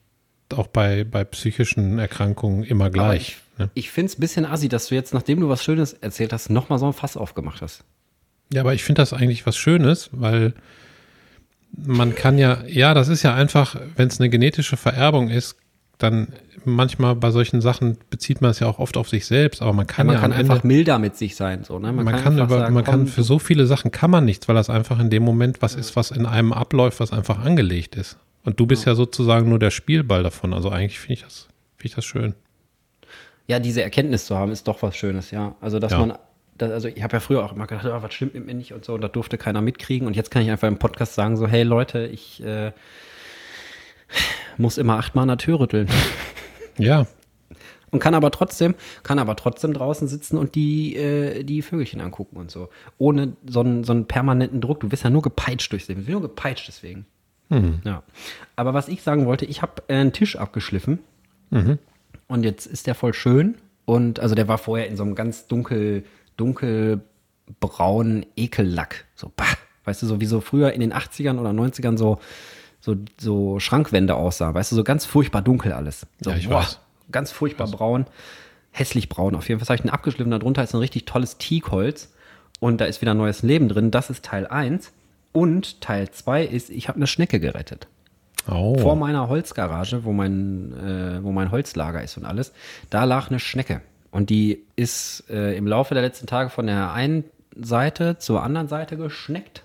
auch 0.54 0.68
bei, 0.68 1.04
bei 1.04 1.24
psychischen 1.24 2.00
Erkrankungen 2.00 2.64
immer 2.64 2.90
gleich. 2.90 3.38
ne? 3.58 3.70
Ich 3.74 3.92
finde 3.92 4.12
es 4.12 4.18
ein 4.18 4.22
bisschen 4.22 4.46
assi, 4.46 4.70
dass 4.70 4.88
du 4.88 4.96
jetzt, 4.96 5.14
nachdem 5.14 5.40
du 5.40 5.50
was 5.50 5.64
Schönes 5.64 5.94
erzählt 5.94 6.34
hast, 6.34 6.50
nochmal 6.50 6.80
so 6.80 6.88
ein 6.88 6.94
Fass 6.94 7.18
aufgemacht 7.18 7.62
hast. 7.62 7.84
Ja, 8.54 8.62
aber 8.62 8.74
ich 8.74 8.84
finde 8.84 9.02
das 9.02 9.14
eigentlich 9.14 9.46
was 9.46 9.58
Schönes, 9.58 10.10
weil 10.14 10.54
man 11.76 12.16
kann 12.16 12.38
ja, 12.38 12.64
ja, 12.68 12.94
das 12.94 13.08
ist 13.10 13.24
ja 13.24 13.36
einfach, 13.36 13.80
wenn 13.96 14.08
es 14.08 14.20
eine 14.20 14.30
genetische 14.30 14.78
Vererbung 14.78 15.30
ist, 15.30 15.58
dann 15.98 16.30
manchmal 16.64 17.16
bei 17.16 17.32
solchen 17.32 17.62
Sachen 17.62 17.98
bezieht 18.10 18.42
man 18.42 18.52
es 18.52 18.60
ja 18.60 18.68
auch 18.68 18.80
oft 18.80 18.98
auf 18.98 19.10
sich 19.10 19.26
selbst, 19.26 19.62
aber 19.62 19.74
man 19.74 19.88
kann 19.88 20.08
man 20.08 20.16
ja 20.16 20.22
kann 20.22 20.34
einfach 20.34 20.56
Ende, 20.56 20.68
milder 20.68 21.00
mit 21.00 21.16
sich 21.16 21.36
sein. 21.36 21.64
So, 21.64 21.80
ne? 21.80 21.92
man, 21.92 22.06
kann, 22.06 22.34
einfach 22.34 22.46
über, 22.46 22.60
sagen, 22.60 22.74
man 22.74 22.84
kann 22.84 23.00
komm, 23.02 23.08
für 23.08 23.24
so 23.24 23.40
viele 23.40 23.66
Sachen 23.66 23.92
kann 23.92 24.12
man 24.12 24.26
nichts, 24.26 24.48
weil 24.48 24.56
das 24.56 24.70
einfach 24.70 25.00
in 25.00 25.10
dem 25.10 25.24
Moment 25.24 25.62
was 25.62 25.76
ist, 25.76 25.96
was 25.96 26.12
in 26.12 26.26
einem 26.26 26.54
abläuft, 26.54 27.00
was 27.00 27.12
einfach 27.12 27.40
angelegt 27.40 27.96
ist. 27.96 28.18
Und 28.48 28.62
du 28.62 28.66
bist 28.66 28.86
ja 28.86 28.96
sozusagen 28.96 29.50
nur 29.50 29.60
der 29.60 29.72
Spielball 29.72 30.24
davon. 30.24 30.54
Also 30.54 30.70
eigentlich 30.70 31.00
finde 31.00 31.16
ich 31.16 31.24
das, 31.24 31.50
finde 31.76 31.88
ich 31.90 31.96
das 31.96 32.06
schön. 32.06 32.34
Ja, 33.46 33.60
diese 33.60 33.82
Erkenntnis 33.84 34.26
zu 34.26 34.38
haben, 34.38 34.54
ist 34.54 34.70
doch 34.70 34.82
was 34.82 34.96
Schönes, 34.96 35.32
ja. 35.32 35.58
Also, 35.60 35.80
dass 35.80 35.92
Ja. 35.92 36.00
man, 36.00 36.18
das, 36.58 36.72
also 36.72 36.88
ich 36.88 37.04
habe 37.04 37.18
ja 37.18 37.20
früher 37.20 37.44
auch 37.44 37.52
immer 37.52 37.68
gedacht, 37.68 37.86
ah, 37.88 38.02
was 38.02 38.14
stimmt 38.14 38.36
mit 38.36 38.46
mir 38.46 38.54
nicht 38.54 38.72
und 38.72 38.86
so, 38.86 38.94
und 38.94 39.02
das 39.02 39.12
durfte 39.12 39.38
keiner 39.38 39.60
mitkriegen. 39.62 40.08
Und 40.08 40.16
jetzt 40.16 40.32
kann 40.32 40.44
ich 40.44 40.50
einfach 40.50 40.70
im 40.70 40.80
Podcast 40.80 41.14
sagen, 41.16 41.36
so, 41.36 41.46
hey 41.46 41.64
Leute, 41.64 42.08
ich 42.08 42.42
äh, 42.42 42.72
muss 44.58 44.78
immer 44.78 44.98
achtmal 44.98 45.24
an 45.24 45.28
der 45.28 45.38
Tür 45.38 45.60
rütteln. 45.60 45.90
Ja, 46.80 47.06
Und 47.92 48.00
kann 48.00 48.14
aber 48.14 48.32
trotzdem, 48.32 48.76
kann 49.04 49.20
aber 49.20 49.36
trotzdem 49.36 49.74
draußen 49.74 50.08
sitzen 50.08 50.38
und 50.38 50.56
die, 50.56 50.96
äh, 50.96 51.44
die 51.44 51.62
Vögelchen 51.64 52.00
angucken 52.00 52.38
und 52.38 52.50
so. 52.50 52.70
Ohne 52.98 53.36
so 53.46 53.60
einen, 53.60 53.84
so 53.84 53.92
einen 53.92 54.06
permanenten 54.06 54.62
Druck. 54.62 54.80
Du 54.80 54.92
wirst 54.92 55.04
ja 55.04 55.10
nur 55.10 55.24
gepeitscht 55.24 55.72
durchs 55.74 55.90
Leben. 55.90 56.02
Du 56.02 56.08
wirst 56.08 56.14
nur 56.14 56.22
gepeitscht 56.22 56.68
deswegen. 56.70 57.08
Ja. 57.50 58.04
Aber 58.56 58.74
was 58.74 58.88
ich 58.88 59.04
sagen 59.04 59.26
wollte, 59.26 59.46
ich 59.46 59.62
habe 59.62 59.84
äh, 59.88 59.96
einen 59.96 60.14
Tisch 60.14 60.36
abgeschliffen. 60.36 61.00
Und 62.28 62.44
jetzt 62.44 62.66
ist 62.66 62.88
der 62.88 62.96
voll 62.96 63.14
schön. 63.14 63.56
Und 63.86 64.20
also 64.20 64.36
der 64.36 64.48
war 64.50 64.58
vorher 64.58 64.88
in 64.88 64.98
so 64.98 65.04
einem 65.04 65.16
ganz 65.16 65.48
dunkel, 65.48 66.04
dunkelbraunen 66.36 68.26
Ekellack. 68.36 69.06
So, 69.16 69.32
bah, 69.36 69.46
weißt 69.86 70.02
du, 70.02 70.08
so 70.08 70.20
wie 70.20 70.26
so 70.26 70.42
früher 70.42 70.74
in 70.74 70.82
den 70.82 70.94
80ern 70.94 71.40
oder 71.40 71.52
90ern 71.52 71.98
so, 71.98 72.20
so, 72.82 72.96
so 73.18 73.60
Schrankwände 73.60 74.16
aussahen. 74.16 74.54
Weißt 74.54 74.72
du, 74.72 74.76
so 74.76 74.84
ganz 74.84 75.06
furchtbar 75.06 75.42
dunkel 75.42 75.72
alles. 75.72 76.06
So, 76.20 76.32
Ja, 76.32 76.38
ich 76.38 76.50
weiß. 76.50 76.80
Ganz 77.12 77.32
furchtbar 77.32 77.68
braun. 77.68 78.06
Hässlich 78.72 79.08
braun. 79.08 79.36
Auf 79.36 79.48
jeden 79.48 79.60
Fall 79.60 79.68
habe 79.68 79.76
ich 79.76 79.82
den 79.82 79.90
abgeschliffen. 79.92 80.32
Darunter 80.32 80.64
ist 80.64 80.74
ein 80.76 80.80
richtig 80.80 81.06
tolles 81.06 81.38
Teakholz. 81.38 82.12
Und 82.60 82.82
da 82.82 82.86
ist 82.86 83.02
wieder 83.02 83.14
neues 83.14 83.44
Leben 83.44 83.70
drin. 83.70 83.92
Das 83.92 84.10
ist 84.10 84.26
Teil 84.26 84.46
1. 84.48 84.92
Und 85.32 85.82
Teil 85.82 86.10
2 86.10 86.46
ist, 86.46 86.70
ich 86.70 86.88
habe 86.88 86.98
eine 86.98 87.08
Schnecke 87.08 87.40
gerettet 87.40 87.88
oh. 88.50 88.78
vor 88.78 88.96
meiner 88.96 89.30
Holzgarage, 89.30 90.04
wo 90.04 90.14
mein, 90.14 90.74
äh, 90.74 91.24
wo 91.24 91.32
mein 91.32 91.52
Holzlager 91.52 92.04
ist 92.04 92.18
und 92.18 92.26
alles, 92.26 92.54
da 92.90 93.04
lag 93.04 93.30
eine 93.30 93.40
Schnecke. 93.40 93.82
Und 94.12 94.30
die 94.30 94.64
ist 94.76 95.26
äh, 95.30 95.56
im 95.58 95.68
Laufe 95.68 95.94
der 95.94 96.04
letzten 96.04 96.28
Tage 96.28 96.50
von 96.50 96.68
der 96.68 96.92
einen 96.92 97.26
Seite 97.56 98.18
zur 98.18 98.44
anderen 98.44 98.68
Seite 98.68 98.98
geschneckt. 98.98 99.64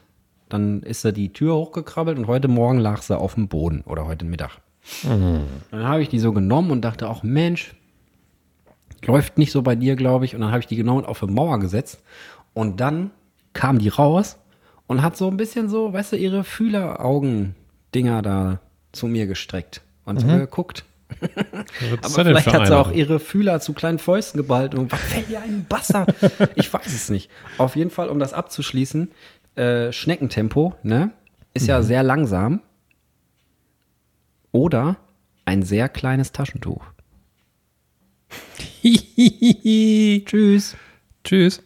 Dann 0.48 0.82
ist 0.82 1.02
sie 1.02 1.12
die 1.12 1.32
Tür 1.32 1.54
hochgekrabbelt 1.54 2.18
und 2.18 2.26
heute 2.26 2.48
Morgen 2.48 2.78
lag 2.78 3.02
sie 3.02 3.16
auf 3.16 3.34
dem 3.34 3.48
Boden 3.48 3.82
oder 3.86 4.06
heute 4.06 4.24
Mittag. 4.24 4.58
Dann 5.70 5.84
habe 5.84 6.02
ich 6.02 6.08
die 6.08 6.18
so 6.18 6.32
genommen 6.32 6.70
und 6.70 6.82
dachte 6.82 7.08
auch, 7.08 7.22
Mensch, 7.22 7.74
läuft 9.04 9.38
nicht 9.38 9.52
so 9.52 9.62
bei 9.62 9.76
dir, 9.76 9.96
glaube 9.96 10.24
ich. 10.24 10.34
Und 10.34 10.40
dann 10.40 10.50
habe 10.50 10.60
ich 10.60 10.66
die 10.66 10.76
genommen 10.76 11.00
und 11.00 11.06
auf 11.06 11.22
eine 11.22 11.32
Mauer 11.32 11.58
gesetzt. 11.60 12.02
Und 12.52 12.80
dann 12.80 13.10
kam 13.52 13.78
die 13.78 13.88
raus 13.88 14.38
und 14.92 15.02
hat 15.02 15.16
so 15.16 15.28
ein 15.28 15.36
bisschen 15.36 15.68
so, 15.68 15.92
weißt 15.92 16.12
du, 16.12 16.16
ihre 16.16 16.44
Fühleraugen-Dinger 16.44 18.22
da 18.22 18.60
zu 18.92 19.06
mir 19.06 19.26
gestreckt 19.26 19.80
und 20.04 20.20
so 20.20 20.26
geguckt. 20.26 20.84
Was 21.20 22.10
ist 22.10 22.16
Aber 22.18 22.24
vielleicht 22.26 22.52
hat 22.52 22.66
sie 22.66 22.76
auch 22.76 22.90
ihre 22.92 23.18
Fühler 23.18 23.60
zu 23.60 23.72
kleinen 23.72 23.98
Fäusten 23.98 24.38
geballt 24.38 24.74
und 24.74 24.90
was 24.92 25.00
fällt 25.00 25.28
dir 25.28 25.40
ein 25.42 25.66
Bastard? 25.68 26.14
ich 26.54 26.72
weiß 26.72 26.86
es 26.86 27.10
nicht. 27.10 27.30
Auf 27.58 27.76
jeden 27.76 27.90
Fall, 27.90 28.08
um 28.08 28.18
das 28.18 28.32
abzuschließen, 28.32 29.10
äh, 29.56 29.92
Schneckentempo, 29.92 30.74
ne? 30.82 31.10
Ist 31.54 31.64
Mhm. 31.64 31.68
ja 31.68 31.82
sehr 31.82 32.02
langsam. 32.02 32.60
Oder 34.52 34.96
ein 35.44 35.62
sehr 35.62 35.88
kleines 35.88 36.32
Taschentuch. 36.32 36.84
Tschüss. 40.24 40.76
Tschüss. 41.24 41.62